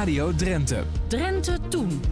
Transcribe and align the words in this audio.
Radio 0.00 0.34
Drenthe. 0.34 0.82
Drenthe 1.06 1.58
Toen. 1.68 2.02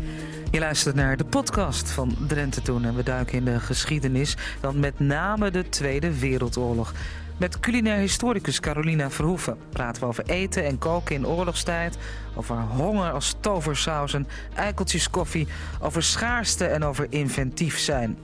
Je 0.50 0.58
luistert 0.58 0.94
naar 0.94 1.16
de 1.16 1.24
podcast 1.24 1.90
van 1.90 2.16
Drenthe 2.26 2.62
Toen 2.62 2.84
en 2.84 2.94
we 2.94 3.02
duiken 3.02 3.34
in 3.34 3.44
de 3.44 3.60
geschiedenis, 3.60 4.36
dan 4.60 4.80
met 4.80 5.00
name 5.00 5.50
de 5.50 5.68
Tweede 5.68 6.18
Wereldoorlog. 6.18 6.92
Met 7.36 7.60
culinair 7.60 7.98
historicus 7.98 8.60
Carolina 8.60 9.10
Verhoeven 9.10 9.56
praten 9.70 10.02
we 10.02 10.08
over 10.08 10.24
eten 10.26 10.64
en 10.64 10.78
koken 10.78 11.14
in 11.14 11.26
oorlogstijd, 11.26 11.98
over 12.34 12.56
honger 12.56 13.12
als 13.12 13.36
toversausen, 13.40 14.26
eikeltjes 14.54 15.10
koffie, 15.10 15.48
over 15.80 16.02
schaarste 16.02 16.64
en 16.64 16.84
over 16.84 17.06
inventief 17.10 17.78
zijn. 17.78 18.18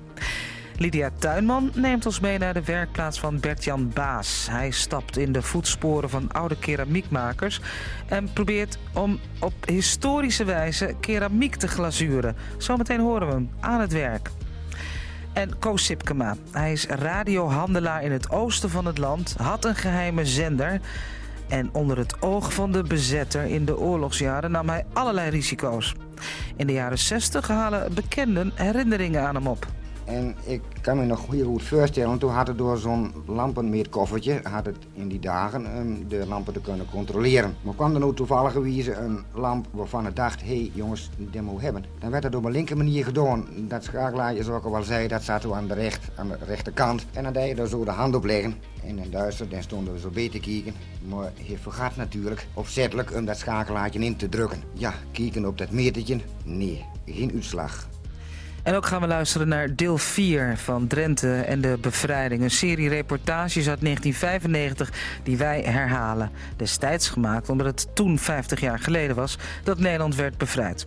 Lydia 0.76 1.10
Tuinman 1.18 1.70
neemt 1.74 2.06
ons 2.06 2.20
mee 2.20 2.38
naar 2.38 2.54
de 2.54 2.64
werkplaats 2.64 3.20
van 3.20 3.40
Bert-Jan 3.40 3.90
Baas. 3.94 4.46
Hij 4.50 4.70
stapt 4.70 5.16
in 5.16 5.32
de 5.32 5.42
voetsporen 5.42 6.10
van 6.10 6.32
oude 6.32 6.58
keramiekmakers 6.58 7.60
en 8.06 8.32
probeert 8.32 8.78
om 8.94 9.20
op 9.40 9.52
historische 9.66 10.44
wijze 10.44 10.94
keramiek 11.00 11.56
te 11.56 11.68
glazuren. 11.68 12.36
Zometeen 12.58 13.00
horen 13.00 13.26
we 13.26 13.32
hem 13.32 13.50
aan 13.60 13.80
het 13.80 13.92
werk. 13.92 14.30
En 15.32 15.58
Koos 15.58 15.84
Sipkema. 15.84 16.36
Hij 16.50 16.72
is 16.72 16.86
radiohandelaar 16.86 18.02
in 18.02 18.12
het 18.12 18.30
oosten 18.30 18.70
van 18.70 18.84
het 18.84 18.98
land, 18.98 19.34
had 19.38 19.64
een 19.64 19.76
geheime 19.76 20.26
zender. 20.26 20.80
En 21.48 21.68
onder 21.72 21.98
het 21.98 22.22
oog 22.22 22.54
van 22.54 22.72
de 22.72 22.82
bezetter 22.82 23.44
in 23.44 23.64
de 23.64 23.78
oorlogsjaren 23.78 24.50
nam 24.50 24.68
hij 24.68 24.84
allerlei 24.92 25.30
risico's. 25.30 25.94
In 26.56 26.66
de 26.66 26.72
jaren 26.72 26.98
60 26.98 27.48
halen 27.48 27.94
bekenden 27.94 28.52
herinneringen 28.54 29.22
aan 29.22 29.34
hem 29.34 29.46
op. 29.46 29.66
En 30.04 30.36
ik 30.44 30.62
kan 30.80 30.96
me 30.96 31.04
nog 31.04 31.30
heel 31.30 31.46
goed 31.46 31.62
voorstellen, 31.62 32.18
toen 32.18 32.30
had 32.30 32.46
het 32.46 32.58
door 32.58 32.78
zo'n 32.78 33.12
lampenmeetkoffertje, 33.26 34.40
had 34.42 34.66
het 34.66 34.76
in 34.94 35.08
die 35.08 35.18
dagen 35.18 35.78
um, 35.78 36.08
de 36.08 36.26
lampen 36.26 36.52
te 36.52 36.60
kunnen 36.60 36.86
controleren. 36.90 37.56
Maar 37.62 37.74
kwam 37.74 37.94
er 37.94 38.00
nou 38.00 38.14
toevallig 38.14 38.54
een 38.54 39.24
lamp 39.32 39.66
waarvan 39.70 40.04
het 40.04 40.16
dacht, 40.16 40.40
hé 40.40 40.46
hey, 40.46 40.70
jongens, 40.74 41.10
die 41.16 41.42
moet 41.42 41.60
hebben. 41.60 41.84
Dan 41.98 42.10
werd 42.10 42.22
dat 42.22 42.34
op 42.34 42.44
een 42.44 42.52
linker 42.52 42.76
manier 42.76 43.04
gedaan. 43.04 43.46
Dat 43.68 43.84
schakelaarje, 43.84 44.42
zoals 44.42 44.64
ik 44.64 44.72
al 44.72 44.82
zei, 44.82 45.08
dat 45.08 45.24
we 45.24 45.54
aan 45.54 45.68
de, 45.68 45.74
recht, 45.74 46.10
aan 46.14 46.28
de 46.28 46.36
rechterkant. 46.46 47.06
En 47.12 47.22
dan 47.22 47.32
deed 47.32 47.56
je 47.56 47.62
er 47.62 47.68
zo 47.68 47.84
de 47.84 47.90
hand 47.90 48.14
op 48.14 48.24
leggen. 48.24 48.54
En 48.84 48.98
in 48.98 49.10
duister, 49.10 49.48
dan 49.48 49.62
stonden 49.62 49.92
we 49.94 50.00
zo 50.00 50.10
beter 50.10 50.40
kijken. 50.40 50.74
Maar 51.08 51.32
je 51.42 51.58
vergat 51.58 51.96
natuurlijk 51.96 52.46
opzettelijk 52.54 53.14
om 53.14 53.24
dat 53.24 53.38
schakelaartje 53.38 54.00
in 54.00 54.16
te 54.16 54.28
drukken. 54.28 54.62
Ja, 54.72 54.94
kijken 55.12 55.46
op 55.46 55.58
dat 55.58 55.70
metertje, 55.70 56.20
nee, 56.44 56.84
geen 57.06 57.32
uitslag. 57.34 57.88
En 58.64 58.74
ook 58.74 58.86
gaan 58.86 59.00
we 59.00 59.06
luisteren 59.06 59.48
naar 59.48 59.76
deel 59.76 59.98
4 59.98 60.56
van 60.56 60.86
Drenthe 60.86 61.34
en 61.34 61.60
de 61.60 61.78
bevrijding. 61.80 62.42
Een 62.42 62.50
serie 62.50 62.88
reportages 62.88 63.68
uit 63.68 63.80
1995 63.80 64.92
die 65.22 65.36
wij 65.36 65.60
herhalen. 65.60 66.30
Destijds 66.56 67.08
gemaakt 67.08 67.48
omdat 67.48 67.66
het 67.66 67.94
toen 67.94 68.18
50 68.18 68.60
jaar 68.60 68.78
geleden 68.78 69.16
was 69.16 69.38
dat 69.64 69.78
Nederland 69.78 70.14
werd 70.14 70.38
bevrijd. 70.38 70.84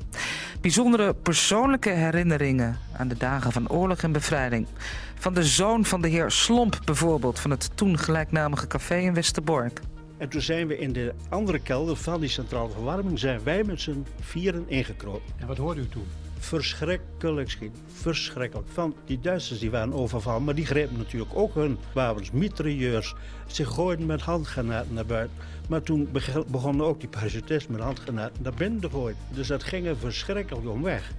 Bijzondere 0.61 1.13
persoonlijke 1.13 1.89
herinneringen 1.89 2.77
aan 2.97 3.07
de 3.07 3.17
dagen 3.17 3.51
van 3.51 3.69
oorlog 3.69 4.01
en 4.01 4.11
bevrijding. 4.11 4.67
Van 5.15 5.33
de 5.33 5.43
zoon 5.43 5.85
van 5.85 6.01
de 6.01 6.07
heer 6.07 6.31
Slomp 6.31 6.79
bijvoorbeeld 6.85 7.39
van 7.39 7.51
het 7.51 7.69
toen 7.75 7.97
gelijknamige 7.97 8.67
café 8.67 8.97
in 8.97 9.13
Westerbork. 9.13 9.79
En 10.17 10.29
toen 10.29 10.41
zijn 10.41 10.67
we 10.67 10.77
in 10.77 10.93
de 10.93 11.13
andere 11.29 11.59
kelder 11.59 11.95
van 11.95 12.19
die 12.19 12.29
centrale 12.29 12.69
verwarming... 12.69 13.19
zijn 13.19 13.43
wij 13.43 13.63
met 13.63 13.81
z'n 13.81 14.05
vieren 14.19 14.63
ingekropen. 14.67 15.33
En 15.39 15.47
wat 15.47 15.57
hoorde 15.57 15.81
u 15.81 15.89
toen? 15.89 16.07
Verschrikkelijk 16.39 17.49
schiet. 17.49 17.71
Verschrikkelijk. 17.93 18.67
Van 18.73 18.95
die 19.05 19.19
Duitsers 19.19 19.59
die 19.59 19.71
waren 19.71 19.93
overvallen, 19.93 20.43
maar 20.43 20.55
die 20.55 20.65
grepen 20.65 20.97
natuurlijk 20.97 21.31
ook 21.33 21.53
hun 21.53 21.77
wapens, 21.93 22.31
mitrailleurs. 22.31 23.15
Ze 23.47 23.65
gooiden 23.65 24.05
met 24.05 24.21
handgranaten 24.21 24.93
naar 24.93 25.05
buiten. 25.05 25.37
Maar 25.69 25.81
toen 25.81 26.09
begonnen 26.47 26.85
ook 26.85 26.99
die 26.99 27.09
parachutisten 27.09 27.71
met 27.71 27.81
handgranaten 27.81 28.43
naar 28.43 28.53
binnen 28.53 28.79
te 28.79 28.89
gooien. 28.89 29.17
Dus 29.29 29.47
dat 29.47 29.63
ging 29.63 29.87
er 29.87 29.97
verschrikkelijk 29.97 30.67
om 30.67 30.83
weg. 30.83 31.11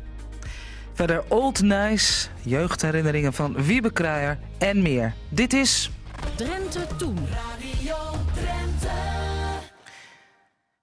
Verder 0.92 1.24
Old 1.28 1.62
Nice, 1.62 2.28
jeugdherinneringen 2.42 3.32
van 3.32 3.62
Wiebe 3.62 3.92
Kruijer 3.92 4.38
en 4.58 4.82
meer. 4.82 5.14
Dit 5.28 5.52
is... 5.52 5.90
Drenthe 6.36 6.86
Toen. 6.96 7.18
Radio. 7.30 8.27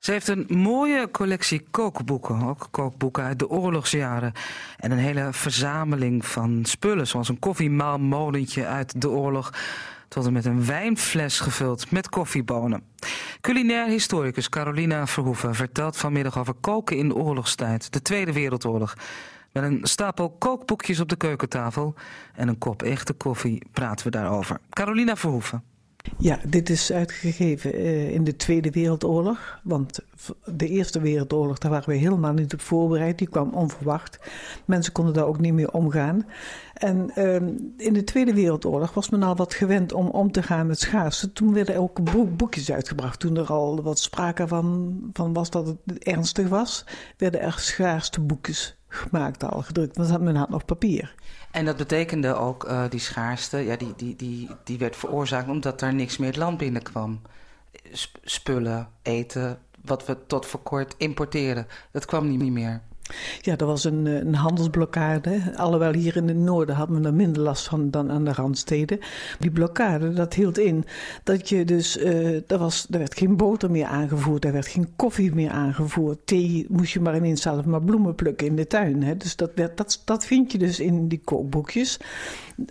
Ze 0.06 0.12
heeft 0.12 0.28
een 0.28 0.46
mooie 0.50 1.12
collectie 1.12 1.66
kookboeken, 1.72 2.42
ook 2.44 2.68
kookboeken 2.72 3.24
uit 3.24 3.40
de 3.40 3.50
oorlogsjaren. 3.50 4.34
En 4.78 4.92
een 4.92 4.98
hele 4.98 5.28
verzameling 5.32 6.26
van 6.26 6.66
spullen, 6.66 7.08
zoals 7.08 7.30
een 7.30 7.40
koffiemaalmolentje 7.40 8.66
uit 8.66 9.02
de 9.02 9.10
oorlog... 9.10 9.54
tot 10.08 10.26
en 10.26 10.34
met 10.34 10.46
een 10.46 10.66
wijnfles 10.66 11.40
gevuld 11.40 11.92
met 11.92 12.10
koffiebonen. 12.10 12.84
Culinair 13.42 13.88
historicus 13.88 14.50
Carolina 14.50 15.08
Verhoeven 15.08 15.56
vertelt 15.56 15.98
vanmiddag 15.98 16.40
over 16.40 16.54
koken 16.54 16.98
in 16.98 17.14
oorlogstijd, 17.14 17.94
de 17.94 18.02
Tweede 18.02 18.34
Wereldoorlog. 18.34 18.94
Met 19.52 19.64
een 19.64 19.80
stapel 19.82 20.30
kookboekjes 20.30 21.00
op 21.00 21.10
de 21.10 21.16
keukentafel 21.16 21.96
en 22.34 22.48
een 22.48 22.58
kop 22.58 22.82
echte 22.82 23.14
koffie 23.14 23.62
praten 23.72 24.06
we 24.06 24.12
daarover. 24.12 24.60
Carolina 24.70 25.16
Verhoeven. 25.16 25.64
Ja, 26.18 26.40
dit 26.48 26.70
is 26.70 26.92
uitgegeven 26.92 27.80
uh, 27.80 28.12
in 28.12 28.24
de 28.24 28.36
Tweede 28.36 28.70
Wereldoorlog. 28.72 29.60
Want 29.64 30.00
de 30.46 30.68
Eerste 30.68 31.00
Wereldoorlog, 31.00 31.58
daar 31.58 31.72
waren 31.72 31.90
we 31.90 31.96
helemaal 31.96 32.34
niet 32.34 32.54
op 32.54 32.62
voorbereid. 32.62 33.18
Die 33.18 33.30
kwam 33.30 33.54
onverwacht. 33.54 34.20
Mensen 34.66 34.94
konden 34.94 35.14
daar 35.14 35.26
ook 35.26 35.40
niet 35.40 35.54
mee 35.54 35.72
omgaan. 35.72 36.26
En 36.74 37.12
uh, 37.16 37.36
in 37.78 37.94
de 37.94 38.04
Tweede 38.04 38.34
Wereldoorlog 38.34 38.94
was 38.94 39.10
men 39.10 39.24
al 39.24 39.36
wat 39.36 39.54
gewend 39.54 39.94
om 39.94 40.08
om 40.08 40.32
te 40.32 40.44
gaan 40.44 40.68
met 40.68 40.80
schaarste. 40.80 41.34
Toen 41.34 41.54
werden 41.54 41.78
ook 41.78 42.00
boekjes 42.38 42.72
uitgebracht. 42.72 43.20
Toen 43.20 43.38
er 43.38 43.48
al 43.48 43.82
wat 43.82 44.00
sprake 44.00 44.48
van, 44.48 45.00
van 45.14 45.34
was 45.34 45.50
dat 45.50 45.68
het 45.68 46.04
ernstig 46.04 46.48
was, 46.48 46.86
werden 47.18 47.42
er 47.42 47.56
schaarste 47.58 48.22
boekjes 48.22 48.75
gemaakt 48.96 49.44
al, 49.44 49.62
gedrukt. 49.62 49.98
Want 49.98 50.22
men 50.22 50.36
had 50.36 50.50
nog 50.50 50.66
papier. 50.66 51.16
En 51.52 51.66
dat 51.66 51.78
betekende 51.78 52.34
ook, 52.34 52.70
uh, 52.70 52.84
die 52.90 53.00
schaarste, 53.00 53.58
ja, 53.58 53.76
die, 53.76 53.94
die, 53.96 54.16
die, 54.16 54.50
die 54.64 54.78
werd 54.78 54.96
veroorzaakt 54.96 55.50
omdat 55.50 55.82
er 55.82 55.94
niks 55.94 56.18
meer 56.18 56.28
het 56.28 56.38
land 56.38 56.58
binnenkwam. 56.58 57.22
spullen, 58.24 58.88
eten, 59.02 59.60
wat 59.82 60.06
we 60.06 60.18
tot 60.28 60.46
voor 60.46 60.60
kort 60.60 60.96
importeerden, 60.98 61.68
dat 61.92 62.06
kwam 62.06 62.38
niet 62.38 62.52
meer. 62.52 62.82
Ja, 63.42 63.58
er 63.58 63.66
was 63.66 63.84
een, 63.84 64.08
eh, 64.08 64.14
een 64.14 64.36
handelsblokkade. 64.36 65.42
Alhoewel 65.56 65.94
hier 65.94 66.16
in 66.16 66.28
het 66.28 66.38
noorden 66.38 66.76
had 66.76 66.90
men 66.90 67.06
er 67.06 67.14
minder 67.14 67.42
last 67.42 67.68
van 67.68 67.92
dan 67.92 68.12
aan 68.12 68.26
de 68.26 68.34
randsteden. 68.34 69.00
Die 69.40 69.52
blokkade, 69.52 70.14
dat 70.14 70.34
hield 70.34 70.58
in 70.58 70.86
dat 71.24 71.50
je 71.50 71.66
dus... 71.66 71.98
Uh, 71.98 72.52
er, 72.52 72.58
was, 72.58 72.88
er 72.90 72.98
werd 72.98 73.18
geen 73.18 73.38
boter 73.38 73.72
meer 73.72 73.86
aangevoerd, 73.86 74.46
er 74.46 74.52
werd 74.52 74.68
geen 74.68 74.88
koffie 74.96 75.36
meer 75.36 75.50
aangevoerd. 75.50 76.20
Thee 76.28 76.66
moest 76.70 76.94
je 76.94 77.00
maar 77.00 77.16
ineens 77.16 77.42
zelf 77.42 77.66
maar 77.66 77.82
bloemen 77.82 78.16
plukken 78.16 78.48
in 78.48 78.56
de 78.56 78.68
tuin. 78.68 79.04
Hè. 79.04 79.18
Dus 79.18 79.36
dat, 79.36 79.52
dat, 79.56 80.02
dat 80.06 80.26
vind 80.26 80.52
je 80.52 80.58
dus 80.58 80.80
in 80.80 81.08
die 81.08 81.22
kookboekjes. 81.24 82.00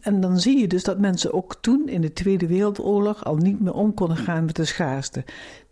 En 0.00 0.20
dan 0.20 0.40
zie 0.40 0.58
je 0.58 0.66
dus 0.66 0.84
dat 0.84 0.98
mensen 0.98 1.32
ook 1.32 1.56
toen 1.60 1.88
in 1.88 2.00
de 2.00 2.12
Tweede 2.12 2.46
Wereldoorlog... 2.46 3.24
al 3.24 3.36
niet 3.36 3.60
meer 3.60 3.74
om 3.74 3.94
konden 3.94 4.16
gaan 4.16 4.44
met 4.44 4.56
de 4.56 4.64
schaarste 4.64 5.24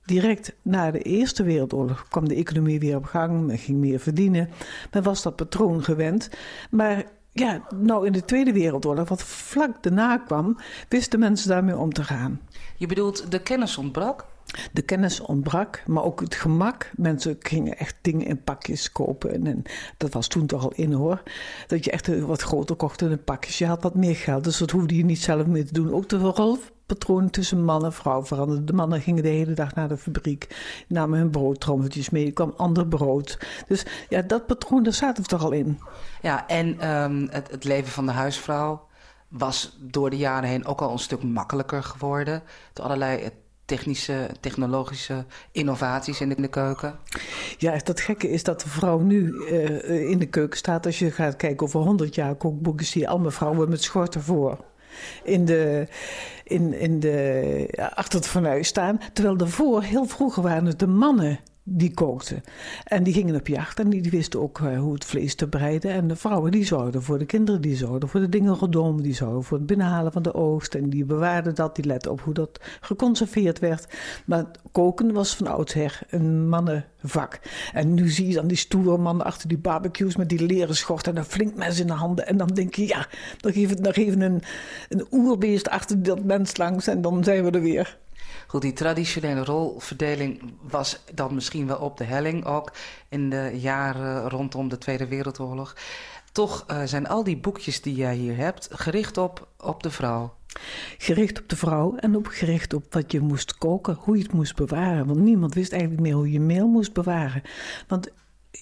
direct 0.05 0.53
na 0.63 0.91
de 0.91 1.03
Eerste 1.03 1.43
Wereldoorlog 1.43 2.09
kwam 2.09 2.29
de 2.29 2.35
economie 2.35 2.81
weer 2.81 2.97
op 2.97 3.05
gang. 3.05 3.47
Men 3.47 3.59
ging 3.59 3.79
meer 3.79 4.01
verdienen. 4.01 4.49
Men 4.91 5.03
was 5.03 5.23
dat 5.23 5.37
patroon 5.37 5.85
gewend. 5.85 6.31
Maar 6.71 7.05
ja, 7.33 7.63
nou 7.75 8.07
in 8.07 8.13
de 8.13 8.25
Tweede 8.25 8.53
Wereldoorlog, 8.53 9.09
wat 9.09 9.23
vlak 9.23 9.83
daarna 9.83 10.17
kwam, 10.17 10.59
wisten 10.89 11.19
mensen 11.19 11.49
daarmee 11.49 11.77
om 11.77 11.93
te 11.93 12.05
gaan. 12.05 12.41
Je 12.77 12.87
bedoelt, 12.87 13.31
de 13.31 13.43
kennis 13.43 13.79
ontbrak? 13.79 14.25
De 14.73 14.83
kennis 14.83 15.21
ontbrak, 15.21 15.83
maar 15.87 16.05
ook 16.05 16.21
het 16.21 16.35
gemak. 16.35 16.91
Mensen 16.97 17.37
gingen 17.39 17.79
echt 17.79 17.97
dingen 18.01 18.27
in 18.27 18.43
pakjes 18.43 18.93
kopen. 18.93 19.47
En, 19.47 19.63
dat 19.97 20.13
was 20.13 20.29
toen 20.29 20.47
toch 20.47 20.63
al 20.63 20.73
in 20.75 20.93
hoor. 20.93 21.23
Dat 21.67 21.85
je 21.85 21.91
echt 21.91 22.21
wat 22.21 22.43
groter 22.43 22.77
kocht 22.77 23.03
in 23.03 23.25
pakjes. 23.25 23.59
Je 23.59 23.67
had 23.67 23.83
wat 23.83 23.95
meer 23.95 24.17
geld, 24.17 24.45
dus 24.45 24.59
dat 24.59 24.71
hoefde 24.71 24.97
je 24.97 25.05
niet 25.05 25.23
zelf 25.23 25.47
meer 25.47 25.67
te 25.67 25.73
doen. 25.73 25.93
Ook 25.93 26.09
de 26.09 26.17
rol 26.17 26.59
patroon 26.87 27.31
tussen 27.31 27.65
man 27.65 27.85
en 27.85 27.93
vrouw 27.93 28.25
veranderde. 28.25 28.65
De 28.65 28.73
mannen 28.73 29.01
gingen 29.01 29.23
de 29.23 29.29
hele 29.29 29.55
dag 29.55 29.75
naar 29.75 29.89
de 29.89 29.97
fabriek, 29.97 30.57
namen 30.89 31.19
hun 31.19 31.31
broodtrommeltjes 31.31 32.11
mee, 32.11 32.27
er 32.27 32.33
kwam 32.33 32.55
ander 32.57 32.87
brood. 32.87 33.39
Dus 33.69 33.87
ja, 34.09 34.23
dat 34.23 34.47
patroon, 34.47 34.83
daar 34.83 34.93
zaten 34.93 35.23
we 35.23 35.29
toch 35.29 35.45
al 35.45 35.53
in. 35.53 35.81
Ja, 36.23 36.49
en 36.49 36.91
um, 36.91 37.29
het, 37.31 37.51
het 37.51 37.65
leven 37.65 37.93
van 37.93 38.07
de 38.07 38.13
huisvrouw 38.13 38.87
was 39.29 39.77
door 39.81 40.11
de 40.11 40.17
jaren 40.17 40.49
heen 40.49 40.67
ook 40.67 40.81
al 40.81 40.93
een 40.93 40.99
stuk 40.99 41.23
makkelijker 41.23 41.83
geworden. 41.83 42.43
Door 42.73 42.85
allerlei 42.85 43.21
eh, 43.21 43.31
technische, 43.65 44.29
technologische 44.41 45.25
innovaties 45.53 46.21
in 46.21 46.29
de, 46.29 46.35
in 46.35 46.43
de, 46.43 46.49
keuken? 46.49 46.99
Ja, 47.59 47.79
dat 47.85 48.01
gekke 48.01 48.31
is 48.31 48.43
dat 48.43 48.61
de 48.61 48.69
vrouw 48.69 48.99
nu 48.99 49.31
uh, 49.31 50.11
in 50.11 50.19
de 50.19 50.27
keuken 50.27 50.59
staat. 50.59 50.87
Als 50.87 50.99
je 50.99 51.11
gaat 51.11 51.37
kijken 51.37 51.67
over 51.67 51.81
100 51.81 52.15
jaar 52.15 52.35
kookboeken, 52.35 52.87
zie 52.87 53.01
je 53.01 53.09
allemaal 53.09 53.31
vrouwen 53.31 53.69
met 53.69 53.83
schorten 53.83 54.23
voor 54.23 54.59
in 55.23 55.45
de, 55.45 55.87
in, 56.45 56.75
in 56.75 57.01
de, 57.01 57.91
achter 57.95 58.19
het 58.19 58.29
fornuis 58.29 58.69
staan. 58.69 59.01
Terwijl 59.13 59.37
daarvoor, 59.37 59.83
heel 59.83 60.07
vroeger 60.07 60.43
waren 60.43 60.67
het 60.67 60.79
de 60.79 60.87
mannen 60.87 61.39
die 61.65 61.95
kookten. 61.95 62.43
En 62.85 63.03
die 63.03 63.13
gingen 63.13 63.35
op 63.35 63.47
jacht 63.47 63.79
en 63.79 63.91
die, 63.91 64.11
wisten 64.11 64.41
ook 64.41 64.61
eh, 64.61 64.79
hoe 64.79 64.95
het 64.95 65.05
vlees 65.05 65.35
te 65.35 65.47
bereiden. 65.47 65.91
En 65.91 66.09
de 66.09 66.17
vrouwen 66.17 66.51
die 66.51 66.65
zorgden 66.65 67.03
voor 67.03 67.19
de 67.19 67.25
kinderen, 67.25 67.61
die 67.61 67.77
zorgden 67.77 68.09
voor 68.09 68.21
de 68.21 68.29
dingen 68.29 68.55
rondom, 68.55 69.03
die 69.03 69.15
zorgden 69.15 69.45
voor 69.45 69.59
het 69.59 69.67
binnenhalen 69.67 70.13
van 70.13 70.23
de 70.23 70.35
oogst. 70.35 70.75
En 70.75 70.91
die 70.91 71.05
bewaarden 71.05 71.55
dat, 71.55 71.77
die 71.77 71.85
letten 71.85 72.11
op 72.11 72.21
hoe 72.21 72.35
dat 72.35 72.61
geconserveerd 72.81 73.59
werd. 73.59 73.87
Maar 74.27 74.45
koken 74.73 75.13
was 75.13 75.37
van 75.37 75.47
oudsher 75.47 76.01
een 76.11 76.49
mannenvak. 76.49 77.41
En 77.73 77.95
nu 77.95 78.09
zie 78.09 78.29
je 78.29 78.35
dan 78.35 78.47
die 78.47 78.57
stoere 78.57 78.99
mannen 78.99 79.27
achter 79.27 79.49
die 79.49 79.59
barbecues 79.59 80.17
met 80.17 80.29
die 80.29 80.47
leren 80.47 80.77
schort 80.77 81.07
en 81.07 81.17
een 81.17 81.25
flink 81.25 81.57
mes 81.57 81.81
in 81.81 81.87
de 81.87 81.93
handen. 81.93 82.27
En 82.27 82.37
dan 82.37 82.49
denk 82.49 82.75
je, 82.75 82.87
ja, 82.87 83.07
dan 83.41 83.53
geven, 83.53 83.95
geven 83.95 84.21
een, 84.21 84.43
een 84.89 85.07
oerbeest 85.11 85.69
achter 85.69 86.03
dat 86.03 86.25
mens 86.25 86.57
langs 86.57 86.87
en 86.87 87.03
dan 87.03 87.25
zijn 87.25 87.45
we 87.45 87.51
er 87.51 87.61
weer. 87.61 88.01
Goed, 88.47 88.63
die 88.63 88.73
traditionele 88.73 89.45
rolverdeling 89.45 90.53
was 90.61 91.01
dan 91.15 91.35
misschien 91.35 91.67
wel 91.67 91.79
op 91.79 91.97
de 91.97 92.05
helling 92.05 92.45
ook 92.45 92.73
in 93.09 93.31
de 93.31 93.51
jaren 93.55 94.29
rondom 94.29 94.69
de 94.69 94.79
Tweede 94.79 95.07
Wereldoorlog. 95.07 95.77
Toch 96.33 96.65
uh, 96.71 96.83
zijn 96.85 97.09
al 97.09 97.25
die 97.25 97.37
boekjes 97.37 97.83
die 97.83 97.95
jij 97.95 98.15
hier 98.15 98.37
hebt 98.37 98.69
gericht 98.73 99.19
op, 99.19 99.49
op 99.59 99.83
de 99.83 99.91
vrouw. 99.91 100.35
Gericht 100.99 101.41
op 101.41 101.49
de 101.49 101.57
vrouw 101.57 101.97
en 101.97 102.17
ook 102.17 102.35
gericht 102.35 102.75
op 102.75 102.93
wat 102.95 103.13
je 103.13 103.21
moest 103.21 103.59
koken, 103.59 103.97
hoe 104.01 104.17
je 104.17 104.23
het 104.23 104.33
moest 104.33 104.55
bewaren. 104.55 105.07
Want 105.07 105.21
niemand 105.21 105.55
wist 105.55 105.73
eigenlijk 105.73 106.03
meer 106.03 106.15
hoe 106.15 106.33
je 106.33 106.41
meel 106.41 106.67
moest 106.67 106.93
bewaren. 106.93 107.43
Want 107.87 108.09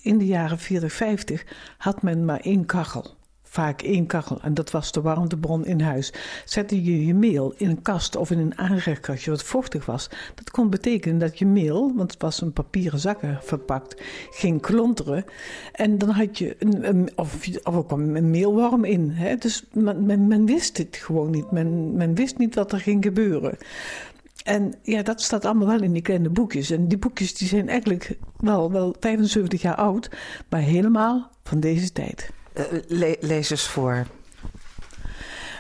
in 0.03 0.19
de 0.19 0.27
jaren 0.27 0.59
40, 0.59 0.93
50 0.93 1.45
had 1.79 2.03
men 2.03 2.25
maar 2.25 2.41
één 2.41 2.67
kachel 2.67 3.19
vaak 3.51 3.83
één 3.83 4.07
kachel 4.07 4.41
en 4.43 4.55
dat 4.55 4.71
was 4.71 4.93
de 4.93 5.01
warmtebron 5.01 5.67
in 5.67 5.81
huis. 5.81 6.13
Zette 6.45 6.85
je 6.85 7.07
je 7.07 7.15
meel 7.15 7.55
in 7.57 7.71
een 7.71 7.83
kast 7.83 8.17
of 8.17 8.31
in 8.31 8.39
een 8.39 8.59
aanrechtkastje 8.59 9.31
wat 9.31 9.43
vochtig 9.43 9.87
was, 9.87 10.11
dat 10.35 10.51
kon 10.51 10.71
betekenen 10.71 11.19
dat 11.19 11.39
je 11.39 11.47
meel, 11.47 11.93
want 11.97 12.13
het 12.13 12.23
was 12.23 12.41
een 12.41 12.53
papieren 12.53 12.99
zakken 12.99 13.39
verpakt, 13.43 14.03
ging 14.31 14.61
klonteren. 14.61 15.25
En 15.73 15.99
dan 15.99 16.09
had 16.09 16.39
je 16.39 16.57
een, 16.59 17.11
of, 17.15 17.49
of 17.63 17.87
kwam 17.87 18.17
een 18.17 18.31
meelworm 18.31 18.85
in. 18.85 19.11
Hè? 19.11 19.37
Dus 19.37 19.65
men, 19.73 20.47
wist 20.47 20.79
het 20.79 20.97
gewoon 20.97 21.31
niet. 21.31 21.51
Men, 21.51 21.97
men 21.97 22.15
wist 22.15 22.39
niet 22.39 22.55
wat 22.55 22.73
er 22.73 22.81
ging 22.81 23.05
gebeuren. 23.05 23.57
En 24.45 24.75
ja, 24.83 25.03
dat 25.03 25.23
staat 25.23 25.45
allemaal 25.45 25.67
wel 25.67 25.83
in 25.83 25.93
die 25.93 26.03
kleine 26.03 26.29
boekjes. 26.29 26.71
En 26.71 26.89
die 26.89 26.99
boekjes 26.99 27.35
die 27.35 27.49
zijn 27.49 27.69
eigenlijk 27.69 28.19
wel, 28.37 28.73
wel 28.73 28.97
75 29.01 29.63
jaar 29.63 29.75
oud, 29.75 30.11
maar 30.49 30.61
helemaal 30.61 31.31
van 31.43 31.61
deze 31.61 31.93
tijd. 31.93 32.31
Uh, 32.55 32.65
le 32.89 33.17
lees 33.21 33.51
eens 33.51 33.67
voor. 33.69 34.07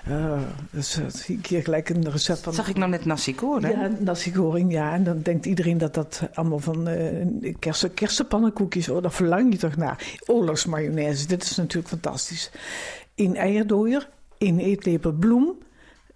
Uh, 0.08 0.40
dus 0.70 0.98
zie 1.08 1.38
ik 1.38 1.46
hier 1.46 1.62
gelijk 1.62 1.88
een 1.88 2.10
recept 2.10 2.40
van. 2.40 2.54
Zag 2.54 2.68
ik 2.68 2.76
nou 2.76 2.90
net 2.90 3.04
nasi 3.04 3.36
goreng? 3.36 3.74
Ja, 3.74 3.90
nasi 3.98 4.34
goreng, 4.34 4.72
ja. 4.72 4.92
En 4.92 5.04
dan 5.04 5.22
denkt 5.22 5.46
iedereen 5.46 5.78
dat 5.78 5.94
dat 5.94 6.22
allemaal 6.34 6.58
van 6.58 6.88
uh, 6.88 7.54
kersen, 7.58 7.94
kersenpannenkoekjes... 7.94 8.88
Oh, 8.88 9.02
daar 9.02 9.12
verlang 9.12 9.52
je 9.52 9.58
toch 9.58 9.76
naar. 9.76 10.18
Oorlogsmayonaise, 10.26 11.26
dit 11.26 11.42
is 11.42 11.56
natuurlijk 11.56 11.88
fantastisch. 11.88 12.50
Een 13.14 13.36
eierdooier, 13.36 14.08
één 14.38 14.58
eetlepel 14.58 15.12
bloem, 15.12 15.58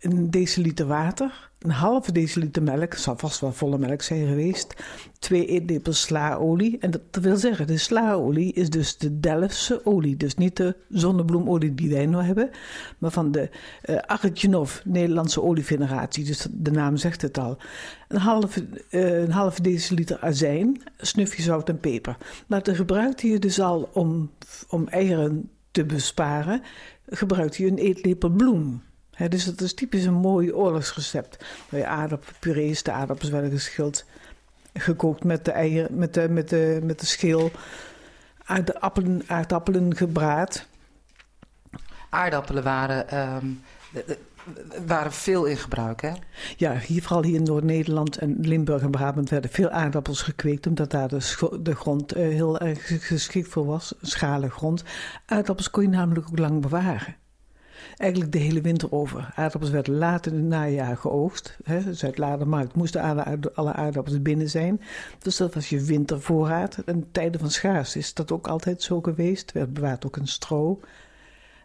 een 0.01 0.31
deciliter 0.31 0.87
water 0.87 1.51
een 1.65 1.71
halve 1.71 2.13
deciliter 2.13 2.63
melk, 2.63 2.95
zal 2.95 3.17
vast 3.17 3.41
wel 3.41 3.53
volle 3.53 3.79
melk 3.79 4.03
zijn 4.03 4.27
geweest, 4.27 4.75
twee 5.19 5.47
eetlepels 5.47 6.01
slaolie. 6.01 6.79
En 6.79 6.91
dat, 6.91 7.01
wil 7.11 7.37
zeggen, 7.37 7.67
de 7.67 7.79
slaolie 7.79 8.53
is 8.53 8.71
dus 8.71 8.97
de 8.99 9.21
Delftse 9.21 9.87
olie. 9.87 10.17
Dus 10.17 10.35
niet 10.35 10.57
de 10.57 10.77
zonnebloemolie 10.89 11.75
die 11.75 11.91
wij 11.91 12.07
nu 12.07 12.17
hebben, 12.17 12.51
maar 12.99 13.11
van 13.11 13.31
de 13.31 13.49
uh, 13.85 14.65
Nederlandse 14.85 15.43
olieveneratie. 15.43 16.25
Dus 16.25 16.47
de 16.51 16.71
naam 16.71 16.97
zegt 16.97 17.23
het 17.23 17.39
al. 17.39 17.57
Een 18.09 18.21
halve, 18.21 18.67
uh, 18.91 19.23
een 19.23 19.33
halve 19.33 19.63
deciliter 19.63 20.19
azijn, 20.21 20.83
snufje 20.97 21.43
zout 21.43 21.69
en 21.69 21.81
peper. 21.81 22.17
Maar 22.47 22.63
dat 22.63 22.77
gebruikte 22.77 23.29
je 23.29 23.39
dus 23.39 23.61
al 23.61 23.89
om, 23.93 24.31
om 24.69 24.89
eieren 24.89 25.51
te 25.71 25.85
besparen, 25.85 26.63
gebruikte 27.07 27.63
je 27.63 27.71
een 27.71 27.79
eetlepel 27.79 28.31
bloem 28.31 28.83
dus 29.29 29.45
dat 29.45 29.61
is 29.61 29.75
typisch 29.75 30.05
een 30.05 30.15
mooi 30.15 30.53
oorlogsrecept. 30.53 31.45
Waar 31.69 31.81
je 31.81 31.87
aardappelpurees, 31.87 32.83
de 32.83 32.93
aardappels 32.93 33.31
werden 33.31 33.51
geschild, 33.51 34.05
gekookt 34.73 35.25
met 35.25 35.45
de 35.45 35.51
eieren, 35.51 35.99
met 35.99 36.15
de, 36.15 36.29
met 36.29 36.49
de, 36.49 36.81
met 36.83 37.01
de 37.01 37.07
schil, 37.07 37.51
aardappelen, 38.45 39.23
aardappelen 39.27 39.97
gebraad. 39.97 40.67
Aardappelen 42.09 42.63
waren, 42.63 43.19
um, 43.39 43.63
waren 44.87 45.13
veel 45.13 45.45
in 45.45 45.57
gebruik, 45.57 46.03
hè? 46.03 46.13
Ja, 46.57 46.77
hier, 46.79 47.03
vooral 47.03 47.23
hier 47.23 47.35
in 47.35 47.43
Noord-Nederland 47.43 48.17
en 48.17 48.37
Limburg 48.41 48.83
en 48.83 48.91
Brabant 48.91 49.31
werden 49.31 49.51
veel 49.51 49.71
aardappels 49.71 50.23
gekweekt, 50.23 50.67
omdat 50.67 50.91
daar 50.91 51.09
de, 51.09 51.59
de 51.63 51.75
grond 51.75 52.17
uh, 52.17 52.23
heel 52.23 52.59
erg 52.59 53.07
geschikt 53.07 53.49
voor 53.49 53.67
was, 53.67 53.95
schale 54.01 54.51
grond. 54.51 54.85
Aardappels 55.27 55.71
kon 55.71 55.83
je 55.83 55.89
namelijk 55.89 56.27
ook 56.29 56.39
lang 56.39 56.61
bewaren 56.61 57.23
eigenlijk 57.97 58.33
de 58.33 58.39
hele 58.39 58.61
winter 58.61 58.93
over. 58.93 59.33
Aardappels 59.35 59.71
werden 59.71 59.95
laat 59.95 60.27
in 60.27 60.35
het 60.35 60.45
najaar 60.45 60.97
geoogst. 60.97 61.59
Zuid-Ladermarkt 61.91 62.75
moesten 62.75 63.01
alle, 63.55 63.73
aardappels 63.73 64.23
binnen 64.23 64.51
zijn. 64.51 64.81
Dus 65.19 65.37
dat 65.37 65.55
was 65.55 65.69
je 65.69 65.81
wintervoorraad. 65.81 66.77
En 66.87 67.07
tijden 67.13 67.41
van 67.41 67.51
schaars 67.51 67.97
is 67.97 68.15
dat 68.15 68.33
ook 68.33 68.47
altijd 68.47 68.83
zo 68.83 69.01
geweest. 69.01 69.51
Er 69.51 69.59
werd 69.59 69.73
bewaard 69.73 70.07
ook 70.07 70.17
een 70.17 70.29
stro. 70.29 70.81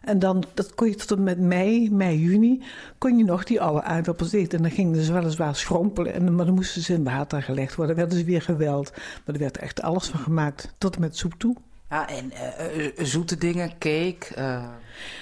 En 0.00 0.18
dan, 0.18 0.44
dat 0.54 0.74
kon 0.74 0.88
je 0.88 0.94
tot 0.94 1.18
en 1.18 1.22
met 1.22 1.40
mei, 1.40 1.90
mei, 1.90 2.18
juni, 2.18 2.62
kon 2.98 3.18
je 3.18 3.24
nog 3.24 3.44
die 3.44 3.60
oude 3.60 3.82
aardappels 3.82 4.32
eten. 4.32 4.58
En 4.58 4.62
dan 4.64 4.72
gingen 4.72 5.02
ze 5.04 5.12
weliswaar 5.12 5.56
schrompelen, 5.56 6.12
en, 6.12 6.34
maar 6.34 6.46
dan 6.46 6.54
moesten 6.54 6.82
ze 6.82 6.92
in 6.92 7.04
water 7.04 7.42
gelegd 7.42 7.74
worden. 7.74 7.96
Dan 7.96 8.04
werden 8.04 8.24
ze 8.24 8.30
weer 8.30 8.42
geweld. 8.42 8.92
Maar 9.24 9.34
er 9.34 9.40
werd 9.40 9.58
echt 9.58 9.82
alles 9.82 10.06
van 10.06 10.20
gemaakt, 10.20 10.74
tot 10.78 10.94
en 10.94 11.00
met 11.00 11.16
soep 11.16 11.34
toe. 11.38 11.56
Ja, 11.90 12.08
en 12.08 12.32
uh, 12.32 13.06
zoete 13.06 13.36
dingen, 13.36 13.68
cake. 13.78 14.18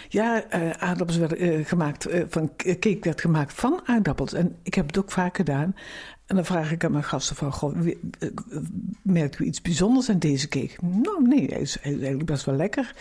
Ja, 0.09 0.44
aardappels 0.79 1.17
werden 1.17 1.65
gemaakt 1.65 2.06
van 2.29 2.56
cake 2.56 2.99
werd 3.00 3.20
gemaakt 3.20 3.53
van 3.53 3.81
aardappels. 3.85 4.32
En 4.32 4.56
ik 4.62 4.75
heb 4.75 4.87
het 4.87 4.99
ook 4.99 5.11
vaak 5.11 5.37
gedaan. 5.37 5.75
En 6.26 6.35
dan 6.35 6.44
vraag 6.44 6.73
ik 6.73 6.85
aan 6.85 6.93
mijn 6.93 7.05
gasten 7.05 7.37
van, 7.37 7.53
goh, 7.53 7.76
merkt 9.03 9.38
u 9.38 9.44
iets 9.44 9.62
bijzonders 9.62 10.11
aan 10.11 10.19
deze 10.19 10.49
cake? 10.49 10.75
Nou, 10.81 11.23
nee, 11.23 11.47
is, 11.47 11.79
hij 11.81 11.93
is 11.93 11.99
eigenlijk 11.99 12.25
best 12.25 12.44
wel 12.44 12.55
lekker. 12.55 12.94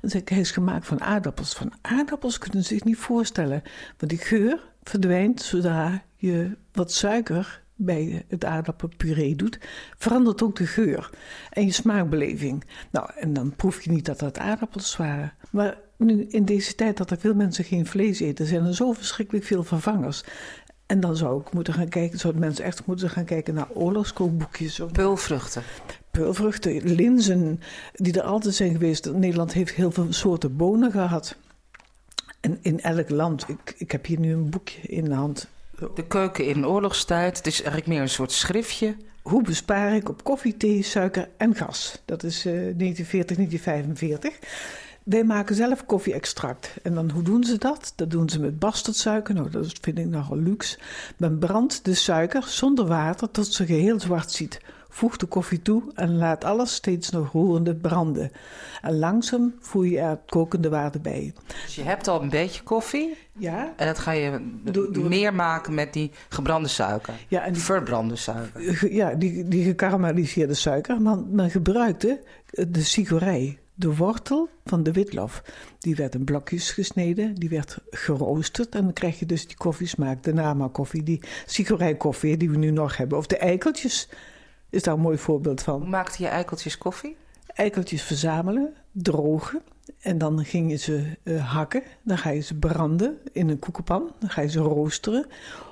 Dan 0.00 0.10
zeg 0.10 0.20
ik, 0.20 0.28
hij 0.28 0.40
is 0.40 0.50
gemaakt 0.50 0.86
van 0.86 1.00
aardappels. 1.00 1.54
Van 1.54 1.72
aardappels 1.80 2.38
kunnen 2.38 2.62
ze 2.62 2.74
zich 2.74 2.84
niet 2.84 2.96
voorstellen. 2.96 3.62
Want 3.98 4.10
die 4.10 4.20
geur 4.20 4.60
verdwijnt 4.82 5.42
zodra 5.42 6.02
je 6.16 6.56
wat 6.72 6.92
suiker 6.92 7.59
bij 7.80 8.24
het 8.28 8.44
aardappelpuree 8.44 9.36
doet, 9.36 9.58
verandert 9.98 10.42
ook 10.42 10.56
de 10.56 10.66
geur 10.66 11.10
en 11.50 11.64
je 11.64 11.72
smaakbeleving. 11.72 12.64
Nou, 12.90 13.10
en 13.16 13.32
dan 13.32 13.56
proef 13.56 13.82
je 13.82 13.90
niet 13.90 14.04
dat 14.04 14.18
dat 14.18 14.38
aardappels 14.38 14.96
waren. 14.96 15.32
Maar 15.50 15.78
nu 15.96 16.26
in 16.28 16.44
deze 16.44 16.74
tijd 16.74 16.96
dat 16.96 17.10
er 17.10 17.18
veel 17.18 17.34
mensen 17.34 17.64
geen 17.64 17.86
vlees 17.86 18.20
eten, 18.20 18.46
zijn 18.46 18.64
er 18.64 18.74
zo 18.74 18.92
verschrikkelijk 18.92 19.44
veel 19.44 19.62
vervangers. 19.62 20.24
En 20.86 21.00
dan 21.00 21.16
zou 21.16 21.40
ik 21.40 21.52
moeten 21.52 21.74
gaan 21.74 21.88
kijken, 21.88 22.18
zouden 22.18 22.42
mensen 22.42 22.64
echt 22.64 22.86
moeten 22.86 23.10
gaan 23.10 23.24
kijken 23.24 23.54
naar 23.54 23.70
oorlogskookboekjes. 23.70 24.80
Peulvruchten. 24.92 25.62
Peulvruchten, 26.10 26.82
linzen, 26.82 27.60
die 27.92 28.12
er 28.12 28.22
altijd 28.22 28.54
zijn 28.54 28.72
geweest. 28.72 29.12
Nederland 29.12 29.52
heeft 29.52 29.74
heel 29.74 29.90
veel 29.90 30.12
soorten 30.12 30.56
bonen 30.56 30.90
gehad. 30.90 31.36
En 32.40 32.58
in 32.62 32.80
elk 32.80 33.10
land, 33.10 33.48
ik, 33.48 33.74
ik 33.76 33.92
heb 33.92 34.06
hier 34.06 34.18
nu 34.18 34.32
een 34.32 34.50
boekje 34.50 34.80
in 34.80 35.04
de 35.04 35.14
hand 35.14 35.48
de 35.94 36.06
keuken 36.06 36.46
in 36.46 36.66
oorlogstijd. 36.66 37.36
Het 37.36 37.46
is 37.46 37.56
eigenlijk 37.56 37.86
meer 37.86 38.00
een 38.00 38.08
soort 38.08 38.32
schriftje. 38.32 38.96
Hoe 39.22 39.42
bespaar 39.42 39.94
ik 39.94 40.08
op 40.08 40.24
koffie, 40.24 40.56
thee, 40.56 40.82
suiker 40.82 41.28
en 41.36 41.54
gas? 41.54 42.02
Dat 42.04 42.22
is 42.22 42.46
uh, 42.46 42.52
1940, 42.52 43.36
1945. 43.36 44.38
Wij 45.02 45.24
maken 45.24 45.54
zelf 45.54 45.86
koffie-extract. 45.86 46.74
En 46.82 46.94
dan, 46.94 47.10
hoe 47.10 47.22
doen 47.22 47.44
ze 47.44 47.58
dat? 47.58 47.92
Dat 47.96 48.10
doen 48.10 48.28
ze 48.28 48.40
met 48.40 48.58
bastardsuiker. 48.58 49.34
Nou, 49.34 49.50
dat 49.50 49.72
vind 49.80 49.98
ik 49.98 50.06
nogal 50.06 50.36
luxe. 50.36 50.78
Men 51.16 51.38
brandt 51.38 51.84
de 51.84 51.94
suiker 51.94 52.42
zonder 52.42 52.86
water 52.86 53.30
tot 53.30 53.46
ze 53.46 53.66
geheel 53.66 54.00
zwart 54.00 54.30
ziet. 54.30 54.60
Voeg 54.92 55.16
de 55.16 55.26
koffie 55.26 55.62
toe 55.62 55.82
en 55.94 56.16
laat 56.16 56.44
alles 56.44 56.74
steeds 56.74 57.10
nog 57.10 57.32
roerende 57.32 57.74
branden. 57.74 58.30
En 58.82 58.98
langzaam 58.98 59.54
voer 59.60 59.86
je 59.86 59.98
er 59.98 60.08
het 60.08 60.20
kokende 60.26 60.68
water 60.68 61.00
bij. 61.00 61.34
Dus 61.64 61.74
je 61.74 61.82
hebt 61.82 62.08
al 62.08 62.22
een 62.22 62.28
beetje 62.28 62.62
koffie. 62.62 63.16
Ja. 63.38 63.72
En 63.76 63.86
dat 63.86 63.98
ga 63.98 64.10
je 64.12 64.40
meer 65.08 65.34
maken 65.34 65.74
met 65.74 65.92
die 65.92 66.10
gebrande 66.28 66.68
suiker. 66.68 67.14
Ja, 67.28 67.44
en 67.44 67.52
die, 67.52 67.62
Verbrande 67.62 68.16
suiker. 68.16 68.92
Ja, 68.92 69.14
die, 69.14 69.48
die 69.48 69.64
gekarameliseerde 69.64 70.54
suiker. 70.54 71.02
Want 71.02 71.32
men 71.32 71.50
gebruikte 71.50 72.20
de 72.50 72.82
sigorij 72.82 73.58
de 73.80 73.96
wortel 73.96 74.48
van 74.64 74.82
de 74.82 74.92
witlof. 74.92 75.42
Die 75.78 75.96
werd 75.96 76.14
in 76.14 76.24
blokjes 76.24 76.70
gesneden, 76.70 77.34
die 77.34 77.48
werd 77.48 77.78
geroosterd. 77.90 78.74
En 78.74 78.82
dan 78.82 78.92
krijg 78.92 79.18
je 79.18 79.26
dus 79.26 79.46
die 79.46 79.56
koffiesmaak, 79.56 80.22
de 80.22 80.32
Nama 80.32 80.68
koffie, 80.68 81.02
die 81.02 81.20
koffie 81.96 82.36
die 82.36 82.50
we 82.50 82.56
nu 82.56 82.70
nog 82.70 82.96
hebben. 82.96 83.18
Of 83.18 83.26
de 83.26 83.36
eikeltjes 83.36 84.08
is 84.70 84.82
daar 84.82 84.94
een 84.94 85.00
mooi 85.00 85.18
voorbeeld 85.18 85.62
van. 85.62 85.80
Hoe 85.80 85.88
maakte 85.90 86.22
je 86.22 86.28
eikeltjes 86.28 86.78
koffie? 86.78 87.16
Eikeltjes 87.46 88.02
verzamelen, 88.02 88.74
drogen. 88.92 89.62
En 90.00 90.18
dan 90.18 90.44
ging 90.44 90.70
je 90.70 90.76
ze 90.76 91.16
uh, 91.22 91.52
hakken. 91.52 91.82
Dan 92.02 92.18
ga 92.18 92.30
je 92.30 92.40
ze 92.40 92.54
branden 92.54 93.18
in 93.32 93.48
een 93.48 93.58
koekenpan. 93.58 94.12
Dan 94.18 94.30
ga 94.30 94.40
je 94.40 94.48
ze 94.48 94.58
roosteren. 94.58 95.26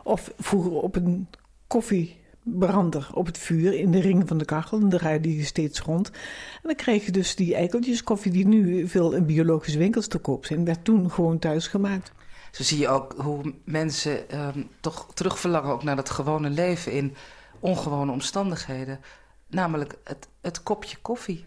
Of 0.05 0.33
vroeger 0.39 0.73
op 0.73 0.97
een 0.97 1.29
koffie 1.67 2.17
brander 2.43 3.11
op 3.13 3.27
het 3.27 3.39
vuur 3.39 3.75
in 3.75 3.91
de 3.91 4.01
ring 4.01 4.29
van 4.29 4.39
de 4.39 4.45
kachel. 4.45 4.77
En 4.77 4.89
dan 4.89 4.99
draaide 4.99 5.37
je 5.37 5.45
steeds 5.45 5.81
rond. 5.81 6.11
En 6.55 6.63
dan 6.63 6.75
kreeg 6.75 7.05
je 7.05 7.13
dus 7.13 7.37
die 7.37 7.55
eikeltjes 7.55 8.03
koffie 8.03 8.33
die 8.33 8.47
nu 8.47 8.89
veel 8.89 9.13
in 9.13 9.27
biologische 9.27 9.79
winkels 9.79 10.07
te 10.07 10.19
koop 10.19 10.47
zijn. 10.47 10.65
Werd 10.65 10.85
toen 10.85 11.11
gewoon 11.11 11.39
thuis 11.39 11.67
gemaakt. 11.67 12.13
Zo 12.51 12.63
zie 12.63 12.79
je 12.79 12.89
ook 12.89 13.15
hoe 13.17 13.55
mensen 13.65 14.31
ehm, 14.31 14.63
toch 14.81 15.07
terugverlangen 15.15 15.73
ook 15.73 15.83
naar 15.83 15.97
dat 15.97 16.11
gewone 16.11 16.51
leven 16.51 16.93
in 16.93 17.15
ongewone 17.61 18.13
omstandigheden. 18.13 19.01
Namelijk 19.47 19.95
het, 20.05 20.29
het 20.41 20.63
kopje 20.63 20.97
koffie. 21.03 21.47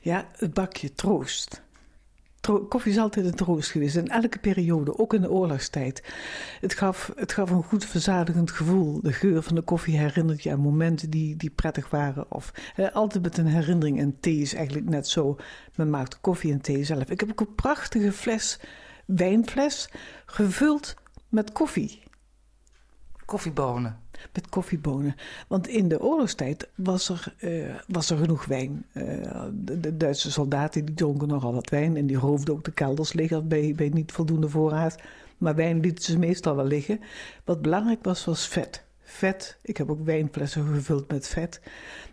Ja, 0.00 0.26
het 0.36 0.54
bakje 0.54 0.92
troost. 0.92 1.62
Tro 2.42 2.64
koffie 2.64 2.92
is 2.92 2.98
altijd 2.98 3.26
een 3.26 3.34
troost 3.34 3.70
geweest. 3.70 3.96
In 3.96 4.08
elke 4.08 4.38
periode, 4.38 4.98
ook 4.98 5.14
in 5.14 5.20
de 5.20 5.30
oorlogstijd. 5.30 6.12
Het 6.60 6.74
gaf, 6.74 7.12
het 7.16 7.32
gaf 7.32 7.50
een 7.50 7.62
goed 7.62 7.84
verzadigend 7.84 8.50
gevoel. 8.50 9.00
De 9.02 9.12
geur 9.12 9.42
van 9.42 9.54
de 9.54 9.62
koffie 9.62 9.98
herinnert 9.98 10.42
je 10.42 10.50
aan 10.50 10.60
momenten 10.60 11.10
die, 11.10 11.36
die 11.36 11.50
prettig 11.50 11.90
waren. 11.90 12.30
Of 12.30 12.52
altijd 12.92 13.22
met 13.22 13.38
een 13.38 13.46
herinnering. 13.46 13.98
En 13.98 14.20
thee 14.20 14.36
is 14.36 14.54
eigenlijk 14.54 14.88
net 14.88 15.08
zo. 15.08 15.36
Men 15.76 15.90
maakt 15.90 16.20
koffie 16.20 16.52
en 16.52 16.60
thee 16.60 16.84
zelf. 16.84 17.10
Ik 17.10 17.20
heb 17.20 17.30
ook 17.30 17.40
een 17.40 17.54
prachtige 17.54 18.12
fles, 18.12 18.60
wijnfles, 19.06 19.88
gevuld 20.26 20.94
met 21.28 21.52
koffie. 21.52 22.02
Koffiebonen. 23.24 24.01
Met 24.32 24.48
koffiebonen. 24.48 25.14
Want 25.48 25.68
in 25.68 25.88
de 25.88 26.00
oorlogstijd 26.00 26.68
was 26.74 27.08
er, 27.08 27.34
uh, 27.40 27.74
was 27.88 28.10
er 28.10 28.16
genoeg 28.16 28.44
wijn. 28.44 28.84
De, 28.92 29.80
de, 29.80 29.96
Duitse 29.96 30.30
soldaten 30.30 30.84
die 30.84 30.94
dronken 30.94 31.28
nogal 31.28 31.54
wat 31.54 31.70
wijn. 31.70 31.96
En 31.96 32.06
die 32.06 32.16
roofden 32.16 32.54
ook 32.54 32.64
de 32.64 32.72
kelders 32.72 33.12
liggen 33.12 33.48
bij, 33.48 33.72
bij 33.76 33.88
niet 33.88 34.12
voldoende 34.12 34.48
voorraad. 34.48 34.96
Maar 35.38 35.54
wijn 35.54 35.80
lieten 35.80 36.04
ze 36.04 36.18
meestal 36.18 36.56
wel 36.56 36.64
liggen. 36.66 37.00
Wat 37.44 37.62
belangrijk 37.62 38.04
was, 38.04 38.24
was 38.24 38.48
vet. 38.48 38.82
Vet. 39.02 39.58
Ik 39.62 39.76
heb 39.76 39.90
ook 39.90 40.04
wijnflessen 40.04 40.74
gevuld 40.74 41.10
met 41.10 41.28
vet. 41.28 41.60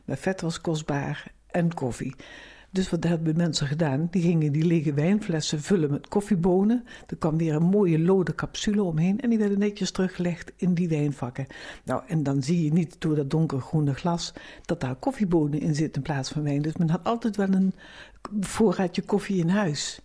Maar 0.05 0.17
vet 0.17 0.41
was 0.41 0.61
kostbaar. 0.61 1.31
En 1.47 1.73
koffie. 1.73 2.15
Dus 2.71 2.89
wat 2.89 3.03
hebben 3.03 3.37
mensen 3.37 3.67
gedaan? 3.67 4.07
Die 4.11 4.21
gingen 4.21 4.51
die 4.51 4.65
lege 4.65 4.93
wijnflessen 4.93 5.61
vullen 5.61 5.91
met 5.91 6.07
koffiebonen. 6.07 6.85
Er 7.07 7.17
kwam 7.17 7.37
weer 7.37 7.55
een 7.55 7.63
mooie 7.63 7.99
lode 7.99 8.35
capsule 8.35 8.83
omheen 8.83 9.19
en 9.19 9.29
die 9.29 9.39
werden 9.39 9.59
netjes 9.59 9.91
teruggelegd 9.91 10.51
in 10.55 10.73
die 10.73 10.89
wijnvakken. 10.89 11.47
Nou, 11.83 12.03
en 12.07 12.23
dan 12.23 12.43
zie 12.43 12.63
je 12.63 12.73
niet 12.73 13.01
door 13.01 13.15
dat 13.15 13.29
donkergroene 13.29 13.93
glas 13.93 14.33
dat 14.65 14.81
daar 14.81 14.95
koffiebonen 14.95 15.59
in 15.59 15.75
zitten 15.75 15.95
in 15.95 16.13
plaats 16.13 16.29
van 16.29 16.43
wijn. 16.43 16.61
Dus 16.61 16.77
men 16.77 16.89
had 16.89 17.03
altijd 17.03 17.35
wel 17.35 17.53
een 17.53 17.73
voorraadje 18.39 19.01
koffie 19.01 19.39
in 19.39 19.49
huis. 19.49 20.01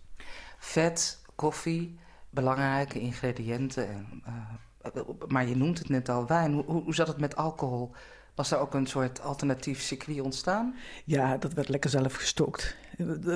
Vet, 0.57 1.21
koffie, 1.35 1.97
belangrijke 2.29 2.99
ingrediënten. 2.99 3.87
En, 3.89 4.23
uh, 4.27 5.01
maar 5.27 5.47
je 5.47 5.55
noemt 5.55 5.79
het 5.79 5.89
net 5.89 6.09
al, 6.09 6.27
wijn. 6.27 6.53
Hoe, 6.53 6.83
hoe 6.83 6.95
zat 6.95 7.07
het 7.07 7.19
met 7.19 7.35
alcohol? 7.35 7.91
Was 8.35 8.51
er 8.51 8.59
ook 8.59 8.73
een 8.73 8.87
soort 8.87 9.21
alternatief 9.21 9.81
circuit 9.81 10.21
ontstaan? 10.21 10.75
Ja, 11.05 11.37
dat 11.37 11.53
werd 11.53 11.69
lekker 11.69 11.89
zelf 11.89 12.13
gestookt. 12.13 12.75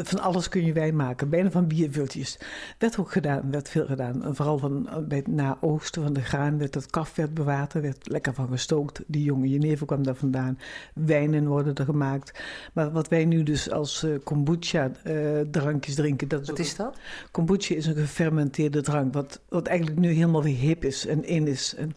Van 0.03 0.19
alles 0.19 0.49
kun 0.49 0.65
je 0.65 0.73
wijn 0.73 0.95
maken, 0.95 1.29
bijna 1.29 1.51
van 1.51 1.67
bierviltjes. 1.67 2.39
Werd 2.77 2.99
ook 2.99 3.11
gedaan, 3.11 3.51
werd 3.51 3.69
veel 3.69 3.85
gedaan. 3.85 4.35
vooral 4.35 4.57
van, 4.57 4.89
bij 5.07 5.17
het 5.17 5.27
na-oosten 5.27 6.03
van 6.03 6.13
de 6.13 6.21
graan 6.21 6.57
werd 6.57 6.75
het 6.75 6.89
kaf 6.89 7.15
werd 7.15 7.33
bewaard, 7.33 7.73
er 7.73 7.81
werd 7.81 8.09
lekker 8.09 8.33
van 8.33 8.47
gestookt. 8.47 9.01
Die 9.07 9.23
jonge 9.23 9.49
jenever 9.49 9.85
kwam 9.85 10.03
daar 10.03 10.15
vandaan. 10.15 10.59
Wijnen 10.93 11.47
worden 11.47 11.75
er 11.75 11.85
gemaakt. 11.85 12.43
Maar 12.73 12.91
wat 12.91 13.07
wij 13.07 13.25
nu 13.25 13.43
dus 13.43 13.71
als 13.71 14.03
uh, 14.03 14.15
kombucha 14.23 14.91
uh, 15.07 15.39
drankjes 15.51 15.95
drinken... 15.95 16.27
Dat 16.27 16.41
is 16.41 16.47
wat 16.49 16.59
is 16.59 16.75
dat? 16.75 16.97
Kombucha 17.31 17.75
is 17.75 17.85
een 17.85 17.95
gefermenteerde 17.95 18.81
drank, 18.81 19.13
wat, 19.13 19.41
wat 19.49 19.67
eigenlijk 19.67 19.99
nu 19.99 20.11
helemaal 20.11 20.43
weer 20.43 20.57
hip 20.57 20.85
is 20.85 21.05
en 21.05 21.25
in 21.25 21.47
is. 21.47 21.75
En, 21.75 21.95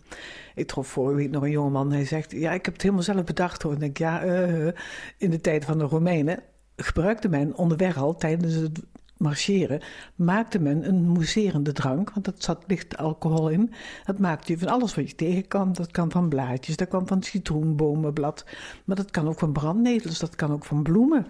ik 0.54 0.66
trof 0.66 0.88
vorige 0.88 1.16
week 1.16 1.31
nog 1.31 1.42
een 1.42 1.50
jongeman. 1.50 1.92
Hij 1.92 2.04
zegt: 2.04 2.33
Ja, 2.33 2.52
ik 2.52 2.64
heb 2.64 2.75
het 2.75 2.83
helemaal 2.83 3.04
zelf 3.04 3.25
bedacht 3.25 3.62
hoor. 3.62 3.73
En 3.73 3.83
ik 3.83 3.83
denk: 3.83 3.99
Ja, 3.99 4.25
uh, 4.25 4.73
in 5.16 5.31
de 5.31 5.40
tijd 5.40 5.64
van 5.64 5.78
de 5.78 5.85
Romeinen 5.85 6.42
gebruikte 6.82 7.28
men 7.28 7.56
onderweg 7.56 7.96
al 7.96 8.16
tijdens 8.16 8.54
het 8.54 8.80
marcheren, 9.22 9.80
maakte 10.14 10.58
men 10.58 10.88
een 10.88 11.08
mousserende 11.08 11.72
drank, 11.72 12.10
want 12.12 12.24
dat 12.24 12.42
zat 12.42 12.64
licht 12.66 12.96
alcohol 12.96 13.48
in. 13.48 13.72
Dat 14.04 14.18
maakte 14.18 14.52
je 14.52 14.58
van 14.58 14.68
alles 14.68 14.94
wat 14.94 15.10
je 15.10 15.14
tegenkwam. 15.14 15.72
Dat 15.72 15.90
kan 15.90 16.10
van 16.10 16.28
blaadjes, 16.28 16.76
dat 16.76 16.88
kan 16.88 17.06
van 17.06 17.22
citroenbomenblad, 17.22 18.44
maar 18.84 18.96
dat 18.96 19.10
kan 19.10 19.28
ook 19.28 19.38
van 19.38 19.52
brandnetels, 19.52 20.18
dat 20.18 20.34
kan 20.34 20.52
ook 20.52 20.64
van 20.64 20.82
bloemen. 20.82 21.26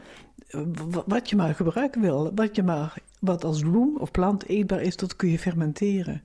Wat 1.06 1.30
je 1.30 1.36
maar 1.36 1.54
gebruiken 1.54 2.00
wil, 2.00 2.32
wat, 2.34 2.56
je 2.56 2.62
maar, 2.62 2.94
wat 3.20 3.44
als 3.44 3.60
bloem 3.60 3.96
of 3.96 4.10
plant 4.10 4.46
eetbaar 4.46 4.80
is, 4.80 4.96
dat 4.96 5.16
kun 5.16 5.28
je 5.28 5.38
fermenteren. 5.38 6.22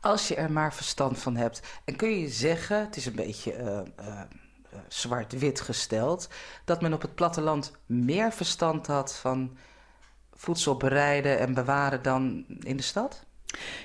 Als 0.00 0.28
je 0.28 0.34
er 0.34 0.52
maar 0.52 0.74
verstand 0.74 1.18
van 1.18 1.36
hebt. 1.36 1.62
En 1.84 1.96
kun 1.96 2.18
je 2.18 2.28
zeggen, 2.28 2.80
het 2.80 2.96
is 2.96 3.06
een 3.06 3.14
beetje 3.14 3.56
uh, 3.58 3.80
uh, 4.06 4.20
zwart-wit 4.88 5.60
gesteld, 5.60 6.28
dat 6.64 6.80
men 6.80 6.92
op 6.92 7.02
het 7.02 7.14
platteland 7.14 7.72
meer 7.86 8.32
verstand 8.32 8.86
had 8.86 9.16
van 9.16 9.56
voedsel 10.32 10.76
bereiden 10.76 11.38
en 11.38 11.54
bewaren 11.54 12.02
dan 12.02 12.44
in 12.60 12.76
de 12.76 12.82
stad? 12.82 13.24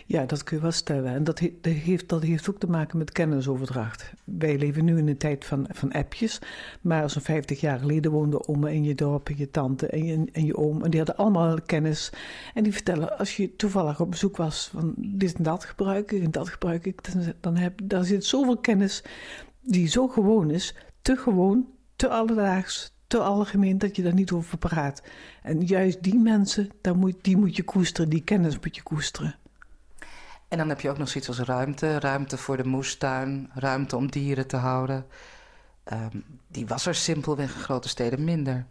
Ja, 0.06 0.26
dat 0.26 0.44
kun 0.44 0.56
je 0.56 0.62
wel 0.62 0.72
stellen. 0.72 1.14
En 1.14 1.24
dat, 1.24 1.40
heeft, 1.62 2.10
dat 2.10 2.22
heeft 2.22 2.50
ook 2.50 2.60
te 2.60 2.68
maken 2.68 2.98
met 2.98 3.12
kennisoverdracht. 3.12 4.14
Wij 4.24 4.58
leven 4.58 4.86
nu 4.86 4.98
in 4.98 5.08
een 5.08 5.18
tijd 5.18 5.46
van, 5.46 5.68
van 5.70 5.92
appjes. 5.92 6.40
Maar 6.82 7.10
zo'n 7.10 7.22
50 7.22 7.60
jaar 7.60 7.80
geleden 7.80 8.12
woonden 8.12 8.48
oma 8.48 8.70
in 8.70 8.84
je 8.84 8.96
dorp 8.96 9.30
en 9.30 9.38
je 9.38 9.52
tante 9.52 9.88
en 9.88 10.06
je, 10.06 10.26
en 10.32 10.46
je 10.46 10.58
oom. 10.58 10.84
En 10.84 10.90
die 10.90 11.00
hadden 11.00 11.18
allemaal 11.18 11.62
kennis. 11.62 12.12
En 12.54 12.64
die 12.64 12.74
vertellen, 12.74 13.18
als 13.18 13.36
je 13.36 13.56
toevallig 13.56 14.00
op 14.00 14.12
bezoek 14.12 14.38
was 14.38 14.70
van 14.74 14.94
dit 14.98 15.34
en 15.34 15.44
dat 15.44 15.66
gebruik 15.66 16.12
ik 16.12 16.24
en 16.24 16.32
dat 16.32 16.50
gebruik 16.50 16.86
ik. 16.86 17.14
Dan, 17.14 17.34
dan 17.40 17.56
heb, 17.56 17.80
daar 17.84 18.04
zit 18.04 18.26
zoveel 18.26 18.58
kennis 18.58 19.04
die 19.66 19.88
zo 19.88 20.08
gewoon 20.08 20.52
is. 20.52 20.76
Te 21.02 21.16
gewoon, 21.16 21.68
te 21.96 22.10
alledaags, 22.10 22.94
te 23.08 23.18
algemeen 23.18 23.78
dat 23.78 23.96
je 23.96 24.04
daar 24.04 24.14
niet 24.14 24.32
over 24.32 24.58
praat. 24.58 25.02
En 25.42 25.62
juist 25.62 26.04
die 26.04 26.20
mensen, 26.20 26.70
daar 26.82 26.98
moet, 26.98 27.16
die 27.22 27.38
moet 27.38 27.56
je 27.56 27.64
koesteren, 27.64 28.10
die 28.10 28.24
kennis 28.24 28.60
moet 28.60 28.76
je 28.76 28.84
koesteren. 28.84 29.36
En 30.48 30.58
dan 30.58 30.70
heb 30.70 30.82
je 30.82 30.90
ook 30.90 30.98
nog 30.98 31.10
zoiets 31.10 31.30
als 31.30 31.40
ruimte. 31.40 32.00
Ruimte 32.00 32.38
voor 32.38 32.58
de 32.58 32.68
moestuin, 32.68 33.50
ruimte 33.54 33.96
om 33.96 34.12
dieren 34.12 34.48
te 34.48 34.58
houden. 34.58 35.06
Um, 35.94 36.24
die 36.48 36.68
was 36.68 36.86
er 36.86 36.96
simpelweg 36.96 37.56
in 37.56 37.62
grote 37.62 37.90
steden 37.90 38.24
minder. 38.24 38.66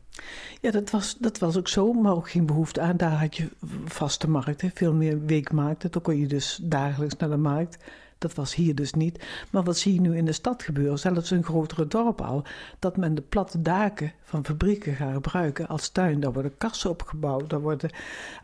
Ja, 0.61 0.71
dat 0.71 0.91
was, 0.91 1.17
dat 1.19 1.39
was 1.39 1.57
ook 1.57 1.69
zo, 1.69 1.93
maar 1.93 2.13
ook 2.13 2.31
geen 2.31 2.47
behoefte 2.47 2.81
aan. 2.81 2.97
Daar 2.97 3.21
had 3.21 3.37
je 3.37 3.49
vaste 3.85 4.31
markten, 4.31 4.71
veel 4.75 4.93
meer 4.93 5.25
weekmarkten. 5.25 5.91
Dan 5.91 6.03
kon 6.03 6.19
je 6.19 6.27
dus 6.27 6.59
dagelijks 6.63 7.17
naar 7.17 7.31
de 7.31 7.37
markt. 7.37 7.79
Dat 8.25 8.35
was 8.35 8.55
hier 8.55 8.75
dus 8.75 8.93
niet. 8.93 9.25
Maar 9.51 9.63
wat 9.63 9.79
zie 9.79 9.95
je 9.95 10.01
nu 10.01 10.17
in 10.17 10.25
de 10.25 10.33
stad 10.33 10.63
gebeuren, 10.63 10.99
zelfs 10.99 11.33
in 11.33 11.45
grotere 11.45 11.87
dorpen 11.87 12.25
al, 12.27 12.45
dat 12.79 12.97
men 12.97 13.15
de 13.15 13.23
platte 13.23 13.63
daken 13.63 14.13
van 14.23 14.45
fabrieken 14.45 14.95
gaat 14.95 15.13
gebruiken 15.13 15.69
als 15.69 15.89
tuin. 15.89 16.21
Daar 16.21 16.33
worden 16.33 16.57
kassen 16.59 16.91
opgebouwd, 16.91 17.51
daar 17.51 17.61
worden 17.61 17.91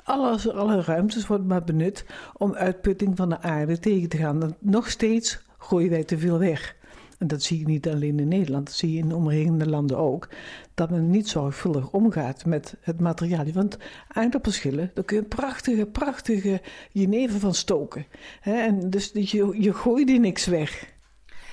alles, 0.04 0.50
alle 0.50 0.82
ruimtes 0.82 1.26
worden 1.26 1.46
maar 1.46 1.64
benut 1.64 2.04
om 2.37 2.54
uitputting 2.54 3.16
van 3.16 3.28
de 3.28 3.40
aarde 3.40 3.78
tegen 3.78 4.08
te 4.08 4.16
gaan. 4.16 4.56
Nog 4.58 4.90
steeds 4.90 5.40
gooien 5.58 5.90
wij 5.90 6.04
te 6.04 6.18
veel 6.18 6.38
weg. 6.38 6.76
En 7.20 7.26
dat 7.26 7.42
zie 7.42 7.58
je 7.58 7.66
niet 7.66 7.88
alleen 7.88 8.18
in 8.18 8.28
Nederland, 8.28 8.66
dat 8.66 8.74
zie 8.74 8.92
je 8.92 8.98
in 8.98 9.08
de 9.08 9.14
omringende 9.14 9.68
landen 9.68 9.98
ook. 9.98 10.28
Dat 10.74 10.90
men 10.90 11.10
niet 11.10 11.28
zorgvuldig 11.28 11.90
omgaat 11.90 12.44
met 12.44 12.76
het 12.80 13.00
materiaal. 13.00 13.52
Want 13.52 13.78
aardappelschillen, 14.08 14.90
daar 14.94 15.04
kun 15.04 15.16
je 15.16 15.22
prachtige, 15.22 15.86
prachtige 15.86 16.60
jenever 16.92 17.40
van 17.40 17.54
stoken. 17.54 18.06
En 18.42 18.90
dus 18.90 19.10
je, 19.12 19.62
je 19.62 19.74
gooit 19.74 20.06
die 20.06 20.20
niks 20.20 20.46
weg. 20.46 20.92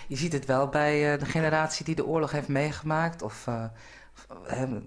Je 0.07 0.15
ziet 0.15 0.33
het 0.33 0.45
wel 0.45 0.67
bij 0.67 1.13
eh, 1.13 1.19
de 1.19 1.25
generatie 1.25 1.85
die 1.85 1.95
de 1.95 2.05
oorlog 2.05 2.31
heeft 2.31 2.47
meegemaakt, 2.47 3.21
of 3.21 3.45
uh, 3.49 3.63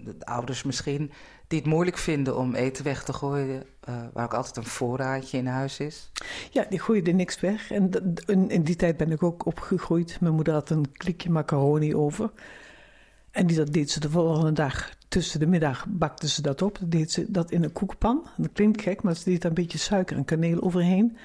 de 0.03 0.25
ouders 0.25 0.63
misschien, 0.63 1.11
die 1.47 1.59
het 1.59 1.67
moeilijk 1.67 1.97
vinden 1.97 2.37
om 2.37 2.55
eten 2.55 2.83
weg 2.83 3.03
te 3.03 3.13
gooien, 3.13 3.63
uh, 3.89 3.95
waar 4.13 4.23
ook 4.23 4.33
altijd 4.33 4.57
een 4.57 4.63
voorraadje 4.63 5.37
in 5.37 5.47
huis 5.47 5.79
is? 5.79 6.11
Ja, 6.51 6.65
die 6.69 6.79
gooide 6.79 7.11
niks 7.11 7.39
weg. 7.39 7.71
En 7.71 7.89
in 8.47 8.63
die 8.63 8.75
tijd 8.75 8.97
ben 8.97 9.11
ik 9.11 9.23
ook 9.23 9.45
opgegroeid. 9.45 10.21
Mijn 10.21 10.33
moeder 10.33 10.53
had 10.53 10.69
een 10.69 10.91
klikje 10.91 11.29
macaroni 11.29 11.95
over. 11.95 12.31
En 13.31 13.47
die, 13.47 13.57
dat 13.57 13.73
deed 13.73 13.91
ze 13.91 13.99
de 13.99 14.09
volgende 14.09 14.51
dag. 14.51 14.89
Tussen 15.07 15.39
de 15.39 15.47
middag 15.47 15.85
bakte 15.89 16.27
ze 16.27 16.41
dat 16.41 16.61
op. 16.61 16.79
Dan 16.79 16.89
deed 16.89 17.11
ze 17.11 17.25
dat 17.31 17.51
in 17.51 17.63
een 17.63 17.73
koekpan. 17.73 18.27
Dat 18.37 18.51
klinkt 18.53 18.81
gek, 18.81 19.01
maar 19.01 19.15
ze 19.15 19.23
deed 19.23 19.41
daar 19.41 19.51
een 19.51 19.61
beetje 19.63 19.77
suiker 19.77 20.17
en 20.17 20.25
kaneel 20.25 20.61
overheen. 20.61 21.17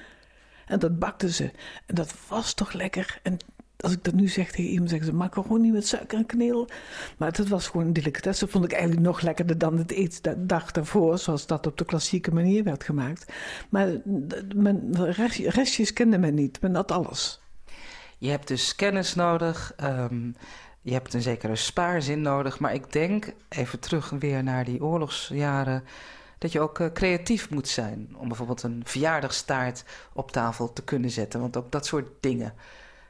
En 0.65 0.79
dat 0.79 0.99
bakte 0.99 1.31
ze. 1.31 1.51
En 1.85 1.95
dat 1.95 2.13
was 2.27 2.53
toch 2.53 2.73
lekker. 2.73 3.19
En 3.23 3.37
als 3.77 3.91
ik 3.91 4.03
dat 4.03 4.13
nu 4.13 4.27
zeg 4.27 4.51
tegen 4.51 4.71
iemand, 4.71 4.89
zeggen 4.89 5.07
ze 5.07 5.13
macaroni 5.13 5.71
met 5.71 5.87
suiker 5.87 6.17
en 6.17 6.25
kaneel. 6.25 6.69
Maar 7.17 7.31
dat 7.31 7.47
was 7.47 7.67
gewoon 7.67 7.85
een 7.85 7.93
delicatesse. 7.93 8.47
Vond 8.47 8.65
ik 8.65 8.71
eigenlijk 8.71 9.01
nog 9.01 9.21
lekkerder 9.21 9.57
dan 9.57 9.77
het 9.77 9.91
eten 9.91 10.23
de 10.23 10.45
dag 10.45 10.71
daarvoor, 10.71 11.17
zoals 11.17 11.47
dat 11.47 11.67
op 11.67 11.77
de 11.77 11.85
klassieke 11.85 12.33
manier 12.33 12.63
werd 12.63 12.83
gemaakt. 12.83 13.33
Maar 13.69 13.87
men, 14.55 14.95
restjes 15.47 15.93
kende 15.93 16.17
men 16.17 16.33
niet, 16.33 16.61
men 16.61 16.75
had 16.75 16.91
alles. 16.91 17.41
Je 18.17 18.29
hebt 18.29 18.47
dus 18.47 18.75
kennis 18.75 19.15
nodig, 19.15 19.73
um, 19.83 20.35
je 20.81 20.93
hebt 20.93 21.13
een 21.13 21.21
zekere 21.21 21.55
spaarzin 21.55 22.21
nodig. 22.21 22.59
Maar 22.59 22.73
ik 22.73 22.91
denk, 22.91 23.33
even 23.49 23.79
terug 23.79 24.09
weer 24.09 24.43
naar 24.43 24.65
die 24.65 24.83
oorlogsjaren, 24.83 25.83
dat 26.37 26.51
je 26.51 26.59
ook 26.59 26.79
uh, 26.79 26.87
creatief 26.93 27.49
moet 27.49 27.67
zijn. 27.67 28.15
Om 28.17 28.27
bijvoorbeeld 28.27 28.63
een 28.63 28.81
verjaardagstaart 28.85 29.83
op 30.13 30.31
tafel 30.31 30.73
te 30.73 30.83
kunnen 30.83 31.09
zetten. 31.09 31.39
Want 31.39 31.57
ook 31.57 31.71
dat 31.71 31.85
soort 31.85 32.09
dingen 32.19 32.53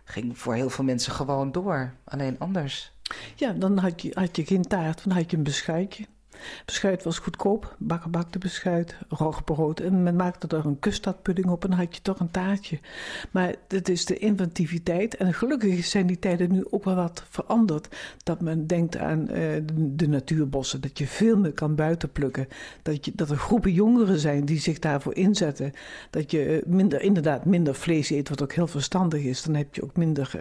ging 0.08 0.38
voor 0.38 0.54
heel 0.54 0.70
veel 0.70 0.84
mensen 0.84 1.12
gewoon 1.12 1.52
door. 1.52 1.94
Alleen 2.04 2.40
anders. 2.40 2.92
Ja, 3.36 3.52
dan 3.52 3.78
had 3.78 4.02
je, 4.02 4.12
had 4.14 4.36
je 4.36 4.46
geen 4.46 4.62
taart, 4.62 5.04
dan 5.04 5.14
had 5.18 5.32
je 5.32 5.38
een 5.38 5.44
beschuitje. 5.44 6.06
Beschuit 6.65 7.03
was 7.03 7.20
goedkoop, 7.20 7.75
bakgebakte 7.79 8.38
beschuit, 8.38 8.96
roggebrood. 9.10 9.79
En 9.79 10.03
men 10.03 10.15
maakte 10.15 10.58
er 10.58 10.65
een 10.65 10.79
kuststadpudding 10.79 11.48
op 11.48 11.63
en 11.63 11.72
had 11.72 11.96
je 11.96 12.01
toch 12.01 12.20
een 12.20 12.32
taartje. 12.32 12.79
Maar 13.32 13.56
het 13.67 13.89
is 13.89 14.06
de 14.06 14.17
inventiviteit. 14.17 15.15
En 15.17 15.34
gelukkig 15.34 15.86
zijn 15.86 16.08
die 16.08 16.20
tijden 16.20 16.51
nu 16.51 16.65
ook 16.70 16.84
wel 16.84 16.96
wat 16.96 17.24
veranderd. 17.29 17.96
Dat 18.24 18.41
men 18.41 18.67
denkt 18.67 18.98
aan 18.98 19.20
uh, 19.20 19.36
de, 19.74 20.08
natuurbossen. 20.08 20.82
Dat 20.82 20.98
je 20.98 21.08
veel 21.08 21.38
meer 21.38 21.51
kan 21.51 21.75
buiten 21.75 22.12
plukken. 22.12 22.48
Dat, 22.82 23.06
je, 23.06 23.12
dat 23.15 23.29
er 23.29 23.38
groepen 23.38 23.72
jongeren 23.74 24.20
zijn 24.20 24.46
die 24.46 24.60
zich 24.60 24.79
daarvoor 24.79 25.15
inzetten. 25.15 25.74
Dat 26.10 26.32
je 26.32 26.63
minder, 26.65 27.01
inderdaad 27.01 27.46
minder 27.46 27.75
vlees 27.75 28.10
eet, 28.10 28.29
wat 28.29 28.41
ook 28.41 28.53
heel 28.53 28.67
verstandig 28.67 29.24
is. 29.24 29.44
Dan 29.44 29.56
heb 29.56 29.75
je 29.75 29.84
ook 29.84 29.96
minder, 29.96 30.32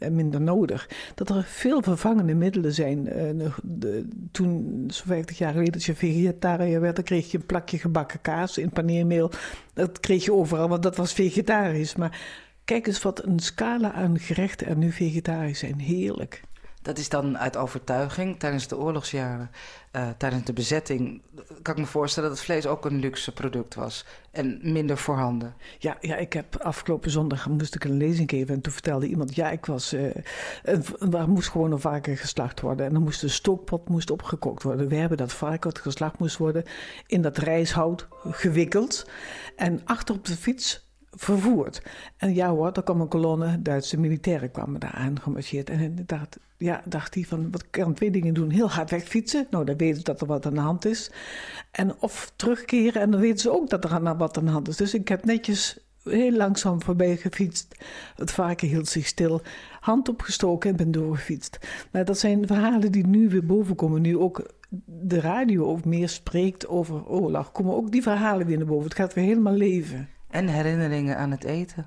uh, 0.00 0.10
minder 0.10 0.40
nodig. 0.40 0.88
Dat 1.14 1.30
er 1.30 1.44
veel 1.44 1.82
vervangende 1.82 2.34
middelen 2.34 2.72
zijn. 2.72 3.06
Uh, 3.06 3.50
de, 3.62 4.08
toen, 4.30 4.84
zo 4.90 5.02
50 5.38 5.46
jaar 5.46 5.52
geleden, 5.52 5.74
als 5.74 5.86
je 5.86 5.94
vegetariër 5.94 6.80
werd, 6.80 6.96
dan 6.96 7.04
kreeg 7.04 7.30
je 7.30 7.38
een 7.38 7.46
plakje 7.46 7.78
gebakken 7.78 8.20
kaas 8.20 8.58
in 8.58 8.70
paneermeel. 8.70 9.30
Dat 9.74 10.00
kreeg 10.00 10.24
je 10.24 10.32
overal, 10.32 10.68
want 10.68 10.82
dat 10.82 10.96
was 10.96 11.12
vegetarisch. 11.12 11.94
Maar 11.94 12.20
kijk 12.64 12.86
eens 12.86 13.02
wat 13.02 13.24
een 13.24 13.38
scala 13.38 13.92
aan 13.92 14.18
gerechten 14.18 14.66
er 14.66 14.76
nu 14.76 14.92
vegetarisch 14.92 15.58
zijn. 15.58 15.78
Heerlijk. 15.78 16.42
Dat 16.82 16.98
is 16.98 17.08
dan 17.08 17.38
uit 17.38 17.56
overtuiging 17.56 18.38
tijdens 18.38 18.68
de 18.68 18.78
oorlogsjaren, 18.78 19.50
uh, 19.92 20.08
tijdens 20.18 20.44
de 20.44 20.52
bezetting. 20.52 21.22
Kan 21.62 21.74
ik 21.74 21.80
me 21.80 21.86
voorstellen 21.86 22.28
dat 22.28 22.38
het 22.38 22.46
vlees 22.46 22.66
ook 22.66 22.84
een 22.84 22.98
luxe 22.98 23.32
product 23.32 23.74
was 23.74 24.04
en 24.30 24.58
minder 24.62 24.98
voorhanden. 24.98 25.54
Ja, 25.78 25.96
ja 26.00 26.16
ik 26.16 26.32
heb 26.32 26.56
afgelopen 26.56 27.10
zondag 27.10 27.48
moest 27.48 27.74
ik 27.74 27.84
een 27.84 27.96
lezing 27.96 28.30
geven 28.30 28.54
en 28.54 28.60
toen 28.60 28.72
vertelde 28.72 29.06
iemand: 29.06 29.34
ja, 29.34 29.50
ik 29.50 29.66
was. 29.66 29.92
Uh, 29.92 31.26
moest 31.26 31.48
gewoon 31.48 31.72
een 31.72 31.80
varken 31.80 32.16
geslacht 32.16 32.60
worden 32.60 32.86
en 32.86 32.92
dan 32.92 33.02
moest 33.02 33.20
de 33.20 33.28
stookpot 33.28 33.88
moest 33.88 34.10
opgekookt 34.10 34.62
worden. 34.62 34.88
We 34.88 34.96
hebben 34.96 35.18
dat 35.18 35.32
varken 35.32 35.70
dat 35.70 35.78
geslacht 35.78 36.18
moest 36.18 36.36
worden 36.36 36.64
in 37.06 37.22
dat 37.22 37.38
rijshout 37.38 38.08
gewikkeld 38.30 39.06
en 39.56 39.80
achter 39.84 40.14
op 40.14 40.24
de 40.24 40.36
fiets 40.36 40.87
vervoerd. 41.10 41.82
En 42.16 42.34
ja 42.34 42.50
hoor, 42.50 42.72
er 42.72 42.82
kwam 42.82 43.00
een 43.00 43.08
kolonne 43.08 43.62
Duitse 43.62 43.98
militairen 43.98 44.50
kwamen 44.50 44.80
daar 44.80 44.90
aan. 44.90 45.16
En 45.64 45.80
inderdaad, 45.80 46.38
ja, 46.56 46.82
dacht 46.84 47.14
hij 47.14 47.24
van, 47.24 47.50
wat 47.50 47.70
kan 47.70 47.94
twee 47.94 48.10
dingen 48.10 48.34
doen? 48.34 48.50
Heel 48.50 48.70
hard 48.70 48.90
wegfietsen, 48.90 49.46
nou 49.50 49.64
dan 49.64 49.76
weten 49.76 49.96
ze 49.96 50.02
dat 50.02 50.20
er 50.20 50.26
wat 50.26 50.46
aan 50.46 50.54
de 50.54 50.60
hand 50.60 50.84
is. 50.84 51.10
En 51.70 52.00
of 52.00 52.32
terugkeren 52.36 53.02
en 53.02 53.10
dan 53.10 53.20
weten 53.20 53.38
ze 53.38 53.52
ook 53.52 53.70
dat 53.70 53.84
er 53.84 54.16
wat 54.16 54.38
aan 54.38 54.44
de 54.44 54.50
hand 54.50 54.68
is. 54.68 54.76
Dus 54.76 54.94
ik 54.94 55.08
heb 55.08 55.24
netjes 55.24 55.78
heel 56.02 56.32
langzaam 56.32 56.82
voorbij 56.82 57.16
gefietst. 57.16 57.76
Het 58.16 58.30
varken 58.30 58.68
hield 58.68 58.88
zich 58.88 59.06
stil, 59.06 59.42
hand 59.80 60.08
opgestoken 60.08 60.70
en 60.70 60.76
ben 60.76 60.90
doorgefietst. 60.90 61.58
Maar 61.92 62.04
dat 62.04 62.18
zijn 62.18 62.46
verhalen 62.46 62.92
die 62.92 63.06
nu 63.06 63.28
weer 63.28 63.46
bovenkomen. 63.46 64.02
Nu 64.02 64.18
ook 64.18 64.50
de 64.84 65.20
radio 65.20 65.80
meer 65.84 66.08
spreekt 66.08 66.68
over 66.68 67.06
oorlog, 67.06 67.52
komen 67.52 67.74
ook 67.74 67.90
die 67.90 68.02
verhalen 68.02 68.46
weer 68.46 68.56
naar 68.56 68.66
boven. 68.66 68.84
Het 68.84 68.94
gaat 68.94 69.14
weer 69.14 69.24
helemaal 69.24 69.54
leven. 69.54 70.08
En 70.30 70.48
herinneringen 70.48 71.16
aan 71.16 71.30
het 71.30 71.44
eten. 71.44 71.86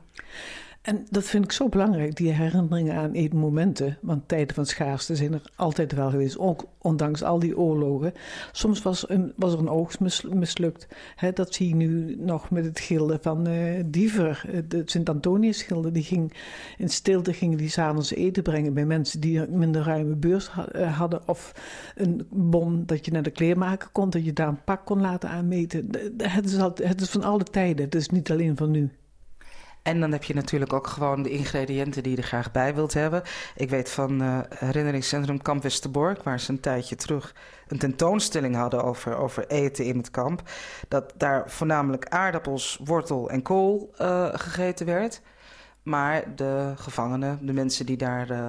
En 0.81 1.05
dat 1.09 1.23
vind 1.23 1.43
ik 1.43 1.51
zo 1.51 1.69
belangrijk, 1.69 2.15
die 2.15 2.31
herinneringen 2.31 2.95
aan 2.95 3.11
eetmomenten. 3.11 3.97
Want 4.01 4.27
tijden 4.27 4.55
van 4.55 4.65
schaarste 4.65 5.15
zijn 5.15 5.33
er 5.33 5.41
altijd 5.55 5.91
wel 5.91 6.09
geweest, 6.09 6.37
ook 6.37 6.65
ondanks 6.77 7.23
al 7.23 7.39
die 7.39 7.57
oorlogen. 7.57 8.13
Soms 8.51 8.81
was, 8.81 9.09
een, 9.09 9.33
was 9.35 9.53
er 9.53 9.59
een 9.59 9.69
oogst 9.69 9.99
mislukt. 10.29 10.87
dat 11.33 11.53
zie 11.53 11.67
je 11.67 11.75
nu 11.75 12.15
nog 12.19 12.49
met 12.49 12.65
het 12.65 12.79
gilde 12.79 13.19
van 13.21 13.47
uh, 13.47 13.83
Diever. 13.85 14.63
De 14.67 14.81
Sint-Antonius-gilde, 14.85 15.91
die 15.91 16.03
ging 16.03 16.33
in 16.77 16.89
stilte 16.89 17.33
gingen 17.33 17.57
die 17.57 17.69
s'avonds 17.69 18.13
eten 18.13 18.43
brengen 18.43 18.73
bij 18.73 18.85
mensen 18.85 19.19
die 19.19 19.39
een 19.39 19.57
minder 19.57 19.83
ruime 19.83 20.15
beurs 20.15 20.49
eh, 20.71 20.97
hadden. 20.97 21.21
Of 21.27 21.53
een 21.95 22.27
bon 22.29 22.85
dat 22.85 23.05
je 23.05 23.11
naar 23.11 23.23
de 23.23 23.31
kleermaker 23.31 23.89
kon, 23.91 24.09
dat 24.09 24.25
je 24.25 24.33
daar 24.33 24.47
een 24.47 24.63
pak 24.63 24.85
kon 24.85 25.01
laten 25.01 25.29
aanmeten. 25.29 25.89
Het 26.17 26.45
is, 26.45 26.55
het 26.83 27.01
is 27.01 27.09
van 27.09 27.23
alle 27.23 27.43
tijden, 27.43 27.85
het 27.85 27.95
is 27.95 28.09
niet 28.09 28.31
alleen 28.31 28.57
van 28.57 28.71
nu. 28.71 28.91
En 29.81 29.99
dan 29.99 30.11
heb 30.11 30.23
je 30.23 30.33
natuurlijk 30.33 30.73
ook 30.73 30.87
gewoon 30.87 31.23
de 31.23 31.29
ingrediënten 31.29 32.03
die 32.03 32.11
je 32.11 32.17
er 32.17 32.23
graag 32.23 32.51
bij 32.51 32.75
wilt 32.75 32.93
hebben. 32.93 33.23
Ik 33.55 33.69
weet 33.69 33.89
van 33.89 34.21
uh, 34.21 34.39
herinneringscentrum 34.55 35.41
Kamp 35.41 35.63
Westerbork, 35.63 36.23
waar 36.23 36.39
ze 36.39 36.51
een 36.51 36.59
tijdje 36.59 36.95
terug 36.95 37.35
een 37.67 37.77
tentoonstelling 37.77 38.55
hadden 38.55 38.83
over, 38.83 39.17
over 39.17 39.47
eten 39.47 39.85
in 39.85 39.97
het 39.97 40.11
kamp. 40.11 40.41
Dat 40.87 41.13
daar 41.17 41.49
voornamelijk 41.49 42.05
aardappels, 42.07 42.79
wortel 42.83 43.29
en 43.29 43.41
kool 43.41 43.93
uh, 44.01 44.29
gegeten 44.33 44.85
werd. 44.85 45.21
Maar 45.83 46.35
de 46.35 46.73
gevangenen, 46.75 47.45
de 47.45 47.53
mensen 47.53 47.85
die 47.85 47.97
daar 47.97 48.31
uh, 48.31 48.47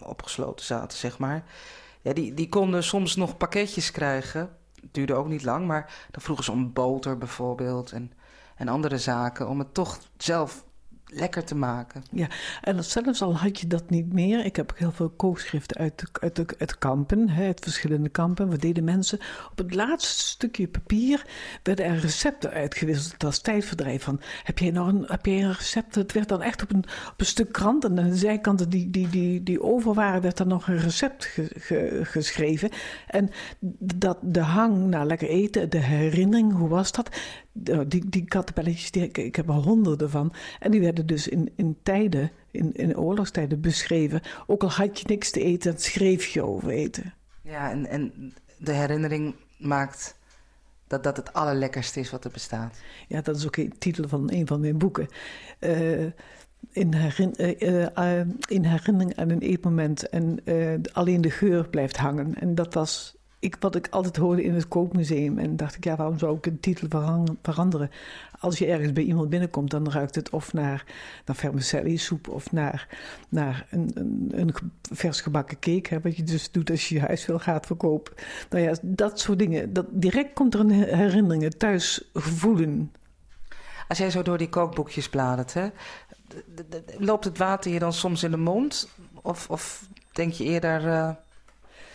opgesloten 0.00 0.66
zaten, 0.66 0.98
zeg 0.98 1.18
maar, 1.18 1.44
ja, 2.00 2.12
die, 2.12 2.34
die 2.34 2.48
konden 2.48 2.84
soms 2.84 3.16
nog 3.16 3.36
pakketjes 3.36 3.90
krijgen. 3.90 4.56
Duurde 4.90 5.14
ook 5.14 5.28
niet 5.28 5.44
lang, 5.44 5.66
maar 5.66 6.06
dan 6.10 6.22
vroegen 6.22 6.44
ze 6.44 6.52
om 6.52 6.72
boter 6.72 7.18
bijvoorbeeld. 7.18 7.92
En 7.92 8.12
en 8.58 8.68
andere 8.68 8.98
zaken 8.98 9.48
om 9.48 9.58
het 9.58 9.74
toch 9.74 9.98
zelf 10.16 10.66
lekker 11.10 11.44
te 11.44 11.54
maken. 11.54 12.02
Ja, 12.10 12.28
en 12.62 12.84
zelfs 12.84 13.22
al 13.22 13.36
had 13.36 13.60
je 13.60 13.66
dat 13.66 13.90
niet 13.90 14.12
meer. 14.12 14.44
Ik 14.44 14.56
heb 14.56 14.72
heel 14.76 14.92
veel 14.92 15.08
kookschriften 15.08 15.76
uit, 15.76 16.02
uit, 16.58 16.78
kampen, 16.78 17.28
hè, 17.28 17.46
uit 17.46 17.60
verschillende 17.60 18.08
kampen. 18.08 18.50
Wat 18.50 18.60
deden 18.60 18.84
mensen? 18.84 19.18
Op 19.50 19.58
het 19.58 19.74
laatste 19.74 20.28
stukje 20.28 20.68
papier 20.68 21.26
werden 21.62 21.84
er 21.84 21.98
recepten 21.98 22.50
uitgewisseld. 22.50 23.22
Was 23.22 23.38
tijdverdrijf 23.38 24.02
van, 24.02 24.20
heb 24.42 24.58
jij 24.58 24.70
nog 24.70 24.88
een, 24.88 25.04
heb 25.06 25.26
jij 25.26 25.42
een 25.42 25.52
recept? 25.52 25.94
Het 25.94 26.12
werd 26.12 26.28
dan 26.28 26.42
echt 26.42 26.62
op 26.62 26.70
een, 26.70 26.84
op 27.12 27.14
een 27.16 27.26
stuk 27.26 27.52
krant. 27.52 27.84
En 27.84 27.98
aan 27.98 28.08
de 28.08 28.16
zijkanten 28.16 28.68
die, 28.68 28.90
die, 28.90 29.08
die, 29.08 29.42
die 29.42 29.62
over 29.62 29.94
waren, 29.94 30.22
werd 30.22 30.36
dan 30.36 30.48
nog 30.48 30.68
een 30.68 30.78
recept 30.78 31.24
ge, 31.24 32.00
geschreven. 32.02 32.70
En 33.06 33.30
dat, 33.78 34.18
de 34.22 34.42
hang 34.42 34.86
naar 34.86 35.06
lekker 35.06 35.28
eten, 35.28 35.70
de 35.70 35.78
herinnering, 35.78 36.52
hoe 36.52 36.68
was 36.68 36.92
dat? 36.92 37.08
Die, 37.86 38.08
die 38.08 38.24
kattenbelletjes, 38.24 38.90
die, 38.90 39.10
ik 39.10 39.36
heb 39.36 39.48
er 39.48 39.54
honderden 39.54 40.10
van. 40.10 40.32
En 40.60 40.70
die 40.70 40.80
werden 40.80 41.06
dus 41.06 41.28
in, 41.28 41.52
in 41.56 41.76
tijden, 41.82 42.30
in, 42.50 42.72
in 42.72 42.98
oorlogstijden 42.98 43.60
beschreven. 43.60 44.20
Ook 44.46 44.62
al 44.62 44.70
had 44.70 45.00
je 45.00 45.04
niks 45.08 45.30
te 45.30 45.42
eten, 45.42 45.70
dan 45.70 45.80
schreef 45.80 46.26
je 46.26 46.42
over 46.42 46.68
eten. 46.68 47.14
Ja, 47.42 47.70
en, 47.70 47.86
en 47.86 48.34
de 48.58 48.72
herinnering 48.72 49.34
maakt 49.58 50.16
dat 50.86 51.02
dat 51.02 51.16
het 51.16 51.32
allerlekkerste 51.32 52.00
is 52.00 52.10
wat 52.10 52.24
er 52.24 52.30
bestaat. 52.30 52.78
Ja, 53.08 53.20
dat 53.20 53.36
is 53.36 53.46
ook 53.46 53.56
de 53.56 53.68
titel 53.78 54.08
van 54.08 54.32
een 54.32 54.46
van 54.46 54.60
mijn 54.60 54.78
boeken. 54.78 55.08
Uh, 55.60 56.04
in, 56.70 56.94
herin, 56.94 57.34
uh, 57.36 57.60
uh, 57.60 58.20
in, 58.48 58.64
herinnering 58.64 59.16
aan 59.16 59.30
een 59.30 59.40
eetmoment 59.40 60.08
en 60.08 60.42
alleen 60.92 61.20
de 61.20 61.30
geur 61.30 61.68
blijft 61.68 61.96
hangen. 61.96 62.34
En 62.34 62.54
dat 62.54 62.74
was 62.74 63.17
ik, 63.38 63.56
wat 63.60 63.74
ik 63.74 63.88
altijd 63.90 64.16
hoorde 64.16 64.42
in 64.42 64.54
het 64.54 64.68
kookmuseum. 64.68 65.38
En 65.38 65.56
dacht 65.56 65.74
ik, 65.74 65.84
ja, 65.84 65.96
waarom 65.96 66.18
zou 66.18 66.36
ik 66.36 66.46
een 66.46 66.60
titel 66.60 66.88
veranderen? 67.42 67.90
Als 68.40 68.58
je 68.58 68.66
ergens 68.66 68.92
bij 68.92 69.02
iemand 69.02 69.28
binnenkomt, 69.28 69.70
dan 69.70 69.90
ruikt 69.90 70.14
het 70.14 70.30
of 70.30 70.52
naar, 70.52 70.84
naar 71.24 71.36
vermicelli 71.36 71.98
soep 71.98 72.28
of 72.28 72.52
naar, 72.52 72.88
naar 73.28 73.66
een, 73.70 73.90
een, 73.94 74.32
een 74.34 74.54
vers 74.92 75.20
gebakken 75.20 75.58
cake. 75.58 75.94
Hè, 75.94 76.00
wat 76.00 76.16
je 76.16 76.22
dus 76.22 76.50
doet 76.50 76.70
als 76.70 76.88
je 76.88 76.94
je 76.94 77.00
huis 77.00 77.26
wil 77.26 77.38
gaat 77.38 77.66
verkopen. 77.66 78.12
Nou 78.50 78.62
ja, 78.62 78.74
dat 78.82 79.20
soort 79.20 79.38
dingen. 79.38 79.72
Dat, 79.72 79.86
direct 79.90 80.32
komt 80.32 80.54
er 80.54 80.60
een 80.60 80.70
herinnering, 80.70 81.54
thuis 81.54 82.08
gevoelen. 82.12 82.92
Als 83.88 83.98
jij 83.98 84.10
zo 84.10 84.22
door 84.22 84.38
die 84.38 84.48
kookboekjes 84.48 85.08
bladert, 85.08 85.54
hè, 85.54 85.68
loopt 86.98 87.24
het 87.24 87.38
water 87.38 87.72
je 87.72 87.78
dan 87.78 87.92
soms 87.92 88.22
in 88.22 88.30
de 88.30 88.36
mond? 88.36 88.88
Of, 89.22 89.50
of 89.50 89.88
denk 90.12 90.32
je 90.32 90.44
eerder, 90.44 90.84
uh, 90.84 91.10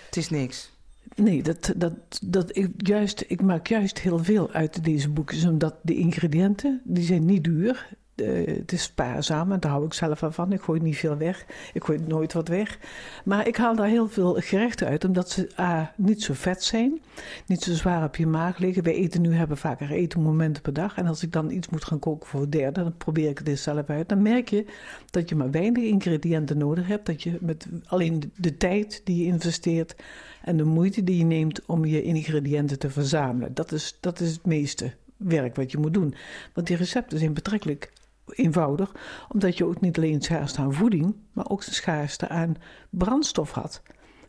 het 0.06 0.18
is 0.18 0.30
niks? 0.30 0.73
Nee, 1.16 1.44
dat, 1.44 1.74
dat, 1.78 1.94
dat 2.26 2.56
ik, 2.56 2.70
juist, 2.78 3.24
ik 3.28 3.42
maak 3.42 3.68
juist 3.68 4.00
heel 4.00 4.20
veel 4.20 4.52
uit 4.52 4.84
deze 4.84 5.10
boekjes, 5.10 5.46
omdat 5.46 5.76
de 5.82 5.96
ingrediënten, 5.96 6.82
die 6.84 7.04
zijn 7.04 7.26
niet 7.26 7.44
duur. 7.44 7.96
Uh, 8.16 8.58
het 8.58 8.72
is 8.72 8.84
spaarzaam 8.84 9.52
en 9.52 9.60
daar 9.60 9.72
hou 9.72 9.86
ik 9.86 9.94
zelf 9.94 10.24
van. 10.30 10.52
Ik 10.52 10.62
gooi 10.62 10.82
niet 10.82 10.98
veel 10.98 11.18
weg. 11.18 11.46
Ik 11.74 11.84
gooi 11.84 12.00
nooit 12.08 12.34
wat 12.34 12.48
weg. 12.48 12.80
Maar 13.26 13.48
ik 13.48 13.58
haal 13.58 13.76
daar 13.76 13.88
heel 13.88 14.08
veel 14.08 14.34
gerechten 14.34 14.88
uit, 14.88 15.06
omdat 15.06 15.30
ze 15.30 15.50
A, 15.60 15.94
niet 15.98 16.24
zo 16.24 16.34
vet 16.34 16.64
zijn, 16.64 17.02
niet 17.46 17.62
zo 17.62 17.74
zwaar 17.74 18.04
op 18.04 18.16
je 18.16 18.28
maag 18.28 18.58
liggen. 18.58 18.84
Wij 18.84 18.94
eten 18.94 19.22
nu 19.22 19.34
hebben 19.34 19.58
vaker 19.58 19.92
etenmomenten 19.92 20.62
per 20.62 20.74
dag. 20.74 20.98
En 20.98 21.08
als 21.08 21.24
ik 21.24 21.32
dan 21.32 21.52
iets 21.52 21.70
moet 21.70 21.86
gaan 21.86 22.00
koken 22.00 22.28
voor 22.28 22.42
een 22.42 22.50
derde, 22.50 22.84
dan 22.84 22.98
probeer 22.98 23.30
ik 23.30 23.38
het 23.38 23.48
dus 23.48 23.64
zelf 23.64 23.90
uit. 23.90 24.10
Dan 24.10 24.22
merk 24.22 24.50
je 24.50 24.66
dat 25.10 25.30
je 25.30 25.36
maar 25.36 25.52
weinig 25.52 25.84
ingrediënten 25.84 26.58
nodig 26.58 26.88
hebt. 26.88 27.06
Dat 27.06 27.24
je 27.24 27.38
met 27.42 27.68
alleen 27.86 28.32
de 28.36 28.58
tijd 28.58 29.02
die 29.04 29.18
je 29.18 29.26
investeert 29.26 29.96
en 30.44 30.58
de 30.58 30.64
moeite 30.64 31.04
die 31.04 31.18
je 31.18 31.26
neemt 31.26 31.66
om 31.66 31.86
je 31.86 32.04
ingrediënten 32.04 32.80
te 32.80 32.90
verzamelen. 32.90 33.54
Dat 33.54 33.72
is, 33.72 33.98
dat 34.00 34.20
is 34.20 34.32
het 34.32 34.46
meeste 34.46 34.94
werk 35.18 35.56
wat 35.56 35.72
je 35.72 35.78
moet 35.78 35.94
doen. 35.94 36.14
Want 36.54 36.68
die 36.68 36.78
recepten 36.78 37.20
zijn 37.20 37.34
betrekkelijk 37.34 37.92
eenvoudig, 38.26 38.92
omdat 39.30 39.58
je 39.58 39.66
ook 39.66 39.82
niet 39.82 39.98
alleen 39.98 40.22
schaarste 40.22 40.62
aan 40.62 40.74
voeding, 40.74 41.16
maar 41.32 41.50
ook 41.50 41.64
schaarste 41.64 42.30
aan 42.30 42.56
brandstof 42.90 43.52
had. 43.52 43.82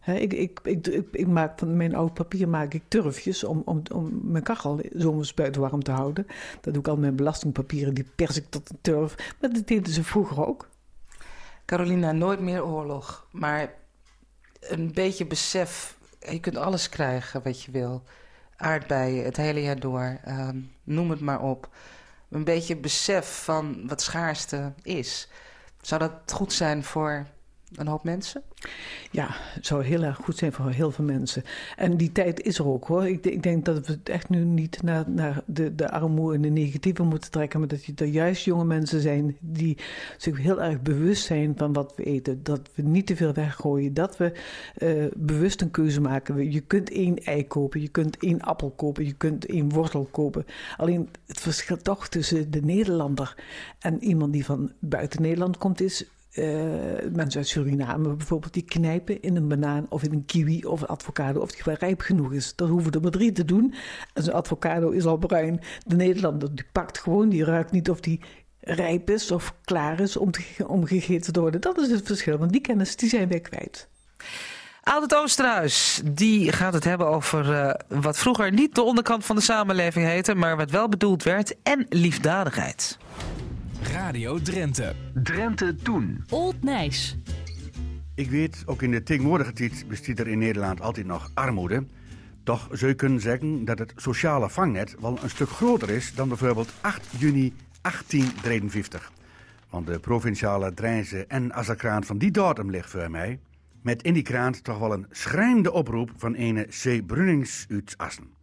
ik, 0.05 0.33
ik, 0.33 0.61
ik, 0.63 0.87
ik, 1.13 1.27
maak 1.27 1.59
van 1.59 1.77
mijn 1.77 1.95
oud 1.95 2.15
papier 2.15 2.49
maak 2.49 2.75
ik 2.75 2.83
turfjes 2.89 3.45
om, 3.45 3.63
om, 3.65 3.83
om 3.95 4.21
mijn 4.23 4.45
kachel 4.45 4.81
zomers 4.93 5.35
buiten 5.35 5.61
warm 5.61 5.83
te 5.83 5.91
houden. 5.91 6.27
Dat 6.61 6.75
doe 6.75 6.83
ik 6.83 6.89
al 6.89 6.97
met 6.97 7.17
belastingpapieren, 7.17 7.95
die 7.95 8.07
pers 8.17 8.37
ik 8.37 8.51
tot 8.51 8.71
een 8.71 8.79
turf. 8.81 9.35
Maar 9.41 9.53
dat 9.53 9.67
deden 9.67 9.93
ze 9.93 10.05
vroeger 10.05 10.47
ook. 10.47 10.69
Carolina, 11.65 12.13
nooit 12.13 12.41
meer 12.41 12.65
oorlog. 12.65 13.27
Maar 13.31 13.73
een 14.61 14.93
beetje 14.93 15.27
besef. 15.27 15.99
Je 16.19 16.41
kunt 16.41 16.57
alles 16.57 16.89
krijgen 16.89 17.43
wat 17.43 17.63
je 17.63 17.71
wil. 17.71 18.03
Aardbeien, 18.57 19.25
het 19.25 19.37
hele 19.37 19.63
jaar 19.63 19.81
door. 19.81 20.19
Ehm, 20.25 20.61
noem 20.85 21.11
het 21.11 21.21
maar 21.21 21.43
op. 21.43 21.69
Een 22.35 22.45
beetje 22.45 22.77
besef 22.77 23.43
van 23.45 23.87
wat 23.87 24.03
schaarste 24.03 24.73
is. 24.83 25.29
Zou 25.81 26.01
dat 26.01 26.33
goed 26.33 26.53
zijn 26.53 26.85
voor 26.85 27.27
een 27.77 27.87
hoop 27.87 28.05
mensen? 28.05 28.43
Ja, 29.11 29.27
het 29.31 29.67
zou 29.67 29.85
heel 29.85 30.03
erg 30.03 30.17
goed 30.17 30.37
zijn 30.37 30.53
voor 30.53 30.71
heel 30.71 30.91
veel 30.91 31.05
mensen. 31.05 31.43
En 31.77 31.97
die 31.97 32.13
tijd 32.13 32.43
is 32.43 32.59
er 32.59 32.67
ook 32.67 32.87
hoor. 32.87 33.07
Ik, 33.07 33.27
ik 33.27 33.43
denk 33.43 33.65
dat 33.65 33.87
we 33.87 33.93
het 33.93 34.09
echt 34.09 34.29
nu 34.29 34.45
niet 34.45 34.83
naar, 34.83 35.05
naar 35.11 35.43
de, 35.47 35.75
de 35.75 35.91
armoede 35.91 36.37
en 36.37 36.43
de 36.43 36.49
negatieve 36.49 37.03
moeten 37.03 37.31
trekken, 37.31 37.59
maar 37.59 37.69
dat 37.69 37.87
er 37.97 38.07
juist 38.07 38.45
jonge 38.45 38.65
mensen 38.65 39.01
zijn 39.01 39.37
die 39.41 39.77
zich 40.17 40.39
heel 40.39 40.63
erg 40.63 40.83
bewust 40.83 41.25
zijn 41.25 41.55
van 41.57 41.73
wat 41.73 41.93
we 41.97 42.05
eten. 42.05 42.43
Dat 42.43 42.61
we 42.75 42.83
niet 42.83 43.07
te 43.07 43.17
veel 43.17 43.33
weggooien. 43.33 43.95
Dat 43.95 44.17
we 44.17 44.33
uh, 44.79 45.05
bewust 45.17 45.61
een 45.61 45.71
keuze 45.71 46.01
maken. 46.01 46.53
Je 46.53 46.61
kunt 46.61 46.91
één 46.91 47.19
ei 47.25 47.47
kopen, 47.47 47.81
je 47.81 47.89
kunt 47.89 48.17
één 48.17 48.41
appel 48.41 48.71
kopen, 48.71 49.05
je 49.05 49.13
kunt 49.13 49.47
één 49.47 49.69
wortel 49.69 50.09
kopen. 50.11 50.47
Alleen 50.77 51.09
het 51.27 51.41
verschil 51.41 51.77
toch 51.77 52.09
tussen 52.09 52.51
de 52.51 52.61
Nederlander 52.61 53.37
en 53.79 54.05
iemand 54.05 54.33
die 54.33 54.45
van 54.45 54.73
buiten 54.79 55.23
Nederland 55.23 55.59
komt 55.59 55.81
is 55.81 56.07
uh, 56.35 56.47
mensen 57.13 57.41
uit 57.41 57.49
Suriname 57.49 58.15
bijvoorbeeld, 58.15 58.53
die 58.53 58.65
knijpen 58.65 59.23
in 59.23 59.37
een 59.37 59.49
banaan 59.49 59.87
of 59.89 60.03
in 60.03 60.13
een 60.13 60.25
kiwi 60.25 60.65
of 60.65 60.81
een 60.81 60.89
avocado 60.89 61.41
of 61.41 61.53
die 61.53 61.63
wel 61.65 61.75
rijp 61.75 62.01
genoeg 62.01 62.33
is. 62.33 62.53
Dat 62.57 62.69
hoeven 62.69 62.93
er 62.93 63.01
maar 63.01 63.11
drie 63.11 63.33
te 63.33 63.45
doen. 63.45 63.75
En 64.13 64.23
zo'n 64.23 64.35
avocado 64.35 64.91
is 64.91 65.05
al 65.05 65.17
bruin. 65.17 65.61
De 65.87 65.97
Nederlander 65.97 66.55
die 66.55 66.65
pakt 66.73 66.99
gewoon, 66.99 67.29
die 67.29 67.45
ruikt 67.45 67.71
niet 67.71 67.91
of 67.91 68.01
die 68.01 68.21
rijp 68.61 69.11
is 69.11 69.31
of 69.31 69.55
klaar 69.65 70.01
is 70.01 70.17
om, 70.17 70.31
te, 70.31 70.43
om 70.67 70.87
gegeten 70.87 71.33
te 71.33 71.41
worden. 71.41 71.61
Dat 71.61 71.79
is 71.79 71.91
het 71.91 72.07
verschil, 72.07 72.39
want 72.39 72.53
die 72.53 72.61
kennis 72.61 72.97
die 72.97 73.09
zijn 73.09 73.29
wij 73.29 73.41
kwijt. 73.41 73.89
Aldert 74.83 75.15
Oosterhuis, 75.15 76.03
die 76.05 76.53
gaat 76.53 76.73
het 76.73 76.85
hebben 76.85 77.07
over 77.07 77.51
uh, 77.51 78.01
wat 78.01 78.19
vroeger 78.19 78.53
niet 78.53 78.75
de 78.75 78.83
onderkant 78.83 79.25
van 79.25 79.37
de 79.37 79.43
samenleving 79.43 80.07
heette, 80.07 80.35
maar 80.35 80.57
wat 80.57 80.71
wel 80.71 80.89
bedoeld 80.89 81.23
werd, 81.23 81.55
en 81.63 81.87
liefdadigheid. 81.89 82.99
Radio 83.83 84.39
Drenthe. 84.39 84.95
Drenthe 85.15 85.75
Toen. 85.75 86.25
Old 86.31 86.63
Nijs. 86.63 87.17
Ik 88.15 88.31
weet, 88.31 88.63
ook 88.67 88.83
in 88.83 88.91
de 88.91 89.03
tegenwoordige 89.03 89.53
tijd 89.53 89.85
bestaat 89.89 90.19
er 90.19 90.29
in 90.29 90.39
Nederland 90.39 90.81
altijd 90.81 91.07
nog 91.07 91.31
armoede. 91.35 91.85
Toch 92.43 92.69
zou 92.73 92.91
je 92.91 92.97
kunnen 92.97 93.21
zeggen 93.21 93.65
dat 93.65 93.79
het 93.79 93.93
sociale 93.97 94.51
vangnet 94.51 94.97
wel 95.01 95.19
een 95.23 95.31
stuk 95.31 95.49
groter 95.49 95.91
is 95.91 96.15
dan 96.15 96.29
bijvoorbeeld 96.29 96.73
8 96.81 97.07
juni 97.19 97.53
1853. 97.81 99.13
Want 99.71 99.87
de 99.87 99.99
provinciale 99.99 100.75
Drijnse 100.75 101.27
en 101.27 101.55
Azerkraan 101.55 102.05
van 102.05 102.19
die 102.19 102.31
datum 102.31 102.71
ligt 102.71 102.91
voor 102.91 103.11
mij. 103.11 103.39
Met 103.83 104.03
in 104.03 104.15
die 104.15 104.23
krant 104.23 104.65
toch 104.65 104.79
wel 104.79 104.93
een 104.93 105.07
schrijnende 105.11 105.73
oproep 105.73 106.11
van 106.17 106.35
ene 106.35 106.65
C. 106.65 107.07
Brunnings 107.07 107.67
uit 107.69 107.95
Assen. 107.97 108.35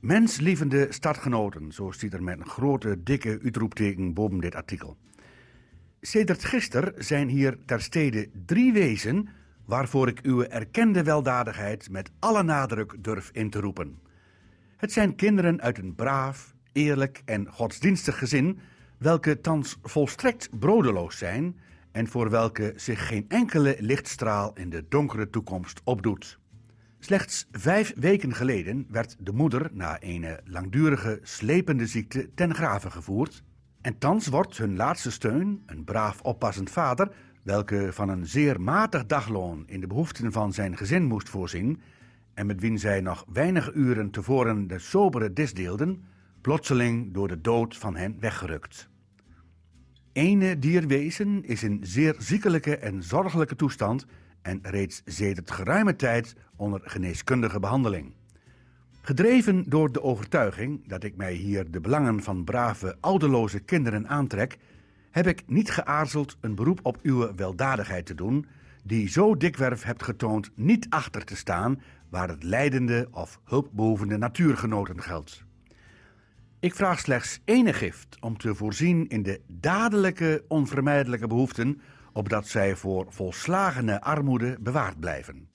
Menslievende 0.00 0.86
stadgenoten, 0.90 1.72
zo 1.72 1.90
staat 1.90 2.12
er 2.12 2.22
met 2.22 2.38
een 2.38 2.48
grote, 2.48 3.02
dikke 3.02 3.40
uitroepteken 3.42 4.14
boven 4.14 4.38
dit 4.38 4.54
artikel. 4.54 4.96
Sedert 6.00 6.44
gisteren 6.44 7.04
zijn 7.04 7.28
hier 7.28 7.58
ter 7.66 7.82
stede 7.82 8.30
drie 8.46 8.72
wezen 8.72 9.28
waarvoor 9.64 10.08
ik 10.08 10.20
uw 10.22 10.42
erkende 10.42 11.02
weldadigheid 11.02 11.90
met 11.90 12.10
alle 12.18 12.42
nadruk 12.42 12.96
durf 12.98 13.30
in 13.32 13.50
te 13.50 13.60
roepen. 13.60 13.98
Het 14.76 14.92
zijn 14.92 15.14
kinderen 15.14 15.60
uit 15.60 15.78
een 15.78 15.94
braaf, 15.94 16.54
eerlijk 16.72 17.22
en 17.24 17.46
godsdienstig 17.52 18.18
gezin, 18.18 18.58
welke 18.98 19.40
thans 19.40 19.78
volstrekt 19.82 20.58
brodeloos 20.58 21.18
zijn 21.18 21.60
en 21.92 22.08
voor 22.08 22.30
welke 22.30 22.72
zich 22.76 23.06
geen 23.06 23.24
enkele 23.28 23.76
lichtstraal 23.78 24.52
in 24.54 24.70
de 24.70 24.84
donkere 24.88 25.30
toekomst 25.30 25.80
opdoet. 25.84 26.39
Slechts 27.02 27.48
vijf 27.52 27.92
weken 27.96 28.34
geleden 28.34 28.86
werd 28.88 29.16
de 29.18 29.32
moeder 29.32 29.70
na 29.72 29.96
een 30.00 30.26
langdurige 30.44 31.18
slepende 31.22 31.86
ziekte 31.86 32.30
ten 32.34 32.54
grave 32.54 32.90
gevoerd. 32.90 33.42
En 33.80 33.98
thans 33.98 34.26
wordt 34.26 34.58
hun 34.58 34.76
laatste 34.76 35.10
steun, 35.10 35.62
een 35.66 35.84
braaf 35.84 36.20
oppassend 36.20 36.70
vader, 36.70 37.12
welke 37.42 37.88
van 37.92 38.08
een 38.08 38.26
zeer 38.26 38.60
matig 38.60 39.06
dagloon 39.06 39.62
in 39.66 39.80
de 39.80 39.86
behoeften 39.86 40.32
van 40.32 40.52
zijn 40.52 40.76
gezin 40.76 41.04
moest 41.04 41.28
voorzien, 41.28 41.80
en 42.34 42.46
met 42.46 42.60
wien 42.60 42.78
zij 42.78 43.00
nog 43.00 43.24
weinig 43.32 43.74
uren 43.74 44.10
tevoren 44.10 44.66
de 44.66 44.78
sobere 44.78 45.32
dis 45.32 45.54
deelden, 45.54 46.04
plotseling 46.40 47.14
door 47.14 47.28
de 47.28 47.40
dood 47.40 47.76
van 47.76 47.96
hen 47.96 48.16
weggerukt. 48.20 48.88
Ene 50.12 50.58
dierwezen 50.58 51.44
is 51.44 51.62
in 51.62 51.78
zeer 51.82 52.14
ziekelijke 52.18 52.76
en 52.76 53.02
zorgelijke 53.02 53.56
toestand 53.56 54.06
en 54.42 54.58
reeds 54.62 55.02
sedert 55.04 55.50
geruime 55.50 55.96
tijd 55.96 56.34
onder 56.56 56.80
geneeskundige 56.84 57.60
behandeling. 57.60 58.12
Gedreven 59.02 59.64
door 59.68 59.92
de 59.92 60.02
overtuiging 60.02 60.88
dat 60.88 61.04
ik 61.04 61.16
mij 61.16 61.32
hier 61.32 61.70
de 61.70 61.80
belangen 61.80 62.22
van 62.22 62.44
brave, 62.44 62.96
ouderloze 63.00 63.60
kinderen 63.60 64.08
aantrek, 64.08 64.58
heb 65.10 65.26
ik 65.26 65.42
niet 65.46 65.70
geaarzeld 65.70 66.36
een 66.40 66.54
beroep 66.54 66.80
op 66.82 66.98
uw 67.02 67.34
weldadigheid 67.34 68.06
te 68.06 68.14
doen, 68.14 68.46
die 68.84 69.08
zo 69.08 69.36
dikwerf 69.36 69.82
hebt 69.82 70.02
getoond 70.02 70.50
niet 70.54 70.86
achter 70.88 71.24
te 71.24 71.36
staan 71.36 71.80
waar 72.08 72.28
het 72.28 72.42
leidende 72.42 73.08
of 73.10 73.40
hulpbehoevende 73.44 74.16
natuurgenoten 74.16 75.02
geldt. 75.02 75.44
Ik 76.60 76.74
vraag 76.74 77.00
slechts 77.00 77.40
ene 77.44 77.72
gift 77.72 78.16
om 78.20 78.38
te 78.38 78.54
voorzien 78.54 79.08
in 79.08 79.22
de 79.22 79.40
dadelijke, 79.46 80.44
onvermijdelijke 80.48 81.26
behoeften 81.26 81.80
opdat 82.12 82.48
zij 82.48 82.76
voor 82.76 83.06
volslagene 83.08 84.00
armoede 84.00 84.56
bewaard 84.60 85.00
blijven. 85.00 85.48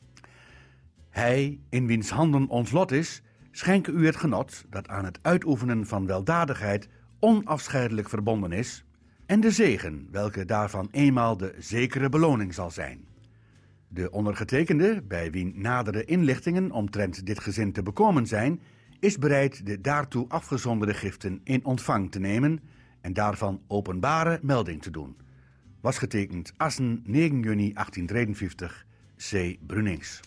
Hij, 1.10 1.60
in 1.70 1.88
wiens 1.88 2.10
handen 2.10 2.48
ons 2.48 2.72
lot 2.72 2.92
is, 2.92 3.22
schenke 3.52 3.92
u 3.92 4.06
het 4.06 4.16
genot 4.16 4.66
dat 4.70 4.88
aan 4.88 5.06
het 5.06 5.20
uitoefenen 5.22 5.88
van 5.88 6.06
weldadigheid 6.06 6.90
onafscheidelijk 7.20 8.10
verbonden 8.10 8.52
is, 8.52 8.86
en 9.26 9.40
de 9.40 9.52
zegen, 9.52 10.08
welke 10.12 10.46
daarvan 10.46 10.88
eenmaal 10.92 11.38
de 11.38 11.56
zekere 11.58 12.10
beloning 12.10 12.54
zal 12.54 12.72
zijn. 12.72 13.06
De 13.88 14.12
ondergetekende, 14.12 15.04
bij 15.08 15.32
wie 15.32 15.56
nadere 15.56 16.06
inlichtingen 16.06 16.72
omtrent 16.72 17.26
dit 17.26 17.40
gezin 17.40 17.72
te 17.72 17.84
bekomen 17.84 18.28
zijn, 18.28 18.62
is 19.00 19.18
bereid 19.18 19.66
de 19.66 19.82
daartoe 19.82 20.26
afgezonderde 20.28 20.94
giften 20.94 21.42
in 21.44 21.66
ontvang 21.66 22.12
te 22.12 22.20
nemen 22.20 22.60
en 23.02 23.14
daarvan 23.14 23.62
openbare 23.68 24.40
melding 24.42 24.82
te 24.82 24.92
doen 24.92 25.16
was 25.86 25.98
getekend 25.98 26.54
Assen 26.58 27.02
9 27.04 27.42
juni 27.42 27.74
1853 27.74 28.86
C. 29.18 29.58
Brunings. 29.68 30.20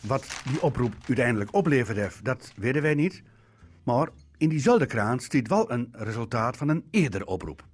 Wat 0.00 0.40
die 0.50 0.62
oproep 0.62 0.94
uiteindelijk 1.06 1.54
opleverd 1.54 1.96
heeft, 1.96 2.24
dat 2.24 2.52
weten 2.56 2.82
wij 2.82 2.94
niet. 2.94 3.22
Maar 3.82 4.08
in 4.36 4.48
diezelfde 4.48 4.86
kraan 4.86 5.20
stiet 5.20 5.48
wel 5.48 5.70
een 5.70 5.88
resultaat 5.92 6.56
van 6.56 6.68
een 6.68 6.84
eerdere 6.90 7.26
oproep. 7.26 7.66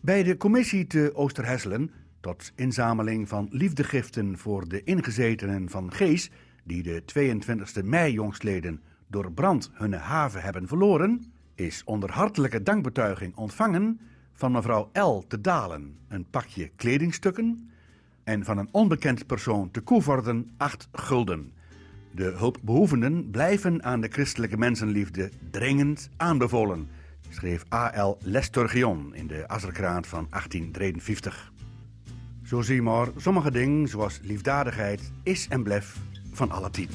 Bij 0.00 0.22
de 0.22 0.36
commissie 0.36 0.86
te 0.86 1.10
Oosterhesselen 1.14 1.90
tot 2.20 2.52
inzameling 2.56 3.28
van 3.28 3.48
liefdegiften 3.50 4.38
voor 4.38 4.68
de 4.68 4.82
ingezetenen 4.82 5.70
van 5.70 5.92
Gees, 5.92 6.30
die 6.64 6.82
de 6.82 7.02
22e 7.02 7.84
mei 7.84 8.12
jongstleden 8.12 8.82
door 9.06 9.32
brand 9.32 9.70
hun 9.72 9.92
haven 9.92 10.42
hebben 10.42 10.68
verloren, 10.68 11.32
is 11.54 11.82
onder 11.84 12.10
hartelijke 12.10 12.62
dankbetuiging 12.62 13.36
ontvangen 13.36 14.00
van 14.40 14.52
mevrouw 14.52 14.90
L. 14.92 15.24
te 15.28 15.40
Dalen 15.40 15.98
een 16.08 16.26
pakje 16.30 16.70
kledingstukken 16.76 17.70
en 18.24 18.44
van 18.44 18.58
een 18.58 18.68
onbekend 18.70 19.26
persoon 19.26 19.70
te 19.70 19.80
Koevorden 19.80 20.50
acht 20.56 20.88
gulden. 20.92 21.52
De 22.10 22.24
hulpbehoevenden 22.24 23.30
blijven 23.30 23.84
aan 23.84 24.00
de 24.00 24.08
christelijke 24.08 24.56
mensenliefde 24.56 25.30
dringend 25.50 26.10
aanbevolen, 26.16 26.88
schreef 27.28 27.64
A.L. 27.72 28.18
Lesturgion 28.22 29.14
in 29.14 29.26
de 29.26 29.48
Azerkraat 29.48 30.06
van 30.06 30.26
1853. 30.30 31.52
Zo 32.44 32.60
zie 32.60 32.82
maar, 32.82 33.08
sommige 33.16 33.50
dingen, 33.50 33.88
zoals 33.88 34.20
liefdadigheid, 34.22 35.12
is 35.22 35.48
en 35.48 35.62
blijft 35.62 35.96
van 36.32 36.50
alle 36.50 36.70
tien. 36.70 36.88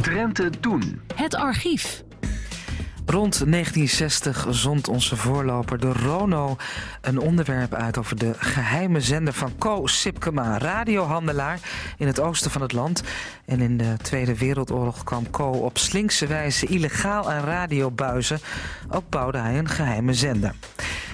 Drenthe 0.00 0.50
Toen. 0.60 1.00
Het 1.14 1.34
archief. 1.34 2.04
Rond 3.06 3.50
1960 3.50 4.46
zond 4.50 4.88
onze 4.88 5.16
voorloper 5.16 5.78
de 5.78 5.92
Rono 5.92 6.56
een 7.00 7.18
onderwerp 7.18 7.74
uit 7.74 7.98
over 7.98 8.18
de 8.18 8.34
geheime 8.36 9.00
zender 9.00 9.32
van 9.32 9.58
Co 9.58 9.86
Sipkema, 9.86 10.58
radiohandelaar 10.58 11.60
in 11.98 12.06
het 12.06 12.20
oosten 12.20 12.50
van 12.50 12.62
het 12.62 12.72
land. 12.72 13.02
En 13.44 13.60
in 13.60 13.76
de 13.76 13.94
Tweede 14.02 14.38
Wereldoorlog 14.38 15.04
kwam 15.04 15.30
Co 15.30 15.50
op 15.50 15.78
slinkse 15.78 16.26
wijze 16.26 16.66
illegaal 16.66 17.30
aan 17.30 17.44
radiobuizen. 17.44 18.40
Ook 18.90 19.08
bouwde 19.08 19.38
hij 19.38 19.58
een 19.58 19.68
geheime 19.68 20.14
zender. 20.14 20.54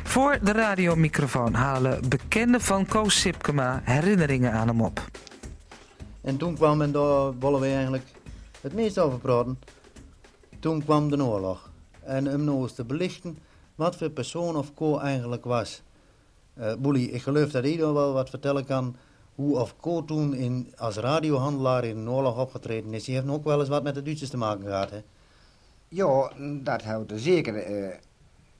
Voor 0.05 0.38
de 0.42 0.53
radiomicrofoon 0.53 1.55
halen 1.55 2.09
bekenden 2.09 2.61
van 2.61 2.87
Co 2.87 3.09
Sipkema 3.09 3.81
herinneringen 3.85 4.53
aan 4.53 4.68
hem 4.68 4.81
op. 4.81 5.05
En 6.20 6.37
toen 6.37 6.55
kwam, 6.55 6.83
en 6.83 6.92
daar 6.92 7.38
willen 7.38 7.61
we 7.61 7.66
eigenlijk 7.66 8.07
het 8.61 8.74
meest 8.74 8.98
over 8.98 9.18
praten, 9.18 9.59
toen 10.61 10.85
kwam 10.85 11.11
de 11.11 11.24
oorlog 11.24 11.67
en 12.09 12.35
om 12.35 12.44
nog 12.44 12.62
eens 12.62 12.73
te 12.73 12.85
belichten 12.85 13.38
wat 13.75 13.97
voor 13.97 14.11
persoon 14.11 14.57
of 14.57 14.75
co 14.75 14.99
eigenlijk 14.99 15.44
was. 15.44 15.83
Uh, 16.59 16.75
Boelie, 16.79 17.11
ik 17.11 17.23
geloof 17.23 17.51
dat 17.51 17.64
iedereen 17.64 17.94
wel 17.94 18.12
wat 18.12 18.31
vertellen 18.31 18.64
kan 18.64 18.97
hoe 19.35 19.59
of 19.59 19.77
Ko 19.77 20.05
toen 20.05 20.35
in, 20.35 20.73
als 20.77 20.97
radiohandelaar 20.97 21.85
in 21.85 22.05
de 22.05 22.11
oorlog 22.11 22.38
opgetreden 22.38 22.94
is. 22.94 23.05
Die 23.05 23.14
heeft 23.14 23.29
ook 23.29 23.44
wel 23.44 23.61
eens 23.61 23.68
wat 23.68 23.83
met 23.83 23.94
de 23.94 24.03
Duitsers 24.03 24.31
te 24.31 24.37
maken 24.37 24.64
gehad, 24.64 24.90
hè? 24.90 25.03
Ja, 25.88 26.33
dat 26.62 26.83
houdt 26.83 27.11
er 27.11 27.18
zeker. 27.18 27.71
Uh, 27.71 27.94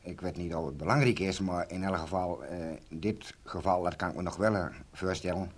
ik 0.01 0.21
weet 0.21 0.37
niet 0.37 0.55
of 0.55 0.67
het 0.67 0.77
belangrijk 0.77 1.19
is, 1.19 1.41
maar 1.41 1.71
in 1.71 1.85
elk 1.85 1.97
geval, 1.97 2.43
uh, 2.43 2.49
dit 2.89 3.35
geval, 3.45 3.83
dat 3.83 3.97
kan 3.97 4.09
ik 4.09 4.17
me 4.17 4.23
nog 4.23 4.37
wel 4.37 4.69
voorstellen. 4.93 5.51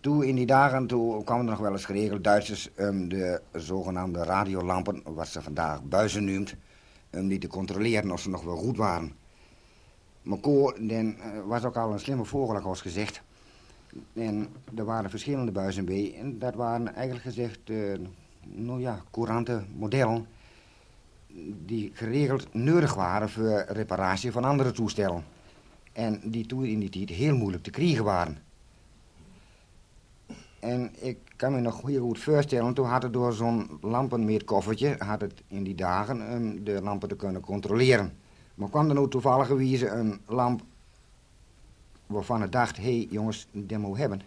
Toen 0.00 0.22
in 0.22 0.34
die 0.34 0.46
dagen 0.46 0.86
toen 0.86 1.24
kwamen 1.24 1.44
er 1.44 1.50
nog 1.50 1.60
wel 1.60 1.72
eens 1.72 1.84
geregeld 1.84 2.24
Duitsers 2.24 2.68
de 3.08 3.40
zogenaamde 3.52 4.24
radiolampen, 4.24 5.02
wat 5.04 5.28
ze 5.28 5.42
vandaag 5.42 5.82
buizen 5.82 6.24
noemt, 6.24 6.54
um 7.14 7.28
die 7.28 7.38
te 7.38 7.48
controleren 7.48 8.10
of 8.10 8.20
ze 8.20 8.30
nog 8.30 8.42
wel 8.42 8.56
goed 8.56 8.76
waren. 8.76 9.12
Maar 10.22 10.38
uh, 10.42 11.12
was 11.46 11.64
ook 11.64 11.76
al 11.76 11.92
een 11.92 12.00
slimme 12.00 12.24
vogel, 12.24 12.60
zoals 12.60 12.80
gezegd. 12.80 13.22
En 14.12 14.48
er 14.76 14.84
waren 14.84 15.10
verschillende 15.10 15.52
buizen 15.52 15.84
bij. 15.84 16.14
En 16.18 16.38
dat 16.38 16.54
waren 16.54 16.94
eigenlijk 16.94 17.24
gezegd, 17.24 17.58
uh, 17.64 17.98
nou 18.42 18.80
ja, 18.80 19.02
courante 19.10 19.62
modellen 19.76 20.26
die 21.66 21.90
geregeld 21.94 22.54
nodig 22.54 22.94
waren 22.94 23.30
voor 23.30 23.64
reparatie 23.68 24.32
van 24.32 24.44
andere 24.44 24.72
toestellen. 24.72 25.24
En 25.92 26.20
die 26.24 26.46
toen 26.46 26.64
in 26.64 26.78
die 26.78 26.88
tijd 26.88 27.08
heel 27.08 27.36
moeilijk 27.36 27.62
te 27.62 27.70
krijgen 27.70 28.04
waren. 28.04 28.38
En 30.62 30.90
ik 31.00 31.18
kan 31.36 31.52
me 31.52 31.60
nog 31.60 31.86
heel 31.86 32.02
goed 32.02 32.18
voorstellen, 32.18 32.74
toen 32.74 32.86
had 32.86 33.02
het 33.02 33.12
door 33.12 33.32
zo'n 33.32 33.78
lampenmeetkoffertje, 33.80 34.94
had 34.98 35.20
het 35.20 35.42
in 35.48 35.62
die 35.62 35.74
dagen 35.74 36.32
um, 36.32 36.64
de 36.64 36.82
lampen 36.82 37.08
te 37.08 37.16
kunnen 37.16 37.40
controleren. 37.40 38.12
Maar 38.54 38.68
kwam 38.68 38.88
er 38.88 38.94
nou 38.94 39.08
toevallig 39.08 39.48
een 39.48 40.20
lamp 40.26 40.62
waarvan 42.06 42.40
het 42.40 42.52
dacht, 42.52 42.76
hé 42.76 42.82
hey, 42.82 43.06
jongens, 43.10 43.46
die 43.52 43.78
moet 43.78 43.96
hebben. 43.96 44.22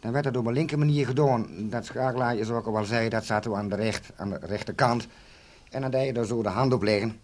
Dan 0.00 0.12
werd 0.12 0.24
dat 0.24 0.36
op 0.36 0.46
een 0.46 0.52
linker 0.52 0.78
manier 0.78 1.06
gedaan. 1.06 1.68
Dat 1.68 1.84
schakelaarje, 1.84 2.44
zoals 2.44 2.66
ik 2.66 2.74
al 2.74 2.84
zei, 2.84 3.08
dat 3.08 3.24
zaten 3.24 3.50
we 3.50 3.56
aan 3.56 3.68
de, 3.68 3.76
recht, 3.76 4.12
aan 4.16 4.30
de 4.30 4.38
rechterkant. 4.40 5.06
En 5.70 5.80
dan 5.80 5.90
deed 5.90 6.06
je 6.06 6.20
er 6.20 6.26
zo 6.26 6.42
de 6.42 6.48
hand 6.48 6.72
op 6.72 6.82
leggen. 6.82 7.20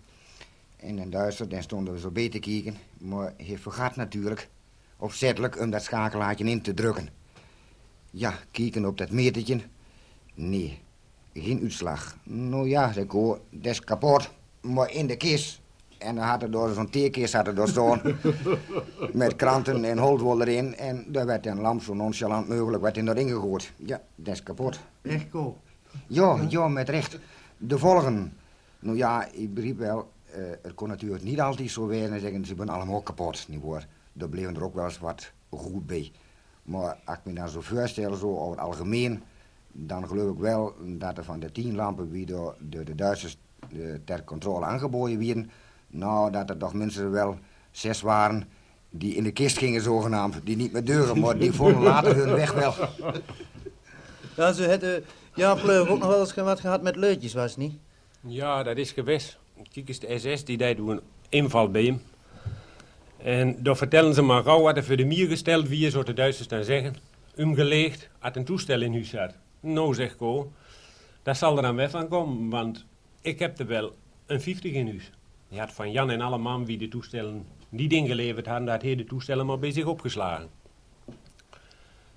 En 0.76 0.98
in 0.98 1.10
Duitser, 1.10 1.48
dan 1.48 1.62
stonden 1.62 1.94
we 1.94 2.00
zo 2.00 2.10
beter 2.10 2.40
kijken. 2.40 2.76
Maar 2.98 3.32
hij 3.36 3.58
vergat 3.58 3.96
natuurlijk 3.96 4.48
opzettelijk 4.96 5.60
om 5.60 5.70
dat 5.70 5.82
schakelaartje 5.82 6.44
in 6.44 6.62
te 6.62 6.74
drukken. 6.74 7.19
Ja, 8.10 8.34
kijken 8.50 8.84
op 8.84 8.98
dat 8.98 9.10
metertje. 9.10 9.60
Nee, 10.34 10.78
geen 11.34 11.60
uitslag. 11.62 12.16
Nou 12.22 12.68
ja, 12.68 12.92
zei 12.92 13.04
ik 13.04 13.10
hoor, 13.10 13.40
dat 13.50 13.72
is 13.72 13.80
kapot. 13.80 14.30
Maar 14.60 14.90
in 14.90 15.06
de 15.06 15.16
kist. 15.16 15.60
En 15.98 16.14
dan 16.14 16.24
had 16.24 16.42
er 16.42 16.50
door 16.50 16.74
zo'n 16.74 16.90
teerkist 16.90 17.32
had 17.32 17.46
er 17.46 17.54
door 17.54 17.68
staan. 17.68 18.00
met 19.12 19.36
kranten 19.36 19.84
en 19.84 19.98
holdwol 19.98 20.40
erin. 20.40 20.76
En 20.76 21.04
daar 21.08 21.26
werd 21.26 21.46
een 21.46 21.60
lamp 21.60 21.82
zo 21.82 21.94
nonchalant 21.94 22.48
mogelijk 22.48 22.82
werd 22.82 22.96
in 22.96 23.08
erin 23.08 23.28
gegooid. 23.28 23.72
Ja, 23.76 24.00
dat 24.14 24.34
is 24.34 24.42
kapot. 24.42 24.80
Echt 25.02 25.30
cool. 25.30 25.56
Ja, 26.06 26.46
ja, 26.48 26.68
met 26.68 26.88
recht. 26.88 27.18
De 27.56 27.78
volgende. 27.78 28.28
Nou 28.78 28.96
ja, 28.96 29.28
ik 29.32 29.54
begreep 29.54 29.78
wel, 29.78 30.10
uh, 30.38 30.44
het 30.62 30.74
kon 30.74 30.88
natuurlijk 30.88 31.22
niet 31.22 31.40
altijd 31.40 31.70
zo 31.70 31.86
wezen 31.86 32.12
en 32.12 32.20
zeggen 32.20 32.44
ze 32.44 32.54
zijn 32.56 32.68
allemaal 32.68 33.00
kapot. 33.00 33.46
Niet 33.48 33.62
waar. 33.62 33.88
Daar 34.12 34.28
bleven 34.28 34.56
er 34.56 34.64
ook 34.64 34.74
wel 34.74 34.84
eens 34.84 34.98
wat 34.98 35.32
goed 35.50 35.86
bij. 35.86 36.12
Maar 36.70 36.96
als 37.04 37.16
ik 37.16 37.24
me 37.24 37.32
dan 37.32 37.48
zo 37.48 37.60
voorstel, 37.60 38.14
zo 38.14 38.36
over 38.36 38.50
het 38.50 38.60
algemeen, 38.60 39.22
dan 39.72 40.06
geloof 40.06 40.32
ik 40.32 40.38
wel 40.38 40.74
dat 40.80 41.18
er 41.18 41.24
van 41.24 41.40
de 41.40 41.52
tien 41.52 41.74
lampen 41.74 42.12
die 42.12 42.26
door, 42.26 42.56
de 42.58 42.94
Duitsers 42.94 43.36
ter 44.04 44.24
controle 44.24 44.64
aangeboden 44.64 45.18
werden, 45.26 45.50
nou, 45.88 46.30
dat 46.30 46.50
er 46.50 46.56
toch 46.56 46.74
minstens 46.74 47.10
wel 47.10 47.38
zes 47.70 48.00
waren 48.00 48.48
die 48.90 49.14
in 49.14 49.24
de 49.24 49.32
kist 49.32 49.58
gingen 49.58 49.82
zogenaamd, 49.82 50.40
die 50.44 50.56
niet 50.56 50.72
meer 50.72 50.84
deuren, 50.84 51.20
maar 51.20 51.38
die 51.38 51.52
vonden 51.52 51.82
later 51.82 52.16
hun 52.16 52.34
weg 52.34 52.52
wel. 52.52 52.74
Ja, 54.36 54.52
ze 54.52 54.68
hadden 54.68 55.04
ja, 55.34 55.54
Pleur 55.54 55.88
ook 55.88 55.98
nog 55.98 56.08
wel 56.08 56.20
eens 56.20 56.34
wat 56.34 56.60
gehad 56.60 56.82
met 56.82 56.96
leutjes, 56.96 57.34
was 57.34 57.50
het 57.50 57.58
niet? 57.58 57.78
Ja, 58.20 58.62
dat 58.62 58.76
is 58.76 58.92
geweest. 58.92 59.38
Kijk 59.72 59.88
eens, 59.88 59.98
de 59.98 60.18
SS 60.18 60.44
die 60.44 60.56
deed 60.56 60.78
een 60.78 61.00
inval 61.28 61.70
bij 61.70 61.84
hem. 61.84 62.02
En 63.22 63.62
dan 63.62 63.76
vertellen 63.76 64.14
ze 64.14 64.22
maar 64.22 64.42
gauw 64.42 64.62
wat 64.62 64.76
er 64.76 64.84
voor 64.84 64.96
de 64.96 65.04
mier 65.04 65.28
gesteld 65.28 65.68
wie, 65.68 65.90
zo 65.90 66.02
de 66.02 66.12
Duitsers 66.12 66.48
dan 66.48 66.64
zeggen. 66.64 66.94
Umgeleegd, 67.36 68.08
had 68.18 68.36
een 68.36 68.44
toestel 68.44 68.80
in 68.80 68.92
huis 68.92 69.12
had. 69.12 69.34
Nou, 69.60 69.94
zeg 69.94 70.16
Ko, 70.16 70.52
dat 71.22 71.36
zal 71.36 71.56
er 71.56 71.62
dan 71.62 71.76
weg 71.76 71.90
van 71.90 72.08
komen, 72.08 72.50
want 72.50 72.84
ik 73.20 73.38
heb 73.38 73.58
er 73.58 73.66
wel 73.66 73.94
een 74.26 74.40
50 74.40 74.72
in 74.72 74.88
huis. 74.88 75.10
Die 75.48 75.58
had 75.58 75.72
van 75.72 75.92
Jan 75.92 76.10
en 76.10 76.20
alle 76.20 76.38
man 76.38 76.66
wie 76.66 76.78
de 76.78 76.88
toestellen 76.88 77.46
niet 77.68 77.92
ingeleverd 77.92 78.46
hadden, 78.46 78.66
dat 78.66 78.82
hij 78.82 78.96
de 78.96 79.04
toestellen 79.04 79.46
maar 79.46 79.58
bij 79.58 79.70
zich 79.70 79.84
opgeslagen. 79.84 80.48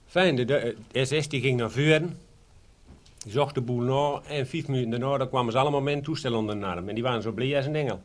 Fijn, 0.06 0.36
de, 0.36 0.76
SS 0.92 1.28
die 1.28 1.42
ging 1.42 1.60
naar 1.60 1.72
voren. 1.72 2.18
Die 3.18 3.32
zocht 3.32 3.56
de 3.56 3.62
boel 3.62 3.82
na 3.82 4.22
en 4.28 4.48
vijf 4.48 4.68
minuten 4.68 4.89
daarna 4.89 5.18
dan 5.18 5.30
kwamen 5.30 5.52
ze 5.52 5.58
allemaal 5.58 5.82
met 5.82 5.94
een 5.94 6.04
toestel 6.04 6.34
onder 6.34 6.60
de 6.60 6.66
arm. 6.66 6.89
En 6.89 6.94
die 6.94 7.04
waren 7.04 7.22
zo 7.22 7.32
blij 7.32 7.56
als 7.56 7.66
een 7.66 7.76
engel. 7.76 8.02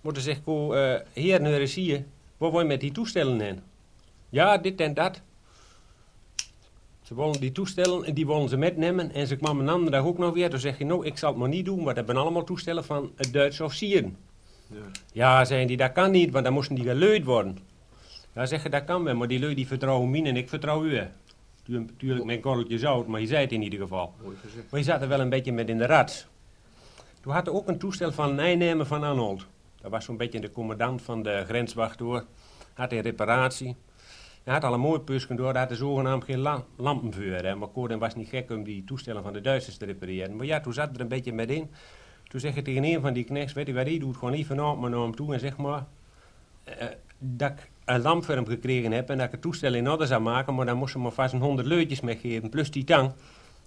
Maar 0.00 0.12
dan 0.12 0.22
zegt 0.22 0.42
Ko, 0.44 0.74
uh, 0.74 0.94
heer, 1.12 1.40
nu 1.40 1.54
is 1.54 1.74
hier, 1.74 2.04
waar 2.36 2.50
wil 2.50 2.60
je 2.60 2.66
met 2.66 2.80
die 2.80 2.92
toestellen 2.92 3.40
heen? 3.40 3.60
Ja, 4.28 4.58
dit 4.58 4.80
en 4.80 4.94
dat. 4.94 5.20
Ze 7.02 7.14
wilden 7.14 7.40
die 7.40 7.52
toestellen 7.52 8.04
en 8.04 8.14
die 8.14 8.26
wilden 8.26 8.48
ze 8.48 8.56
metnemen. 8.56 9.12
En 9.12 9.26
ze 9.26 9.36
kwamen 9.36 9.66
een 9.66 9.72
andere 9.72 9.90
dag 9.90 10.04
ook 10.04 10.18
nog 10.18 10.34
weer. 10.34 10.50
Toen 10.50 10.58
zeg 10.58 10.78
je, 10.78 10.84
nou, 10.84 11.06
ik 11.06 11.18
zal 11.18 11.30
het 11.30 11.38
maar 11.38 11.48
niet 11.48 11.64
doen, 11.64 11.76
maar 11.76 11.94
dat 11.94 11.96
hebben 11.96 12.16
allemaal 12.16 12.44
toestellen 12.44 12.84
van 12.84 13.12
het 13.16 13.32
Duitse 13.32 13.64
officieren. 13.64 14.16
Ja, 14.66 14.80
ja 15.12 15.44
zeiden 15.44 15.68
die, 15.68 15.76
dat 15.76 15.92
kan 15.92 16.10
niet, 16.10 16.30
want 16.30 16.44
dan 16.44 16.54
moesten 16.54 16.74
die 16.74 16.84
geleid 16.84 17.24
worden. 17.24 17.58
Ja, 18.34 18.46
zeggen 18.46 18.70
dat 18.70 18.84
kan 18.84 19.04
wel, 19.04 19.14
maar 19.14 19.28
die 19.28 19.40
lui 19.40 19.54
die 19.54 19.66
vertrouwen 19.66 20.10
mij 20.10 20.24
en 20.24 20.36
ik 20.36 20.48
vertrouw 20.48 20.84
u. 20.84 21.00
Natuurlijk 21.66 22.24
mijn 22.24 22.40
korreltje 22.40 22.78
zout, 22.78 23.06
maar 23.06 23.20
je 23.20 23.26
zei 23.26 23.40
het 23.40 23.52
in 23.52 23.62
ieder 23.62 23.78
geval. 23.78 24.14
Maar 24.70 24.80
je 24.80 24.86
zat 24.86 25.02
er 25.02 25.08
wel 25.08 25.20
een 25.20 25.28
beetje 25.28 25.52
met 25.52 25.68
in 25.68 25.78
de 25.78 25.86
rat. 25.86 26.26
Toen 27.20 27.32
had 27.32 27.46
er 27.46 27.52
ook 27.52 27.68
een 27.68 27.78
toestel 27.78 28.12
van 28.12 28.34
Nijnemen 28.34 28.86
van 28.86 29.02
Arnold. 29.02 29.46
Dat 29.86 29.94
was 29.94 30.04
zo'n 30.04 30.16
beetje 30.16 30.40
de 30.40 30.50
commandant 30.50 31.02
van 31.02 31.22
de 31.22 31.44
grenswacht 31.46 31.98
door. 31.98 32.24
Had 32.74 32.92
een 32.92 33.00
reparatie. 33.00 33.76
Hij 34.44 34.54
had 34.54 34.64
al 34.64 34.72
een 34.72 34.80
mooi 34.80 35.00
pusken 35.00 35.36
door, 35.36 35.52
dat 35.52 35.56
had 35.56 35.68
de 35.68 35.76
zogenaamd 35.76 36.24
geen 36.24 36.38
la 36.38 36.64
lampenvuur. 36.76 37.44
Hè. 37.44 37.54
Maar 37.54 37.68
Koorden 37.68 37.98
was 37.98 38.14
niet 38.14 38.28
gek 38.28 38.50
om 38.50 38.64
die 38.64 38.84
toestellen 38.84 39.22
van 39.22 39.32
de 39.32 39.40
Duitsers 39.40 39.76
te 39.76 39.84
repareren. 39.84 40.36
Maar 40.36 40.46
ja, 40.46 40.60
toen 40.60 40.72
zat 40.72 40.94
er 40.94 41.00
een 41.00 41.08
beetje 41.08 41.32
met 41.32 41.50
in. 41.50 41.70
Toen 42.28 42.40
zeg 42.40 42.54
je 42.54 42.62
tegen 42.62 42.84
een 42.84 43.00
van 43.00 43.12
die 43.12 43.24
knechts, 43.24 43.52
weet 43.52 43.66
je 43.66 43.72
wat 43.72 43.86
hij 43.86 43.98
doet? 43.98 44.16
Gewoon 44.16 44.34
even 44.34 44.56
naar 44.56 44.78
me 44.78 44.88
naar 44.88 45.00
hem 45.00 45.14
toe 45.14 45.34
en 45.34 45.40
zeg 45.40 45.56
maar... 45.56 45.86
Uh, 46.68 46.74
dat 47.18 47.50
ik 47.50 47.70
een 47.84 48.00
lamp 48.00 48.24
voor 48.24 48.34
hem 48.34 48.46
gekregen 48.46 48.92
heb 48.92 49.10
en 49.10 49.16
dat 49.16 49.26
ik 49.26 49.32
het 49.32 49.40
toestel 49.40 49.74
in 49.74 49.90
orde 49.90 50.06
zou 50.06 50.22
maken, 50.22 50.54
maar 50.54 50.66
dan 50.66 50.76
moest 50.76 50.92
ze 50.92 50.98
maar 50.98 51.12
vast 51.12 51.32
een 51.32 51.40
honderd 51.40 51.68
leutjes 51.68 52.00
meegeven, 52.00 52.48
plus 52.48 52.70
die 52.70 52.84
tang. 52.84 53.12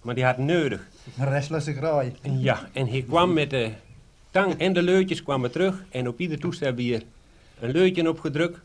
Maar 0.02 0.14
die 0.14 0.24
had 0.24 0.38
nodig. 0.38 0.88
Een 1.18 1.28
restlose 1.28 1.74
graai. 1.74 2.12
Ja, 2.22 2.68
en 2.72 2.88
hij 2.88 3.02
kwam 3.02 3.32
met 3.32 3.50
de 3.50 3.72
tang 4.30 4.54
en 4.58 4.72
de 4.72 4.82
leutjes 4.82 5.22
kwamen 5.22 5.50
terug 5.50 5.84
en 5.90 6.08
op 6.08 6.20
ieder 6.20 6.38
toestel 6.38 6.74
weer 6.74 7.02
een 7.60 7.70
leutje 7.70 8.08
opgedrukt. 8.08 8.58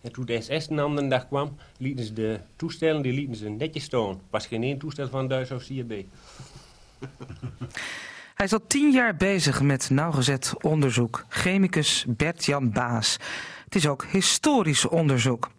En 0.00 0.12
toen 0.12 0.24
de 0.24 0.40
SS 0.40 0.68
een 0.70 0.78
andere 0.78 1.08
dag 1.08 1.26
kwam, 1.28 1.56
lieten 1.78 2.04
ze 2.04 2.12
de 2.12 2.40
toestellen 2.56 3.02
die 3.02 3.12
lieten 3.12 3.36
ze 3.36 3.48
netjes 3.48 3.84
staan. 3.84 4.20
was 4.30 4.46
geen 4.46 4.62
één 4.62 4.78
toestel 4.78 5.08
van 5.08 5.28
Duits 5.28 5.50
of 5.50 5.64
CRB. 5.64 5.92
Hij 8.34 8.46
is 8.46 8.52
al 8.52 8.66
tien 8.66 8.90
jaar 8.90 9.16
bezig 9.16 9.62
met 9.62 9.90
nauwgezet 9.90 10.54
onderzoek. 10.60 11.24
Chemicus 11.28 12.04
Bert-Jan 12.08 12.72
Baas. 12.72 13.16
Het 13.64 13.74
is 13.74 13.86
ook 13.86 14.04
historisch 14.04 14.86
onderzoek. 14.86 15.50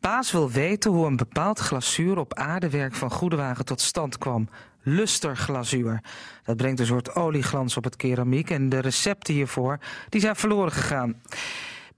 Baas 0.00 0.32
wil 0.32 0.50
weten 0.50 0.90
hoe 0.90 1.06
een 1.06 1.16
bepaald 1.16 1.58
glazuur 1.58 2.18
op 2.18 2.34
aardewerk 2.34 2.94
van 2.94 3.10
Goedewagen 3.10 3.64
tot 3.64 3.80
stand 3.80 4.18
kwam. 4.18 4.48
Lusterglazuur. 4.82 6.00
Dat 6.44 6.56
brengt 6.56 6.80
een 6.80 6.86
soort 6.86 7.14
olieglans 7.14 7.76
op 7.76 7.84
het 7.84 7.96
keramiek 7.96 8.50
en 8.50 8.68
de 8.68 8.78
recepten 8.78 9.34
hiervoor 9.34 9.78
die 10.08 10.20
zijn 10.20 10.36
verloren 10.36 10.72
gegaan. 10.72 11.14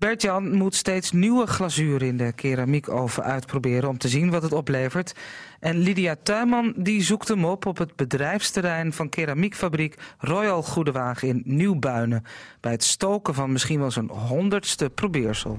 Bert-Jan 0.03 0.53
moet 0.53 0.75
steeds 0.75 1.13
nieuwe 1.13 1.47
glazuur 1.47 2.03
in 2.03 2.17
de 2.17 2.33
keramiekoven 2.33 3.23
uitproberen 3.23 3.89
om 3.89 3.99
te 3.99 4.09
zien 4.09 4.31
wat 4.31 4.43
het 4.43 4.53
oplevert. 4.53 5.15
En 5.61 5.79
Lydia 5.79 6.17
Tuinman 6.23 6.75
die 6.77 7.03
zoekt 7.03 7.29
hem 7.29 7.45
op 7.45 7.67
op 7.67 7.79
het 7.79 7.97
bedrijfsterrein 7.97 8.93
van 8.93 9.09
keramiekfabriek 9.09 9.99
Royal 10.19 10.63
Goedewagen 10.63 11.29
in 11.29 11.43
Nieuwbuinen. 11.45 12.25
Bij 12.61 12.73
het 12.73 12.85
stoken 12.85 13.35
van 13.35 13.53
misschien 13.53 13.79
wel 13.79 13.91
zijn 13.91 14.09
honderdste 14.09 14.91
probeersel. 14.91 15.59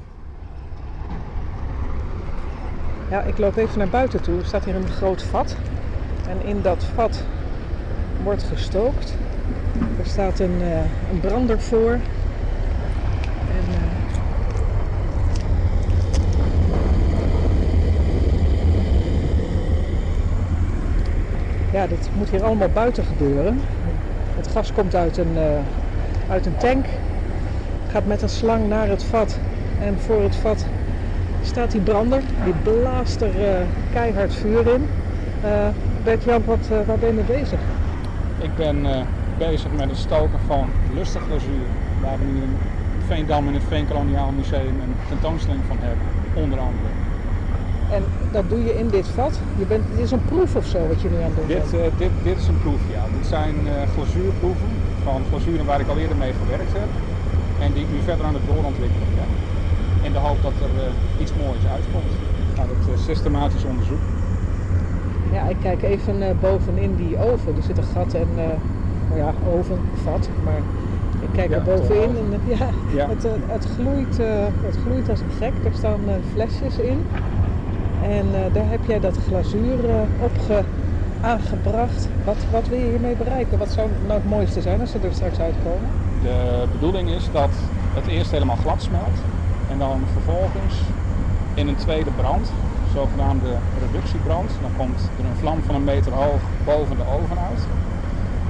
Ja, 3.09 3.21
ik 3.21 3.37
loop 3.37 3.57
even 3.57 3.77
naar 3.77 3.89
buiten 3.89 4.21
toe. 4.21 4.39
Er 4.39 4.45
staat 4.45 4.65
hier 4.65 4.75
een 4.75 4.87
groot 4.87 5.23
vat. 5.23 5.55
En 6.29 6.45
in 6.45 6.61
dat 6.61 6.83
vat 6.95 7.23
wordt 8.23 8.43
gestookt. 8.43 9.15
Er 9.99 10.05
staat 10.05 10.39
een, 10.39 10.57
uh, 10.61 10.77
een 11.11 11.19
brander 11.19 11.59
voor. 11.59 11.91
En 11.91 12.01
uh, 13.69 13.75
ja, 21.71 21.87
dit 21.87 22.09
moet 22.17 22.29
hier 22.29 22.43
allemaal 22.43 22.69
buiten 22.69 23.03
gebeuren. 23.03 23.59
Het 24.35 24.47
gas 24.47 24.73
komt 24.73 24.95
uit 24.95 25.17
een, 25.17 25.35
uh, 25.35 25.41
uit 26.29 26.45
een 26.45 26.57
tank, 26.57 26.85
gaat 27.91 28.05
met 28.05 28.21
een 28.21 28.29
slang 28.29 28.67
naar 28.67 28.87
het 28.87 29.03
vat 29.03 29.39
en 29.79 29.99
voor 29.99 30.21
het 30.21 30.35
vat 30.35 30.65
staat 31.41 31.71
die 31.71 31.81
brander, 31.81 32.21
die 32.43 32.53
blaast 32.63 33.21
er 33.21 33.45
eh, 33.45 33.61
keihard 33.93 34.33
vuur 34.33 34.67
in. 34.67 34.87
Bert-Jan, 36.03 36.43
wat, 36.45 36.67
waar 36.85 36.97
ben 36.97 37.15
je 37.15 37.23
bezig? 37.23 37.59
Ik 38.37 38.55
ben 38.55 38.85
eh, 38.85 39.01
bezig 39.37 39.71
met 39.71 39.89
het 39.89 39.97
stoken 39.97 40.39
van 40.39 40.69
lustiglazuur. 40.93 41.65
Waar 42.01 42.17
we 42.19 42.25
nu 42.25 42.41
in 42.41 42.57
Veendam 43.05 43.47
in 43.47 43.53
het 43.53 43.63
Veenkoloniaal 43.63 44.31
Museum 44.31 44.79
een 44.79 44.95
tentoonstelling 45.07 45.63
van 45.67 45.77
hebben, 45.79 46.05
onder 46.33 46.59
andere. 46.59 46.87
En 47.91 48.03
dat 48.31 48.49
doe 48.49 48.63
je 48.63 48.77
in 48.77 48.87
dit 48.87 49.07
vat. 49.07 49.39
Je 49.57 49.65
bent, 49.65 49.83
dit 49.89 49.99
is 49.99 50.11
een 50.11 50.25
proef 50.25 50.55
of 50.55 50.65
zo 50.65 50.87
wat 50.87 51.01
je 51.01 51.09
nu 51.09 51.15
aan 51.15 51.23
het 51.23 51.35
doen 51.35 51.47
Dit, 51.47 51.71
bent. 51.71 51.73
eh, 51.73 51.97
dit, 51.97 52.11
dit 52.23 52.37
is 52.37 52.47
een 52.47 52.59
proef, 52.59 52.81
ja. 52.91 53.03
Dit 53.17 53.25
zijn 53.27 53.55
glazuurproeven 53.93 54.69
van 55.03 55.21
glazuren 55.29 55.65
waar 55.65 55.79
ik 55.79 55.87
al 55.87 55.97
eerder 55.97 56.17
mee 56.17 56.33
gewerkt 56.33 56.73
heb. 56.73 56.89
En 57.59 57.73
die 57.73 57.83
ik 57.83 57.89
nu 57.91 57.99
verder 58.03 58.25
aan 58.25 58.33
het 58.33 58.45
doorontwikkelen 58.45 59.07
ben. 59.15 59.29
In 60.01 60.11
de 60.11 60.19
hoop 60.19 60.41
dat 60.41 60.51
er 60.67 60.91
iets 61.23 61.33
moois 61.33 61.63
uitkomt. 61.75 62.13
Ga 62.55 62.63
het 62.91 62.99
systematisch 62.99 63.63
onderzoeken. 63.63 64.22
Ja, 65.33 65.47
ik 65.47 65.59
kijk 65.59 65.81
even 65.81 66.21
eh, 66.21 66.35
bovenin 66.39 66.95
die 66.95 67.17
oven. 67.17 67.55
Er 67.55 67.63
zit 67.63 67.77
een 67.77 67.83
gat 67.83 68.13
en, 68.13 68.37
eh 68.39 68.57
nou 69.07 69.21
ja, 69.21 69.35
oven, 69.41 69.85
vat. 69.91 70.31
Maar 70.39 70.63
ik 71.19 71.31
kijk 71.31 71.49
Ja, 71.51 71.55
er 71.57 71.63
bovenin 71.63 72.13
toch 72.13 72.15
en 72.17 72.33
eh, 72.51 72.57
ja, 72.59 72.71
Ja. 72.85 73.07
Het, 73.07 73.25
eh, 73.25 73.33
het, 73.47 73.63
gloeit, 73.63 74.19
eh, 74.19 74.47
het 74.61 74.75
gloeit 74.75 75.09
als 75.09 75.21
een 75.21 75.29
gek. 75.29 75.57
Er 75.65 75.73
staan 75.73 76.09
eh, 76.09 76.15
flesjes 76.21 76.79
in. 76.79 77.05
En 77.99 78.35
eh, 78.35 78.51
daar 78.51 78.69
heb 78.69 78.85
jij 78.85 78.99
dat 78.99 79.17
glazuur 79.17 79.89
eh, 79.89 80.01
op 80.15 80.37
ge- 80.37 80.65
aangebracht. 81.19 82.09
Wat, 82.23 82.45
wat 82.49 82.67
wil 82.67 82.77
je 82.77 82.85
hiermee 82.89 83.15
bereiken? 83.15 83.57
Wat 83.57 83.71
zou 83.71 83.91
nou 84.01 84.13
het 84.13 84.23
mooiste 84.23 84.61
zijn 84.61 84.79
als 84.79 84.91
ze 84.91 84.99
er 84.99 85.13
straks 85.13 85.39
uitkomen? 85.39 85.91
De 86.19 86.67
bedoeling 86.71 87.09
is 87.09 87.29
dat 87.31 87.73
het 87.91 88.07
eerst 88.07 88.31
helemaal 88.31 88.55
glad 88.55 88.81
smelt 88.81 89.27
en 89.65 89.77
dan 89.79 90.07
vervolgens 90.07 90.95
in 91.53 91.67
een 91.67 91.75
tweede 91.75 92.11
brand, 92.11 92.62
zogenaamde 92.93 93.51
reductiebrand, 93.83 94.51
dan 94.61 94.71
komt 94.77 94.99
er 95.19 95.25
een 95.25 95.39
vlam 95.39 95.59
van 95.65 95.75
een 95.75 95.83
meter 95.83 96.11
hoog 96.11 96.41
boven 96.65 96.95
de 96.97 97.07
oven 97.15 97.37
uit. 97.49 97.61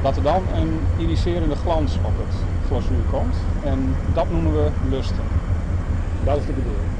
Dat 0.01 0.15
er 0.15 0.23
dan 0.23 0.41
een 0.55 0.71
iriserende 0.97 1.55
glans 1.55 1.97
op 2.09 2.15
het 2.23 2.35
glazuur 2.67 3.03
komt 3.11 3.35
en 3.63 3.95
dat 4.13 4.31
noemen 4.31 4.53
we 4.53 4.67
lusten. 4.89 5.25
Dat 6.23 6.37
is 6.37 6.45
de 6.45 6.51
bedoeling. 6.51 6.91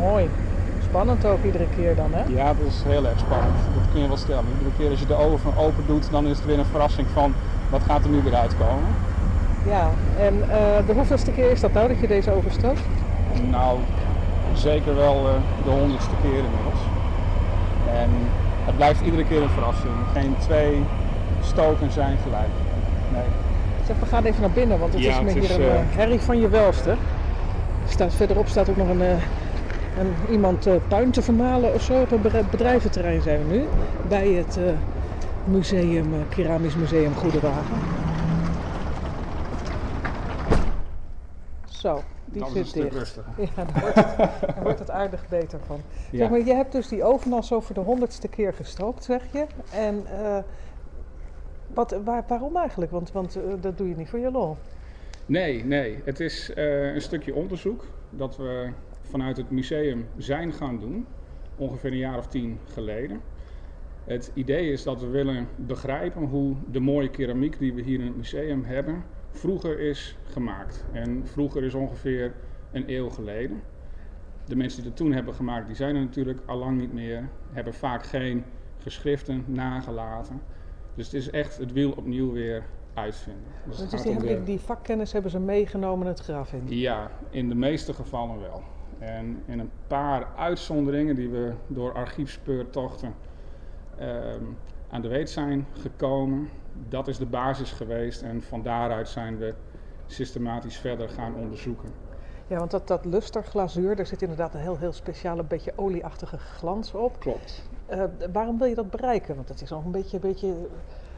Mooi. 0.00 0.30
Spannend 0.88 1.26
ook 1.26 1.44
iedere 1.44 1.66
keer 1.76 1.96
dan, 1.96 2.10
hè? 2.12 2.22
Ja, 2.40 2.46
dat 2.46 2.66
is 2.66 2.82
heel 2.86 3.06
erg 3.06 3.18
spannend. 3.18 3.56
Dat 3.74 3.92
kun 3.92 4.00
je 4.00 4.08
wel 4.08 4.16
stellen. 4.16 4.44
Iedere 4.52 4.76
keer 4.78 4.90
als 4.90 5.00
je 5.00 5.06
de 5.06 5.14
oven 5.14 5.56
open 5.56 5.84
doet, 5.86 6.10
dan 6.10 6.26
is 6.26 6.36
het 6.36 6.46
weer 6.46 6.58
een 6.58 6.64
verrassing 6.64 7.06
van 7.12 7.34
wat 7.70 7.82
gaat 7.82 8.04
er 8.04 8.10
nu 8.10 8.22
weer 8.22 8.34
uitkomen. 8.34 8.90
Ja, 9.66 9.90
en 10.18 10.34
eh, 10.50 10.86
de 10.86 10.92
hoeveelste 10.92 11.30
keer 11.30 11.50
is 11.50 11.60
dat 11.60 11.72
nou 11.72 11.88
dat 11.88 12.00
je 12.00 12.06
deze 12.06 12.32
overstookt? 12.32 12.80
Nou, 13.50 13.78
zeker 14.58 14.94
wel 14.94 15.14
eh, 15.14 15.64
de 15.64 15.70
honderdste 15.70 16.14
keer 16.22 16.42
inmiddels. 16.48 16.80
En 17.92 18.10
het 18.64 18.76
blijft 18.76 19.00
iedere 19.00 19.24
keer 19.24 19.42
een 19.42 19.48
verrassing. 19.50 19.92
Geen 20.12 20.34
twee 20.38 20.82
stoken 21.40 21.92
zijn 21.92 22.16
gelijk. 22.22 22.54
Nee. 23.12 23.22
Zeg, 23.86 23.96
we 24.00 24.06
gaan 24.06 24.24
even 24.24 24.40
naar 24.40 24.50
binnen, 24.50 24.78
want 24.78 24.92
het 24.92 25.02
Ja, 25.02 25.10
is 25.10 25.20
me 25.20 25.24
het 25.24 25.34
hier 25.34 25.42
is, 25.42 25.56
een 25.56 25.62
eh, 25.62 25.74
eh, 25.74 25.86
herrie 25.88 26.20
van 26.20 26.40
je 26.40 26.48
welste. 26.48 26.94
Staat, 27.88 28.14
verderop 28.14 28.48
staat 28.48 28.68
ook 28.70 28.76
nog 28.76 28.88
een, 28.88 29.02
eh, 29.02 29.12
een, 29.98 30.14
iemand 30.30 30.66
eh, 30.66 30.74
puin 30.88 31.10
te 31.10 31.22
vermalen 31.22 31.74
of 31.74 31.82
zo. 31.82 32.00
Op 32.00 32.12
een 32.12 32.46
bedrijventerrein 32.50 33.22
zijn 33.22 33.48
we 33.48 33.54
nu. 33.54 33.64
Bij 34.08 34.28
het 34.28 34.56
eh, 34.56 34.64
museum, 35.44 36.14
eh, 36.14 36.20
Keramisch 36.28 36.76
Museum 36.76 37.14
Goede 37.14 37.40
Wagen. 37.40 37.76
Zo, 41.64 42.02
die 42.32 42.40
Dat 42.40 42.48
is 42.48 42.54
zit 42.54 42.62
een 42.62 42.68
stuk 42.68 42.82
dicht. 42.82 42.94
rustiger. 42.96 43.32
Ja, 43.36 43.64
daar 43.64 43.80
wordt, 43.80 43.94
het, 43.94 44.16
daar 44.40 44.62
wordt 44.68 44.78
het 44.78 44.90
aardig 44.90 45.28
beter 45.28 45.58
van. 45.66 45.80
Ja. 46.10 46.18
Zeg 46.18 46.30
maar, 46.30 46.44
je 46.44 46.54
hebt 46.54 46.72
dus 46.72 46.88
die 46.88 47.04
oven 47.04 47.32
al 47.32 47.42
zo 47.42 47.60
voor 47.60 47.74
de 47.74 47.80
honderdste 47.80 48.28
keer 48.28 48.52
gestookt, 48.54 49.04
zeg 49.04 49.22
je. 49.32 49.46
En 49.72 50.06
eh, 50.06 50.38
wat, 51.74 52.00
waar, 52.04 52.24
waarom 52.28 52.56
eigenlijk? 52.56 52.90
Want, 52.90 53.12
want 53.12 53.36
eh, 53.36 53.42
dat 53.60 53.78
doe 53.78 53.88
je 53.88 53.96
niet 53.96 54.08
voor 54.08 54.18
je 54.18 54.30
lol. 54.30 54.56
Nee, 55.26 55.64
nee. 55.64 55.98
Het 56.04 56.20
is 56.20 56.52
eh, 56.54 56.94
een 56.94 57.00
stukje 57.00 57.34
onderzoek 57.34 57.84
dat 58.10 58.36
we 58.36 58.70
vanuit 59.02 59.36
het 59.36 59.50
museum 59.50 60.08
zijn 60.16 60.52
gaan 60.52 60.78
doen. 60.78 61.06
Ongeveer 61.56 61.90
een 61.90 61.96
jaar 61.98 62.18
of 62.18 62.26
tien 62.26 62.58
geleden. 62.72 63.20
Het 64.04 64.30
idee 64.34 64.72
is 64.72 64.82
dat 64.82 65.00
we 65.00 65.06
willen 65.06 65.48
begrijpen 65.56 66.22
hoe 66.22 66.54
de 66.70 66.80
mooie 66.80 67.10
keramiek 67.10 67.58
die 67.58 67.74
we 67.74 67.82
hier 67.82 68.00
in 68.00 68.06
het 68.06 68.16
museum 68.16 68.64
hebben, 68.64 69.04
vroeger 69.30 69.78
is 69.80 70.16
gemaakt. 70.24 70.84
En 70.92 71.22
vroeger 71.26 71.62
is 71.64 71.74
ongeveer 71.74 72.34
een 72.72 72.84
eeuw 72.86 73.08
geleden. 73.08 73.62
De 74.44 74.56
mensen 74.56 74.80
die 74.80 74.88
dat 74.88 74.98
toen 74.98 75.12
hebben 75.12 75.34
gemaakt, 75.34 75.66
die 75.66 75.76
zijn 75.76 75.94
er 75.94 76.00
natuurlijk 76.02 76.40
al 76.46 76.56
lang 76.56 76.78
niet 76.80 76.92
meer. 76.92 77.28
Hebben 77.52 77.74
vaak 77.74 78.04
geen 78.06 78.44
geschriften 78.78 79.44
nagelaten. 79.46 80.40
Dus 80.94 81.04
het 81.06 81.14
is 81.14 81.30
echt 81.30 81.58
het 81.58 81.72
wiel 81.72 81.90
opnieuw 81.92 82.32
weer 82.32 82.64
uitvinden. 82.94 83.42
Dus 83.64 83.76
Dus 83.90 84.02
die, 84.02 84.18
de- 84.18 84.42
die, 84.44 84.60
vakkennis 84.60 85.12
hebben 85.12 85.30
ze 85.30 85.38
meegenomen 85.40 86.06
het 86.06 86.20
graf 86.20 86.52
in. 86.52 86.62
ja, 86.68 87.10
in 87.30 87.48
de 87.48 87.54
meeste 87.54 87.94
gevallen 87.94 88.40
wel. 88.40 88.62
En 88.98 89.42
in 89.46 89.58
een 89.58 89.70
paar 89.86 90.26
uitzonderingen 90.36 91.14
die 91.16 91.28
we 91.28 91.52
door 91.66 91.92
archiefspeurtochten 91.92 93.14
ehm, 93.98 94.42
aan 94.90 95.00
de 95.02 95.08
weet 95.08 95.30
zijn 95.30 95.66
gekomen, 95.72 96.48
dat 96.88 97.08
is 97.08 97.18
de 97.18 97.26
basis 97.26 97.72
geweest 97.72 98.22
en 98.22 98.42
van 98.42 98.62
daaruit 98.62 99.08
zijn 99.08 99.38
we 99.38 99.54
systematisch 100.06 100.76
verder 100.76 101.08
gaan 101.08 101.34
onderzoeken. 101.34 101.88
Ja, 102.46 102.58
want 102.58 102.70
dat, 102.70 102.86
dat 102.88 103.04
lusterglazuur, 103.04 103.96
daar 103.96 104.06
zit 104.06 104.22
inderdaad 104.22 104.54
een 104.54 104.60
heel, 104.60 104.78
heel 104.78 104.92
speciale, 104.92 105.42
beetje 105.42 105.72
olieachtige 105.76 106.38
glans 106.38 106.94
op. 106.94 107.20
Klopt. 107.20 107.68
Eh, 107.86 108.04
waarom 108.32 108.58
wil 108.58 108.66
je 108.66 108.74
dat 108.74 108.90
bereiken? 108.90 109.36
Want 109.36 109.48
het 109.48 109.60
is 109.62 109.72
al 109.72 109.82
een 109.84 109.90
beetje, 109.90 110.16
een 110.16 110.22
beetje 110.22 110.54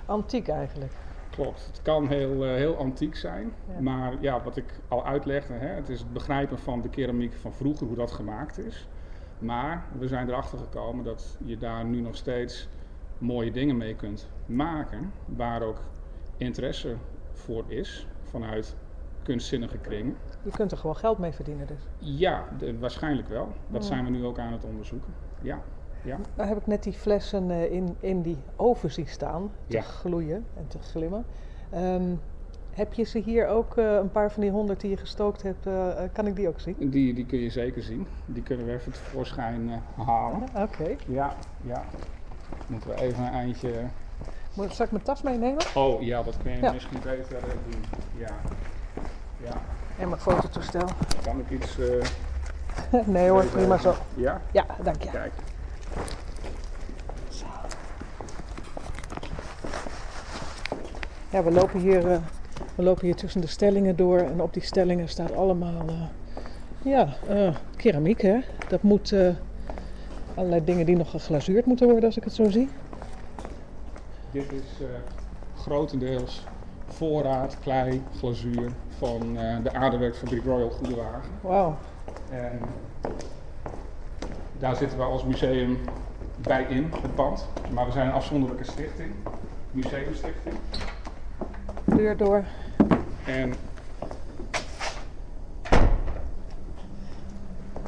antiek 0.06 0.48
eigenlijk. 0.48 0.92
Klopt. 1.30 1.66
Het 1.66 1.82
kan 1.82 2.08
heel, 2.08 2.44
eh, 2.44 2.54
heel 2.54 2.76
antiek 2.76 3.16
zijn, 3.16 3.52
Ja. 3.74 3.80
maar 3.80 4.14
ja, 4.20 4.42
wat 4.42 4.56
ik 4.56 4.80
al 4.88 5.06
uitlegde, 5.06 5.52
hè, 5.54 5.66
het 5.68 5.88
is 5.88 5.98
het 5.98 6.12
begrijpen 6.12 6.58
van 6.58 6.80
de 6.80 6.88
keramiek 6.88 7.32
van 7.34 7.52
vroeger, 7.52 7.86
hoe 7.86 7.96
dat 7.96 8.10
gemaakt 8.10 8.58
is. 8.58 8.88
Maar 9.38 9.84
we 9.98 10.08
zijn 10.08 10.28
erachter 10.28 10.58
gekomen 10.58 11.04
dat 11.04 11.36
je 11.44 11.58
daar 11.58 11.84
nu 11.84 12.00
nog 12.00 12.16
steeds 12.16 12.68
mooie 13.20 13.50
dingen 13.50 13.76
mee 13.76 13.94
kunt 13.94 14.28
maken, 14.46 15.12
waar 15.24 15.62
ook 15.62 15.80
interesse 16.36 16.96
voor 17.32 17.64
is 17.68 18.06
vanuit 18.22 18.76
kunstzinnige 19.22 19.78
kringen. 19.78 20.16
Je 20.42 20.50
kunt 20.50 20.72
er 20.72 20.78
gewoon 20.78 20.96
geld 20.96 21.18
mee 21.18 21.32
verdienen 21.32 21.66
dus. 21.66 21.88
Ja, 21.98 22.44
de- 22.58 22.78
waarschijnlijk 22.78 23.28
wel. 23.28 23.48
Dat 23.68 23.84
zijn 23.84 24.04
we 24.04 24.10
nu 24.10 24.24
ook 24.24 24.38
aan 24.38 24.52
het 24.52 24.64
onderzoeken. 24.64 25.12
Ja, 25.42 25.60
ja. 26.02 26.18
Nou 26.34 26.48
heb 26.48 26.58
ik 26.58 26.66
net 26.66 26.82
die 26.82 26.92
flessen 26.92 27.50
eh, 27.50 27.72
in, 27.72 27.96
in 28.00 28.22
die 28.22 28.38
oven 28.56 28.90
zien 28.92 29.06
staan, 29.06 29.50
te 29.66 29.76
Ja. 29.76 29.82
gloeien 29.82 30.46
en 30.56 30.66
te 30.68 30.78
glimmen. 30.78 31.24
Ehm, 31.70 32.14
heb 32.70 32.92
je 32.92 33.02
ze 33.04 33.18
hier 33.18 33.46
ook, 33.46 33.76
eh, 33.76 33.94
een 33.94 34.10
paar 34.10 34.32
van 34.32 34.42
die 34.42 34.50
honderd 34.50 34.80
die 34.80 34.90
je 34.90 34.96
gestookt 34.96 35.42
hebt, 35.42 35.66
eh, 35.66 36.02
kan 36.12 36.26
ik 36.26 36.36
die 36.36 36.48
ook 36.48 36.60
zien? 36.60 36.76
Die, 36.78 37.14
die 37.14 37.26
kun 37.26 37.38
je 37.38 37.50
zeker 37.50 37.82
zien. 37.82 38.06
Die 38.24 38.42
kunnen 38.42 38.66
we 38.66 38.72
even 38.72 38.92
tevoorschijn 38.92 39.70
halen. 39.96 40.42
Oké. 40.56 40.96
Ja, 41.06 41.36
ja. 41.62 41.82
Moeten 42.66 42.90
we 42.90 42.96
even 42.96 43.24
een 43.24 43.32
eindje. 43.32 43.72
Moet 44.54 44.74
zal 44.74 44.84
ik 44.86 44.92
mijn 44.92 45.04
tas 45.04 45.22
meenemen? 45.22 45.62
Oh 45.74 46.02
ja, 46.02 46.22
dat 46.22 46.36
kun 46.42 46.52
je 46.52 46.60
Ja. 46.60 46.72
misschien 46.72 47.00
beter 47.02 47.36
eh, 47.36 47.42
doen. 47.70 47.84
Ja. 48.16 48.28
Ja. 49.44 49.52
En 49.98 50.08
mijn 50.08 50.20
fototoestel. 50.20 50.88
Kan 51.24 51.38
ik 51.40 51.50
iets. 51.50 51.78
eh, 51.78 53.00
nee 53.06 53.28
hoor, 53.28 53.44
prima 53.44 53.78
zo. 53.78 53.94
Ja? 54.14 54.40
Ja, 54.52 54.66
dank 54.82 55.02
je. 55.02 55.10
Kijk. 55.10 55.32
Ja, 61.30 61.42
we 61.42 61.50
lopen 61.50 61.80
hier, 61.80 62.10
eh, 62.10 62.18
we 62.74 62.82
lopen 62.82 63.04
hier 63.06 63.14
tussen 63.16 63.40
de 63.40 63.46
stellingen 63.46 63.96
door 63.96 64.18
en 64.18 64.40
op 64.40 64.52
die 64.52 64.62
stellingen 64.64 65.08
staat 65.08 65.34
allemaal 65.34 65.84
ja, 66.82 67.08
keramiek. 67.76 68.20
Hè? 68.22 68.38
Dat 68.68 68.82
moet 68.82 69.14
allerlei 70.34 70.64
dingen 70.64 70.86
die 70.86 70.96
nog 70.96 71.10
geglazuurd 71.10 71.66
moeten 71.66 71.86
worden 71.86 72.04
als 72.04 72.16
ik 72.16 72.24
het 72.24 72.34
zo 72.34 72.50
zie. 72.50 72.68
Dit 74.30 74.52
is 74.52 74.80
eh, 74.80 74.86
grotendeels 75.56 76.44
voorraad, 76.86 77.56
klei, 77.60 78.02
glazuur 78.18 78.70
van 78.98 79.38
eh, 79.38 79.56
de 79.62 79.72
aardewerkfabriek 79.72 80.44
Royal 80.44 80.70
Goedewagen. 80.70 81.30
Wauw. 81.40 81.76
En 82.30 82.60
daar 84.58 84.76
zitten 84.76 84.98
we 84.98 85.04
als 85.04 85.24
museum 85.24 85.78
bij 86.36 86.62
in, 86.62 86.90
het 87.02 87.14
pand. 87.14 87.46
Maar 87.72 87.86
we 87.86 87.92
zijn 87.92 88.06
een 88.06 88.12
afzonderlijke 88.12 88.64
stichting, 88.64 89.12
museumstichting. 89.70 90.54
Deur 91.84 92.16
door. 92.16 92.44
En 93.26 93.54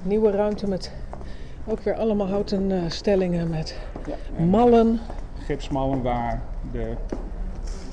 Nieuwe 0.05 0.31
ruimte 0.31 0.69
met 0.69 0.93
ook 1.67 1.81
weer 1.81 1.95
allemaal 1.95 2.29
houten 2.29 2.71
eh, 2.73 2.79
stellingen 2.91 3.51
met 3.51 3.79
Ja, 4.07 4.15
en- 4.37 4.49
mallen. 4.49 4.99
gipsmallen 5.39 6.03
waar 6.03 6.43
de, 6.73 6.95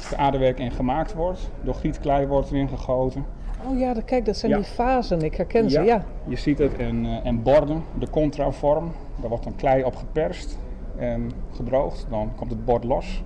de 0.10 0.18
aardewerk 0.18 0.60
in 0.60 0.72
gemaakt 0.72 1.14
wordt. 1.14 1.50
Door 1.62 1.76
gietklei 1.76 2.28
wordt 2.28 2.50
erin 2.52 2.70
gegoten. 2.70 3.26
Oh 3.68 3.80
ja, 3.80 3.94
dat- 3.94 4.06
kijk, 4.06 4.26
dat 4.26 4.38
zijn 4.38 4.52
Ja. 4.52 4.58
die 4.58 4.66
fasen. 4.68 5.22
Ik 5.22 5.36
herken 5.36 5.70
ze, 5.70 5.82
ja. 5.82 6.04
Je 6.28 6.36
ziet 6.36 6.58
het 6.58 6.74
in, 6.78 7.06
eh, 7.06 7.26
in 7.26 7.44
borden, 7.44 7.84
de 8.00 8.10
contravorm. 8.10 8.92
Daar 9.20 9.30
wordt 9.30 9.44
dan 9.44 9.56
klei 9.56 9.84
op 9.84 9.96
geperst 9.96 10.58
en 10.98 11.32
gedroogd. 11.56 12.06
Dan 12.10 12.32
komt 12.36 12.50
het 12.52 12.66
bord 12.66 12.84
los. 12.84 13.24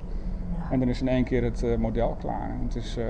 En 0.71 0.79
dan 0.79 0.87
is 0.89 1.01
in 1.01 1.07
één 1.07 1.23
keer 1.23 1.43
het 1.43 1.63
eh, 1.63 1.75
model 1.77 2.15
klaar. 2.19 2.49
En 2.49 2.65
Het 2.65 2.75
is, 2.75 2.97
eh, 2.97 3.05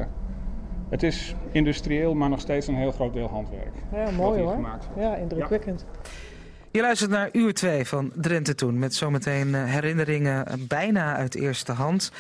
het 0.89 1.03
is 1.03 1.36
industrieel, 1.51 2.13
maar 2.13 2.29
nog 2.29 2.39
steeds 2.39 2.67
een 2.67 2.75
heel 2.75 2.91
groot 2.91 3.13
deel 3.13 3.27
handwerk. 3.27 3.73
Ja, 3.93 4.11
mooi 4.11 4.41
hoor. 4.41 4.57
Ja, 4.97 5.15
indrukwekkend. 5.15 5.86
Je 6.74 6.82
luistert 6.82 7.09
naar 7.09 7.30
uur 7.32 7.53
2 7.53 7.86
van 7.86 8.11
Drenthe 8.15 8.55
Toen. 8.55 8.80
Met 8.80 8.95
zometeen 8.95 9.55
eh, 9.55 9.63
herinneringen 9.65 10.67
bijna 10.67 11.15
uit 11.15 11.36
eerste 11.36 11.71
hand. 11.71 12.11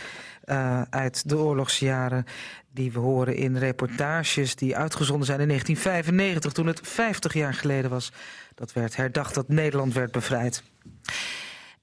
eh, 0.43 0.81
uit 0.89 1.29
de 1.29 1.37
oorlogsjaren. 1.37 2.25
Die 2.71 2.91
we 2.91 2.99
horen 2.99 3.35
in 3.35 3.57
reportages 3.57 4.55
die 4.55 4.77
uitgezonden 4.77 5.25
zijn 5.25 5.39
in 5.39 5.47
1995. 5.47 6.51
Toen 6.51 6.67
het 6.67 6.79
50 6.83 7.33
jaar 7.33 7.53
geleden 7.53 7.89
was. 7.89 8.11
Dat 8.55 8.73
werd 8.73 8.95
herdacht 8.95 9.33
dat 9.33 9.47
Nederland 9.47 9.93
werd 9.93 10.11
bevrijd. 10.11 10.63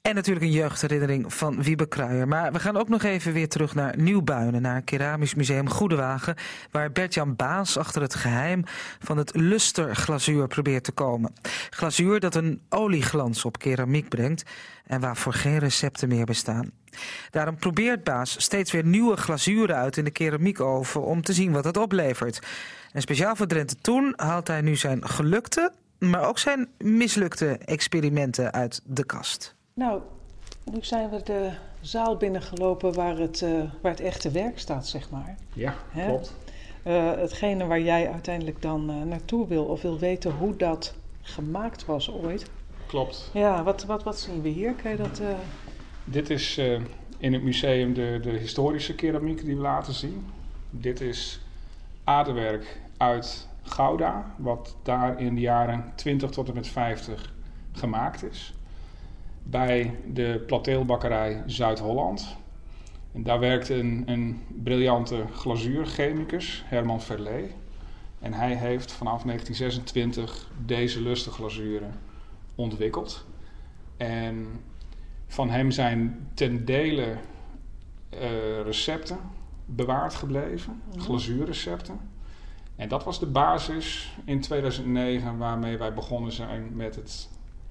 En 0.03 0.15
natuurlijk 0.15 0.47
een 0.47 0.53
jeugdherinnering 0.53 1.35
van 1.35 1.63
Wiebe 1.63 1.87
Kruijer. 1.87 2.29
Maar 2.29 2.53
we 2.53 2.59
gaan 2.59 2.77
ook 2.77 2.89
nog 2.89 3.03
even 3.03 3.33
weer 3.33 3.49
terug 3.49 3.75
naar 3.75 3.99
Nieuwbuinen, 3.99 4.63
naar 4.63 4.83
Keramisch 4.83 5.35
Museum 5.35 5.69
Goedewagen, 5.69 6.35
waar 6.71 6.93
Bert-Jan 6.93 7.37
Baas 7.37 7.77
achter 7.77 8.03
het 8.03 8.15
geheim 8.15 8.65
van 8.99 9.17
het 9.17 9.37
lusterglazuur 9.37 10.47
probeert 10.47 10.85
te 10.85 10.93
komen. 10.93 11.33
Glazuur 11.71 12.21
dat 12.21 12.35
een 12.35 12.63
olieglans 12.69 13.45
op 13.45 13.59
keramiek 13.59 14.09
brengt 14.09 14.43
en 14.87 15.01
waarvoor 15.01 15.33
geen 15.33 15.59
recepten 15.59 16.09
meer 16.09 16.25
bestaan. 16.25 16.71
Daarom 17.31 17.57
probeert 17.57 18.05
Baas 18.05 18.43
steeds 18.43 18.73
weer 18.73 18.85
nieuwe 18.85 19.17
glazuren 19.17 19.77
uit 19.77 19.97
in 19.97 20.05
de 20.05 20.11
keramiekoven 20.11 21.05
om 21.05 21.23
te 21.23 21.33
zien 21.33 21.53
wat 21.53 21.65
het 21.65 21.77
oplevert. 21.77 22.47
En 22.93 23.01
speciaal 23.01 23.37
voor 23.37 23.47
Drenthe 23.47 23.77
Toen 23.77 24.13
haalt 24.17 24.47
hij 24.47 24.61
nu 24.61 24.77
zijn 24.77 25.09
gelukte, 25.09 25.73
maar 25.99 26.29
ook 26.29 26.39
zijn 26.39 26.69
mislukte 26.79 27.59
experimenten 27.59 28.53
uit 28.53 28.81
de 28.85 29.05
kast. 29.05 29.59
Nou, 29.75 30.01
nu 30.73 30.79
zijn 30.81 31.11
we 31.11 31.23
de 31.23 31.51
zaal 31.81 32.17
binnengelopen 32.17 32.95
waar 32.95 33.17
het, 33.17 33.43
eh, 33.43 33.51
waar 33.83 33.91
het 33.91 34.01
echte 34.01 34.31
werk 34.31 34.59
staat, 34.59 34.87
zeg 34.87 35.11
maar. 35.11 35.37
Ja, 35.53 35.75
Hè? 35.91 36.07
klopt. 36.07 36.35
Eh, 36.83 37.11
hetgene 37.11 37.67
waar 37.67 37.81
jij 37.81 38.11
uiteindelijk 38.11 38.63
dan 38.63 38.91
eh, 38.91 39.03
naartoe 39.03 39.47
wil 39.47 39.65
of 39.65 39.83
wil 39.83 39.99
weten 39.99 40.31
hoe 40.31 40.57
dat 40.57 40.95
gemaakt 41.23 41.85
was 41.85 42.11
ooit. 42.13 42.51
Klopt. 42.87 43.31
Ja, 43.33 43.63
wat, 43.63 43.85
wat, 43.85 44.03
wat 44.03 44.19
zien 44.19 44.43
we 44.43 44.49
hier? 44.49 44.73
Kan 44.73 44.91
je 44.91 44.97
dat... 44.97 45.21
Dit 46.05 46.31
is 46.31 46.59
in 47.19 47.33
het 47.33 47.43
museum 47.43 47.95
de, 47.95 48.19
de 48.23 48.31
historische 48.31 48.95
keramiek 48.95 49.45
die 49.45 49.55
we 49.57 49.61
laten 49.61 49.93
zien. 49.93 50.27
Dit 50.71 51.01
is 51.01 51.41
aardewerk 52.05 52.81
uit 52.97 53.49
Gouda, 53.63 54.35
wat 54.37 54.77
daar 54.83 55.21
in 55.21 55.35
de 55.35 55.41
jaren 55.41 55.93
20 55.95 56.31
tot 56.31 56.49
en 56.49 56.55
met 56.55 56.69
50 56.69 57.33
gemaakt 57.73 58.31
is. 58.31 58.55
Bij 59.43 59.95
de 60.07 60.43
plateelbakkerij 60.47 61.43
Zuid-Holland. 61.47 62.37
En 63.13 63.23
daar 63.23 63.39
werkt 63.39 63.69
een, 63.69 64.03
een 64.07 64.43
briljante 64.63 65.25
glazuurchemicus, 65.33 66.63
Herman 66.67 67.01
Verlee. 67.01 67.55
En 68.19 68.33
hij 68.33 68.55
heeft 68.55 68.93
vanaf 68.93 69.23
1926 69.23 70.51
deze 70.67 71.03
lusteglazuren 71.03 71.95
ontwikkeld. 72.55 73.27
En 73.97 74.47
van 75.27 75.51
hem 75.51 75.71
zijn 75.71 76.29
ten 76.35 76.65
dele 76.65 77.17
eh, 78.09 78.63
recepten 78.65 79.19
bewaard 79.65 80.15
gebleven, 80.15 80.83
glazuurrecepten. 80.97 82.01
En 82.77 82.89
dat 82.89 83.05
was 83.05 83.21
de 83.21 83.27
basis 83.27 84.17
in 84.25 84.41
2009 84.41 85.39
waarmee 85.39 85.77
wij 85.77 85.95
begonnen 85.95 86.33
zijn 86.33 86.77
met 86.77 86.97
het 86.97 87.29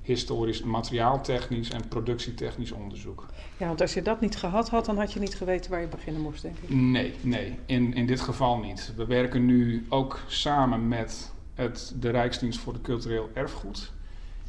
historisch 0.10 0.64
materiaaltechnisch 0.64 1.70
en 1.70 1.88
productietechnisch 1.88 2.72
onderzoek. 2.72 3.26
Ja, 3.58 3.68
want 3.68 3.82
als 3.82 3.94
je 3.94 4.02
dat 4.02 4.22
niet 4.22 4.36
gehad 4.36 4.70
had, 4.70 4.86
dan 4.86 4.98
had 4.98 5.14
je 5.14 5.20
niet 5.20 5.36
geweten 5.36 5.72
waar 5.72 5.82
je 5.82 5.88
beginnen 5.88 6.22
moest, 6.22 6.42
denk 6.42 6.58
ik. 6.58 6.70
Nee, 6.70 7.14
nee, 7.22 7.60
in, 7.66 7.94
in 7.94 8.06
dit 8.06 8.22
geval 8.22 8.58
niet. 8.58 8.94
We 8.96 9.06
werken 9.06 9.46
nu 9.46 9.86
ook 9.90 10.20
samen 10.28 10.88
met 10.88 11.34
het, 11.54 11.94
de 12.00 12.10
Rijksdienst 12.10 12.60
voor 12.60 12.74
het 12.74 12.82
Cultureel 12.82 13.30
Erfgoed. 13.34 13.92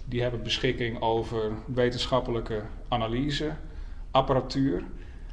Die 0.04 0.22
hebben 0.22 0.42
beschikking 0.42 1.00
over 1.00 1.52
wetenschappelijke 1.66 2.62
analyse, 2.88 3.52
apparatuur. 4.10 4.84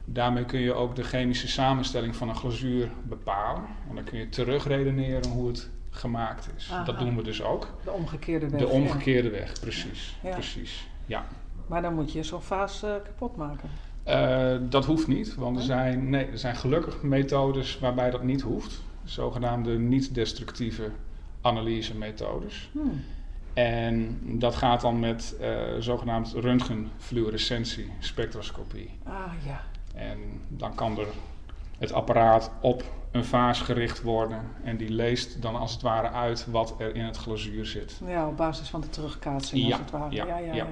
Daarmee 0.05 0.45
kun 0.45 0.59
je 0.59 0.73
ook 0.73 0.95
de 0.95 1.03
chemische 1.03 1.47
samenstelling 1.47 2.15
van 2.15 2.29
een 2.29 2.35
glazuur 2.35 2.91
bepalen. 3.03 3.63
En 3.89 3.95
dan 3.95 4.03
kun 4.03 4.19
je 4.19 4.29
terugredeneren 4.29 5.29
hoe 5.29 5.47
het 5.47 5.69
gemaakt 5.97 6.49
is. 6.57 6.69
Aha. 6.71 6.83
Dat 6.83 6.99
doen 6.99 7.15
we 7.15 7.23
dus 7.23 7.43
ook. 7.43 7.67
De 7.83 7.91
omgekeerde 7.91 8.49
weg. 8.49 8.59
De 8.59 8.67
ja. 8.67 8.71
omgekeerde 8.71 9.29
weg, 9.29 9.59
precies. 9.59 10.17
Ja. 10.23 10.29
precies. 10.29 10.87
Ja. 11.05 11.25
Maar 11.67 11.81
dan 11.81 11.93
moet 11.93 12.11
je 12.11 12.23
zo'n 12.23 12.41
vaas 12.41 12.83
eh, 12.83 12.89
kapot 12.89 13.35
maken. 13.35 13.69
Eh, 14.03 14.55
dat 14.61 14.85
hoeft 14.85 15.07
niet, 15.07 15.35
want 15.35 15.57
er 15.57 15.63
zijn, 15.63 16.09
nee, 16.09 16.25
er 16.25 16.37
zijn 16.37 16.55
gelukkig 16.55 17.01
methodes 17.01 17.79
waarbij 17.79 18.11
dat 18.11 18.23
niet 18.23 18.41
hoeft. 18.41 18.81
Zogenaamde 19.03 19.79
niet-destructieve 19.79 20.91
analysemethodes. 21.41 22.69
Hmm. 22.71 23.03
En 23.53 24.19
dat 24.23 24.55
gaat 24.55 24.81
dan 24.81 24.99
met 24.99 25.35
eh 25.41 25.61
zogenaamd 25.79 26.33
röntgenfluorescentie 26.33 27.91
spectroscopie. 27.99 28.89
Ah 29.03 29.31
ja. 29.45 29.61
En 29.95 30.17
dan 30.47 30.75
kan 30.75 30.99
er 30.99 31.07
het 31.77 31.93
apparaat 31.93 32.51
op 32.61 32.83
een 33.17 33.25
vaas 33.25 33.61
gericht 33.61 34.01
worden 34.01 34.41
en 34.63 34.77
die 34.77 34.89
leest 34.89 35.41
dan 35.41 35.55
als 35.55 35.71
het 35.73 35.81
ware 35.81 36.09
uit 36.09 36.45
wat 36.51 36.75
er 36.77 36.95
in 36.95 37.03
het 37.05 37.17
glazuur 37.17 37.65
zit. 37.65 37.99
Ja, 38.07 38.27
op 38.27 38.37
basis 38.37 38.67
van 38.69 38.81
de 38.81 38.89
terugkaatsing 38.89 39.61
Ja, 39.63 39.69
als 39.71 39.79
het 39.79 39.91
ware. 39.91 40.15
ja, 40.15 40.37
ja, 40.37 40.53
ja. 40.53 40.67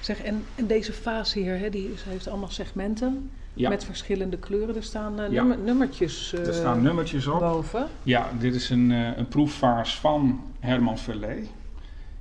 Zeg, 0.00 0.22
en, 0.22 0.44
en 0.54 0.66
deze 0.66 0.92
vaas 0.92 1.32
hier, 1.34 1.58
hè, 1.58 1.70
die 1.70 1.90
heeft 2.08 2.28
allemaal 2.28 2.48
segmenten 2.50 3.30
met 3.54 3.84
verschillende 3.84 4.38
kleuren. 4.38 4.76
Er 4.76 4.82
staan 4.82 5.20
eh, 5.20 5.28
nummer- 5.30 5.58
nummertjes 5.58 6.32
eh, 6.32 6.46
er 6.46 6.54
staan 6.54 6.82
nummertjes 6.82 7.26
op. 7.26 7.38
boven. 7.40 7.86
Ja, 8.02 8.30
dit 8.38 8.54
is 8.54 8.70
een, 8.70 8.92
eh, 8.92 9.16
een 9.16 9.28
proefvaas 9.28 9.98
van 9.98 10.40
Herman 10.60 10.98
Verlee. 10.98 11.48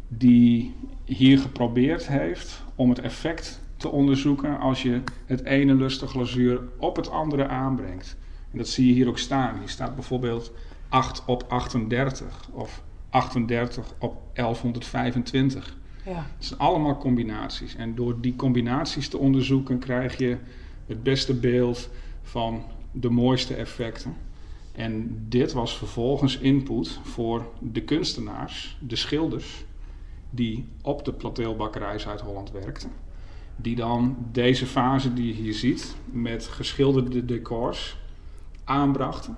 Die 0.07 0.75
hier 1.05 1.39
geprobeerd 1.39 2.07
heeft 2.07 2.63
om 2.75 2.89
het 2.89 2.99
effect 2.99 3.59
te 3.77 3.89
onderzoeken 3.89 4.59
als 4.59 4.81
je 4.81 5.01
het 5.25 5.43
ene 5.43 5.73
lustig 5.75 6.09
glazuur 6.09 6.59
op 6.77 6.95
het 6.95 7.09
andere 7.09 7.47
aanbrengt. 7.47 8.17
En 8.51 8.57
dat 8.57 8.67
zie 8.67 8.87
je 8.87 8.93
hier 8.93 9.07
ook 9.07 9.17
staan. 9.17 9.59
Hier 9.59 9.69
staat 9.69 9.95
bijvoorbeeld 9.95 10.51
8 10.89 11.25
op 11.25 11.43
38 11.47 12.49
of 12.51 12.83
38 13.09 13.93
op 13.99 14.21
1125. 14.33 15.77
Ja. 16.05 16.25
Het 16.35 16.45
zijn 16.45 16.59
allemaal 16.59 16.97
combinaties. 16.97 17.75
En 17.75 17.95
door 17.95 18.21
die 18.21 18.35
combinaties 18.35 19.09
te 19.09 19.17
onderzoeken 19.17 19.79
krijg 19.79 20.17
je 20.17 20.37
het 20.85 21.03
beste 21.03 21.33
beeld 21.33 21.89
van 22.21 22.63
de 22.91 23.09
mooiste 23.09 23.55
effecten. 23.55 24.15
En 24.71 25.25
dit 25.29 25.53
was 25.53 25.77
vervolgens 25.77 26.37
input 26.37 26.99
voor 27.03 27.45
de 27.59 27.81
kunstenaars, 27.81 28.77
de 28.79 28.95
schilders, 28.95 29.65
die 30.29 30.65
op 30.81 31.05
de 31.05 31.13
plateelbakkerij 31.13 31.99
Zuid-Holland 31.99 32.51
werkten. 32.51 32.91
Die 33.55 33.75
dan 33.75 34.17
deze 34.31 34.65
fase 34.65 35.13
die 35.13 35.27
je 35.27 35.33
hier 35.33 35.53
ziet, 35.53 35.95
met 36.05 36.47
geschilderde 36.47 37.25
decors, 37.25 37.97
aanbrachten. 38.67 39.37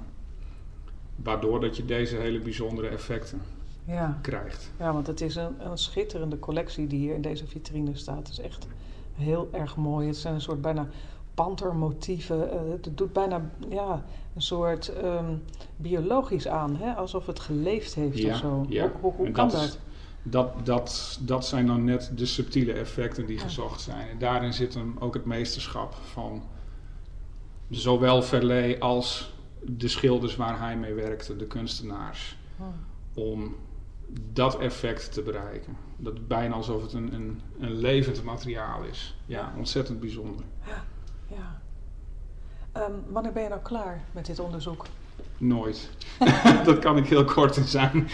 Waardoor 1.16 1.60
dat 1.62 1.78
je 1.78 1.86
deze 1.86 2.16
hele 2.16 2.40
bijzondere 2.40 2.88
effecten 2.88 3.42
Ja. 3.86 4.18
krijgt. 4.22 4.72
ja, 4.80 4.94
want 4.94 5.08
het 5.08 5.22
is 5.22 5.36
een, 5.36 5.66
een 5.70 5.78
schitterende 5.78 6.40
collectie 6.40 6.88
die 6.88 7.00
hier 7.00 7.14
in 7.14 7.22
deze 7.22 7.48
vitrine 7.48 7.96
staat. 7.96 8.18
Het 8.18 8.28
is 8.30 8.40
echt 8.40 8.68
heel 9.14 9.50
erg 9.52 9.76
mooi. 9.76 10.08
Het 10.08 10.18
zijn 10.18 10.34
een 10.34 10.42
soort 10.42 10.62
bijna 10.62 10.88
pantermotieven. 11.34 12.52
Eh, 12.52 12.60
het 12.72 12.90
doet 12.98 13.14
bijna 13.14 13.50
ja, 13.70 14.04
een 14.36 14.42
soort 14.42 14.88
ehm, 14.88 15.34
biologisch 15.78 16.48
aan, 16.48 16.76
hè? 16.76 16.94
alsof 16.94 17.26
het 17.26 17.40
geleefd 17.40 17.94
heeft 17.96 18.18
Ja, 18.18 18.30
of 18.34 18.38
zo. 18.38 18.66
ja. 18.70 18.82
Hoe, 18.82 18.92
hoe, 19.02 19.14
hoe 19.16 19.26
En 19.26 19.32
kan 19.32 19.50
dat 19.50 19.60
dat? 19.60 19.78
Dat, 20.24 20.66
dat, 20.66 21.20
dat 21.22 21.46
zijn 21.46 21.66
dan 21.68 21.84
net 21.84 22.12
de 22.16 22.26
subtiele 22.26 22.74
effecten 22.74 23.26
die 23.26 23.38
Ja. 23.38 23.44
gezocht 23.44 23.82
zijn. 23.82 24.10
En 24.10 24.18
daarin 24.20 24.54
zit 24.54 24.74
hem 24.74 24.96
ook 25.00 25.14
het 25.14 25.26
meesterschap 25.26 25.94
van 25.94 26.44
zowel 27.70 28.22
Verlee 28.22 28.82
als 28.82 29.34
de 29.62 29.88
schilders 29.88 30.36
waar 30.36 30.60
hij 30.60 30.78
mee 30.78 30.94
werkte, 30.94 31.36
de 31.36 31.48
kunstenaars. 31.48 32.38
Oh. 32.58 32.68
Om 33.14 33.56
dat 34.32 34.60
effect 34.60 35.14
te 35.14 35.22
bereiken. 35.22 35.78
Dat 35.98 36.28
bijna 36.28 36.56
alsof 36.56 36.82
het 36.82 36.94
een, 36.94 37.14
een, 37.14 37.42
een 37.60 37.74
levend 37.74 38.24
materiaal 38.24 38.84
is. 38.84 39.16
Ja, 39.26 39.54
ontzettend 39.58 40.00
bijzonder. 40.00 40.46
Ja. 41.28 41.62
Ehm, 42.72 42.92
wanneer 43.08 43.32
ben 43.32 43.44
je 43.44 43.50
nou 43.50 43.62
klaar 43.62 44.02
met 44.12 44.26
dit 44.26 44.40
onderzoek? 44.40 44.86
Nooit. 45.38 45.90
dat 46.66 46.80
kan 46.80 46.98
ik 46.98 47.08
heel 47.08 47.26
kort 47.26 47.58
in 47.58 47.64
zijn. 47.68 48.10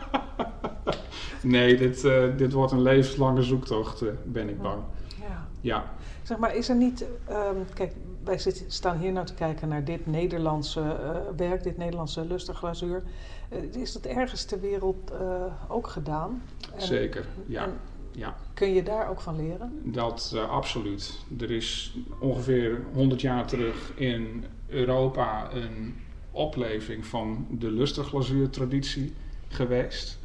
nee, 1.42 1.76
dit, 1.76 2.04
eh, 2.04 2.36
dit 2.36 2.52
wordt 2.52 2.72
een 2.72 2.82
levenslange 2.82 3.42
zoektocht, 3.42 4.02
eh, 4.02 4.08
ben 4.24 4.48
ik 4.48 4.62
bang. 4.62 4.82
Ja. 5.20 5.46
Ja. 5.60 5.92
Zeg 6.30 6.38
maar, 6.38 6.56
is 6.56 6.68
er 6.68 6.76
niet... 6.76 7.04
ehm, 7.28 7.56
kijk, 7.74 7.92
wij 8.24 8.38
zitten, 8.38 8.64
staan 8.68 8.98
hier 8.98 9.12
nou 9.12 9.26
te 9.26 9.34
kijken 9.34 9.68
naar 9.68 9.84
dit 9.84 10.06
Nederlandse 10.06 10.80
eh, 10.80 11.16
werk, 11.36 11.62
dit 11.62 11.76
Nederlandse 11.76 12.24
lusterglazuur. 12.24 13.02
Eh, 13.48 13.62
is 13.74 13.92
dat 13.92 14.04
ergens 14.04 14.44
ter 14.44 14.60
wereld 14.60 15.10
eh, 15.10 15.44
ook 15.68 15.86
gedaan? 15.86 16.42
En- 16.74 16.82
Zeker, 16.82 17.26
ja. 17.46 17.64
en 17.64 17.72
ja. 18.12 18.36
kun 18.54 18.72
je 18.74 18.82
daar 18.82 19.08
ook 19.08 19.20
van 19.20 19.36
leren? 19.36 19.80
Dat 19.84 20.36
absoluut. 20.48 21.24
Er 21.40 21.50
is 21.50 21.96
ongeveer 22.20 22.82
100 22.92 23.20
jaar 23.20 23.46
terug 23.46 23.92
in 23.94 24.44
Europa 24.66 25.52
een 25.52 25.96
opleving 26.30 27.06
van 27.06 27.46
de 27.50 27.70
lusterglazuurtraditie 27.70 29.14
geweest. 29.48 30.18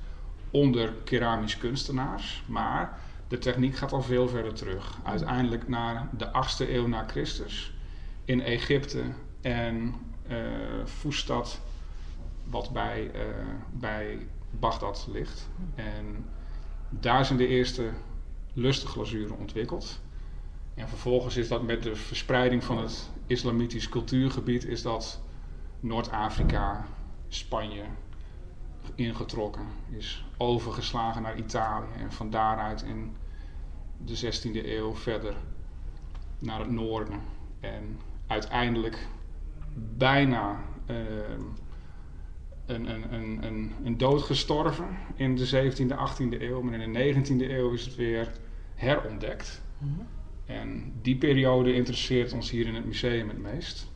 Onder 0.51 0.93
keramisch 1.03 1.57
kunstenaars. 1.57 2.43
Maar 2.47 2.99
de 3.27 3.37
techniek 3.37 3.75
gaat 3.75 3.91
al 3.91 4.01
veel 4.01 4.27
verder 4.27 4.53
terug. 4.53 4.99
Uiteindelijk 5.03 5.67
naar 5.67 6.09
de 6.17 6.25
8e 6.25 6.69
eeuw 6.69 6.87
na 6.87 7.07
Christus. 7.07 7.73
In 8.25 8.41
Egypte 8.41 9.03
en 9.41 9.95
eh 10.27 10.85
Fustat, 10.85 11.61
wat 12.49 12.71
bij, 12.73 13.11
eh, 13.13 13.21
bij 13.71 14.27
Bagdad 14.49 15.07
ligt. 15.11 15.49
En 15.75 16.25
daar 16.89 17.25
zijn 17.25 17.37
de 17.37 17.47
eerste 17.47 17.89
lusterglazuren 18.53 19.37
ontwikkeld. 19.37 20.01
En 20.73 20.87
vervolgens 20.87 21.37
is 21.37 21.47
dat 21.47 21.63
met 21.63 21.83
de 21.83 21.95
verspreiding 21.95 22.63
van 22.63 22.77
het 22.77 23.09
islamitisch 23.27 23.89
cultuurgebied 23.89 24.65
is 24.65 24.81
dat 24.81 25.21
Noord-Afrika, 25.79 26.85
Spanje 27.27 27.83
ingetrokken, 28.95 29.65
is 29.89 30.25
overgeslagen 30.37 31.21
naar 31.21 31.37
Italië 31.37 31.87
en 31.99 32.11
van 32.11 32.29
daaruit 32.29 32.81
in 32.81 33.15
de 33.97 34.15
16e 34.15 34.65
eeuw 34.65 34.95
verder 34.95 35.35
naar 36.39 36.59
het 36.59 36.71
noorden. 36.71 37.19
En 37.59 37.99
uiteindelijk 38.27 39.07
bijna 39.97 40.63
ehm, 40.85 41.41
een, 42.65 42.89
een, 42.89 43.13
een, 43.13 43.43
een, 43.43 43.71
een 43.83 43.97
dood 43.97 44.21
gestorven 44.21 44.87
in 45.15 45.35
de 45.35 45.71
17e, 45.73 45.95
18e 45.95 46.41
eeuw. 46.41 46.61
Maar 46.61 46.79
in 46.79 46.93
de 46.93 47.13
19e 47.13 47.49
eeuw 47.51 47.71
is 47.71 47.85
het 47.85 47.95
weer 47.95 48.31
herontdekt. 48.75 49.61
En 50.45 50.93
die 51.01 51.15
periode 51.15 51.73
interesseert 51.73 52.33
ons 52.33 52.51
hier 52.51 52.67
in 52.67 52.75
het 52.75 52.85
museum 52.85 53.27
het 53.27 53.37
meest. 53.37 53.87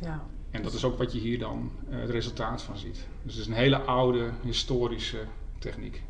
Ja. 0.00 0.26
En 0.50 0.62
dat 0.62 0.72
is 0.72 0.84
ook 0.84 0.98
wat 0.98 1.12
je 1.12 1.18
hier 1.18 1.38
dan 1.38 1.70
eh, 1.90 1.98
het 2.00 2.10
resultaat 2.10 2.62
van 2.62 2.76
ziet. 2.76 3.06
Dus 3.22 3.32
het 3.32 3.42
is 3.42 3.46
een 3.46 3.52
hele 3.58 3.78
oude 3.78 4.30
historische 4.42 5.18
techniek. 5.58 6.02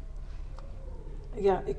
Ja, 1.37 1.63
ik 1.67 1.77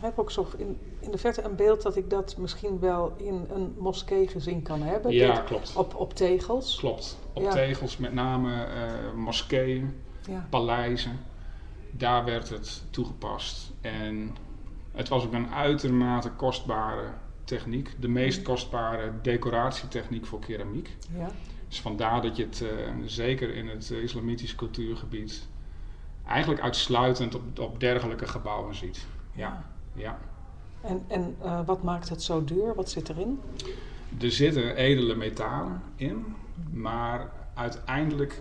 heb 0.00 0.18
ook 0.18 0.30
zo 0.30 0.46
in, 0.56 0.78
in 0.98 1.10
de 1.10 1.18
verte 1.18 1.42
een 1.42 1.56
beeld 1.56 1.82
dat 1.82 1.96
ik 1.96 2.10
dat 2.10 2.36
misschien 2.38 2.78
wel 2.80 3.14
in 3.16 3.46
een 3.52 3.74
moskee 3.78 4.28
gezien 4.28 4.62
kan 4.62 4.82
hebben. 4.82 5.12
Ja, 5.12 5.34
Dit 5.34 5.44
klopt. 5.44 5.76
Op, 5.76 5.94
op 5.94 6.14
tegels. 6.14 6.76
Klopt. 6.78 7.18
Op 7.32 7.42
Ja. 7.42 7.50
tegels 7.50 7.96
met 7.96 8.12
name 8.12 8.64
eh, 8.64 9.12
moskeeën, 9.14 9.94
Ja. 10.28 10.46
paleizen. 10.50 11.20
Daar 11.90 12.24
werd 12.24 12.48
het 12.48 12.82
toegepast. 12.90 13.72
En 13.80 14.36
het 14.92 15.08
was 15.08 15.24
ook 15.24 15.32
een 15.32 15.50
uitermate 15.50 16.30
kostbare 16.30 17.04
techniek. 17.44 17.94
De 18.00 18.08
meest 18.08 18.42
kostbare 18.42 19.12
decoratietechniek 19.22 20.26
voor 20.26 20.38
keramiek. 20.38 20.96
Ja. 21.18 21.30
Dus 21.68 21.80
vandaar 21.80 22.22
dat 22.22 22.36
je 22.36 22.42
het 22.44 22.62
eh, 22.62 22.68
zeker 23.04 23.54
in 23.54 23.68
het 23.68 23.90
eh, 23.90 24.02
islamitisch 24.02 24.54
cultuurgebied 24.54 25.48
eigenlijk 26.26 26.60
uitsluitend 26.60 27.34
op, 27.34 27.58
op 27.58 27.80
dergelijke 27.80 28.26
gebouwen 28.26 28.74
ziet. 28.74 29.06
Ja, 29.32 29.70
ja. 29.92 30.18
En, 30.80 31.04
en 31.08 31.36
eh, 31.42 31.66
wat 31.66 31.82
maakt 31.82 32.08
het 32.08 32.22
zo 32.22 32.44
duur? 32.44 32.74
Wat 32.74 32.90
zit 32.90 33.08
erin? 33.08 33.40
Er 34.20 34.30
zitten 34.30 34.76
edele 34.76 35.14
metalen 35.14 35.82
in, 35.96 36.24
maar 36.72 37.32
uiteindelijk 37.54 38.40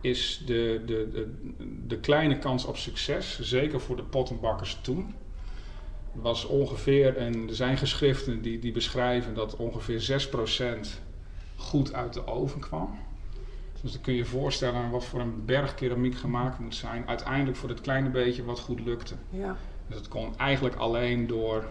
is 0.00 0.42
de, 0.46 0.82
de, 0.86 1.08
de, 1.12 1.34
de 1.86 1.98
kleine 1.98 2.38
kans 2.38 2.64
op 2.64 2.76
succes, 2.76 3.40
zeker 3.40 3.80
voor 3.80 3.96
de 3.96 4.02
pottenbakkers 4.02 4.78
toen, 4.82 5.14
was 6.12 6.44
ongeveer, 6.44 7.16
en 7.16 7.48
er 7.48 7.54
zijn 7.54 7.76
geschriften 7.76 8.42
die, 8.42 8.58
die 8.58 8.72
beschrijven 8.72 9.34
dat 9.34 9.56
ongeveer 9.56 10.28
6% 10.32 11.07
goed 11.58 11.92
uit 11.92 12.12
de 12.12 12.26
oven 12.26 12.60
kwam. 12.60 12.98
Dus 13.82 13.92
dan 13.92 14.00
kun 14.00 14.12
je 14.12 14.18
je 14.18 14.24
voorstellen 14.24 14.90
wat 14.90 15.04
voor 15.04 15.20
een 15.20 15.44
berg 15.44 15.74
keramiek 15.74 16.16
gemaakt 16.16 16.58
moet 16.58 16.74
zijn, 16.74 17.08
uiteindelijk 17.08 17.56
voor 17.56 17.68
het 17.68 17.80
kleine 17.80 18.08
beetje 18.08 18.44
wat 18.44 18.60
goed 18.60 18.80
lukte. 18.80 19.14
Ja. 19.30 19.56
Dus 19.86 19.96
het 19.96 20.08
kon 20.08 20.38
eigenlijk 20.38 20.76
alleen 20.76 21.26
door 21.26 21.64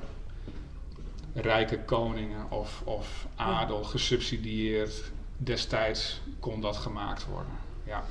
rijke 1.33 1.79
koningen 1.79 2.51
of, 2.51 2.81
of 2.85 3.27
adel 3.35 3.83
gesubsidieerd. 3.83 5.11
Destijds 5.37 6.21
kon 6.39 6.61
dat 6.61 6.77
gemaakt 6.77 7.25
worden. 7.25 7.51
Ja. 7.83 8.03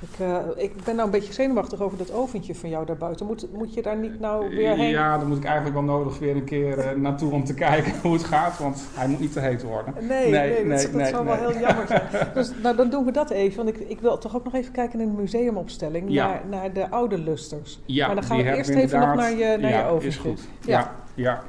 Ik, 0.00 0.18
eh, 0.18 0.64
ik 0.64 0.84
ben 0.84 0.94
nou 0.94 1.06
een 1.06 1.10
beetje 1.12 1.32
zenuwachtig 1.32 1.80
over 1.80 1.98
dat 1.98 2.12
oventje 2.12 2.54
van 2.54 2.68
jou 2.68 2.86
daarbuiten. 2.86 3.26
Moet, 3.26 3.52
moet 3.52 3.74
je 3.74 3.82
daar 3.82 3.96
niet 3.96 4.20
nou 4.20 4.48
weer 4.48 4.76
heen? 4.76 4.88
Ja, 4.90 5.18
dan 5.18 5.28
moet 5.28 5.36
ik 5.36 5.44
eigenlijk 5.44 5.74
wel 5.74 5.84
nodig 5.84 6.18
weer 6.18 6.36
een 6.36 6.44
keer 6.44 6.78
eh, 6.78 6.96
naartoe 6.96 7.32
om 7.32 7.44
te 7.44 7.54
kijken 7.64 7.92
hoe 8.02 8.12
het 8.12 8.24
gaat, 8.24 8.58
want 8.58 8.82
hij 8.94 9.08
moet 9.08 9.20
niet 9.20 9.32
te 9.32 9.40
heet 9.40 9.62
worden. 9.62 9.94
Nee, 10.00 10.30
nee, 10.30 10.68
dat, 10.68 10.92
dat 10.92 11.08
zou 11.08 11.24
wel 11.24 11.34
heel 11.34 11.58
jammer 11.58 11.86
zijn. 11.86 12.02
Dus 12.34 12.52
nou, 12.62 12.76
dan 12.76 12.90
doen 12.90 13.04
we 13.04 13.10
dat 13.10 13.30
even. 13.30 13.64
Want 13.64 13.68
ik, 13.76 13.88
ik 13.88 14.00
wil 14.00 14.18
toch 14.18 14.36
ook 14.36 14.44
nog 14.44 14.54
even 14.54 14.72
kijken 14.72 15.00
in 15.00 15.06
de 15.10 15.20
museumopstelling 15.20 16.04
Ja. 16.08 16.26
naar, 16.26 16.42
naar 16.50 16.72
de 16.72 16.90
oude 16.90 17.18
lusters. 17.18 17.80
Ja, 17.84 18.06
maar 18.06 18.14
dan 18.14 18.24
gaan 18.24 18.36
we 18.36 18.56
eerst 18.56 18.70
even 18.70 19.00
nog 19.00 19.14
naar 19.14 19.30
je, 19.30 19.56
naar 19.60 19.70
ja, 19.70 19.78
je 19.78 19.84
oventje. 19.86 20.08
is 20.08 20.16
goed. 20.16 20.40
Ja. 20.60 20.94
ja. 21.14 21.42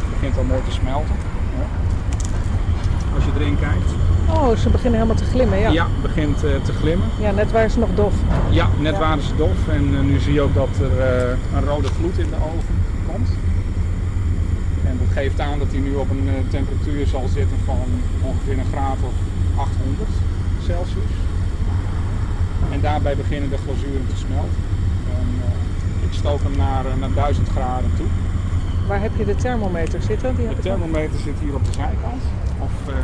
Het 0.00 0.10
begint 0.10 0.36
al 0.36 0.44
mooi 0.44 0.59
te 0.70 0.76
smelten. 0.76 1.14
Ja. 1.58 1.66
Als 3.14 3.24
je 3.24 3.30
erin 3.38 3.58
kijkt. 3.58 3.90
Oh, 4.36 4.56
ze 4.56 4.68
beginnen 4.70 5.00
helemaal 5.00 5.22
te 5.24 5.30
glimmen, 5.32 5.58
ja. 5.58 5.70
Ja, 5.70 5.84
het 5.84 6.02
begint 6.02 6.44
eh, 6.44 6.50
te 6.62 6.72
glimmen. 6.72 7.08
Ja, 7.20 7.30
net 7.30 7.50
waren 7.52 7.70
ze 7.70 7.78
nog 7.78 7.88
dof. 7.94 8.14
Ja, 8.50 8.68
net 8.78 8.92
Ja. 8.92 8.98
waren 8.98 9.22
ze 9.22 9.36
dof 9.36 9.68
en 9.68 9.84
eh, 9.94 10.00
nu 10.00 10.18
zie 10.18 10.32
je 10.32 10.40
ook 10.40 10.54
dat 10.54 10.68
er 10.80 10.94
eh, 11.00 11.36
een 11.56 11.64
rode 11.64 11.88
gloed 11.88 12.18
in 12.18 12.30
de 12.30 12.36
oven 12.36 12.74
komt. 13.12 13.28
En 14.88 14.98
dat 14.98 15.08
geeft 15.16 15.40
aan 15.40 15.58
dat 15.58 15.70
hij 15.70 15.80
nu 15.80 15.94
op 15.94 16.10
een 16.10 16.28
temperatuur 16.50 17.06
zal 17.06 17.26
zitten 17.28 17.56
van 17.64 17.84
ongeveer 18.22 18.58
een 18.58 18.72
graad 18.72 19.00
of 19.10 19.16
800 19.56 20.08
Celsius. 20.66 21.14
En 22.72 22.80
daarbij 22.80 23.16
beginnen 23.16 23.50
de 23.50 23.58
glazuren 23.64 24.06
te 24.08 24.16
smelten. 24.16 24.60
En, 25.18 25.26
ik 26.08 26.12
stook 26.16 26.40
hem 26.42 26.56
naar, 26.56 26.84
naar 26.98 27.12
1000 27.14 27.48
graden 27.48 27.90
toe. 27.96 28.06
Waar 28.90 29.00
heb 29.00 29.16
je 29.16 29.24
de 29.24 29.34
thermometer 29.34 30.02
zitten? 30.02 30.36
Die 30.36 30.48
De 30.48 30.58
thermometer 30.58 31.18
zit 31.18 31.34
hier 31.40 31.54
op 31.54 31.64
de 31.64 31.72
zijkant, 31.72 32.22
of 32.58 32.88
eh 32.88 32.94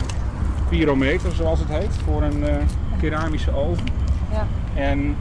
pyrometer 0.68 1.32
zoals 1.32 1.58
het 1.58 1.68
heet, 1.68 1.96
voor 2.04 2.22
een 2.22 2.44
eh, 2.44 2.56
keramische 2.98 3.54
oven. 3.54 3.84
Ja. 4.32 4.46
En 4.74 5.16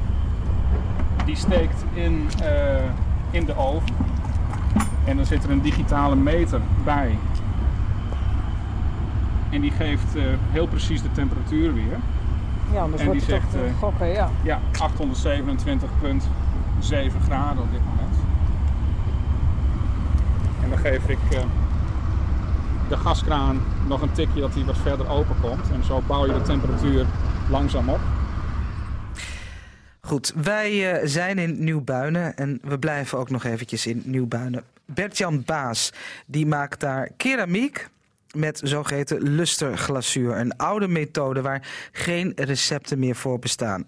die 1.26 1.36
steekt 1.36 1.84
in, 1.94 2.28
eh, 2.44 2.84
in 3.32 3.46
de 3.46 3.58
oven. 3.58 3.96
En 5.04 5.16
dan 5.16 5.26
zit 5.26 5.44
er 5.44 5.50
een 5.50 5.62
digitale 5.62 6.16
meter 6.16 6.62
bij. 6.84 7.18
En 9.50 9.62
die 9.62 9.72
geeft 9.72 10.14
heel 10.52 10.68
precies 10.68 11.02
de 11.02 11.12
temperatuur 11.12 11.74
weer. 11.74 11.98
Ja, 12.74 12.82
anders 12.82 13.02
en 13.02 13.08
wordt 13.08 13.26
die 13.26 13.30
zegt, 13.30 13.56
gokken, 13.80 14.08
ja. 14.08 14.30
Ja, 14.42 14.60
827,7 14.72 17.20
graden 17.28 17.64
op 17.64 17.72
dit 17.72 17.80
moment. 17.80 17.95
Geef 20.86 21.08
ik 21.08 21.18
eh, 21.32 21.46
de 22.90 22.98
gaskraan 22.98 23.62
nog 23.88 24.02
een 24.02 24.12
tikje 24.12 24.42
dat 24.42 24.54
hij 24.54 24.64
wat 24.64 24.78
verder 24.78 25.10
open 25.10 25.36
komt. 25.42 25.72
En 25.72 25.84
zo 25.84 26.02
bouw 26.08 26.26
je 26.26 26.34
de 26.34 26.42
temperatuur 26.42 27.06
langzaam 27.50 27.90
op. 27.90 28.00
Goed, 30.00 30.34
wij 30.36 30.92
eh, 30.92 31.08
zijn 31.08 31.38
in 31.38 31.64
Nieuwbuinen 31.64 32.36
en 32.36 32.60
we 32.62 32.80
blijven 32.80 33.18
ook 33.18 33.30
nog 33.30 33.44
eventjes 33.44 33.88
in 33.88 34.02
Nieuwbuinen. 34.06 34.64
Bert-Jan 34.86 35.44
Baas, 35.46 35.94
die 36.26 36.46
maakt 36.46 36.80
daar 36.80 37.10
keramiek 37.18 37.90
met 38.36 38.62
zogeheten 38.64 39.22
lusterglazuur. 39.22 40.38
Een 40.38 40.58
oude 40.58 40.88
methode 40.88 41.42
waar 41.42 41.68
geen 41.92 42.32
recepten 42.36 43.00
meer 43.00 43.16
voor 43.16 43.40
bestaan. 43.40 43.88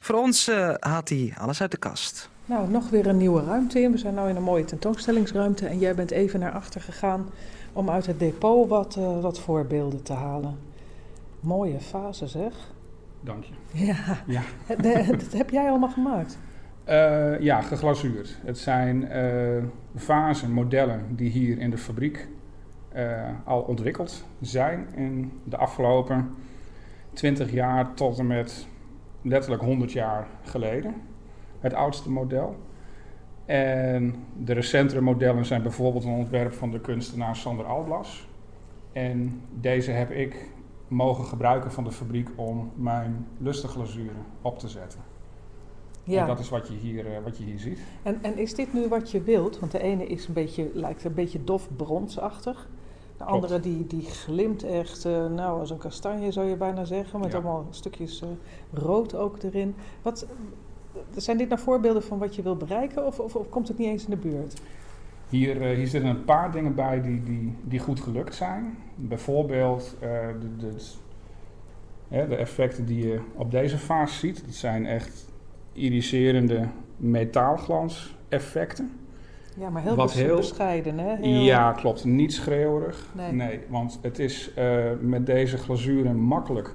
Voor 0.00 0.16
ons 0.16 0.48
eh, 0.48 0.74
had 0.80 1.08
hij 1.08 1.34
alles 1.38 1.60
uit 1.60 1.70
de 1.70 1.76
kast. 1.76 2.30
Nou, 2.46 2.68
nog 2.70 2.90
weer 2.90 3.06
een 3.06 3.16
nieuwe 3.16 3.44
ruimte 3.44 3.80
in. 3.80 3.92
We 3.92 3.98
zijn 3.98 4.14
nu 4.14 4.20
in 4.28 4.36
een 4.36 4.42
mooie 4.42 4.64
tentoonstellingsruimte. 4.64 5.66
En 5.66 5.78
jij 5.78 5.94
bent 5.94 6.10
even 6.10 6.40
naar 6.40 6.52
achter 6.52 6.80
gegaan 6.80 7.26
om 7.72 7.90
uit 7.90 8.06
het 8.06 8.18
depot 8.18 8.68
wat, 8.68 8.96
eh, 8.96 9.20
wat 9.20 9.40
voorbeelden 9.40 10.02
te 10.02 10.12
halen. 10.12 10.58
Mooie 11.40 11.80
fase 11.80 12.26
zeg. 12.26 12.52
Dank 13.20 13.44
je. 13.44 13.52
Ja, 13.84 14.22
Ja. 14.26 14.40
De- 14.82 15.06
dat 15.18 15.32
heb 15.32 15.50
jij 15.50 15.68
allemaal 15.68 15.90
gemaakt. 15.90 16.38
Eh, 16.84 17.40
ja, 17.40 17.60
geglazuurd. 17.62 18.38
Het 18.44 18.58
zijn 18.58 19.08
eh 19.08 19.62
vazen, 19.94 20.50
modellen 20.52 21.04
die 21.16 21.30
hier 21.30 21.58
in 21.58 21.70
de 21.70 21.78
fabriek 21.78 22.28
eh, 22.88 23.28
al 23.44 23.60
ontwikkeld 23.60 24.24
zijn 24.40 24.86
in 24.94 25.32
de 25.44 25.56
afgelopen 25.56 26.30
20 27.12 27.52
jaar 27.52 27.94
tot 27.94 28.18
en 28.18 28.26
met 28.26 28.66
letterlijk 29.22 29.62
100 29.62 29.92
jaar 29.92 30.26
geleden. 30.42 30.94
Het 31.62 31.74
oudste 31.74 32.10
model. 32.10 32.56
En 33.44 34.14
de 34.38 34.52
recentere 34.52 35.00
modellen 35.00 35.44
zijn 35.44 35.62
bijvoorbeeld 35.62 36.04
een 36.04 36.12
ontwerp 36.12 36.52
van 36.52 36.70
de 36.70 36.80
kunstenaar 36.80 37.36
Sander 37.36 37.64
Alblas. 37.64 38.28
En 38.92 39.40
deze 39.60 39.90
heb 39.90 40.10
ik 40.10 40.50
mogen 40.88 41.24
gebruiken 41.24 41.72
van 41.72 41.84
de 41.84 41.92
fabriek 41.92 42.28
om 42.34 42.70
mijn 42.74 43.26
lusteglazuren 43.38 44.24
op 44.42 44.58
te 44.58 44.68
zetten. 44.68 45.00
Ja. 46.04 46.20
En 46.20 46.26
dat 46.26 46.38
is 46.38 46.48
wat 46.48 46.68
je 46.68 46.74
hier, 46.74 47.06
uh, 47.06 47.12
wat 47.24 47.38
je 47.38 47.44
hier 47.44 47.58
ziet. 47.58 47.80
En, 48.02 48.18
en 48.22 48.38
is 48.38 48.54
dit 48.54 48.72
nu 48.72 48.88
wat 48.88 49.10
je 49.10 49.22
wilt? 49.22 49.58
Want 49.58 49.72
de 49.72 49.82
ene 49.82 50.06
is 50.06 50.26
een 50.26 50.34
beetje, 50.34 50.70
lijkt 50.74 51.04
een 51.04 51.14
beetje 51.14 51.44
dof 51.44 51.68
bronsachtig. 51.76 52.68
De 53.16 53.24
andere 53.24 53.60
die, 53.60 53.86
die 53.86 54.02
glimt 54.02 54.62
echt, 54.62 55.06
uh, 55.06 55.26
nou 55.26 55.60
als 55.60 55.70
een 55.70 55.78
kastanje 55.78 56.32
zou 56.32 56.46
je 56.46 56.56
bijna 56.56 56.84
zeggen. 56.84 57.20
Met 57.20 57.34
allemaal 57.34 57.66
stukjes 57.70 58.22
uh, 58.22 58.28
rood 58.72 59.14
ook 59.14 59.42
erin. 59.42 59.74
Wat, 60.02 60.26
zijn 61.16 61.36
dit 61.36 61.48
nou 61.48 61.60
voorbeelden 61.60 62.02
van 62.02 62.18
wat 62.18 62.34
je 62.34 62.42
wil 62.42 62.56
bereiken 62.56 63.06
of, 63.06 63.18
of, 63.18 63.34
of 63.34 63.48
komt 63.48 63.68
het 63.68 63.78
niet 63.78 63.88
eens 63.88 64.04
in 64.04 64.10
de 64.10 64.16
buurt? 64.16 64.60
Hier, 65.28 65.56
uh, 65.56 65.76
hier 65.76 65.86
zitten 65.86 66.10
een 66.10 66.24
paar 66.24 66.52
dingen 66.52 66.74
bij 66.74 67.02
die, 67.02 67.22
die, 67.22 67.54
die 67.62 67.78
goed 67.78 68.00
gelukt 68.00 68.34
zijn. 68.34 68.78
Bijvoorbeeld 68.94 69.96
uh, 70.02 70.08
de, 70.40 70.56
de, 70.56 70.74
de, 72.08 72.28
de, 72.28 72.36
effecten 72.36 72.86
die 72.86 73.06
je 73.06 73.20
op 73.34 73.50
deze 73.50 73.78
fase 73.78 74.18
ziet. 74.18 74.44
Dat 74.44 74.54
zijn 74.54 74.86
echt 74.86 75.28
iriserende 75.72 76.68
metaalglans 76.96 78.16
effecten. 78.28 78.90
Ja, 79.56 79.70
maar 79.70 79.82
heel, 79.82 79.94
Wat 79.94 80.12
heel 80.12 80.36
bescheiden, 80.36 80.98
hè? 80.98 81.16
Heel... 81.16 81.40
Ja, 81.40 81.72
klopt. 81.72 82.04
Niet 82.04 82.32
schreeuwerig. 82.32 83.06
Nee, 83.12 83.32
nee 83.32 83.60
want 83.68 83.98
het 84.02 84.18
is 84.18 84.50
uh, 84.58 84.84
met 85.00 85.26
deze 85.26 85.58
glazuren 85.58 86.16
makkelijk 86.16 86.74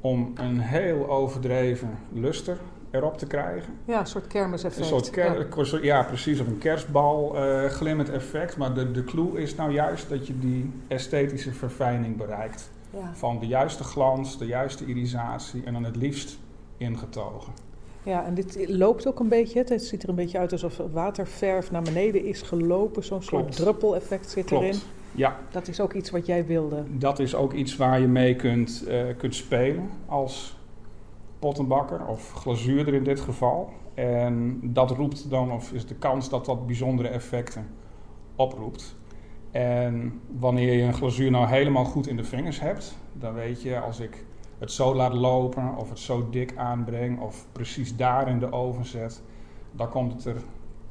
om 0.00 0.32
een 0.34 0.60
heel 0.60 1.10
overdreven 1.10 1.90
luster 2.12 2.58
erop 2.90 3.18
te 3.18 3.26
krijgen. 3.26 3.72
Ja, 3.84 4.00
een 4.00 4.06
soort 4.06 4.26
kermiseffect. 4.26 4.82
Een 4.82 4.86
soort 4.86 5.10
ker 5.10 5.48
ja. 5.72 5.78
ja. 5.82 6.02
precies. 6.02 6.40
Of 6.40 6.46
een 6.46 6.58
kerstbal 6.58 7.36
uh, 7.36 7.64
glimmend 7.64 8.10
effect. 8.10 8.56
Maar 8.56 8.74
de, 8.74 8.90
de 8.90 9.04
clue 9.04 9.40
is 9.40 9.54
nou 9.54 9.72
juist 9.72 10.08
dat 10.08 10.26
je 10.26 10.38
die 10.38 10.72
esthetische 10.88 11.52
verfijning 11.52 12.16
bereikt. 12.16 12.70
Ja. 12.90 13.10
Van 13.14 13.38
de 13.38 13.46
juiste 13.46 13.84
glans, 13.84 14.38
de 14.38 14.46
juiste 14.46 14.84
irisatie 14.84 15.62
en 15.64 15.72
dan 15.72 15.84
het 15.84 15.96
liefst 15.96 16.38
ingetogen. 16.76 17.52
Ja, 18.02 18.24
en 18.24 18.34
dit 18.34 18.68
loopt 18.68 19.06
ook 19.06 19.20
een 19.20 19.28
beetje. 19.28 19.64
Het 19.66 19.82
ziet 19.82 20.02
er 20.02 20.08
een 20.08 20.14
beetje 20.14 20.38
uit 20.38 20.52
alsof 20.52 20.80
waterverf 20.92 21.70
naar 21.70 21.82
beneden 21.82 22.24
is 22.24 22.42
gelopen. 22.42 23.04
Zo'n 23.04 23.22
soort 23.22 23.56
druppeleffect 23.56 24.30
zit 24.30 24.44
Klopt. 24.44 24.64
erin. 24.64 24.78
Ja. 25.12 25.38
Dat 25.50 25.68
is 25.68 25.80
ook 25.80 25.92
iets 25.92 26.10
wat 26.10 26.26
jij 26.26 26.46
wilde. 26.46 26.82
Dat 26.90 27.18
is 27.18 27.34
ook 27.34 27.52
iets 27.52 27.76
waar 27.76 28.00
je 28.00 28.06
mee 28.06 28.36
kunt, 28.36 28.84
uh, 28.88 29.02
kunt 29.16 29.34
spelen 29.34 29.90
als 30.06 30.56
pottenbakker 31.46 32.06
of 32.06 32.32
glazuurder 32.32 32.94
in 32.94 33.04
dit 33.04 33.20
geval. 33.20 33.72
En 33.94 34.60
dat 34.62 34.90
roept 34.90 35.30
dan, 35.30 35.52
of 35.52 35.72
is 35.72 35.86
de 35.86 35.94
kans 35.94 36.28
dat 36.28 36.44
dat 36.44 36.66
bijzondere 36.66 37.08
effecten 37.08 37.66
oproept. 38.36 38.96
En 39.50 40.20
wanneer 40.38 40.72
je 40.72 40.82
een 40.82 40.94
glazuur 40.94 41.30
nou 41.30 41.46
helemaal 41.48 41.84
goed 41.84 42.06
in 42.06 42.16
de 42.16 42.24
vingers 42.24 42.60
hebt, 42.60 42.96
dan 43.12 43.34
weet 43.34 43.62
je 43.62 43.80
als 43.80 44.00
ik 44.00 44.24
het 44.58 44.72
zo 44.72 44.94
laat 44.94 45.12
lopen 45.12 45.76
of 45.76 45.88
het 45.88 45.98
zo 45.98 46.30
dik 46.30 46.56
aanbreng 46.56 47.20
of 47.20 47.46
precies 47.52 47.96
daar 47.96 48.28
in 48.28 48.38
de 48.38 48.52
oven 48.52 48.84
zet, 48.84 49.22
dan 49.72 49.88
komt 49.88 50.12
het 50.12 50.24
er 50.24 50.42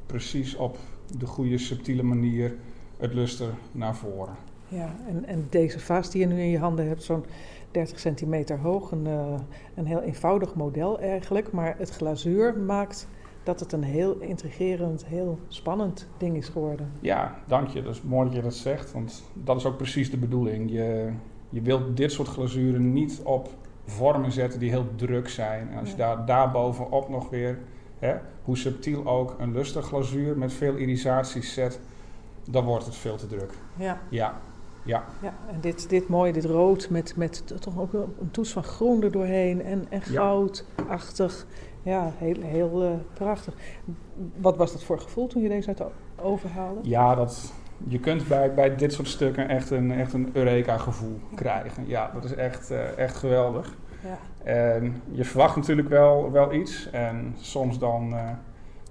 precies 0.06 0.56
op 0.56 0.78
de 1.18 1.26
goede 1.26 1.58
subtiele 1.58 2.02
manier 2.02 2.54
het 2.98 3.14
luster 3.14 3.54
naar 3.72 3.96
voren. 3.96 4.34
Ja, 4.68 4.96
en, 5.08 5.24
en 5.24 5.46
deze 5.50 5.80
vaas 5.80 6.10
die 6.10 6.20
je 6.20 6.26
nu 6.26 6.40
in 6.40 6.50
je 6.50 6.58
handen 6.58 6.86
hebt, 6.88 7.02
zo'n 7.02 7.24
30 7.76 7.98
centimeter 7.98 8.58
hoog, 8.58 8.90
een, 8.90 9.06
uh, 9.06 9.34
een 9.74 9.86
heel 9.86 10.00
eenvoudig 10.00 10.54
model 10.54 11.00
eigenlijk, 11.00 11.52
maar 11.52 11.74
het 11.78 11.90
glazuur 11.90 12.58
maakt 12.58 13.08
dat 13.42 13.60
het 13.60 13.72
een 13.72 13.82
heel 13.82 14.18
intrigerend, 14.18 15.06
heel 15.06 15.38
spannend 15.48 16.08
ding 16.18 16.36
is 16.36 16.48
geworden. 16.48 16.90
Ja, 17.00 17.38
dank 17.46 17.68
je. 17.68 17.82
Dat 17.82 17.94
is 17.94 18.02
mooi 18.02 18.26
dat 18.26 18.36
je 18.36 18.42
dat 18.42 18.54
zegt, 18.54 18.92
want 18.92 19.24
dat 19.32 19.56
is 19.56 19.64
ook 19.64 19.76
precies 19.76 20.10
de 20.10 20.16
bedoeling. 20.16 20.70
Je, 20.70 21.12
je 21.48 21.62
wilt 21.62 21.96
dit 21.96 22.12
soort 22.12 22.28
glazuren 22.28 22.92
niet 22.92 23.20
op 23.24 23.48
vormen 23.84 24.32
zetten 24.32 24.60
die 24.60 24.70
heel 24.70 24.86
druk 24.96 25.28
zijn. 25.28 25.68
En 25.70 25.78
als 25.78 25.90
je 25.90 25.96
daar, 25.96 26.26
daarbovenop 26.26 27.08
nog 27.08 27.30
weer, 27.30 27.58
hè, 27.98 28.14
hoe 28.42 28.56
subtiel 28.56 29.06
ook, 29.06 29.34
een 29.38 29.52
lustig 29.52 29.86
glazuur 29.86 30.38
met 30.38 30.52
veel 30.52 30.76
irisaties 30.76 31.54
zet, 31.54 31.80
dan 32.50 32.64
wordt 32.64 32.84
het 32.84 32.96
veel 32.96 33.16
te 33.16 33.26
druk. 33.26 33.52
Ja. 33.74 34.00
Ja. 34.08 34.40
Ja. 34.86 35.04
ja 35.22 35.34
en 35.52 35.60
dit, 35.60 35.88
dit 35.88 36.08
mooie, 36.08 36.32
dit 36.32 36.44
rood 36.44 36.90
met, 36.90 37.16
met 37.16 37.60
toch 37.60 37.78
ook 37.78 37.92
een 37.92 38.30
toets 38.30 38.52
van 38.52 38.62
groen 38.62 39.02
er 39.02 39.12
doorheen 39.12 39.62
en, 39.62 39.86
en 39.88 40.02
goudachtig. 40.02 41.46
Ja, 41.82 42.12
heel, 42.16 42.40
heel 42.40 42.84
uh, 42.84 42.90
prachtig. 43.14 43.54
Wat 44.36 44.56
was 44.56 44.72
dat 44.72 44.84
voor 44.84 45.00
gevoel 45.00 45.26
toen 45.26 45.42
je 45.42 45.48
deze 45.48 45.68
uit 45.68 45.76
de 45.76 45.86
oven 46.16 46.50
haalde? 46.50 46.80
Ja, 46.82 47.14
dat, 47.14 47.52
je 47.88 48.00
kunt 48.00 48.28
bij, 48.28 48.54
bij 48.54 48.76
dit 48.76 48.92
soort 48.92 49.08
stukken 49.08 49.48
echt 49.48 49.70
een, 49.70 49.90
echt 49.90 50.12
een 50.12 50.30
Eureka-gevoel 50.32 51.20
krijgen. 51.34 51.86
Ja, 51.86 52.10
dat 52.14 52.24
is 52.24 52.34
echt, 52.34 52.70
uh, 52.70 52.98
echt 52.98 53.16
geweldig. 53.16 53.76
Ja. 54.02 54.18
En 54.50 55.02
je 55.10 55.24
verwacht 55.24 55.56
natuurlijk 55.56 55.88
wel, 55.88 56.30
wel 56.32 56.52
iets. 56.52 56.90
En 56.90 57.34
soms 57.38 57.78
dan 57.78 58.12
uh, 58.12 58.30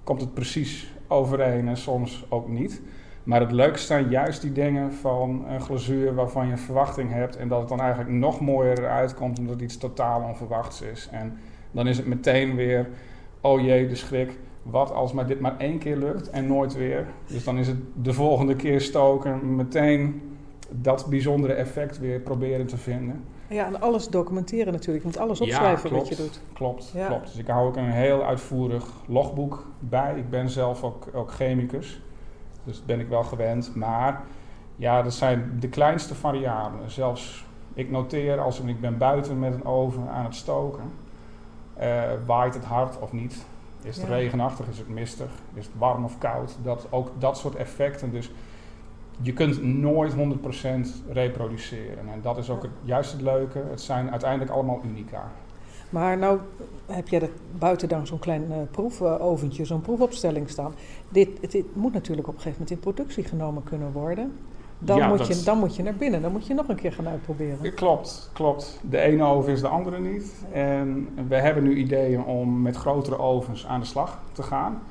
komt 0.04 0.20
het 0.20 0.34
precies 0.34 0.94
overeen 1.08 1.68
en 1.68 1.76
soms 1.76 2.26
ook 2.28 2.48
niet. 2.48 2.82
Maar 3.26 3.40
het 3.40 3.52
leukste 3.52 3.86
zijn 3.86 4.08
juist 4.08 4.42
die 4.42 4.52
dingen 4.52 4.92
van 4.92 5.44
een 5.48 5.60
glazuur 5.60 6.14
waarvan 6.14 6.46
je 6.46 6.52
een 6.52 6.58
verwachting 6.58 7.12
hebt. 7.12 7.36
En 7.36 7.48
dat 7.48 7.58
het 7.60 7.68
dan 7.68 7.80
eigenlijk 7.80 8.10
nog 8.10 8.40
mooier 8.40 8.78
eruit 8.78 9.14
komt 9.14 9.38
omdat 9.38 9.60
iets 9.60 9.78
totaal 9.78 10.22
onverwachts 10.22 10.82
is. 10.82 11.08
En 11.12 11.38
dan 11.70 11.86
is 11.86 11.96
het 11.96 12.06
meteen 12.06 12.56
weer, 12.56 12.88
oh 13.40 13.60
jee, 13.60 13.88
de 13.88 13.94
schrik 13.94 14.38
wat 14.62 14.92
als 14.92 15.12
maar 15.12 15.26
dit 15.26 15.40
maar 15.40 15.58
één 15.58 15.78
keer 15.78 15.96
lukt 15.96 16.30
en 16.30 16.46
nooit 16.46 16.74
weer. 16.74 17.06
Dus 17.26 17.44
dan 17.44 17.58
is 17.58 17.66
het 17.66 17.76
de 18.02 18.12
volgende 18.12 18.56
keer 18.56 18.80
stoken 18.80 19.56
meteen 19.56 20.22
dat 20.70 21.06
bijzondere 21.08 21.52
effect 21.52 21.98
weer 21.98 22.20
proberen 22.20 22.66
te 22.66 22.76
vinden. 22.76 23.24
Ja, 23.48 23.66
en 23.66 23.80
alles 23.80 24.08
documenteren 24.08 24.72
natuurlijk. 24.72 25.04
Je 25.04 25.10
moet 25.10 25.20
alles 25.20 25.40
opschrijven 25.40 25.90
ja, 25.90 25.94
klopt, 25.94 26.08
wat 26.08 26.18
je 26.18 26.22
doet. 26.22 26.40
Klopt, 26.52 26.92
ja. 26.94 27.06
klopt. 27.06 27.26
Dus 27.26 27.36
ik 27.36 27.46
hou 27.46 27.68
ook 27.68 27.76
een 27.76 27.90
heel 27.90 28.24
uitvoerig 28.24 28.86
logboek 29.06 29.66
bij. 29.78 30.14
Ik 30.16 30.30
ben 30.30 30.50
zelf 30.50 30.82
ook, 30.82 31.08
ook 31.12 31.32
chemicus, 31.32 32.02
dus 32.66 32.76
dat 32.76 32.86
ben 32.86 33.00
ik 33.00 33.08
wel 33.08 33.24
gewend. 33.24 33.74
Maar 33.74 34.22
ja, 34.76 35.02
dat 35.02 35.14
zijn 35.14 35.56
de 35.60 35.68
kleinste 35.68 36.14
variabelen. 36.14 36.90
Zelfs 36.90 37.44
ik 37.74 37.90
noteer 37.90 38.40
als 38.40 38.60
ik 38.60 38.80
ben 38.80 38.98
buiten 38.98 39.38
met 39.38 39.54
een 39.54 39.64
oven 39.64 40.08
aan 40.08 40.24
het 40.24 40.34
stoken, 40.34 40.92
uh, 41.80 42.02
waait 42.26 42.54
het 42.54 42.64
hard 42.64 42.98
of 42.98 43.12
niet. 43.12 43.44
Is 43.82 43.96
het 43.96 44.06
ja. 44.06 44.14
regenachtig, 44.14 44.68
is 44.68 44.78
het 44.78 44.88
mistig, 44.88 45.30
is 45.54 45.66
het 45.66 45.74
warm 45.78 46.04
of 46.04 46.18
koud? 46.18 46.56
Dat, 46.62 46.86
ook 46.90 47.10
dat 47.18 47.38
soort 47.38 47.54
effecten. 47.54 48.10
Dus 48.10 48.30
je 49.20 49.32
kunt 49.32 49.62
nooit 49.62 50.14
100% 50.14 50.16
reproduceren. 51.08 52.08
En 52.12 52.22
dat 52.22 52.38
is 52.38 52.50
ook 52.50 52.62
het, 52.62 52.70
juist 52.82 53.12
het 53.12 53.20
leuke. 53.20 53.64
Het 53.70 53.80
zijn 53.80 54.10
uiteindelijk 54.10 54.50
allemaal 54.50 54.80
unica. 54.84 55.30
Maar 55.90 56.18
nou 56.18 56.38
heb 56.86 57.08
jij 57.08 57.20
er 57.20 57.30
buiten 57.58 57.88
dan 57.88 58.06
zo'n 58.06 58.18
klein 58.18 58.44
uh, 58.48 58.56
proefoventje, 58.70 59.64
zo'n 59.64 59.80
proefopstelling 59.80 60.50
staan. 60.50 60.74
Dit, 61.08 61.64
moet 61.72 61.92
natuurlijk 61.92 62.28
op 62.28 62.34
een 62.34 62.40
gegeven 62.40 62.62
moment 62.62 62.70
in 62.70 62.92
productie 62.92 63.24
genomen 63.24 63.62
kunnen 63.64 63.92
worden. 63.92 64.32
Dan, 64.78 64.96
ja, 64.96 65.08
moet 65.08 65.18
dat... 65.18 65.26
je, 65.26 65.44
dan 65.44 65.58
moet 65.58 65.76
je 65.76 65.82
naar 65.82 65.94
binnen, 65.94 66.22
dan 66.22 66.32
moet 66.32 66.46
je 66.46 66.54
nog 66.54 66.68
een 66.68 66.76
keer 66.76 66.92
gaan 66.92 67.08
uitproberen. 67.08 67.74
Klopt, 67.74 68.30
klopt. 68.32 68.80
De 68.90 68.98
ene 68.98 69.24
oven 69.24 69.52
is 69.52 69.60
de 69.60 69.68
andere 69.68 69.98
niet. 69.98 70.32
En 70.52 71.08
we 71.28 71.36
hebben 71.36 71.62
nu 71.62 71.74
ideeën 71.74 72.24
om 72.24 72.62
met 72.62 72.76
grotere 72.76 73.18
ovens 73.18 73.66
aan 73.66 73.80
de 73.80 73.86
slag 73.86 74.18
te 74.32 74.42
gaan. 74.42 74.82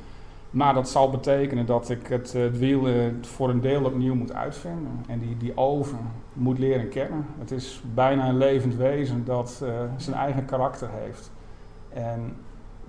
Maar 0.50 0.74
dat 0.74 0.90
zal 0.90 1.10
betekenen 1.10 1.66
dat 1.66 1.90
ik 1.90 2.08
het, 2.08 2.34
het 2.34 2.58
wiel 2.58 2.88
voor 3.22 3.50
een 3.50 3.62
deel 3.62 3.84
opnieuw 3.84 4.16
moet 4.16 4.34
uitvinden. 4.34 5.04
En 5.08 5.20
die, 5.20 5.38
die 5.38 5.58
oven 5.58 6.00
moet 6.36 6.60
leren 6.60 6.90
kennen. 6.90 7.26
Het 7.40 7.52
is 7.52 7.84
bijna 7.94 8.30
een 8.30 8.38
levend 8.38 8.76
wezen 8.76 9.26
dat 9.26 9.62
uh, 9.64 9.70
zijn 9.98 10.16
eigen 10.16 10.46
karakter 10.46 10.90
heeft. 10.92 11.32
En 11.90 12.36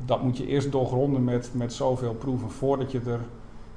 dat 0.04 0.22
moet 0.22 0.36
je 0.36 0.46
eerst 0.46 0.72
doorgronden 0.72 1.24
met, 1.24 1.50
met 1.52 1.72
zoveel 1.72 2.14
proeven 2.14 2.50
voordat 2.50 2.92
je 2.92 3.00
er 3.06 3.20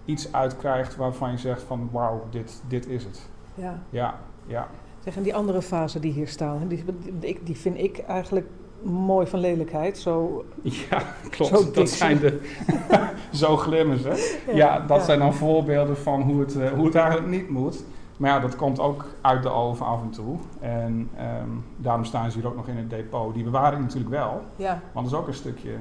iets 0.06 0.34
uitkrijgt 0.34 0.96
waarvan 0.96 1.32
je 1.32 1.38
zegt 1.38 1.62
van 1.62 1.90
wauw, 1.92 2.24
dit, 2.30 2.62
dit 2.68 2.88
is 2.88 3.04
het. 3.04 3.30
Ja. 3.56 3.80
Ja, 3.90 4.20
ja. 4.46 4.68
Zeg, 5.04 5.16
en 5.16 5.24
die 5.24 5.36
andere 5.36 5.62
fase 5.62 6.00
die 6.00 6.12
hier 6.12 6.28
staan, 6.28 6.68
die, 6.68 6.84
die, 7.20 7.40
die 7.44 7.58
vind 7.58 7.78
ik 7.78 8.00
eigenlijk 8.00 8.48
mooi 8.84 9.28
van 9.28 9.40
lelijkheid. 9.40 9.98
Zo, 9.98 10.46
ja, 10.62 11.02
klopt. 11.30 11.58
Zo 11.58 11.72
dat 11.72 11.90
zijn 11.90 12.20
de. 12.20 12.42
zo 13.32 13.58
glimmers, 13.58 14.04
hè? 14.04 14.14
Ja, 14.52 14.56
ja 14.56 14.80
dat 14.80 14.98
ja. 14.98 15.04
zijn 15.04 15.20
dan 15.20 15.34
voorbeelden 15.34 15.98
van 15.98 16.22
hoe 16.22 16.40
het, 16.40 16.56
uh, 16.56 16.72
hoe 16.72 16.86
het 16.86 16.96
eigenlijk 16.96 17.28
niet 17.28 17.50
moet. 17.50 17.84
Maar 18.20 18.30
ja, 18.30 18.40
dat 18.40 18.56
komt 18.56 18.80
ook 18.80 19.06
uit 19.22 19.44
de 19.44 19.50
oven 19.50 19.86
af 19.86 20.02
en 20.02 20.10
toe. 20.10 20.38
En 20.60 21.10
um, 21.42 21.66
daarom 21.78 22.06
staan 22.06 22.32
ze 22.32 22.38
hier 22.38 22.48
ook 22.48 22.56
nog 22.56 22.68
in 22.68 22.78
het 22.78 22.90
depot. 22.90 23.34
Die 23.34 23.44
bewaring 23.44 23.82
natuurlijk 23.82 24.10
wel. 24.10 24.42
Ja. 24.56 24.80
Want 24.92 25.06
dat 25.06 25.14
is 25.14 25.22
ook 25.22 25.28
een 25.28 25.34
stukje 25.34 25.76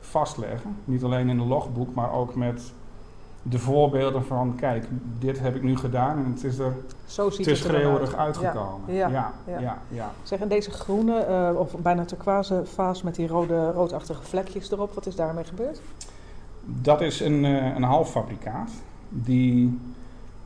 vastleggen. 0.00 0.76
Niet 0.84 1.02
alleen 1.02 1.28
in 1.28 1.36
de 1.36 1.44
logboek, 1.44 1.94
maar 1.94 2.12
ook 2.12 2.34
met 2.34 2.72
de 3.42 3.58
voorbeelden 3.58 4.24
van, 4.24 4.54
kijk, 4.56 4.86
dit 5.18 5.40
heb 5.40 5.54
ik 5.54 5.62
nu 5.62 5.76
gedaan 5.76 6.16
en 6.16 6.32
het 6.32 6.44
is 6.44 6.58
er 6.58 6.72
Zo 7.04 7.30
ziet 7.30 7.46
het 7.46 7.56
schreeuwerig 7.56 8.14
uitgekomen. 8.14 8.94
Ja, 8.94 9.08
ja, 9.08 9.32
ja. 9.46 9.58
ja. 9.58 9.78
ja. 9.88 10.10
Zeg, 10.22 10.40
en 10.40 10.48
deze 10.48 10.70
groene, 10.70 11.18
eh, 11.18 11.50
of 11.58 11.76
bijna 11.76 12.04
turquoise 12.04 12.62
vaas 12.64 13.02
met 13.02 13.14
die 13.14 13.26
rode, 13.26 13.70
roodachtige 13.70 14.22
vlekjes 14.22 14.70
erop, 14.70 14.94
wat 14.94 15.06
is 15.06 15.16
daarmee 15.16 15.44
gebeurd? 15.44 15.80
Dat 16.64 17.00
is 17.00 17.20
een, 17.20 17.44
eh, 17.44 17.74
een 17.74 17.82
halffabrikaat. 17.82 18.70
Die 19.08 19.78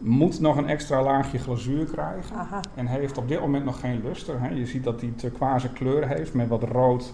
moet 0.00 0.40
nog 0.40 0.56
een 0.56 0.68
extra 0.68 1.02
laagje 1.02 1.38
glazuur 1.38 1.84
krijgen. 1.84 2.36
Aha. 2.36 2.60
En 2.74 2.86
heeft 2.86 3.18
op 3.18 3.28
dit 3.28 3.40
moment 3.40 3.64
nog 3.64 3.80
geen 3.80 4.00
luster. 4.04 4.40
Hè. 4.40 4.48
Je 4.48 4.66
ziet 4.66 4.84
dat 4.84 5.00
die 5.00 5.14
turquoise 5.14 5.68
kleur 5.72 6.08
heeft 6.08 6.34
met 6.34 6.48
wat 6.48 6.62
rood 6.62 7.12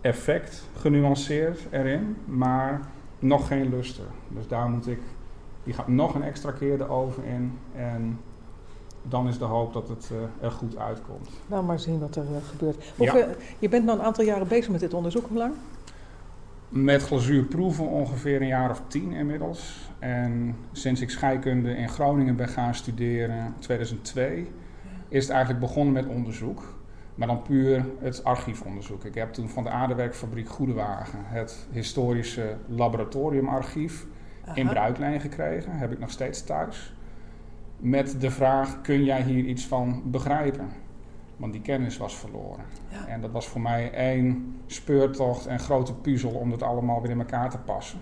effect 0.00 0.62
genuanceerd 0.76 1.60
erin. 1.70 2.16
Maar 2.24 2.80
nog 3.18 3.46
geen 3.46 3.68
luster. 3.70 4.04
Dus 4.28 4.48
daar 4.48 4.68
moet 4.68 4.86
ik... 4.86 4.98
Die 5.64 5.74
gaat 5.74 5.88
nog 5.88 6.14
een 6.14 6.22
extra 6.22 6.50
keer 6.50 6.78
de 6.78 6.88
oven 6.88 7.24
in. 7.24 7.58
En 7.76 8.20
dan 9.02 9.28
is 9.28 9.38
de 9.38 9.44
hoop 9.44 9.72
dat 9.72 9.88
het 9.88 10.10
eh, 10.12 10.44
er 10.46 10.50
goed 10.50 10.76
uitkomt. 10.76 11.28
Nou, 11.46 11.64
maar 11.64 11.78
zien 11.78 11.98
wat 11.98 12.16
er 12.16 12.22
eh, 12.22 12.48
gebeurt. 12.50 12.76
Ja. 12.76 12.92
Hoeveel- 12.96 13.34
Je 13.58 13.68
bent 13.68 13.84
nu 13.84 13.90
een 13.90 14.02
aantal 14.02 14.24
jaren 14.24 14.48
bezig 14.48 14.70
met 14.70 14.80
dit 14.80 14.94
onderzoek. 14.94 15.26
Hoe 15.28 15.38
lang? 15.38 15.52
Met 16.68 17.02
glazuurproeven 17.02 17.88
ongeveer 17.88 18.40
een 18.40 18.46
jaar 18.46 18.70
of 18.70 18.82
tien 18.88 19.12
inmiddels. 19.12 19.90
En 19.98 20.56
sinds 20.72 21.00
ik 21.00 21.10
scheikunde 21.10 21.76
in 21.76 21.88
Groningen 21.88 22.36
ben 22.36 22.48
gaan 22.48 22.74
studeren, 22.74 23.54
2002, 23.58 24.50
is 25.08 25.22
het 25.22 25.30
eigenlijk 25.30 25.60
begonnen 25.60 25.92
met 25.94 26.06
onderzoek. 26.06 26.76
Maar 27.14 27.26
dan 27.26 27.42
puur 27.42 27.84
het 28.00 28.24
archiefonderzoek. 28.24 29.04
Ik 29.04 29.14
heb 29.14 29.32
toen 29.32 29.48
van 29.48 29.64
de 29.64 29.70
Aardewerkfabriek 29.70 30.48
Goedewagen 30.48 31.18
het 31.22 31.66
historische 31.70 32.56
laboratoriumarchief 32.66 34.06
in 34.54 34.64
Aha. 34.64 34.72
bruikleen 34.72 35.20
gekregen. 35.20 35.72
Heb 35.72 35.92
ik 35.92 35.98
nog 35.98 36.10
steeds 36.10 36.44
thuis. 36.44 36.94
Met 37.76 38.20
de 38.20 38.30
vraag, 38.30 38.80
kun 38.80 39.04
jij 39.04 39.22
hier 39.22 39.44
iets 39.44 39.66
van 39.66 40.02
begrijpen? 40.04 40.68
Want 41.38 41.52
die 41.52 41.62
kennis 41.62 41.96
was 41.96 42.16
verloren. 42.16 42.64
En 43.06 43.20
dat 43.20 43.30
was 43.30 43.48
voor 43.48 43.60
mij 43.60 43.92
één 43.92 44.56
speurtocht 44.66 45.46
en 45.46 45.58
grote 45.58 45.94
puzzel 45.94 46.30
om 46.30 46.50
het 46.50 46.62
allemaal 46.62 47.00
weer 47.02 47.10
in 47.10 47.18
elkaar 47.18 47.50
te 47.50 47.58
passen. 47.58 48.00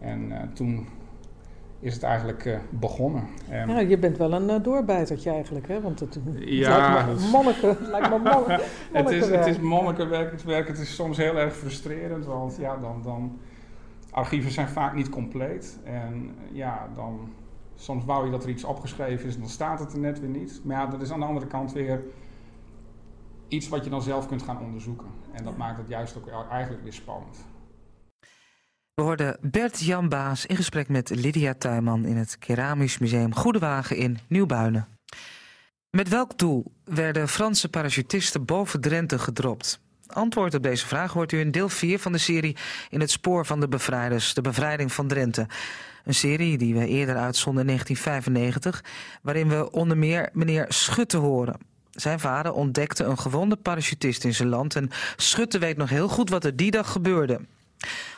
En 0.00 0.32
eh, 0.32 0.48
toen 0.52 0.86
is 1.80 1.94
het 1.94 2.02
eigenlijk 2.02 2.44
eh, 2.44 2.58
begonnen. 2.70 3.24
En 3.48 3.68
Ja, 3.68 3.78
je 3.78 3.98
bent 3.98 4.16
wel 4.18 4.32
een 4.32 4.50
eh, 4.50 4.62
doorbijtertje 4.62 5.30
eigenlijk, 5.30 5.68
hè? 5.68 5.80
Want 5.80 6.00
het, 6.00 6.14
het 6.14 6.22
Ja, 6.44 6.78
lijkt 6.94 7.06
me 7.06 7.14
dat- 7.14 7.30
monniken, 7.32 7.68
het 7.68 7.88
lijkt 7.88 8.10
me 8.10 8.18
monniken, 8.18 8.60
het, 8.92 9.10
is, 9.10 9.28
het 9.28 9.46
is 9.46 9.58
monnikenwerk, 9.58 10.30
het 10.30 10.44
werk. 10.44 10.68
Het 10.68 10.78
is 10.78 10.94
soms 10.94 11.16
heel 11.16 11.36
erg 11.38 11.56
frustrerend, 11.56 12.24
want 12.24 12.56
ja, 12.56 12.76
dan, 12.76 13.02
dan... 13.02 13.38
Archieven 14.10 14.50
zijn 14.50 14.68
vaak 14.68 14.94
niet 14.94 15.08
compleet. 15.08 15.78
En 15.84 16.34
ja, 16.52 16.88
dan... 16.94 17.32
Soms 17.76 18.04
wou 18.04 18.24
je 18.24 18.30
dat 18.30 18.42
er 18.44 18.48
iets 18.50 18.64
opgeschreven 18.64 19.28
is 19.28 19.34
en 19.34 19.40
dan 19.40 19.48
staat 19.50 19.80
het 19.80 19.92
er 19.92 19.98
net 19.98 20.20
weer 20.20 20.28
niet. 20.28 20.60
Maar 20.64 20.76
ja, 20.76 20.86
dat 20.86 21.02
is 21.02 21.12
aan 21.12 21.20
de 21.20 21.26
andere 21.26 21.46
kant 21.46 21.72
weer 21.72 22.02
iets 23.48 23.68
wat 23.68 23.84
je 23.84 23.90
dan 23.90 24.02
zelf 24.02 24.26
kunt 24.26 24.42
gaan 24.42 24.60
onderzoeken. 24.60 25.06
En 25.32 25.44
dat 25.44 25.56
maakt 25.56 25.78
het 25.78 25.88
juist 25.88 26.16
ook 26.16 26.48
eigenlijk 26.50 26.82
weer 26.82 26.92
spannend. 26.92 27.46
We 28.94 29.02
hoorden 29.02 29.38
Bert 29.40 29.80
Jan 29.80 30.08
Baas 30.08 30.46
in 30.46 30.56
gesprek 30.56 30.88
met 30.88 31.10
Lydia 31.10 31.54
Tuinman 31.54 32.04
in 32.04 32.16
het 32.16 32.38
Keramisch 32.38 32.98
Museum 32.98 33.34
Goedewagen 33.34 33.96
in 33.96 34.18
Nieuwbuinen. 34.26 34.88
Met 35.90 36.08
welk 36.08 36.38
doel 36.38 36.72
werden 36.84 37.28
Franse 37.28 37.68
parachutisten 37.68 38.44
boven 38.44 38.80
Drenthe 38.80 39.18
gedropt? 39.18 39.80
Antwoord 40.06 40.54
op 40.54 40.62
deze 40.62 40.86
vraag 40.86 41.12
hoort 41.12 41.32
u 41.32 41.38
in 41.38 41.50
deel 41.50 41.68
4 41.68 41.98
van 41.98 42.12
de 42.12 42.18
serie 42.18 42.56
In 42.90 43.00
het 43.00 43.10
spoor 43.10 43.46
van 43.46 43.60
de 43.60 43.68
bevrijders, 43.68 44.34
de 44.34 44.40
bevrijding 44.40 44.92
van 44.92 45.08
Drenthe. 45.08 45.46
Een 46.04 46.14
serie 46.14 46.58
die 46.58 46.74
we 46.74 46.86
eerder 46.86 47.16
uitzonden 47.16 47.60
in 47.60 47.66
1995, 47.66 48.84
waarin 49.22 49.48
we 49.48 49.70
onder 49.70 49.96
meer 49.96 50.28
meneer 50.32 50.66
Schutte 50.68 51.16
horen. 51.16 51.72
Zijn 51.94 52.20
vader 52.20 52.52
ontdekte 52.52 53.04
een 53.04 53.18
gewonde 53.18 53.56
parachutist 53.56 54.24
in 54.24 54.34
zijn 54.34 54.48
land 54.48 54.76
en 54.76 54.90
Schutte 55.16 55.58
weet 55.58 55.76
nog 55.76 55.88
heel 55.88 56.08
goed 56.08 56.30
wat 56.30 56.44
er 56.44 56.56
die 56.56 56.70
dag 56.70 56.92
gebeurde. 56.92 57.40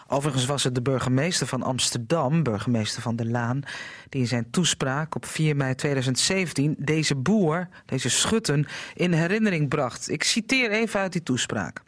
Overigens 0.09 0.47
was 0.47 0.65
het 0.65 0.75
de 0.75 0.83
burgemeester 0.83 1.47
van 1.47 1.63
Amsterdam, 1.63 2.43
burgemeester 2.43 3.03
van 3.03 3.17
de 3.17 3.27
Laan, 3.27 3.63
die 4.09 4.21
in 4.21 4.27
zijn 4.27 4.51
toespraak 4.51 5.15
op 5.15 5.27
4 5.27 5.57
mei 5.57 5.75
2017 5.75 6.77
deze 6.79 7.15
boer, 7.15 7.69
deze 7.87 8.11
schutten, 8.11 8.67
in 8.95 9.13
herinnering 9.13 9.69
bracht. 9.69 10.11
Ik 10.11 10.23
citeer 10.23 10.71
even 10.71 11.01
uit 11.01 11.13
die 11.13 11.23
toespraak. 11.23 11.83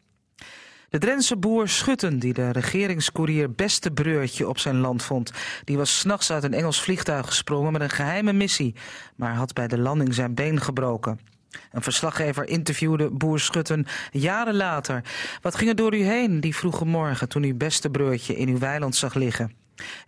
De 0.88 0.98
Drentse 0.98 1.36
boer 1.36 1.68
Schutten, 1.68 2.18
die 2.18 2.32
de 2.32 2.50
regeringscourier 2.50 3.52
Beste 3.52 3.90
Breurtje 3.90 4.48
op 4.48 4.58
zijn 4.58 4.76
land 4.76 5.02
vond, 5.02 5.32
die 5.64 5.76
was 5.76 5.98
s'nachts 5.98 6.32
uit 6.32 6.44
een 6.44 6.54
Engels 6.54 6.82
vliegtuig 6.82 7.26
gesprongen 7.26 7.72
met 7.72 7.80
een 7.80 7.90
geheime 7.90 8.32
missie, 8.32 8.74
maar 9.16 9.34
had 9.34 9.52
bij 9.52 9.68
de 9.68 9.78
landing 9.78 10.14
zijn 10.14 10.34
been 10.34 10.60
gebroken. 10.60 11.37
Een 11.72 11.82
verslaggever 11.82 12.48
interviewde 12.48 13.10
boer 13.10 13.40
Schutten 13.40 13.86
jaren 14.10 14.56
later. 14.56 15.04
Wat 15.42 15.54
ging 15.54 15.70
er 15.70 15.76
door 15.76 15.94
u 15.94 16.02
heen 16.02 16.40
die 16.40 16.56
vroege 16.56 16.84
morgen 16.84 17.28
toen 17.28 17.42
u 17.42 17.54
beste 17.54 17.90
breurtje 17.90 18.36
in 18.36 18.48
uw 18.48 18.58
weiland 18.58 18.96
zag 18.96 19.14
liggen? 19.14 19.52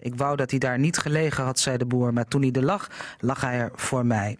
Ik 0.00 0.14
wou 0.14 0.36
dat 0.36 0.50
hij 0.50 0.58
daar 0.58 0.78
niet 0.78 0.98
gelegen 0.98 1.44
had, 1.44 1.58
zei 1.58 1.76
de 1.76 1.86
boer, 1.86 2.12
maar 2.12 2.28
toen 2.28 2.42
hij 2.42 2.52
er 2.52 2.64
lag, 2.64 2.90
lag 3.18 3.40
hij 3.40 3.58
er 3.58 3.70
voor 3.74 4.06
mij. 4.06 4.38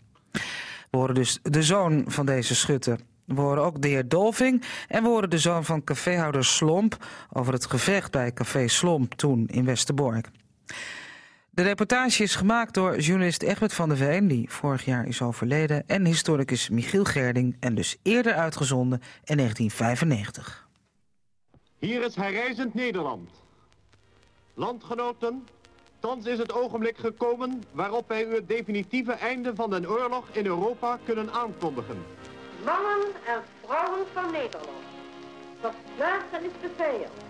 We 0.90 0.98
horen 0.98 1.14
dus 1.14 1.38
de 1.42 1.62
zoon 1.62 2.04
van 2.06 2.26
deze 2.26 2.54
Schutten. 2.54 3.00
We 3.24 3.40
horen 3.40 3.62
ook 3.62 3.82
de 3.82 3.88
heer 3.88 4.08
Dolving 4.08 4.64
en 4.88 5.02
we 5.02 5.08
horen 5.08 5.30
de 5.30 5.38
zoon 5.38 5.64
van 5.64 5.84
caféhouder 5.84 6.44
Slomp 6.44 7.06
over 7.32 7.52
het 7.52 7.66
gevecht 7.66 8.10
bij 8.10 8.32
café 8.32 8.68
Slomp 8.68 9.14
toen 9.14 9.46
in 9.46 9.64
Westerbork. 9.64 10.30
De 11.60 11.66
reportage 11.66 12.22
is 12.22 12.34
gemaakt 12.34 12.74
door 12.74 12.98
journalist 12.98 13.42
Egbert 13.42 13.72
van 13.72 13.88
der 13.88 13.98
Veen, 13.98 14.28
die 14.28 14.50
vorig 14.50 14.84
jaar 14.84 15.06
is 15.06 15.22
overleden, 15.22 15.84
en 15.86 16.04
historicus 16.04 16.68
Michiel 16.68 17.04
Gerding, 17.04 17.56
en 17.60 17.74
dus 17.74 17.96
eerder 18.02 18.34
uitgezonden 18.34 19.00
in 19.24 19.36
1995. 19.36 20.68
Hier 21.78 22.04
is 22.04 22.14
herrijzend 22.14 22.74
Nederland. 22.74 23.30
Landgenoten, 24.54 25.46
thans 25.98 26.26
is 26.26 26.38
het 26.38 26.52
ogenblik 26.52 26.98
gekomen 26.98 27.62
waarop 27.72 28.08
wij 28.08 28.26
u 28.26 28.34
het 28.34 28.48
definitieve 28.48 29.12
einde 29.12 29.54
van 29.54 29.70
de 29.70 29.88
oorlog 29.88 30.28
in 30.32 30.46
Europa 30.46 30.98
kunnen 31.04 31.32
aankondigen. 31.32 32.02
Mannen 32.64 33.06
en 33.26 33.42
vrouwen 33.66 34.06
van 34.12 34.32
Nederland. 34.32 34.82
Van 35.60 35.72
Vlaanderen 35.96 36.44
is 36.44 36.60
de 36.60 36.70
vijand. 36.76 37.24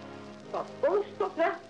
Van 0.51 0.65
oost 0.81 1.19
tot 1.19 1.35
west. 1.35 1.69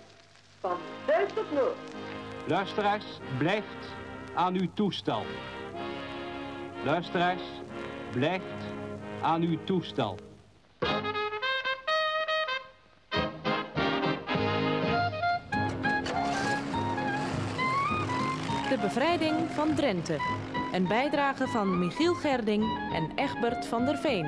Van 0.59 0.77
zuid 1.07 1.35
tot 1.35 1.51
noord. 1.51 2.20
Luisteraars, 2.47 3.05
blijft 3.37 3.93
aan 4.33 4.53
uw 4.53 4.67
toestel. 4.73 5.25
Luisteraars, 6.83 7.41
blijft 8.11 8.65
aan 9.21 9.41
uw 9.41 9.57
toestel. 9.63 10.17
De 18.69 18.77
bevrijding 18.81 19.35
van 19.49 19.75
Drenthe. 19.75 20.17
Een 20.71 20.87
bijdrage 20.87 21.47
van 21.47 21.79
Michiel 21.79 22.13
Gerding 22.13 22.63
en 22.93 23.11
Egbert 23.15 23.65
van 23.65 23.85
der 23.85 23.97
Veen. 23.97 24.25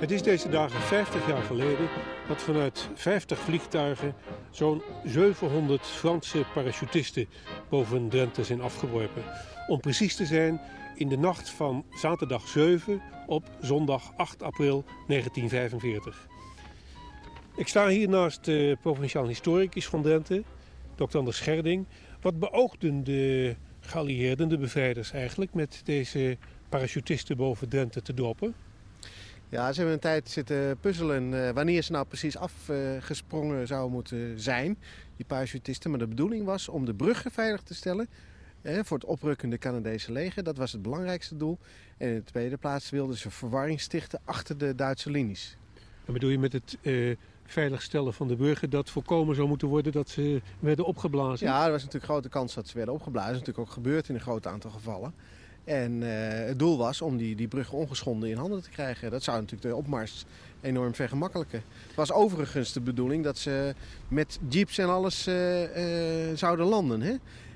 Het 0.00 0.10
is 0.10 0.22
deze 0.22 0.48
dagen 0.48 0.80
50 0.80 1.26
jaar 1.26 1.42
geleden 1.42 1.88
dat 2.28 2.42
vanuit 2.42 2.88
50 2.94 3.38
vliegtuigen 3.38 4.14
zo'n 4.50 4.82
700 5.04 5.86
Franse 5.86 6.44
parachutisten 6.54 7.26
boven 7.68 8.08
Drenthe 8.08 8.44
zijn 8.44 8.60
afgeworpen. 8.60 9.22
Om 9.66 9.80
precies 9.80 10.16
te 10.16 10.26
zijn 10.26 10.60
in 10.94 11.08
de 11.08 11.18
nacht 11.18 11.50
van 11.50 11.84
zaterdag 11.90 12.48
7 12.48 13.02
op 13.26 13.44
zondag 13.60 14.12
8 14.16 14.42
april 14.42 14.84
1945. 15.06 16.26
Ik 17.56 17.68
sta 17.68 17.88
hier 17.88 18.08
naast 18.08 18.44
de 18.44 18.76
provinciaal 18.80 19.26
historicus 19.26 19.86
van 19.86 20.02
Drenthe, 20.02 20.42
Dr. 20.94 21.18
Anders 21.18 21.36
Scherding. 21.36 21.86
Wat 22.20 22.38
beoogden 22.38 23.04
de 23.04 23.56
geallieerden, 23.80 24.48
de 24.48 24.58
bevrijders 24.58 25.12
eigenlijk, 25.12 25.54
met 25.54 25.80
deze 25.84 26.38
parachutisten 26.68 27.36
boven 27.36 27.68
Drenthe 27.68 28.02
te 28.02 28.14
droppen? 28.14 28.54
Ja, 29.54 29.72
ze 29.72 29.76
hebben 29.76 29.94
een 29.94 30.00
tijd 30.00 30.30
zitten 30.30 30.78
puzzelen 30.78 31.46
eh, 31.46 31.50
wanneer 31.50 31.82
ze 31.82 31.92
nou 31.92 32.06
precies 32.06 32.36
afgesprongen 32.36 33.66
zouden 33.66 33.92
moeten 33.92 34.40
zijn, 34.40 34.78
die 35.16 35.26
parachutisten. 35.26 35.90
Maar 35.90 35.98
de 35.98 36.06
bedoeling 36.06 36.44
was 36.44 36.68
om 36.68 36.84
de 36.84 36.94
bruggen 36.94 37.30
veilig 37.30 37.62
te 37.62 37.74
stellen 37.74 38.08
eh, 38.62 38.78
voor 38.82 38.96
het 38.96 39.06
oprukkende 39.06 39.58
Canadese 39.58 40.12
leger. 40.12 40.42
Dat 40.42 40.56
was 40.56 40.72
het 40.72 40.82
belangrijkste 40.82 41.36
doel. 41.36 41.58
En 41.96 42.08
in 42.08 42.14
de 42.14 42.24
tweede 42.24 42.56
plaats 42.56 42.90
wilden 42.90 43.16
ze 43.16 43.30
verwarring 43.30 43.80
stichten 43.80 44.20
achter 44.24 44.58
de 44.58 44.74
Duitse 44.74 45.10
linies. 45.10 45.56
En 46.04 46.12
bedoel 46.12 46.30
je 46.30 46.38
met 46.38 46.52
het 46.52 46.78
eh, 46.82 47.16
veiligstellen 47.44 48.14
van 48.14 48.28
de 48.28 48.36
burger 48.36 48.70
dat 48.70 48.90
voorkomen 48.90 49.34
zou 49.34 49.48
moeten 49.48 49.68
worden 49.68 49.92
dat 49.92 50.08
ze 50.08 50.42
werden 50.58 50.84
opgeblazen? 50.84 51.46
Ja, 51.46 51.64
er 51.64 51.70
was 51.70 51.82
natuurlijk 51.82 52.12
grote 52.12 52.28
kans 52.28 52.54
dat 52.54 52.68
ze 52.68 52.76
werden 52.76 52.94
opgeblazen. 52.94 53.32
Dat 53.32 53.40
is 53.40 53.46
natuurlijk 53.46 53.68
ook 53.68 53.84
gebeurd 53.84 54.08
in 54.08 54.14
een 54.14 54.20
groot 54.20 54.46
aantal 54.46 54.70
gevallen. 54.70 55.14
En 55.64 56.02
eh, 56.02 56.46
het 56.46 56.58
doel 56.58 56.78
was 56.78 57.00
om 57.02 57.16
die, 57.16 57.36
die 57.36 57.48
bruggen 57.48 57.78
ongeschonden 57.78 58.28
in 58.30 58.36
handen 58.36 58.62
te 58.62 58.70
krijgen. 58.70 59.10
Dat 59.10 59.22
zou 59.22 59.36
natuurlijk 59.40 59.70
de 59.70 59.76
opmars 59.76 60.24
enorm 60.60 60.94
vergemakkelijken. 60.94 61.62
Het 61.86 61.96
was 61.96 62.12
overigens 62.12 62.72
de 62.72 62.80
bedoeling 62.80 63.24
dat 63.24 63.38
ze 63.38 63.74
met 64.08 64.38
jeeps 64.48 64.78
en 64.78 64.88
alles 64.88 65.26
eh, 65.26 66.30
eh, 66.30 66.36
zouden 66.36 66.66
landen. 66.66 67.00
Hè? 67.00 67.14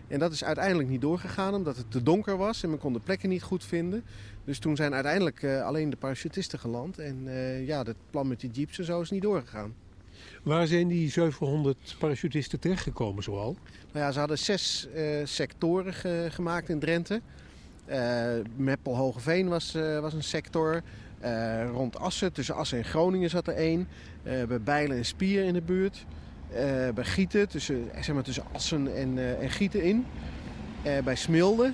En 0.08 0.18
dat 0.18 0.32
is 0.32 0.44
uiteindelijk 0.44 0.88
niet 0.88 1.00
doorgegaan 1.00 1.54
omdat 1.54 1.76
het 1.76 1.90
te 1.90 2.02
donker 2.02 2.36
was 2.36 2.62
en 2.62 2.70
men 2.70 2.78
kon 2.78 2.92
de 2.92 3.00
plekken 3.00 3.28
niet 3.28 3.42
goed 3.42 3.64
vinden. 3.64 4.04
Dus 4.44 4.58
toen 4.58 4.76
zijn 4.76 4.94
uiteindelijk 4.94 5.44
alleen 5.44 5.90
de 5.90 5.96
parachutisten 5.96 6.58
geland. 6.58 6.98
En 6.98 7.24
ja, 7.66 7.82
het 7.82 7.96
plan 8.10 8.28
met 8.28 8.40
die 8.40 8.50
jeeps 8.50 8.78
en 8.78 8.84
zo 8.84 9.00
is 9.00 9.10
niet 9.10 9.22
doorgegaan. 9.22 9.74
Waar 10.42 10.66
zijn 10.66 10.88
die 10.88 11.10
700 11.10 11.96
parachutisten 11.98 12.58
terechtgekomen 12.60 13.22
zoal? 13.22 13.56
Nou 13.92 14.04
ja, 14.06 14.12
ze 14.12 14.18
hadden 14.18 14.38
zes 14.38 14.88
sectoren 15.24 15.94
ge- 15.94 16.26
gemaakt 16.30 16.68
in 16.68 16.78
Drenthe. 16.78 17.20
Eh 17.88 18.44
Meppel 18.56 18.96
Hogeveen 18.96 19.48
was, 19.48 19.74
eh, 19.74 19.98
was 19.98 20.12
een 20.12 20.22
sector. 20.22 20.82
Eh, 21.20 21.70
rond 21.70 21.98
Assen, 21.98 22.32
tussen 22.32 22.54
Assen 22.54 22.78
en 22.78 22.84
Groningen 22.84 23.30
zat 23.30 23.46
er 23.46 23.54
één. 23.54 23.88
Bij 24.22 24.60
Bijlen 24.60 24.96
en 24.96 25.04
Spier 25.04 25.44
in 25.44 25.52
de 25.52 25.62
buurt. 25.62 26.06
Bij 26.94 27.04
Gieten, 27.04 27.48
tussen, 27.48 27.90
zeg 27.94 28.14
maar 28.14 28.22
tussen 28.22 28.44
Assen 28.52 28.96
en, 28.96 29.38
en 29.40 29.50
Gieten 29.50 29.82
in. 29.82 30.06
Bij 31.04 31.14
Smilde, 31.14 31.72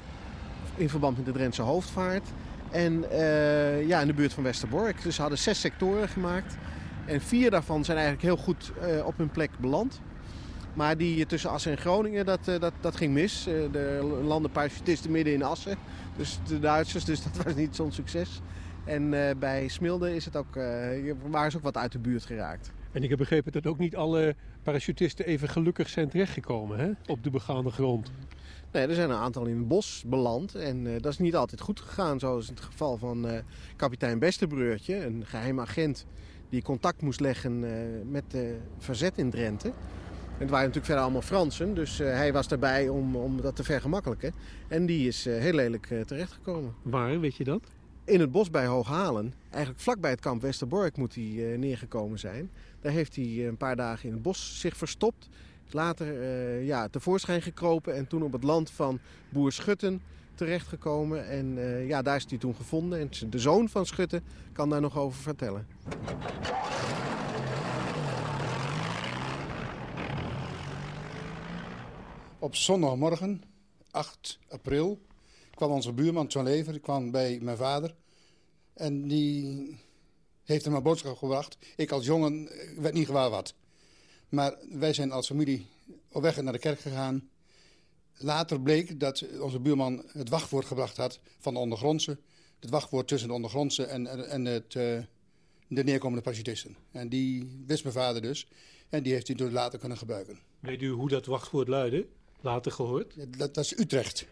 in 0.76 0.88
verband 0.88 1.16
met 1.16 1.26
de 1.26 1.32
Drentse 1.32 1.62
hoofdvaart. 1.62 2.28
En 2.70 3.04
ja, 3.86 4.00
in 4.00 4.06
de 4.06 4.14
buurt 4.14 4.32
van 4.32 4.42
Westerbork. 4.42 5.02
Dus 5.02 5.14
ze 5.14 5.20
hadden 5.20 5.38
zes 5.38 5.60
sectoren 5.60 6.08
gemaakt. 6.08 6.56
En 7.06 7.20
vier 7.20 7.50
daarvan 7.50 7.84
zijn 7.84 7.98
eigenlijk 7.98 8.26
heel 8.26 8.44
goed 8.44 8.72
op 9.04 9.16
hun 9.16 9.30
plek 9.30 9.50
beland. 9.58 10.00
Maar 10.74 10.96
die 10.96 11.26
tussen 11.26 11.50
Assen 11.50 11.72
en 11.72 11.78
Groningen, 11.78 12.26
dat, 12.26 12.44
dat, 12.44 12.72
dat 12.80 12.96
ging 12.96 13.12
mis. 13.12 13.44
De 13.44 14.20
landen 14.24 14.50
parachutisten 14.50 15.10
midden 15.10 15.32
in 15.34 15.42
Assen. 15.42 15.78
Dus 16.16 16.38
de 16.46 16.58
Duitsers, 16.58 17.04
dus 17.04 17.22
dat 17.32 17.44
was 17.44 17.54
niet 17.54 17.76
zo'n 17.76 17.92
succes. 17.92 18.40
En 18.84 19.28
eh, 19.28 19.36
bij 19.36 19.68
Smilde 19.68 20.14
is 20.14 20.24
het 20.24 20.36
ook, 20.36 20.56
eh, 20.56 21.12
waren 21.30 21.50
ze 21.50 21.56
ook 21.56 21.62
wat 21.62 21.76
uit 21.76 21.92
de 21.92 21.98
buurt 21.98 22.24
geraakt. 22.24 22.72
En 22.92 23.02
ik 23.02 23.08
heb 23.08 23.18
begrepen 23.18 23.52
dat 23.52 23.66
ook 23.66 23.78
niet 23.78 23.96
alle 23.96 24.34
parachutisten 24.62 25.26
even 25.26 25.48
gelukkig 25.48 25.88
zijn 25.88 26.08
terechtgekomen 26.08 26.78
hè? 26.78 26.90
op 27.06 27.22
de 27.24 27.30
begaande 27.30 27.70
grond. 27.70 28.10
Nee, 28.72 28.86
er 28.86 28.94
zijn 28.94 29.10
een 29.10 29.16
aantal 29.16 29.46
in 29.46 29.56
het 29.56 29.68
bos 29.68 30.04
beland 30.06 30.54
en 30.54 30.86
eh, 30.86 30.92
dat 31.02 31.12
is 31.12 31.18
niet 31.18 31.36
altijd 31.36 31.60
goed 31.60 31.80
gegaan. 31.80 32.18
Zoals 32.18 32.48
in 32.48 32.54
het 32.54 32.64
geval 32.64 32.96
van 32.96 33.26
kapitein 33.76 34.18
Besterbreurtje, 34.18 35.04
een 35.04 35.22
geheim 35.26 35.60
agent 35.60 36.06
die 36.48 36.62
contact 36.62 37.02
moest 37.02 37.20
leggen 37.20 37.60
met 38.10 38.24
de 38.28 38.58
verzet 38.78 39.18
in 39.18 39.30
Drenthe. 39.30 39.72
En 40.34 40.40
het 40.40 40.50
waren 40.50 40.66
natuurlijk 40.66 40.86
verder 40.86 41.02
allemaal 41.02 41.22
Fransen, 41.22 41.74
dus 41.74 42.00
eh, 42.00 42.06
hij 42.06 42.32
was 42.32 42.48
daarbij 42.48 42.88
om, 42.88 43.16
om 43.16 43.40
dat 43.40 43.56
te 43.56 43.64
vergemakkelijken. 43.64 44.34
En 44.68 44.86
die 44.86 45.08
is 45.08 45.26
eh, 45.26 45.38
heel 45.38 45.52
lelijk 45.52 45.90
eh, 45.90 46.00
terechtgekomen. 46.00 46.74
Waar, 46.82 47.20
weet 47.20 47.36
je 47.36 47.44
dat? 47.44 47.60
In 48.04 48.20
het 48.20 48.30
bos 48.30 48.50
bij 48.50 48.66
Hooghalen, 48.66 49.34
eigenlijk 49.50 49.82
vlakbij 49.82 50.10
het 50.10 50.20
kamp 50.20 50.42
Westerbork 50.42 50.96
moet 50.96 51.14
hij 51.14 51.56
neergekomen 51.58 52.18
zijn. 52.18 52.50
Daar 52.80 52.92
heeft 52.92 53.16
hij 53.16 53.48
een 53.48 53.56
paar 53.56 53.76
dagen 53.76 54.06
in 54.08 54.14
het 54.14 54.22
bos 54.22 54.60
zich 54.60 54.76
verstopt. 54.76 55.28
Later 55.70 56.06
ja, 56.62 56.88
tevoorschijn 56.88 57.42
gekropen 57.42 57.94
en 57.94 58.06
toen 58.06 58.22
op 58.22 58.32
het 58.32 58.42
land 58.42 58.70
van 58.70 58.98
boer 59.28 59.52
Schutten 59.52 60.00
terechtgekomen. 60.34 61.28
En 61.28 61.58
ja, 61.86 62.02
daar 62.02 62.16
is 62.16 62.26
hij 62.28 62.38
toen 62.38 62.54
gevonden. 62.54 62.98
En 62.98 63.30
de 63.30 63.38
zoon 63.38 63.68
van 63.68 63.86
Schutten 63.86 64.22
kan 64.52 64.70
daar 64.70 64.80
nog 64.80 64.98
over 64.98 65.22
vertellen. 65.22 65.66
Op 72.44 72.56
zondagmorgen, 72.56 73.42
8 73.90 74.38
april, 74.48 75.00
kwam 75.54 75.70
onze 75.70 75.92
buurman 75.92 76.26
John 76.26 76.46
Lever 76.46 76.80
kwam 76.80 77.10
bij 77.10 77.38
mijn 77.42 77.56
vader. 77.56 77.94
En 78.74 79.08
die 79.08 79.78
heeft 80.42 80.64
hem 80.64 80.74
een 80.74 80.82
boodschap 80.82 81.16
gebracht. 81.16 81.58
Ik 81.76 81.90
als 81.90 82.06
jongen 82.06 82.48
eh, 82.48 82.78
werd 82.78 82.94
niet 82.94 83.06
gewaar 83.06 83.30
wat. 83.30 83.54
Maar 84.28 84.56
wij 84.70 84.92
zijn 84.92 85.12
als 85.12 85.26
familie 85.26 85.66
op 86.12 86.22
weg 86.22 86.42
naar 86.42 86.52
de 86.52 86.58
kerk 86.58 86.80
gegaan. 86.80 87.28
Later 88.16 88.60
bleek 88.60 89.00
dat 89.00 89.24
onze 89.40 89.60
buurman 89.60 90.04
het 90.12 90.28
wachtwoord 90.28 90.66
gebracht 90.66 90.96
had 90.96 91.20
van 91.38 91.54
de 91.54 91.60
ondergrondse. 91.60 92.18
Het 92.60 92.70
wachtwoord 92.70 93.08
tussen 93.08 93.28
de 93.28 93.34
ondergrondse 93.34 93.84
en, 93.84 94.28
en, 94.28 94.44
het, 94.44 94.74
eh, 94.74 94.98
de 95.68 95.84
neerkomende 95.84 96.22
parachutisten. 96.22 96.76
En 96.92 97.08
die 97.08 97.62
wist 97.66 97.82
mijn 97.82 97.94
vader 97.94 98.22
dus. 98.22 98.48
En 98.88 99.02
die 99.02 99.12
heeft 99.12 99.26
hij 99.26 99.36
dus 99.36 99.50
later 99.50 99.78
kunnen 99.78 99.98
gebruiken. 99.98 100.38
Weet 100.60 100.82
u 100.82 100.90
hoe 100.90 101.08
dat 101.08 101.26
wachtwoord 101.26 101.68
luidde? 101.68 102.06
Later 102.44 102.72
gehoord? 102.72 103.14
Dat, 103.38 103.54
dat 103.54 103.64
is 103.64 103.78
Utrecht. 103.78 104.26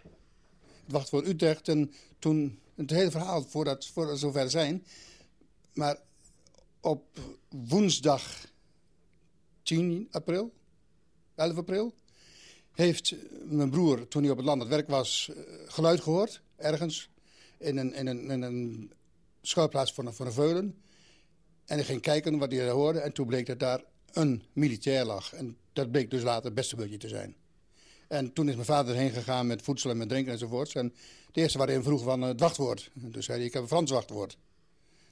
Het 0.85 0.93
wachtwoord 0.93 1.27
Utrecht. 1.27 1.69
En 1.69 1.93
toen, 2.19 2.61
het 2.75 2.91
hele 2.91 3.11
verhaal 3.11 3.43
voordat, 3.43 3.87
voordat 3.87 4.13
we 4.13 4.19
zover 4.19 4.51
zijn. 4.51 4.87
Maar 5.73 5.99
op 6.81 7.19
woensdag 7.49 8.47
10 9.63 10.09
april, 10.11 10.53
11 11.35 11.57
april, 11.57 11.95
heeft 12.73 13.15
mijn 13.45 13.71
broer, 13.71 14.09
toen 14.09 14.23
hij 14.23 14.31
op 14.31 14.37
het 14.37 14.47
land 14.47 14.63
aan 14.63 14.67
het 14.69 14.77
werk 14.77 14.89
was, 14.89 15.31
eh, 15.35 15.43
geluid 15.67 16.01
gehoord. 16.01 16.43
Ergens 16.57 17.11
in 17.59 17.77
een, 17.77 17.95
in 17.95 18.07
een, 18.07 18.43
een 18.43 18.93
schuilplaats 19.43 19.93
voor 19.93 20.05
een, 20.05 20.15
voor 20.15 20.27
een 20.27 20.33
veulen. 20.33 20.83
En 21.65 21.77
hij 21.77 21.85
ging 21.85 22.01
kijken 22.01 22.39
wat 22.39 22.53
hij 22.53 22.71
hoorde. 22.71 22.99
En 22.99 23.13
toen 23.13 23.27
bleek 23.27 23.47
dat 23.47 23.59
daar 23.59 23.85
een 24.13 24.43
militair 24.53 25.05
lag. 25.05 25.33
En 25.33 25.57
dat 25.73 25.91
bleek 25.91 26.11
dus 26.11 26.23
later 26.23 26.53
Bestebeurtje 26.53 26.99
te 26.99 27.09
zijn. 27.09 27.37
En 28.13 28.33
toen 28.33 28.49
is 28.49 28.55
mijn 28.55 28.67
vader 28.67 28.95
heen 28.95 29.11
gegaan 29.11 29.47
met 29.47 29.63
voedsel 29.63 29.91
en 29.91 29.97
met 29.97 30.09
drinken 30.09 30.33
enzovoorts. 30.33 30.75
En 30.75 30.95
het 31.27 31.37
eerste 31.37 31.59
wat 31.59 31.67
hij 31.67 31.77
hem 31.77 31.85
vroeg 31.85 32.03
van 32.03 32.23
het 32.23 32.41
wachtwoord. 32.41 32.91
Toen 33.13 33.23
zei 33.23 33.39
hij, 33.39 33.47
ik 33.47 33.53
heb 33.53 33.63
een 33.63 33.69
Frans 33.69 33.91
wachtwoord. 33.91 34.39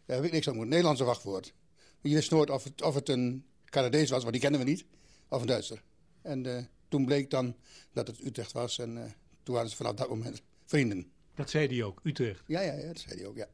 Daar 0.07 0.17
heb 0.17 0.27
ik 0.27 0.33
niks 0.33 0.47
aan 0.49 0.53
moeten. 0.53 0.71
Nederlandse 0.71 1.05
wachtwoord. 1.05 1.55
Je 2.01 2.15
wist 2.15 2.31
nooit 2.31 2.51
of 2.51 2.65
het, 2.65 2.83
of 2.83 2.95
het 2.95 3.09
een 3.09 3.45
Canadees 3.65 4.11
was, 4.11 4.21
want 4.21 4.33
die 4.33 4.41
kennen 4.41 4.61
we 4.61 4.67
niet. 4.67 4.85
Of 5.29 5.41
een 5.41 5.47
Duitser. 5.47 5.83
En 6.23 6.57
eh, 6.57 6.65
toen 6.89 7.05
bleek 7.05 7.31
dan 7.31 7.57
dat 7.93 8.07
het 8.07 8.25
Utrecht 8.25 8.53
was. 8.53 8.79
En 8.79 9.05
eh, 9.05 9.11
toen 9.43 9.55
waren 9.55 9.71
ze 9.71 9.77
vanaf 9.77 9.95
dat 9.95 10.09
moment 10.09 10.43
vrienden. 10.65 11.11
Dat 11.35 11.51
zei 11.51 11.67
hij 11.67 11.83
ook, 11.83 12.01
Utrecht. 12.03 12.43
Ja, 12.47 12.61
ja, 12.61 12.73
ja 12.73 12.87
dat 12.87 12.99
zei 12.99 13.19
hij 13.19 13.27
ook, 13.27 13.37
ja. 13.37 13.49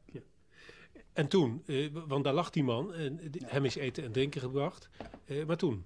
En 1.12 1.28
toen, 1.28 1.62
eh, 1.66 1.88
want 2.07 2.24
daar 2.24 2.34
lag 2.34 2.51
die 2.51 2.64
man, 2.64 2.94
en 2.94 3.20
hem 3.44 3.64
is 3.64 3.74
eten 3.74 4.05
en 4.05 4.12
drinken 4.12 4.40
gebracht. 4.40 4.88
Eh, 5.24 5.44
maar 5.44 5.57
toen? 5.57 5.84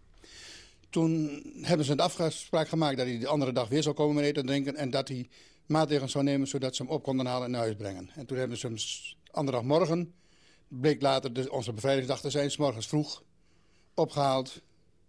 Toen 0.91 1.43
hebben 1.61 1.86
ze 1.86 1.93
een 1.93 2.01
afspraak 2.01 2.68
gemaakt 2.68 2.97
dat 2.97 3.07
hij 3.07 3.18
de 3.18 3.26
andere 3.26 3.53
dag 3.53 3.68
weer 3.68 3.82
zou 3.82 3.95
komen 3.95 4.14
met 4.14 4.24
eten 4.24 4.41
en 4.43 4.47
drinken. 4.49 4.76
En 4.76 4.91
dat 4.91 5.09
hij 5.09 5.28
maatregelen 5.66 6.11
zou 6.11 6.24
nemen 6.24 6.49
zodat 6.49 6.76
ze 6.76 6.82
hem 6.82 6.91
op 6.93 7.03
konden 7.03 7.26
halen 7.26 7.45
en 7.45 7.51
naar 7.51 7.61
huis 7.61 7.74
brengen. 7.76 8.11
En 8.14 8.26
toen 8.26 8.38
hebben 8.38 8.57
ze 8.59 8.66
hem 8.66 8.76
s- 8.78 9.16
andere 9.30 9.57
dag 9.57 9.66
morgen, 9.66 10.14
bleek 10.68 11.03
later 11.03 11.32
de, 11.32 11.53
onze 11.53 11.72
bevrijdingsdag 11.72 12.20
te 12.20 12.30
zijn, 12.30 12.51
s 12.51 12.57
morgens 12.57 12.86
vroeg, 12.86 13.22
opgehaald. 13.95 14.61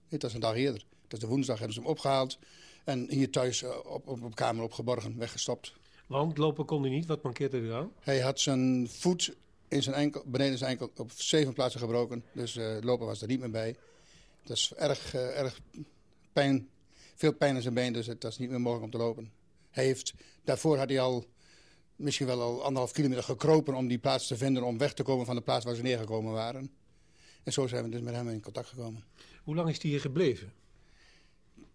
Dit 0.09 0.21
was 0.21 0.33
een 0.33 0.39
dag 0.39 0.55
eerder. 0.55 0.83
Dat 1.07 1.13
is 1.13 1.19
de 1.19 1.27
woensdag 1.27 1.57
hebben 1.57 1.73
ze 1.75 1.81
hem 1.81 1.89
opgehaald. 1.89 2.39
En 2.85 3.09
hier 3.09 3.29
thuis 3.31 3.63
eh, 3.63 3.69
op, 3.83 4.07
op, 4.07 4.23
op 4.23 4.35
kamer 4.35 4.63
opgeborgen, 4.63 5.17
weggestopt. 5.17 5.73
Want 6.07 6.37
lopen 6.37 6.65
kon 6.65 6.81
hij 6.81 6.91
niet, 6.91 7.05
wat 7.05 7.23
mankeerde 7.23 7.61
er 7.61 7.73
aan? 7.73 7.91
Hij 7.99 8.19
had 8.19 8.39
zijn 8.39 8.87
voet 8.89 9.35
in 9.67 9.83
zijn 9.83 9.95
enkel, 9.95 10.23
beneden 10.25 10.57
zijn 10.57 10.69
enkel 10.71 10.91
op 10.95 11.11
zeven 11.15 11.53
plaatsen 11.53 11.79
gebroken. 11.79 12.23
Dus 12.33 12.55
eh, 12.55 12.77
lopen 12.81 13.05
was 13.05 13.21
er 13.21 13.27
niet 13.27 13.39
meer 13.39 13.51
bij. 13.51 13.75
Dat 14.43 14.57
is 14.57 14.73
erg, 14.75 15.13
eh, 15.13 15.39
erg 15.39 15.59
pijn, 16.33 16.69
veel 17.15 17.33
pijn 17.33 17.55
in 17.55 17.61
zijn 17.61 17.73
been, 17.73 17.93
dus 17.93 18.07
het 18.07 18.23
was 18.23 18.37
niet 18.37 18.49
meer 18.49 18.61
mogelijk 18.61 18.85
om 18.85 18.91
te 18.91 19.05
lopen. 19.05 19.31
Hij 19.69 19.85
heeft, 19.85 20.13
daarvoor 20.43 20.77
had 20.77 20.89
hij 20.89 20.99
al 20.99 21.25
misschien 21.95 22.27
wel 22.27 22.41
al 22.41 22.63
anderhalf 22.63 22.91
kilometer 22.91 23.23
gekropen 23.23 23.73
om 23.73 23.87
die 23.87 23.97
plaats 23.97 24.27
te 24.27 24.37
vinden, 24.37 24.63
om 24.63 24.77
weg 24.77 24.93
te 24.93 25.03
komen 25.03 25.25
van 25.25 25.35
de 25.35 25.41
plaats 25.41 25.65
waar 25.65 25.75
ze 25.75 25.81
neergekomen 25.81 26.33
waren. 26.33 26.71
En 27.43 27.53
zo 27.53 27.67
zijn 27.67 27.83
we 27.83 27.89
dus 27.89 28.01
met 28.01 28.13
hem 28.13 28.29
in 28.29 28.41
contact 28.41 28.67
gekomen. 28.67 29.03
Hoe 29.43 29.55
lang 29.55 29.69
is 29.69 29.81
hij 29.81 29.91
hier 29.91 29.99
gebleven? 29.99 30.53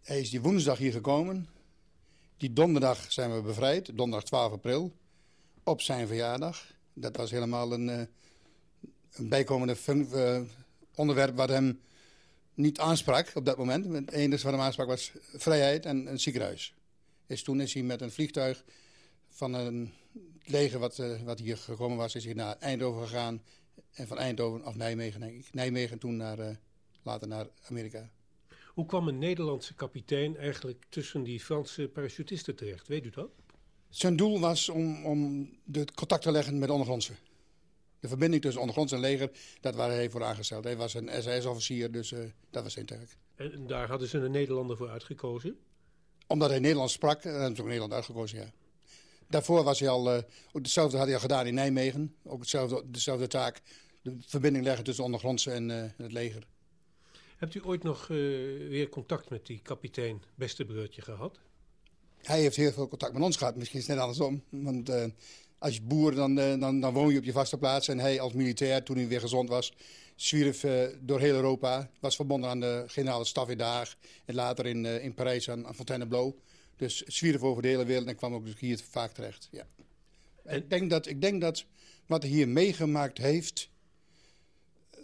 Hij 0.02 0.20
is 0.20 0.30
die 0.30 0.40
woensdag 0.40 0.78
hier 0.78 0.92
gekomen. 0.92 1.48
Die 2.36 2.52
donderdag 2.52 3.12
zijn 3.12 3.34
we 3.34 3.40
bevrijd, 3.40 3.96
donderdag 3.96 4.28
12 4.28 4.52
april, 4.52 4.92
op 5.62 5.80
zijn 5.80 6.06
verjaardag. 6.06 6.74
Dat 6.92 7.16
was 7.16 7.30
helemaal 7.30 7.72
een, 7.72 7.88
eh, 7.88 8.00
een 9.12 9.28
bijkomende 9.28 9.76
eh, 9.86 10.40
onderwerp 10.94 11.36
wat 11.36 11.48
hem 11.48 11.80
niet 12.56 12.78
aansprak 12.78 13.30
op 13.34 13.44
dat 13.44 13.58
moment. 13.58 13.84
Het 13.84 14.10
enige 14.10 14.42
wat 14.42 14.52
hem 14.52 14.62
aansprak 14.62 14.86
was 14.86 15.12
vrijheid 15.34 15.86
en 15.86 16.06
een 16.06 16.20
ziekenhuis. 16.20 16.74
Dus 17.26 17.42
toen 17.42 17.60
is 17.60 17.74
hij 17.74 17.82
met 17.82 18.00
een 18.00 18.10
vliegtuig 18.10 18.64
van 19.28 19.54
een 19.54 19.92
leger 20.44 20.78
wat, 20.78 20.98
eh, 20.98 21.22
wat 21.22 21.38
hier 21.38 21.56
gekomen 21.56 21.96
was, 21.96 22.14
is 22.14 22.24
hij 22.24 22.34
naar 22.34 22.56
Eindhoven 22.58 23.06
gegaan. 23.06 23.42
En 23.92 24.06
van 24.06 24.18
Eindhoven, 24.18 24.66
of 24.66 24.74
Nijmegen 24.74 25.20
denk 25.20 25.38
ik, 25.38 25.54
Nijmegen 25.54 25.98
toen 25.98 26.16
naar, 26.16 26.38
eh, 26.38 26.56
later 27.02 27.28
naar 27.28 27.46
Amerika. 27.68 28.10
Hoe 28.74 28.86
kwam 28.86 29.08
een 29.08 29.18
Nederlandse 29.18 29.74
kapitein 29.74 30.36
eigenlijk 30.36 30.84
tussen 30.88 31.22
die 31.22 31.40
Franse 31.40 31.88
parachutisten 31.88 32.56
terecht? 32.56 32.88
Weet 32.88 33.04
u 33.04 33.10
dat? 33.10 33.30
Zijn 33.88 34.16
doel 34.16 34.40
was 34.40 34.68
om, 34.68 35.04
om 35.04 35.50
de 35.64 35.84
contact 35.94 36.22
te 36.22 36.30
leggen 36.30 36.58
met 36.58 36.66
de 36.66 36.72
ondergrondse. 36.72 37.12
De 38.00 38.08
verbinding 38.08 38.42
tussen 38.42 38.60
ondergronds 38.60 38.92
en 38.92 39.00
leger, 39.00 39.30
dat 39.60 39.74
waar 39.74 39.90
hij 39.90 40.10
voor 40.10 40.24
aangesteld. 40.24 40.64
Hij 40.64 40.76
was 40.76 40.94
een 40.94 41.10
SAS-officier, 41.22 41.90
dus 41.90 42.12
eh, 42.12 42.20
dat 42.50 42.62
was 42.62 42.72
zijn 42.72 42.86
taak. 42.86 43.16
En 43.34 43.66
daar 43.66 43.88
hadden 43.88 44.08
ze 44.08 44.18
een 44.18 44.30
Nederlander 44.30 44.76
voor 44.76 44.88
uitgekozen? 44.88 45.58
Omdat 46.26 46.50
hij 46.50 46.58
Nederlands 46.58 46.92
sprak, 46.92 47.22
en 47.22 47.30
hebben 47.30 47.54
ze 47.54 47.60
ook 47.60 47.66
Nederland 47.66 47.92
uitgekozen, 47.92 48.38
ja. 48.38 48.50
Daarvoor 49.28 49.64
was 49.64 49.80
hij 49.80 49.88
al, 49.88 50.14
uh, 50.14 50.22
ook 50.52 50.62
hetzelfde 50.62 50.96
had 50.96 51.06
hij 51.06 51.14
al 51.14 51.20
gedaan 51.20 51.46
in 51.46 51.54
Nijmegen. 51.54 52.14
Ook 52.24 52.40
hetzelfde, 52.40 52.82
dezelfde 52.86 53.26
taak, 53.26 53.60
de 54.02 54.16
verbinding 54.26 54.64
leggen 54.64 54.84
tussen 54.84 55.02
de 55.02 55.10
ondergrondse 55.10 55.50
en 55.50 55.68
uh, 55.68 55.84
het 55.96 56.12
leger. 56.12 56.46
Hebt 57.36 57.54
u 57.54 57.60
ooit 57.64 57.82
nog 57.82 58.06
weer 58.06 58.88
contact 58.88 59.30
met 59.30 59.46
die 59.46 59.60
kapitein 59.62 60.22
Bestebeurtje 60.34 61.02
gehad? 61.02 61.40
Hij 62.22 62.40
heeft 62.40 62.56
heel 62.56 62.72
veel 62.72 62.88
contact 62.88 63.12
met 63.12 63.22
ons 63.22 63.36
gehad, 63.36 63.56
misschien 63.56 63.78
is 63.78 63.86
het 63.86 63.94
net 63.96 64.04
andersom. 64.04 64.42
Want 64.50 64.90
als 65.58 65.74
je 65.74 65.82
boer, 65.82 66.14
dan, 66.14 66.34
dan, 66.34 66.80
dan 66.80 66.92
woon 66.92 67.12
je 67.12 67.18
op 67.18 67.24
je 67.24 67.32
vaste 67.32 67.58
plaats. 67.58 67.88
En 67.88 67.98
hij 67.98 68.20
als 68.20 68.32
militair, 68.32 68.82
toen 68.82 68.96
hij 68.96 69.08
weer 69.08 69.20
gezond 69.20 69.48
was, 69.48 69.72
zwierf 70.14 70.66
door 71.00 71.20
heel 71.20 71.34
Europa. 71.34 71.90
Was 72.00 72.16
verbonden 72.16 72.50
aan 72.50 72.60
de 72.60 72.84
generale 72.86 73.24
staf 73.24 73.48
in 73.48 73.60
Haag. 73.60 73.96
En 74.24 74.34
later 74.34 74.66
in, 74.66 74.84
in 74.84 75.14
Parijs 75.14 75.50
aan, 75.50 75.66
aan 75.66 75.74
Fontainebleau. 75.74 76.34
Dus 76.76 77.02
zwierf 77.02 77.42
over 77.42 77.62
de 77.62 77.68
hele 77.68 77.84
wereld 77.84 78.06
en 78.06 78.16
kwam 78.16 78.34
ook 78.34 78.44
dus 78.44 78.58
hier 78.58 78.78
vaak 78.90 79.12
terecht. 79.12 79.48
Ja. 79.50 79.66
En 80.44 80.56
ik, 80.56 80.70
denk 80.70 80.90
dat, 80.90 81.06
ik 81.06 81.20
denk 81.20 81.40
dat 81.40 81.64
wat 82.06 82.22
hij 82.22 82.30
hier 82.30 82.48
meegemaakt 82.48 83.18
heeft... 83.18 83.70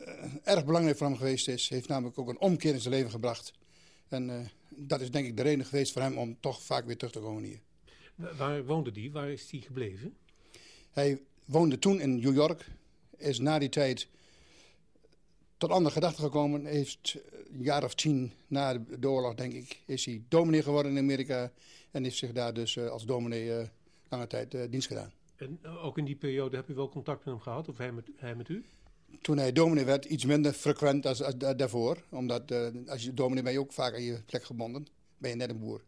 Uh, 0.00 0.24
erg 0.44 0.64
belangrijk 0.64 0.96
voor 0.96 1.06
hem 1.06 1.16
geweest 1.16 1.48
is. 1.48 1.68
Hij 1.68 1.76
heeft 1.76 1.88
namelijk 1.88 2.18
ook 2.18 2.28
een 2.28 2.40
omkeer 2.40 2.74
in 2.74 2.80
zijn 2.80 2.94
leven 2.94 3.10
gebracht. 3.10 3.52
En 4.08 4.50
dat 4.68 5.00
is 5.00 5.10
denk 5.10 5.26
ik 5.26 5.36
de 5.36 5.42
reden 5.42 5.66
geweest 5.66 5.92
voor 5.92 6.02
hem 6.02 6.18
om 6.18 6.36
toch 6.40 6.62
vaak 6.62 6.86
weer 6.86 6.96
terug 6.96 7.12
te 7.12 7.20
komen 7.20 7.42
hier. 7.42 7.60
Waar 8.36 8.64
woonde 8.64 8.90
hij? 8.94 9.10
Waar 9.10 9.30
is 9.30 9.50
hij 9.50 9.60
gebleven? 9.60 10.16
Hij 10.92 11.20
woonde 11.44 11.78
toen 11.78 12.00
in 12.00 12.20
New 12.20 12.34
York. 12.34 12.66
Is 13.16 13.38
na 13.38 13.58
die 13.58 13.68
tijd 13.68 14.08
tot 15.56 15.70
andere 15.70 15.94
gedachten 15.94 16.24
gekomen. 16.24 16.64
Heeft 16.64 17.18
een 17.52 17.62
jaar 17.62 17.84
of 17.84 17.94
tien 17.94 18.32
na 18.46 18.78
de 18.98 19.08
oorlog, 19.08 19.34
denk 19.34 19.52
ik, 19.52 19.80
is 19.86 20.04
hij 20.04 20.22
dominee 20.28 20.62
geworden 20.62 20.92
in 20.92 20.98
Amerika. 20.98 21.52
En 21.90 22.02
heeft 22.04 22.16
zich 22.16 22.32
daar 22.32 22.54
dus 22.54 22.76
uh, 22.76 22.88
als 22.88 23.04
dominee 23.04 23.46
uh, 23.46 23.62
lange 24.08 24.26
tijd 24.26 24.54
uh, 24.54 24.62
dienst 24.70 24.88
gedaan. 24.88 25.12
En 25.36 25.66
ook 25.66 25.98
in 25.98 26.04
die 26.04 26.16
periode 26.16 26.56
heb 26.56 26.68
u 26.68 26.74
wel 26.74 26.88
contact 26.88 27.24
met 27.24 27.34
hem 27.34 27.42
gehad, 27.42 27.68
of 27.68 27.78
hij 27.78 27.92
met, 27.92 28.08
hij 28.16 28.34
met 28.34 28.48
u? 28.48 28.64
Toen 29.20 29.38
hij 29.38 29.52
dominee 29.52 29.84
werd, 29.84 30.04
iets 30.04 30.24
minder 30.24 30.52
frequent 30.52 31.06
als, 31.06 31.22
als 31.22 31.36
daarvoor. 31.36 32.04
Omdat 32.10 32.52
als 32.86 33.02
je 33.02 33.14
dominee 33.14 33.42
ben 33.42 33.52
je 33.52 33.60
ook 33.60 33.72
vaak 33.72 33.94
aan 33.94 34.02
je 34.02 34.22
plek 34.26 34.44
gebonden. 34.44 34.86
Ben 35.18 35.30
je 35.30 35.36
net 35.36 35.50
een 35.50 35.58
boer. 35.58 35.80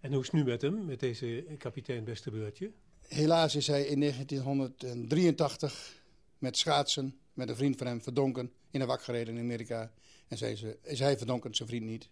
En 0.00 0.12
hoe 0.12 0.20
is 0.20 0.26
het 0.26 0.34
nu 0.34 0.44
met 0.44 0.62
hem, 0.62 0.84
met 0.84 1.00
deze 1.00 1.44
kapitein 1.58 2.04
Bestebeurtje? 2.04 2.70
Helaas 3.10 3.54
is 3.54 3.66
hij 3.66 3.82
in 3.82 4.00
1983 4.00 6.02
met 6.38 6.56
schaatsen 6.56 7.18
met 7.32 7.48
een 7.48 7.56
vriend 7.56 7.76
van 7.76 7.86
hem 7.86 8.02
verdronken 8.02 8.52
in 8.70 8.80
een 8.80 8.86
wak 8.86 9.02
gereden 9.02 9.36
in 9.36 9.42
Amerika. 9.42 9.92
En 10.28 10.38
zei 10.38 10.56
ze, 10.56 10.78
is 10.82 10.98
hij 10.98 11.16
verdronken, 11.16 11.54
zijn 11.54 11.68
vriend 11.68 11.84
niet. 11.84 12.08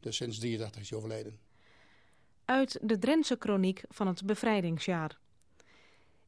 Dus 0.00 0.16
sinds 0.16 0.38
83 0.38 0.80
is 0.80 0.90
hij 0.90 0.98
overleden. 0.98 1.38
Uit 2.44 2.78
de 2.82 2.98
Drentse 2.98 3.36
kroniek 3.36 3.82
van 3.88 4.06
het 4.06 4.26
bevrijdingsjaar. 4.26 5.18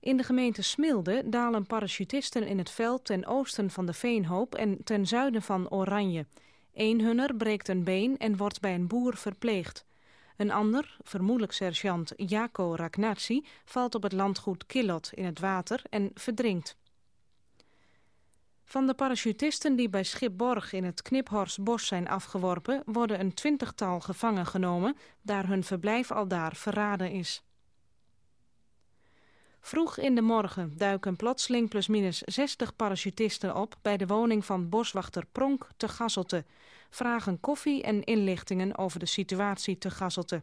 In 0.01 0.16
de 0.16 0.22
gemeente 0.22 0.62
Smilde 0.62 1.28
dalen 1.28 1.66
parachutisten 1.66 2.47
in 2.47 2.59
het 2.59 2.70
veld 2.70 3.05
ten 3.05 3.26
oosten 3.26 3.70
van 3.70 3.87
de 3.87 3.93
Veenhoop 3.93 4.55
en 4.55 4.84
ten 4.84 5.07
zuiden 5.07 5.43
van 5.43 5.70
Oranje. 5.70 6.26
Eén 6.74 7.01
hunner 7.01 7.34
breekt 7.34 7.68
een 7.68 7.84
been 7.84 8.18
en 8.18 8.37
wordt 8.37 8.61
bij 8.61 8.74
een 8.74 8.87
boer 8.87 9.16
verpleegd. 9.16 9.86
Een 10.37 10.51
ander, 10.51 10.97
vermoedelijk 11.03 11.53
sergeant 11.53 12.12
Jaco 12.16 12.74
Ragnazzi, 12.74 13.45
valt 13.64 13.95
op 13.95 14.03
het 14.03 14.12
landgoed 14.12 14.66
Killot 14.66 15.11
in 15.12 15.24
het 15.24 15.39
water 15.39 15.82
en 15.91 16.11
verdrinkt. 16.14 16.76
Van 18.64 18.87
de 18.87 18.95
parachutisten 18.95 19.76
die 19.76 19.89
bij 19.89 20.05
Schipborg 20.05 20.72
in 20.72 20.84
het 20.84 21.03
Kniphorstbos 21.03 21.87
zijn 21.87 22.09
afgeworpen... 22.09 22.82
worden 22.84 23.20
een 23.20 23.34
twintigtal 23.34 24.01
gevangen 24.01 24.47
genomen, 24.47 24.97
daar 25.22 25.47
hun 25.47 25.64
verblijf 25.64 26.11
al 26.11 26.28
daar 26.28 26.57
verraden 26.57 27.11
is. 27.11 27.45
Vroeg 29.67 29.99
in 29.99 30.14
de 30.14 30.21
morgen 30.21 30.73
duiken 30.77 31.17
plotseling 31.17 31.69
plusminus 31.69 32.19
60 32.19 32.77
parachutisten 32.77 33.57
op... 33.57 33.79
bij 33.83 33.97
de 33.97 34.07
woning 34.07 34.45
van 34.45 34.69
boswachter 34.69 35.27
Pronk 35.33 35.69
te 35.77 35.89
Gasselte. 35.89 36.45
Vragen 36.91 37.41
koffie 37.41 37.83
en 37.83 38.05
inlichtingen 38.05 38.79
over 38.79 38.99
de 38.99 39.07
situatie 39.07 39.79
te 39.79 39.91
Gasselte. 39.91 40.43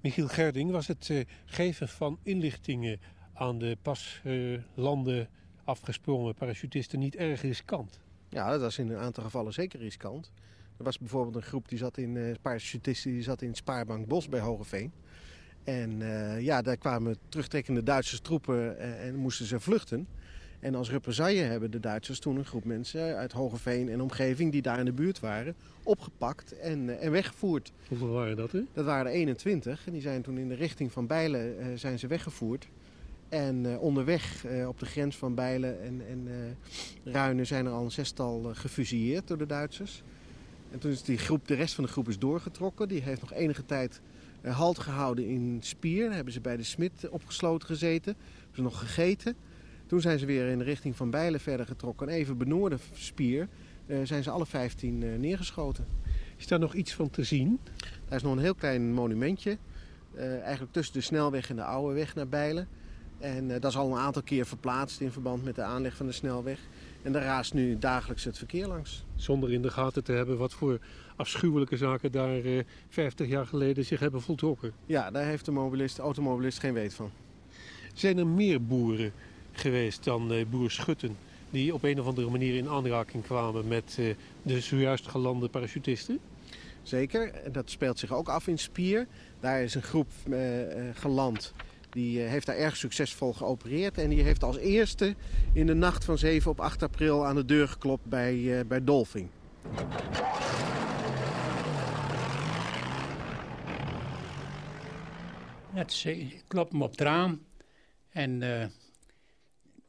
Michiel 0.00 0.28
Gerding 0.28 0.70
was 0.70 0.86
het 0.86 1.08
uh, 1.08 1.24
geven 1.44 1.88
van 1.88 2.18
inlichtingen 2.22 3.00
aan 3.34 3.58
de 3.58 3.76
pas 3.82 4.20
uh, 4.24 4.58
landen 4.74 5.28
afgesprongen 5.64 6.34
parachutisten 6.34 6.98
niet 6.98 7.16
erg 7.16 7.42
riskant? 7.42 8.00
Ja, 8.28 8.50
dat 8.50 8.60
was 8.60 8.78
in 8.78 8.88
een 8.88 8.98
aantal 8.98 9.24
gevallen 9.24 9.52
zeker 9.52 9.80
riskant. 9.80 10.32
Er 10.78 10.84
was 10.84 10.98
bijvoorbeeld 10.98 11.36
een 11.36 11.42
groep 11.42 11.68
die 11.68 11.78
zat 11.78 11.96
in 11.96 12.14
uh, 12.14 12.34
parachutisten 12.42 13.10
die 13.10 13.22
zat 13.22 13.42
in 13.42 13.54
Spaarbank 13.54 14.06
Bos 14.06 14.28
bij 14.28 14.40
Hogeveen. 14.40 14.92
En 15.68 16.00
uh, 16.00 16.40
ja, 16.40 16.62
daar 16.62 16.76
kwamen 16.76 17.16
terugtrekkende 17.28 17.82
Duitse 17.82 18.20
troepen 18.20 18.56
uh, 18.56 19.06
en 19.06 19.16
moesten 19.16 19.46
ze 19.46 19.60
vluchten. 19.60 20.06
En 20.60 20.74
als 20.74 20.90
represaille 20.90 21.42
hebben 21.42 21.70
de 21.70 21.80
Duitsers 21.80 22.18
toen 22.18 22.36
een 22.36 22.44
groep 22.44 22.64
mensen 22.64 23.16
uit 23.16 23.32
Hogeveen 23.32 23.88
en 23.88 24.00
omgeving 24.00 24.52
die 24.52 24.62
daar 24.62 24.78
in 24.78 24.84
de 24.84 24.92
buurt 24.92 25.20
waren, 25.20 25.54
opgepakt 25.82 26.58
en, 26.58 27.00
en 27.00 27.10
weggevoerd. 27.10 27.72
Hoeveel 27.88 28.08
waren 28.08 28.36
dat? 28.36 28.52
Hè? 28.52 28.60
Dat 28.72 28.84
waren 28.84 29.06
er 29.06 29.12
21 29.12 29.86
en 29.86 29.92
die 29.92 30.00
zijn 30.00 30.22
toen 30.22 30.38
in 30.38 30.48
de 30.48 30.54
richting 30.54 30.92
van 30.92 31.06
Bijlen 31.06 31.78
zijn 31.78 31.98
ze 31.98 32.06
weggevoerd. 32.06 32.68
En 33.28 33.78
onderweg 33.78 34.44
op 34.66 34.78
de 34.78 34.86
grens 34.86 35.16
van 35.16 35.34
Bijlen 35.34 35.82
en, 35.82 36.02
en 36.08 36.28
Ruinen 37.04 37.46
zijn 37.46 37.66
er 37.66 37.72
al 37.72 37.84
een 37.84 37.90
zestal 37.90 38.50
gefusilleerd 38.54 39.28
door 39.28 39.38
de 39.38 39.46
Duitsers. 39.46 40.02
En 40.70 40.78
toen 40.78 40.90
is 40.90 41.02
die 41.02 41.18
groep, 41.18 41.48
de 41.48 41.54
rest 41.54 41.74
van 41.74 41.84
de 41.84 41.90
groep 41.90 42.08
is 42.08 42.18
doorgetrokken. 42.18 42.88
Die 42.88 43.02
heeft 43.02 43.20
nog 43.20 43.32
enige 43.32 43.66
tijd 43.66 44.00
halt 44.52 44.78
gehouden 44.78 45.26
in 45.26 45.58
Spier. 45.60 46.04
Daar 46.04 46.14
hebben 46.14 46.32
ze 46.32 46.40
bij 46.40 46.56
de 46.56 46.62
Smit 46.62 47.08
opgesloten 47.08 47.68
gezeten. 47.68 48.16
Hebben 48.36 48.54
ze 48.54 48.62
nog 48.62 48.78
gegeten. 48.78 49.36
Toen 49.86 50.00
zijn 50.00 50.18
ze 50.18 50.26
weer 50.26 50.48
in 50.48 50.58
de 50.58 50.64
richting 50.64 50.96
van 50.96 51.10
Bijlen 51.10 51.40
verder 51.40 51.66
getrokken. 51.66 52.08
En 52.08 52.14
even 52.14 52.38
benoorden 52.38 52.78
Spier 52.92 53.48
zijn 54.02 54.22
ze 54.22 54.30
alle 54.30 54.46
15 54.46 55.20
neergeschoten. 55.20 55.86
Is 56.36 56.46
daar 56.46 56.58
nog 56.58 56.74
iets 56.74 56.94
van 56.94 57.10
te 57.10 57.24
zien? 57.24 57.60
Daar 58.08 58.16
is 58.16 58.22
nog 58.22 58.32
een 58.32 58.42
heel 58.42 58.54
klein 58.54 58.92
monumentje. 58.92 59.58
eigenlijk 60.18 60.72
tussen 60.72 60.94
de 60.94 61.00
snelweg 61.00 61.50
en 61.50 61.56
de 61.56 61.64
oude 61.64 61.94
weg 61.94 62.14
naar 62.14 62.28
Bijlen. 62.28 62.68
En 63.18 63.48
dat 63.48 63.64
is 63.64 63.76
al 63.76 63.92
een 63.92 63.98
aantal 63.98 64.22
keer 64.22 64.46
verplaatst 64.46 65.00
in 65.00 65.12
verband 65.12 65.44
met 65.44 65.54
de 65.54 65.62
aanleg 65.62 65.96
van 65.96 66.06
de 66.06 66.12
snelweg. 66.12 66.58
En 67.02 67.12
daar 67.12 67.22
raast 67.22 67.54
nu 67.54 67.78
dagelijks 67.78 68.24
het 68.24 68.38
verkeer 68.38 68.66
langs. 68.66 69.04
Zonder 69.14 69.52
in 69.52 69.62
de 69.62 69.70
gaten 69.70 70.04
te 70.04 70.12
hebben 70.12 70.38
wat 70.38 70.52
voor 70.52 70.78
afschuwelijke 71.18 71.76
zaken 71.76 72.12
daar 72.12 72.40
uh, 72.40 72.62
50 72.88 73.28
jaar 73.28 73.46
geleden 73.46 73.84
zich 73.84 74.00
hebben 74.00 74.22
voltrokken. 74.22 74.72
Ja, 74.86 75.10
daar 75.10 75.24
heeft 75.24 75.44
de, 75.44 75.50
mobilist, 75.50 75.98
automobilist 75.98 76.58
geen 76.58 76.74
weet 76.74 76.94
van. 76.94 77.10
Zijn 77.94 78.18
er 78.18 78.26
meer 78.26 78.64
boeren 78.64 79.12
geweest 79.52 80.04
dan 80.04 80.32
uh, 80.32 80.44
boer 80.50 80.70
Schutten... 80.70 81.16
die 81.50 81.74
op 81.74 81.82
een 81.82 82.00
of 82.00 82.06
andere 82.06 82.30
manier 82.30 82.56
in 82.56 82.68
aanraking 82.68 83.24
kwamen 83.24 83.68
met 83.68 83.96
uh, 84.00 84.14
de 84.42 84.60
zojuist 84.60 85.08
gelande 85.08 85.48
parachutisten? 85.48 86.18
Zeker, 86.82 87.32
dat 87.52 87.70
speelt 87.70 87.98
zich 87.98 88.12
ook 88.12 88.28
af 88.28 88.46
in 88.46 88.58
Spier. 88.58 89.06
Daar 89.40 89.62
is 89.62 89.74
een 89.74 89.82
groep 89.82 90.08
geland 90.94 91.54
die 91.90 92.20
heeft 92.20 92.46
daar 92.46 92.56
erg 92.56 92.76
succesvol 92.76 93.32
geopereerd. 93.32 93.98
En 93.98 94.08
die 94.08 94.22
heeft 94.22 94.44
als 94.44 94.56
eerste 94.56 95.14
in 95.52 95.66
de 95.66 95.74
nacht 95.74 96.04
van 96.04 96.18
7 96.18 96.50
op 96.50 96.60
8 96.60 96.82
april 96.82 97.26
aan 97.26 97.34
de 97.34 97.44
deur 97.44 97.68
geklopt 97.68 98.04
bij, 98.04 98.34
uh, 98.34 98.60
bij 98.68 98.84
Dolfing. 98.84 99.28
Het 105.72 106.44
klopte 106.46 106.76
me 106.76 106.84
op 106.84 106.90
het 106.90 107.00
raam. 107.00 107.46
En 108.08 108.40
uh, 108.40 108.66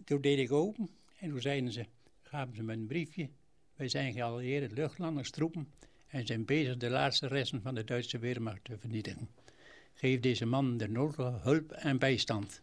toen 0.05 0.21
deed 0.21 0.39
ik 0.39 0.51
open. 0.51 0.89
En 1.17 1.29
toen 1.29 1.41
zeiden 1.41 1.71
ze, 1.71 1.85
gaven 2.21 2.55
ze 2.55 2.63
me 2.63 2.73
een 2.73 2.87
briefje. 2.87 3.29
Wij 3.75 3.87
zijn 3.87 4.13
geallieerde 4.13 4.73
luchtlanderstroepen 4.73 5.71
en 6.07 6.25
zijn 6.25 6.45
bezig 6.45 6.77
de 6.77 6.89
laatste 6.89 7.27
resten 7.27 7.61
van 7.61 7.75
de 7.75 7.83
Duitse 7.83 8.19
Weermacht 8.19 8.63
te 8.63 8.77
vernietigen 8.77 9.29
geef 9.99 10.19
deze 10.19 10.45
man 10.45 10.77
de 10.77 10.87
nodige 10.87 11.39
hulp 11.41 11.71
en 11.71 11.97
bijstand. 11.97 12.61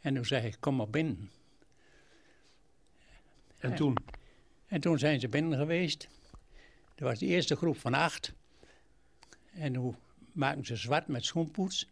En 0.00 0.14
toen 0.14 0.24
zei 0.24 0.46
ik, 0.46 0.56
kom 0.60 0.76
maar 0.76 0.90
binnen. 0.90 1.30
En 3.58 3.74
toen? 3.74 3.96
En 4.66 4.80
toen 4.80 4.98
zijn 4.98 5.20
ze 5.20 5.28
binnen 5.28 5.58
geweest. 5.58 6.08
Dat 6.94 7.08
was 7.08 7.18
de 7.18 7.26
eerste 7.26 7.56
groep 7.56 7.78
van 7.78 7.94
acht. 7.94 8.32
En 9.52 9.72
toen 9.72 9.96
maakten 10.32 10.64
ze 10.66 10.76
zwart 10.76 11.06
met 11.08 11.24
schoenpoets. 11.24 11.88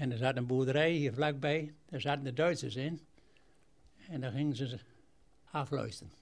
En 0.00 0.12
er 0.12 0.18
zat 0.18 0.36
een 0.36 0.46
boerderij 0.46 0.92
hier 0.92 1.12
vlakbij. 1.12 1.74
Daar 1.88 2.00
zaten 2.00 2.24
de 2.24 2.32
Duitsers 2.32 2.76
in. 2.76 3.00
En 4.08 4.20
daar 4.20 4.30
gingen 4.30 4.56
ze 4.56 4.78
afluisteren. 5.50 6.12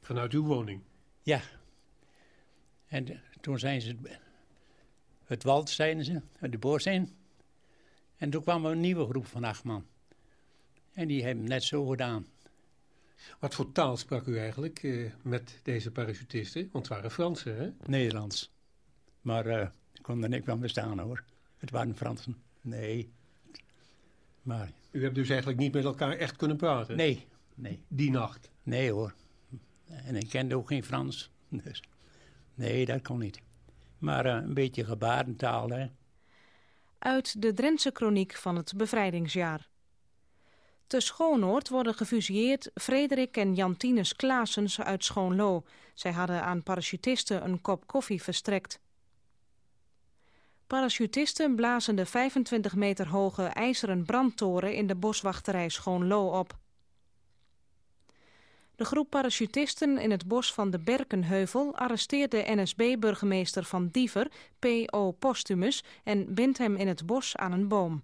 Vanuit 0.00 0.32
uw 0.32 0.44
woning? 0.44 0.82
Ja. 1.22 1.40
En 2.86 3.20
toen 3.40 3.58
zijn 3.58 3.80
ze 3.80 3.96
het 5.24 5.42
wald, 5.42 5.70
zeiden 5.70 6.04
ze, 6.04 6.20
de 6.40 6.58
boor 6.58 6.80
zijn. 6.80 7.16
En 8.16 8.30
toen 8.30 8.42
kwam 8.42 8.64
er 8.64 8.72
een 8.72 8.80
nieuwe 8.80 9.08
groep 9.08 9.26
van 9.26 9.44
acht 9.44 9.64
man. 9.64 9.86
En 10.92 11.08
die 11.08 11.24
hebben 11.24 11.44
net 11.44 11.62
zo 11.62 11.86
gedaan. 11.86 12.26
Wat 13.38 13.54
voor 13.54 13.72
taal 13.72 13.96
sprak 13.96 14.26
u 14.26 14.38
eigenlijk 14.38 14.82
uh, 14.82 15.12
met 15.22 15.60
deze 15.62 15.90
parachutisten? 15.90 16.68
Want 16.72 16.86
het 16.86 16.94
waren 16.94 17.10
Fransen, 17.10 17.56
hè? 17.56 17.70
Nederlands. 17.86 18.52
Maar 19.20 19.46
uh, 19.46 19.68
ik 19.92 20.02
kon 20.02 20.22
er 20.22 20.28
niks 20.28 20.44
van 20.44 20.60
bestaan, 20.60 20.98
hoor. 20.98 21.24
Het 21.58 21.70
waren 21.70 21.96
Fransen. 21.96 22.36
Nee, 22.60 23.12
Maar 24.42 24.70
U 24.90 25.02
hebt 25.02 25.14
dus 25.14 25.28
eigenlijk 25.28 25.58
niet 25.60 25.72
met 25.72 25.84
elkaar 25.84 26.12
echt 26.12 26.36
kunnen 26.36 26.56
praten? 26.56 26.96
nee, 26.96 27.26
nee. 27.54 27.82
Die 27.88 28.10
nacht? 28.10 28.50
Nee 28.62 28.92
hoor. 28.92 29.14
En 29.86 30.16
ik 30.16 30.28
kende 30.28 30.54
ook 30.56 30.66
geen 30.68 30.84
Frans. 30.84 31.30
Dus 31.48 31.82
nee, 32.54 32.84
dat 32.86 33.02
kon 33.02 33.18
niet. 33.18 33.40
Maar 33.98 34.26
eh, 34.26 34.34
een 34.34 34.54
beetje 34.54 34.84
gebarentaal, 34.84 35.68
hè. 35.70 35.86
Uit 36.98 37.42
de 37.42 37.52
Drentse 37.52 37.90
kroniek 37.92 38.34
van 38.34 38.56
het 38.56 38.72
bevrijdingsjaar. 38.76 39.68
Te 40.86 41.00
Schoonoord 41.00 41.68
worden 41.68 41.94
gefusilleerd 41.94 42.70
Frederik 42.74 43.36
en 43.36 43.54
Jantines 43.54 44.16
Klaasens 44.16 44.80
uit 44.80 45.04
Schoonlo. 45.04 45.64
Zij 45.94 46.12
hadden 46.12 46.42
aan 46.42 46.62
parachutisten 46.62 47.44
een 47.44 47.60
kop 47.60 47.86
koffie 47.86 48.22
verstrekt. 48.22 48.80
Parachutisten 50.68 51.54
blazen 51.54 51.96
de 51.96 52.06
25 52.06 52.74
meter 52.74 53.08
hoge 53.08 53.42
ijzeren 53.42 54.04
brandtoren 54.04 54.74
in 54.74 54.86
de 54.86 54.94
boswachterij 54.94 55.68
Schoonlo 55.68 56.38
op. 56.38 56.58
De 58.76 58.84
groep 58.84 59.10
parachutisten 59.10 59.98
in 59.98 60.10
het 60.10 60.26
bos 60.26 60.52
van 60.52 60.70
de 60.70 60.78
Berkenheuvel 60.78 61.76
arresteert 61.76 62.30
de 62.30 62.44
NSB-burgemeester 62.46 63.64
van 63.64 63.88
Diever, 63.88 64.30
P.O. 64.58 65.10
Postumus, 65.10 65.84
en 66.04 66.34
bindt 66.34 66.58
hem 66.58 66.76
in 66.76 66.88
het 66.88 67.06
bos 67.06 67.36
aan 67.36 67.52
een 67.52 67.68
boom. 67.68 68.02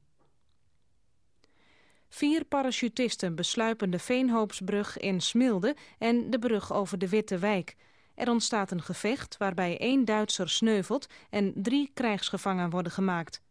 Vier 2.09 2.45
parachutisten 2.45 3.35
besluipen 3.35 3.91
de 3.91 3.99
Veenhoopsbrug 3.99 4.99
in 4.99 5.21
Smilde 5.21 5.77
en 5.99 6.31
de 6.31 6.39
brug 6.39 6.73
over 6.73 6.99
de 6.99 7.09
Witte 7.09 7.39
Wijk. 7.39 7.77
Er 8.15 8.31
ontstaat 8.31 8.71
een 8.71 8.83
gevecht 8.83 9.37
waarbij 9.37 9.79
één 9.79 10.05
Duitser 10.05 10.49
sneuvelt 10.49 11.07
en 11.31 11.53
drie 11.57 11.91
krijgsgevangen 11.95 12.71
worden 12.71 12.93
gemaakt. 12.93 13.43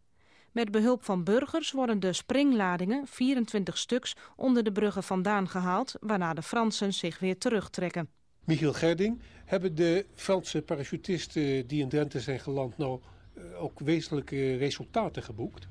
Met 0.51 0.71
behulp 0.71 1.03
van 1.03 1.23
burgers 1.23 1.71
worden 1.71 1.99
de 1.99 2.13
springladingen, 2.13 3.07
24 3.07 3.77
stuks, 3.77 4.15
onder 4.35 4.63
de 4.63 4.71
bruggen 4.71 5.03
vandaan 5.03 5.49
gehaald, 5.49 5.95
waarna 5.99 6.33
de 6.33 6.41
Fransen 6.41 6.93
zich 6.93 7.19
weer 7.19 7.37
terugtrekken. 7.37 8.09
Michiel 8.45 8.73
Gerding, 8.73 9.21
hebben 9.45 9.75
de 9.75 10.05
Franse 10.15 10.61
parachutisten 10.61 11.67
die 11.67 11.81
in 11.81 11.89
Drenthe 11.89 12.19
zijn 12.19 12.39
geland 12.39 12.77
nou 12.77 12.99
eh, 13.33 13.63
ook 13.63 13.79
wezenlijke 13.79 14.55
resultaten 14.55 15.23
geboekt? 15.23 15.67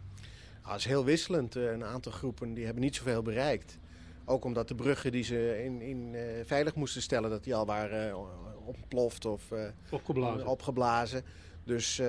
Ah, 0.63 0.71
het 0.71 0.81
is 0.81 0.87
heel 0.87 1.05
wisselend. 1.05 1.57
Eh, 1.57 1.71
Een 1.73 1.85
aantal 1.85 2.13
groepen 2.13 2.55
die 2.55 2.65
hebben 2.65 2.83
niet 2.83 2.97
zoveel 2.97 3.23
bereikt. 3.23 3.79
Ook 4.25 4.45
omdat 4.45 4.69
de 4.69 4.75
bruggen 4.75 5.13
die 5.13 5.25
ze 5.25 5.63
in, 5.65 5.81
in, 5.81 6.15
eh, 6.15 6.23
veilig 6.45 6.75
moesten 6.75 7.03
stellen, 7.03 7.31
dat 7.31 7.45
die 7.45 7.55
al 7.55 7.67
waren 7.67 8.09
eh, 8.09 8.17
ontploft 8.67 9.25
of 9.25 9.53
eh, 9.53 9.65
Opgeblazen. 9.91 10.47
opgeblazen. 10.47 11.25
Dus 11.65 12.01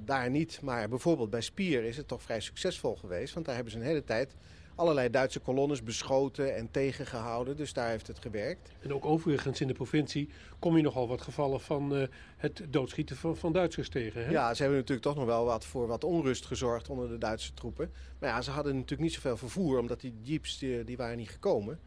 daar 0.00 0.30
niet. 0.30 0.60
Maar 0.62 0.88
bijvoorbeeld 0.88 1.30
bij 1.30 1.40
Spier 1.40 1.84
is 1.84 1.96
het 1.96 2.08
toch 2.08 2.22
vrij 2.22 2.40
succesvol 2.40 2.96
geweest. 2.96 3.34
Want 3.34 3.46
daar 3.46 3.54
hebben 3.54 3.72
ze 3.72 3.78
een 3.78 3.84
hele 3.84 4.04
tijd 4.04 4.34
allerlei 4.76 5.10
Duitse 5.10 5.40
kolonnes 5.40 5.82
beschoten 5.82 6.56
en 6.56 6.70
tegengehouden. 6.70 7.56
Dus 7.56 7.72
daar 7.72 7.88
heeft 7.88 8.06
het 8.06 8.18
gewerkt. 8.18 8.70
En 8.80 8.94
ook 8.94 9.04
overigens 9.04 9.60
in 9.60 9.66
de 9.66 9.74
provincie 9.74 10.28
kom 10.58 10.76
je 10.76 10.82
nogal 10.82 11.08
wat 11.08 11.22
gevallen 11.22 11.60
van 11.60 11.96
eh, 11.96 12.08
het 12.36 12.62
doodschieten 12.70 13.16
van, 13.16 13.36
van 13.36 13.52
Duitsers 13.52 13.88
tegen. 13.88 14.24
Hè? 14.24 14.30
Ja, 14.30 14.54
ze 14.54 14.62
hebben 14.62 14.78
natuurlijk 14.78 15.06
toch 15.06 15.16
nog 15.16 15.24
wel 15.24 15.44
wat 15.44 15.64
voor 15.64 15.86
wat 15.86 16.04
onrust 16.04 16.46
gezorgd 16.46 16.88
onder 16.88 17.08
de 17.08 17.18
Duitse 17.18 17.54
troepen. 17.54 17.92
Maar 18.18 18.28
ja, 18.30 18.42
ze 18.42 18.50
hadden 18.50 18.74
natuurlijk 18.74 19.02
niet 19.02 19.12
zoveel 19.12 19.36
vervoer, 19.36 19.78
omdat 19.78 20.00
die 20.00 20.14
jeeps 20.22 20.58
die, 20.58 20.84
die 20.84 20.96
waren 20.96 21.16
niet 21.16 21.30
gekomen. 21.30 21.80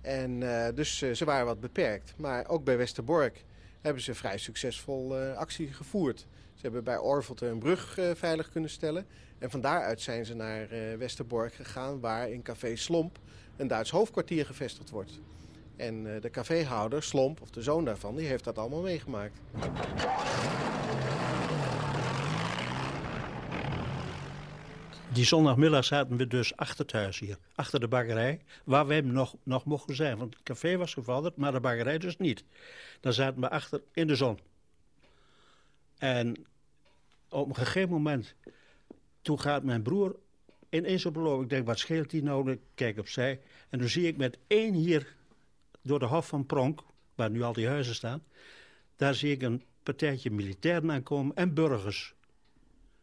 En 0.00 0.42
eh, 0.42 0.74
dus 0.74 1.02
eh, 1.02 1.12
ze 1.12 1.24
waren 1.24 1.46
wat 1.46 1.60
beperkt. 1.60 2.14
Maar 2.16 2.48
ook 2.48 2.64
bij 2.64 2.76
Westerbork 2.76 3.44
hebben 3.80 4.02
ze 4.02 4.14
vrij 4.14 4.38
succesvol 4.38 5.18
eh, 5.18 5.36
actie 5.36 5.72
gevoerd. 5.72 6.26
Ze 6.54 6.62
hebben 6.62 6.84
bij 6.84 6.98
Orvelte 6.98 7.46
een 7.46 7.58
brug 7.58 7.98
eh, 7.98 8.10
veilig 8.14 8.50
kunnen 8.50 8.70
stellen. 8.70 9.06
En 9.38 9.50
van 9.50 9.60
daaruit 9.60 10.00
zijn 10.00 10.26
ze 10.26 10.34
naar 10.34 10.70
eh, 10.70 10.96
Westerbork 10.98 11.54
gegaan, 11.54 12.00
waar 12.00 12.30
in 12.30 12.42
Café 12.42 12.76
Slomp 12.76 13.18
een 13.56 13.68
Duits 13.68 13.90
hoofdkwartier 13.90 14.46
gevestigd 14.46 14.90
wordt. 14.90 15.20
En 15.76 16.20
de 16.20 16.30
caféhouder, 16.30 17.02
Slomp, 17.02 17.40
of 17.40 17.50
de 17.50 17.62
zoon 17.62 17.84
daarvan, 17.84 18.16
die 18.16 18.26
heeft 18.26 18.44
dat 18.44 18.58
allemaal 18.58 18.82
meegemaakt. 18.82 19.38
Die 25.16 25.24
zondagmiddag 25.24 25.84
zaten 25.84 26.16
we 26.16 26.26
dus 26.26 26.56
achter 26.56 26.84
het 26.84 26.92
huis 26.92 27.18
hier, 27.18 27.38
achter 27.54 27.80
de 27.80 27.88
bakkerij, 27.88 28.42
waar 28.64 28.86
wij 28.86 29.00
nog, 29.00 29.36
nog 29.42 29.64
mochten 29.64 29.96
zijn. 29.96 30.18
Want 30.18 30.34
het 30.34 30.42
café 30.42 30.76
was 30.76 30.94
gevorderd, 30.94 31.36
maar 31.36 31.52
de 31.52 31.60
bakkerij 31.60 31.98
dus 31.98 32.16
niet. 32.16 32.44
Daar 33.00 33.12
zaten 33.12 33.40
we 33.40 33.50
achter 33.50 33.82
in 33.92 34.06
de 34.06 34.16
zon. 34.16 34.38
En 35.98 36.46
op 37.28 37.48
een 37.48 37.56
gegeven 37.56 37.90
moment, 37.90 38.34
toen 39.22 39.40
gaat 39.40 39.62
mijn 39.62 39.82
broer 39.82 40.16
ineens 40.70 41.06
op 41.06 41.16
loop. 41.16 41.42
Ik 41.42 41.48
denk, 41.48 41.66
wat 41.66 41.78
scheelt 41.78 42.10
die 42.10 42.22
nou? 42.22 42.50
Ik 42.50 42.60
kijk 42.74 42.98
opzij. 42.98 43.40
En 43.68 43.78
toen 43.78 43.88
zie 43.88 44.06
ik 44.06 44.16
met 44.16 44.38
één 44.46 44.74
hier 44.74 45.16
door 45.82 45.98
de 45.98 46.06
hof 46.06 46.26
van 46.26 46.46
Pronk, 46.46 46.80
waar 47.14 47.30
nu 47.30 47.42
al 47.42 47.52
die 47.52 47.68
huizen 47.68 47.94
staan, 47.94 48.22
daar 48.96 49.14
zie 49.14 49.32
ik 49.32 49.42
een 49.42 49.62
partijtje 49.82 50.30
militairen 50.30 50.90
aankomen 50.90 51.36
en 51.36 51.54
burgers. 51.54 52.14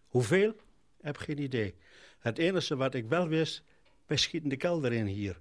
Hoeveel? 0.08 0.56
Heb 1.02 1.18
geen 1.18 1.42
idee. 1.42 1.76
Het 2.24 2.38
enige 2.38 2.76
wat 2.76 2.94
ik 2.94 3.06
wel 3.06 3.28
wist, 3.28 3.64
wij 4.06 4.18
schieten 4.18 4.50
de 4.50 4.58
kelder 4.58 4.94
in 4.94 5.06
hier. 5.06 5.40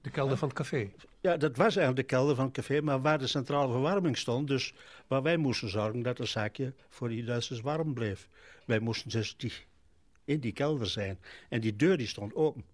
De 0.00 0.10
kelder 0.10 0.36
van 0.36 0.48
het 0.48 0.56
café? 0.56 0.90
Ja, 1.20 1.36
dat 1.36 1.56
was 1.56 1.76
eigenlijk 1.76 1.96
de 1.96 2.14
kelder 2.16 2.34
van 2.34 2.44
het 2.44 2.54
café, 2.54 2.80
maar 2.80 3.00
waar 3.00 3.18
de 3.18 3.26
centrale 3.26 3.72
verwarming 3.72 4.18
stond. 4.18 4.48
Dus 4.48 4.74
waar 5.06 5.22
wij 5.22 5.36
moesten 5.36 5.68
zorgen 5.68 6.02
dat 6.02 6.18
het 6.18 6.28
zaakje 6.28 6.72
voor 6.88 7.08
die 7.08 7.24
Duitsers 7.24 7.60
warm 7.60 7.94
bleef. 7.94 8.28
Wij 8.66 8.78
moesten 8.78 9.10
dus 9.10 9.36
die, 9.36 9.52
in 10.24 10.40
die 10.40 10.52
kelder 10.52 10.86
zijn. 10.86 11.18
En 11.48 11.60
die 11.60 11.76
deur 11.76 11.96
die 11.96 12.06
stond 12.06 12.34
open. 12.34 12.64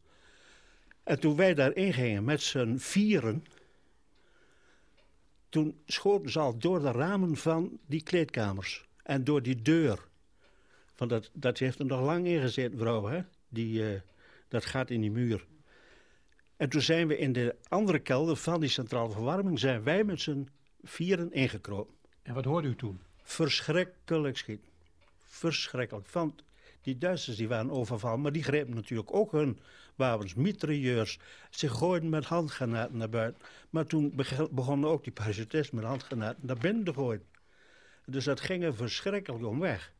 En 1.02 1.20
toen 1.20 1.36
wij 1.36 1.54
daarin 1.54 1.92
gingen 1.92 2.24
met 2.24 2.42
z'n 2.42 2.76
vieren... 2.76 3.44
toen 5.48 5.80
schoten 5.86 6.30
ze 6.30 6.38
al 6.38 6.58
door 6.58 6.80
de 6.80 6.90
ramen 6.90 7.36
van 7.36 7.78
die 7.86 8.02
kleedkamers. 8.02 8.88
En 9.02 9.24
door 9.24 9.42
die 9.42 9.62
deur. 9.62 10.08
Want 11.00 11.12
dat, 11.12 11.30
dat 11.32 11.58
heeft 11.58 11.78
er 11.78 11.84
nog 11.86 12.00
lang 12.00 12.26
in 12.26 12.40
gezeten, 12.40 12.78
vrouw. 12.78 13.04
Hè? 13.04 13.20
Die, 13.48 13.92
eh, 13.92 14.00
dat 14.48 14.64
gaat 14.64 14.90
in 14.90 15.00
die 15.00 15.10
muur. 15.10 15.46
En 16.56 16.68
toen 16.68 16.80
zijn 16.80 17.08
we 17.08 17.18
in 17.18 17.32
de 17.32 17.56
andere 17.68 17.98
kelder 17.98 18.36
van 18.36 18.60
die 18.60 18.68
centrale 18.68 19.10
verwarming... 19.10 19.58
zijn 19.58 19.82
wij 19.82 20.04
met 20.04 20.20
z'n 20.20 20.48
vieren 20.82 21.32
ingekropen. 21.32 21.94
En 22.22 22.34
wat 22.34 22.44
hoorde 22.44 22.68
u 22.68 22.76
toen? 22.76 23.00
Verschrikkelijk 23.22 24.36
schiet. 24.36 24.60
Verschrikkelijk. 25.18 26.08
Want 26.08 26.42
die 26.80 26.98
Duitsers 26.98 27.36
die 27.36 27.48
waren 27.48 27.70
overvallen, 27.70 28.20
maar 28.20 28.32
die 28.32 28.42
grepen 28.42 28.74
natuurlijk 28.74 29.14
ook 29.14 29.32
hun 29.32 29.58
wapens, 29.94 30.34
mitrailleurs. 30.34 31.18
Ze 31.50 31.68
gooiden 31.68 32.08
met 32.08 32.24
handgranaten 32.24 32.96
naar 32.96 33.08
buiten. 33.10 33.42
Maar 33.70 33.86
toen 33.86 34.12
beg- 34.14 34.50
begonnen 34.50 34.90
ook 34.90 35.04
die 35.04 35.12
parachutisten 35.12 35.76
met 35.76 35.84
handgranaten 35.84 36.46
naar 36.46 36.58
binnen 36.58 36.84
te 36.84 36.92
gooien. 36.92 37.24
Dus 38.04 38.24
dat 38.24 38.40
ging 38.40 38.64
er 38.64 38.74
verschrikkelijk 38.74 39.44
om 39.44 39.60
weg. 39.60 39.92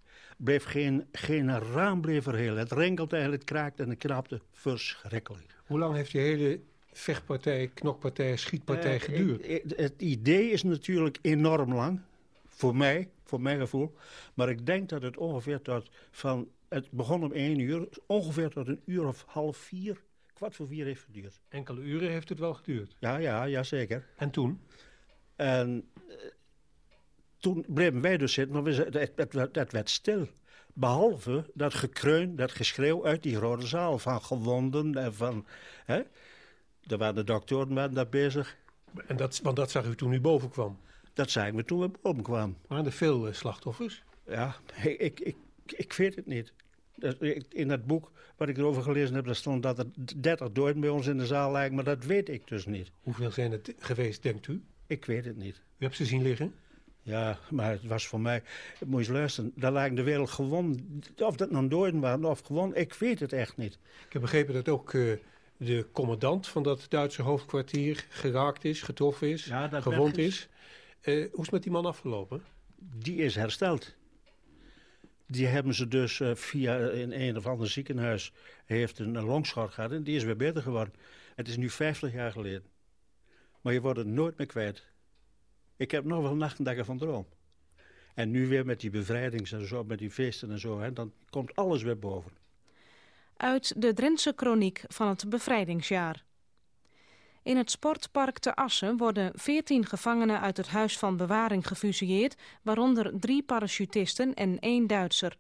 Bleef 0.45 0.65
geen, 0.65 1.07
geen 1.13 1.59
raam 1.59 2.01
bleef 2.01 2.27
er 2.27 2.35
heel. 2.35 2.57
Het 2.57 2.73
rinkelde 2.73 3.17
en 3.17 3.31
het 3.33 3.45
kraakte 3.45 3.83
en 3.83 3.89
het 3.89 3.99
knapte. 3.99 4.41
Verschrikkelijk. 4.53 5.55
Hoe 5.67 5.79
lang 5.79 5.95
heeft 5.95 6.13
die 6.13 6.21
hele 6.21 6.61
vechtpartij, 6.93 7.71
knokpartij, 7.75 8.37
schietpartij 8.37 8.95
Eh, 8.95 9.01
geduurd? 9.01 9.47
het 9.77 10.03
idee 10.03 10.51
is 10.51 10.63
natuurlijk 10.63 11.19
enorm 11.23 11.75
lang. 11.75 12.01
Voor 12.47 12.77
mij, 12.77 13.09
voor 13.25 13.41
mijn 13.41 13.59
gevoel. 13.59 13.95
Maar 14.35 14.49
ik 14.49 14.67
denk 14.67 14.89
dat 14.89 15.03
het 15.03 15.17
ongeveer 15.17 15.63
tot 15.63 15.91
van... 16.11 16.49
Het 16.69 16.91
begon 16.91 17.25
om 17.25 17.33
één 17.33 17.59
uur, 17.59 17.89
ongeveer 18.07 18.49
tot 18.51 18.69
een 18.69 18.81
uur 18.85 19.07
of 19.07 19.25
half 19.27 19.57
vier, 19.57 20.01
kwart 20.35 20.55
voor 20.55 20.67
vier 20.67 20.85
heeft 20.85 21.03
geduurd. 21.05 21.41
Enkele 21.49 21.81
uren 21.81 22.11
heeft 22.11 22.29
het 22.29 22.39
wel 22.39 22.55
geduurd. 22.55 22.97
Ja, 22.99 23.17
ja, 23.17 23.45
ja, 23.45 23.63
zeker. 23.63 24.07
En 24.17 24.31
toen? 24.31 24.61
En 25.37 25.89
toen 27.41 27.65
bleven 27.69 28.01
wij 28.01 28.17
dus 28.17 28.33
zitten, 28.33 28.55
maar 28.55 28.63
we, 28.63 28.75
het, 28.75 29.13
het, 29.17 29.33
werd- 29.33 29.55
het 29.57 29.73
werd 29.73 29.91
stil. 29.91 30.29
Behalve 30.75 31.51
dat 31.55 31.75
gekreun, 31.75 32.37
dat 32.37 32.51
geschreeuw 32.53 33.05
uit 33.07 33.23
die 33.23 33.37
rode 33.37 33.67
zaal 33.67 33.99
van 33.99 34.23
gewonden 34.23 34.95
en 34.95 35.15
van... 35.15 35.47
Hè? 35.85 36.01
Er 36.87 36.99
waren 36.99 37.15
de 37.15 37.25
doktoren 37.25 37.75
waren 37.75 37.95
daar 37.95 38.09
bezig. 38.09 38.57
En 39.07 39.17
dat, 39.17 39.41
want 39.43 39.57
dat 39.57 39.71
zag 39.71 39.87
u 39.87 39.95
toen 39.97 40.13
u 40.13 40.21
boven 40.21 40.51
kwam? 40.51 40.79
Dat 41.13 41.31
zagen 41.31 41.55
we 41.55 41.65
toen 41.65 41.81
we 41.81 41.91
boven 42.03 42.23
kwamen. 42.23 42.57
Waren 42.67 42.85
er 42.85 42.93
veel 42.93 43.27
eh, 43.27 43.33
slachtoffers? 43.35 44.03
Ja, 44.27 44.57
ik, 44.83 44.99
ik, 45.01 45.21
ik, 45.21 45.37
ik 45.67 45.93
weet 45.93 46.15
het 46.15 46.27
niet. 46.27 46.53
Dat- 46.97 47.17
In 47.49 47.71
het 47.71 47.87
boek 47.87 48.13
wat 48.37 48.49
ik 48.49 48.59
erover 48.59 48.83
gelezen 48.83 49.15
heb, 49.15 49.25
daar 49.25 49.35
stond 49.35 49.63
dat 49.63 49.79
er 49.79 49.87
30 50.21 50.53
doden 50.53 50.81
bij 50.81 50.89
ons 50.91 51.07
in 51.07 51.19
de 51.19 51.27
zaal 51.27 51.53
lijken, 51.53 51.75
maar 51.75 51.85
dat 51.85 52.05
weet 52.05 52.29
ik 52.29 52.47
dus 52.49 52.67
niet. 52.67 52.91
Hoeveel 53.03 53.31
zijn 53.31 53.53
het 53.53 53.75
geweest, 53.79 54.23
denkt 54.23 54.47
u? 54.47 54.63
Ik 54.87 55.05
weet 55.05 55.25
het 55.25 55.37
niet. 55.37 55.57
U 55.79 55.85
hebt 55.85 55.97
ze 55.97 56.05
zien 56.05 56.23
liggen? 56.23 56.55
Ja, 57.03 57.39
maar 57.51 57.71
het 57.71 57.87
was 57.87 58.07
voor 58.07 58.21
mij... 58.21 58.43
Moet 58.87 58.91
je 58.91 58.97
eens 58.99 59.09
luisteren, 59.19 59.53
daar 59.55 59.73
lijkt 59.73 59.97
de 59.97 60.03
wereld 60.03 60.31
gewoon... 60.31 60.81
Of 61.19 61.37
dat 61.37 61.51
nou 61.51 61.69
doden 61.69 62.01
waren 62.01 62.25
of 62.25 62.41
gewoon... 62.41 62.75
Ik 62.75 62.95
weet 62.95 63.21
het 63.21 63.33
echt 63.33 63.57
niet. 63.57 63.79
Ik 64.07 64.13
heb 64.13 64.23
begrepen 64.23 64.55
dat 64.55 64.69
ook 64.69 64.95
eh, 64.95 65.13
de 65.57 65.87
commandant 65.93 66.49
van 66.49 66.63
dat 66.63 66.87
Duitse 66.89 67.23
hoofdkwartier 67.23 68.07
geraakt 68.09 68.65
is, 68.65 68.83
getroffen 68.83 69.29
is, 69.29 69.45
Ja, 69.45 69.81
gewond 69.81 70.19
is. 70.19 70.49
Eh, 71.01 71.15
hoe 71.15 71.23
is 71.23 71.31
het 71.33 71.51
met 71.51 71.63
die 71.63 71.73
man 71.73 71.87
afgelopen? 71.87 72.43
Die 72.79 73.17
is 73.17 73.35
hersteld. 73.35 73.97
Die 75.27 75.47
hebben 75.47 75.75
ze 75.75 75.89
dus 75.89 76.19
uh, 76.19 76.35
via 76.35 76.79
in 76.79 77.13
een 77.13 77.37
of 77.37 77.47
ander 77.47 77.69
ziekenhuis 77.69 78.33
heeft 78.65 78.99
een, 78.99 79.15
een 79.15 79.25
longschot 79.25 79.71
gehad 79.71 79.93
en 79.93 80.03
die 80.03 80.17
is 80.17 80.25
weer 80.25 80.37
beter 80.37 80.63
geworden. 80.63 80.95
Het 81.35 81.49
is 81.49 81.57
nu 81.57 81.71
50 81.71 82.13
jaar 82.13 82.33
geleden. 82.33 82.65
Maar 83.61 83.73
je 83.73 83.81
wordt 83.81 83.99
het 83.99 84.07
nooit 84.07 84.39
meer 84.39 84.47
kwijt. 84.47 84.90
Ik 85.81 85.91
heb 85.91 86.05
nog 86.05 86.23
wel 86.23 86.35
nachten 86.35 86.67
ervan 86.67 86.99
droom. 86.99 87.27
En 88.15 88.31
nu 88.31 88.47
weer 88.47 88.67
met 88.67 88.81
die 88.81 88.91
bevrijdings 88.91 89.53
en 89.53 89.67
zo, 89.67 89.85
met 89.85 89.99
die 89.99 90.11
feesten 90.11 90.51
en 90.51 90.59
zo, 90.59 90.81
hè, 90.81 90.93
dan 90.93 91.13
komt 91.31 91.57
alles 91.57 91.83
weer 91.83 91.99
boven. 91.99 92.33
Uit 93.37 93.81
de 93.83 93.93
Drentse 93.93 94.35
kroniek 94.35 94.85
van 94.89 95.09
het 95.09 95.29
bevrijdingsjaar. 95.29 96.25
In 97.43 97.57
het 97.57 97.71
sportpark 97.71 98.39
te 98.39 98.55
Assen 98.55 98.97
worden 98.97 99.33
14 99.35 99.87
gevangenen 99.87 100.41
uit 100.41 100.57
het 100.57 100.69
Huis 100.69 100.99
van 100.99 101.17
Bewaring 101.17 101.67
gefusilleerd, 101.67 102.35
waaronder 102.63 103.19
drie 103.21 103.43
parachutisten 103.43 104.35
en 104.35 104.59
één 104.59 104.87
Duitser. 104.87 105.37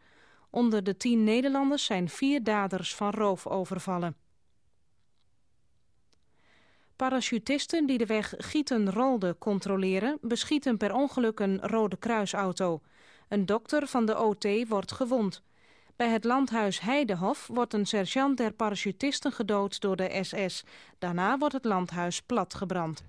Onder 0.50 0.82
de 0.82 0.96
tien 0.96 1.24
Nederlanders 1.24 1.84
zijn 1.84 2.08
vier 2.08 2.42
daders 2.42 2.94
van 2.94 3.10
roofovervallen. 3.10 4.16
Parachutisten 7.01 7.86
die 7.86 7.98
de 7.98 8.06
weg 8.06 8.35
Gieten-Rolde 8.39 9.36
controleren... 9.39 10.18
beschieten 10.20 10.77
per 10.77 10.94
ongeluk 10.94 11.40
een 11.40 11.60
Rode 11.60 11.97
Kruisauto. 11.97 12.81
Een 13.28 13.47
dokter 13.47 13.86
van 13.86 14.06
de 14.06 14.18
OT 14.18 14.47
wordt 14.68 14.93
gewond. 14.93 15.43
Bij 15.97 16.09
het 16.09 16.24
landhuis 16.24 16.81
Heidehof 16.81 17.47
wordt 17.52 17.74
een 17.74 17.86
sergeant 17.86 18.36
der 18.36 18.52
parachutisten 18.52 19.32
gedood 19.32 19.81
door 19.81 19.97
de 19.97 20.18
SS. 20.22 20.64
Daarna 20.98 21.39
wordt 21.39 21.55
het 21.55 21.64
landhuis 21.64 22.22
platgebrand. 22.22 23.05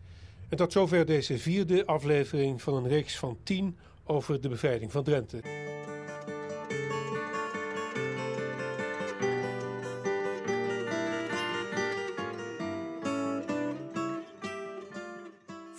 En 0.49 0.57
tot 0.57 0.71
zover 0.71 1.05
deze 1.05 1.37
vierde 1.37 1.85
aflevering 1.85 2.61
van 2.61 2.73
een 2.73 2.87
reeks 2.87 3.17
van 3.17 3.37
tien 3.43 3.77
over 4.03 4.41
de 4.41 4.49
bevrijding 4.49 4.91
van 4.91 5.03
Drenthe. 5.03 5.70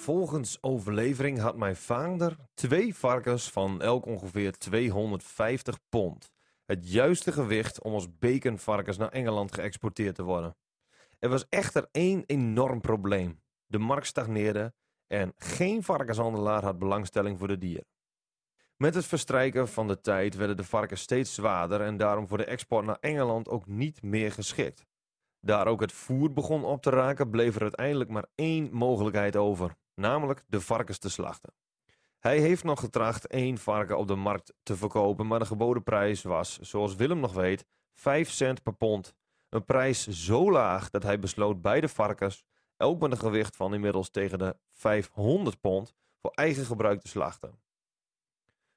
Volgens 0.02 0.58
overlevering 0.60 1.38
had 1.38 1.56
mijn 1.56 1.76
vader 1.76 2.36
twee 2.54 2.94
varkens 2.94 3.50
van 3.50 3.82
elk 3.82 4.06
ongeveer 4.06 4.52
250 4.52 5.78
pond. 5.88 6.30
Het 6.64 6.90
juiste 6.90 7.32
gewicht 7.32 7.82
om 7.82 7.92
als 7.92 8.18
baconvarkens 8.18 8.96
naar 8.96 9.08
Engeland 9.08 9.54
geëxporteerd 9.54 10.14
te 10.14 10.22
worden. 10.22 10.56
Er 11.18 11.28
was 11.28 11.48
echter 11.48 11.88
één 11.90 12.22
enorm 12.26 12.80
probleem. 12.80 13.40
De 13.66 13.78
markt 13.78 14.06
stagneerde 14.06 14.74
en 15.06 15.32
geen 15.36 15.82
varkenshandelaar 15.82 16.64
had 16.64 16.78
belangstelling 16.78 17.38
voor 17.38 17.48
de 17.48 17.58
dier. 17.58 17.84
Met 18.76 18.94
het 18.94 19.06
verstrijken 19.06 19.68
van 19.68 19.88
de 19.88 20.00
tijd 20.00 20.34
werden 20.34 20.56
de 20.56 20.64
varkens 20.64 21.00
steeds 21.00 21.34
zwaarder 21.34 21.80
en 21.80 21.96
daarom 21.96 22.28
voor 22.28 22.38
de 22.38 22.44
export 22.44 22.86
naar 22.86 22.98
Engeland 23.00 23.48
ook 23.48 23.66
niet 23.66 24.02
meer 24.02 24.32
geschikt. 24.32 24.86
Daar 25.40 25.66
ook 25.66 25.80
het 25.80 25.92
voer 25.92 26.32
begon 26.32 26.64
op 26.64 26.82
te 26.82 26.90
raken, 26.90 27.30
bleef 27.30 27.54
er 27.54 27.62
uiteindelijk 27.62 28.10
maar 28.10 28.26
één 28.34 28.68
mogelijkheid 28.72 29.36
over 29.36 29.80
namelijk 29.94 30.44
de 30.46 30.60
varkens 30.60 30.98
te 30.98 31.08
slachten. 31.08 31.52
Hij 32.18 32.38
heeft 32.38 32.64
nog 32.64 32.80
getracht 32.80 33.26
één 33.26 33.58
varken 33.58 33.98
op 33.98 34.08
de 34.08 34.14
markt 34.14 34.54
te 34.62 34.76
verkopen, 34.76 35.26
maar 35.26 35.38
de 35.38 35.46
geboden 35.46 35.82
prijs 35.82 36.22
was, 36.22 36.58
zoals 36.58 36.94
Willem 36.94 37.20
nog 37.20 37.32
weet, 37.32 37.66
5 37.94 38.30
cent 38.30 38.62
per 38.62 38.74
pond. 38.74 39.14
Een 39.48 39.64
prijs 39.64 40.06
zo 40.06 40.50
laag 40.50 40.90
dat 40.90 41.02
hij 41.02 41.18
besloot 41.18 41.62
beide 41.62 41.88
varkens, 41.88 42.44
elk 42.76 43.00
met 43.00 43.10
een 43.10 43.18
gewicht 43.18 43.56
van 43.56 43.74
inmiddels 43.74 44.10
tegen 44.10 44.38
de 44.38 44.56
500 44.68 45.60
pond, 45.60 45.94
voor 46.20 46.30
eigen 46.30 46.64
gebruik 46.64 47.00
te 47.00 47.08
slachten. 47.08 47.60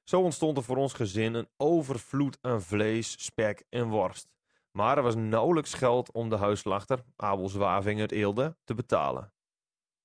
Zo 0.02 0.20
ontstond 0.20 0.56
er 0.56 0.62
voor 0.62 0.76
ons 0.76 0.92
gezin 0.92 1.34
een 1.34 1.48
overvloed 1.56 2.38
aan 2.40 2.62
vlees, 2.62 3.24
spek 3.24 3.64
en 3.68 3.88
worst. 3.88 4.28
Maar 4.70 4.96
er 4.96 5.02
was 5.02 5.14
nauwelijks 5.14 5.74
geld 5.74 6.12
om 6.12 6.28
de 6.28 6.36
huisslachter, 6.36 7.04
Abel 7.16 7.48
Zwaving 7.48 8.00
uit 8.00 8.12
Eelde, 8.12 8.56
te 8.64 8.74
betalen. 8.74 9.32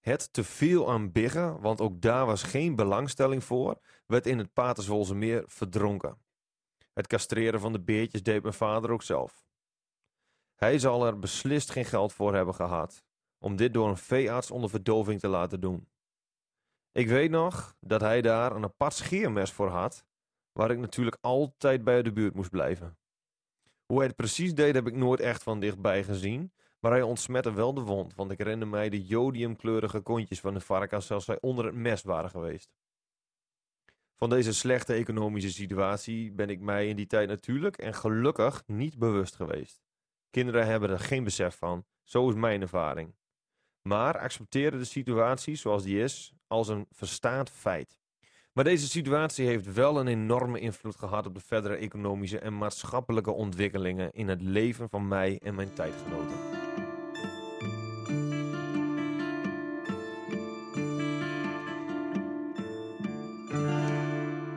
Het 0.01 0.33
te 0.33 0.43
veel 0.43 0.91
aan 0.91 1.11
biggen, 1.11 1.61
want 1.61 1.81
ook 1.81 2.01
daar 2.01 2.25
was 2.25 2.43
geen 2.43 2.75
belangstelling 2.75 3.43
voor, 3.43 3.79
werd 4.05 4.25
in 4.25 4.37
het 4.37 4.53
Paterswolse 4.53 5.15
meer 5.15 5.43
verdronken. 5.47 6.17
Het 6.93 7.07
castreren 7.07 7.59
van 7.59 7.71
de 7.71 7.81
beertjes 7.81 8.23
deed 8.23 8.41
mijn 8.41 8.53
vader 8.53 8.91
ook 8.91 9.03
zelf. 9.03 9.45
Hij 10.55 10.79
zal 10.79 11.05
er 11.05 11.19
beslist 11.19 11.71
geen 11.71 11.85
geld 11.85 12.13
voor 12.13 12.35
hebben 12.35 12.55
gehad, 12.55 13.03
om 13.37 13.55
dit 13.55 13.73
door 13.73 13.89
een 13.89 13.97
veearts 13.97 14.51
onder 14.51 14.69
verdoving 14.69 15.19
te 15.19 15.27
laten 15.27 15.61
doen. 15.61 15.89
Ik 16.91 17.07
weet 17.07 17.31
nog 17.31 17.75
dat 17.79 18.01
hij 18.01 18.21
daar 18.21 18.55
een 18.55 18.63
apart 18.63 18.93
scheermes 18.93 19.51
voor 19.51 19.69
had, 19.69 20.05
waar 20.51 20.71
ik 20.71 20.77
natuurlijk 20.77 21.17
altijd 21.21 21.83
bij 21.83 22.01
de 22.01 22.11
buurt 22.11 22.35
moest 22.35 22.49
blijven. 22.49 22.97
Hoe 23.85 23.97
hij 23.97 24.07
het 24.07 24.15
precies 24.15 24.53
deed 24.53 24.73
heb 24.73 24.87
ik 24.87 24.95
nooit 24.95 25.19
echt 25.19 25.43
van 25.43 25.59
dichtbij 25.59 26.03
gezien, 26.03 26.53
maar 26.81 26.91
hij 26.91 27.01
ontsmette 27.01 27.53
wel 27.53 27.73
de 27.73 27.81
wond, 27.81 28.15
want 28.15 28.31
ik 28.31 28.37
herinner 28.37 28.67
mij 28.67 28.89
de 28.89 29.05
jodiumkleurige 29.05 29.99
kontjes 29.99 30.39
van 30.39 30.53
de 30.53 30.59
varkens 30.59 31.05
zelfs 31.05 31.25
zij 31.25 31.37
onder 31.41 31.65
het 31.65 31.75
mes 31.75 32.03
waren 32.03 32.29
geweest. 32.29 32.71
Van 34.15 34.29
deze 34.29 34.53
slechte 34.53 34.93
economische 34.93 35.51
situatie 35.51 36.31
ben 36.31 36.49
ik 36.49 36.59
mij 36.59 36.87
in 36.87 36.95
die 36.95 37.07
tijd 37.07 37.27
natuurlijk 37.27 37.77
en 37.77 37.93
gelukkig 37.93 38.63
niet 38.65 38.97
bewust 38.97 39.35
geweest. 39.35 39.81
Kinderen 40.29 40.65
hebben 40.65 40.89
er 40.89 40.99
geen 40.99 41.23
besef 41.23 41.57
van, 41.57 41.85
zo 42.03 42.29
is 42.29 42.35
mijn 42.35 42.61
ervaring. 42.61 43.15
Maar 43.81 44.17
accepteren 44.17 44.79
de 44.79 44.85
situatie 44.85 45.55
zoals 45.55 45.83
die 45.83 46.03
is 46.03 46.33
als 46.47 46.67
een 46.67 46.85
verstaand 46.89 47.49
feit. 47.49 47.99
Maar 48.53 48.63
deze 48.63 48.87
situatie 48.87 49.47
heeft 49.47 49.73
wel 49.73 49.99
een 49.99 50.07
enorme 50.07 50.59
invloed 50.59 50.95
gehad 50.95 51.25
op 51.25 51.33
de 51.33 51.41
verdere 51.45 51.75
economische 51.75 52.39
en 52.39 52.57
maatschappelijke 52.57 53.31
ontwikkelingen 53.31 54.11
in 54.11 54.27
het 54.27 54.41
leven 54.41 54.89
van 54.89 55.07
mij 55.07 55.39
en 55.43 55.55
mijn 55.55 55.73
tijdgenoten. 55.73 56.50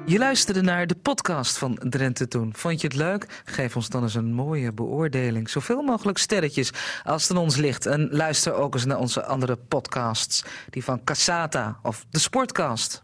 Je 0.07 0.19
luisterde 0.19 0.61
naar 0.61 0.87
de 0.87 0.95
podcast 0.95 1.59
van 1.59 1.79
Drenthe 1.89 2.29
Toen. 2.29 2.55
Vond 2.57 2.81
je 2.81 2.87
het 2.87 2.97
leuk? 2.97 3.43
Geef 3.45 3.77
ons 3.77 3.89
dan 3.89 4.03
eens 4.03 4.15
een 4.15 4.33
mooie 4.33 4.73
beoordeling. 4.73 5.51
Zoveel 5.51 5.83
mogelijk 5.83 6.19
sterretjes 6.19 6.71
als 7.05 7.29
het 7.29 7.39
ons 7.39 7.57
ligt. 7.57 7.87
En 7.87 8.09
luister 8.11 8.55
ook 8.55 8.75
eens 8.75 8.85
naar 8.85 8.99
onze 8.99 9.25
andere 9.25 9.57
podcasts. 9.57 10.45
Die 10.71 10.85
van 10.85 11.05
Cassata 11.05 11.79
of 11.83 12.07
de 12.11 12.19
Sportcast. 12.19 13.04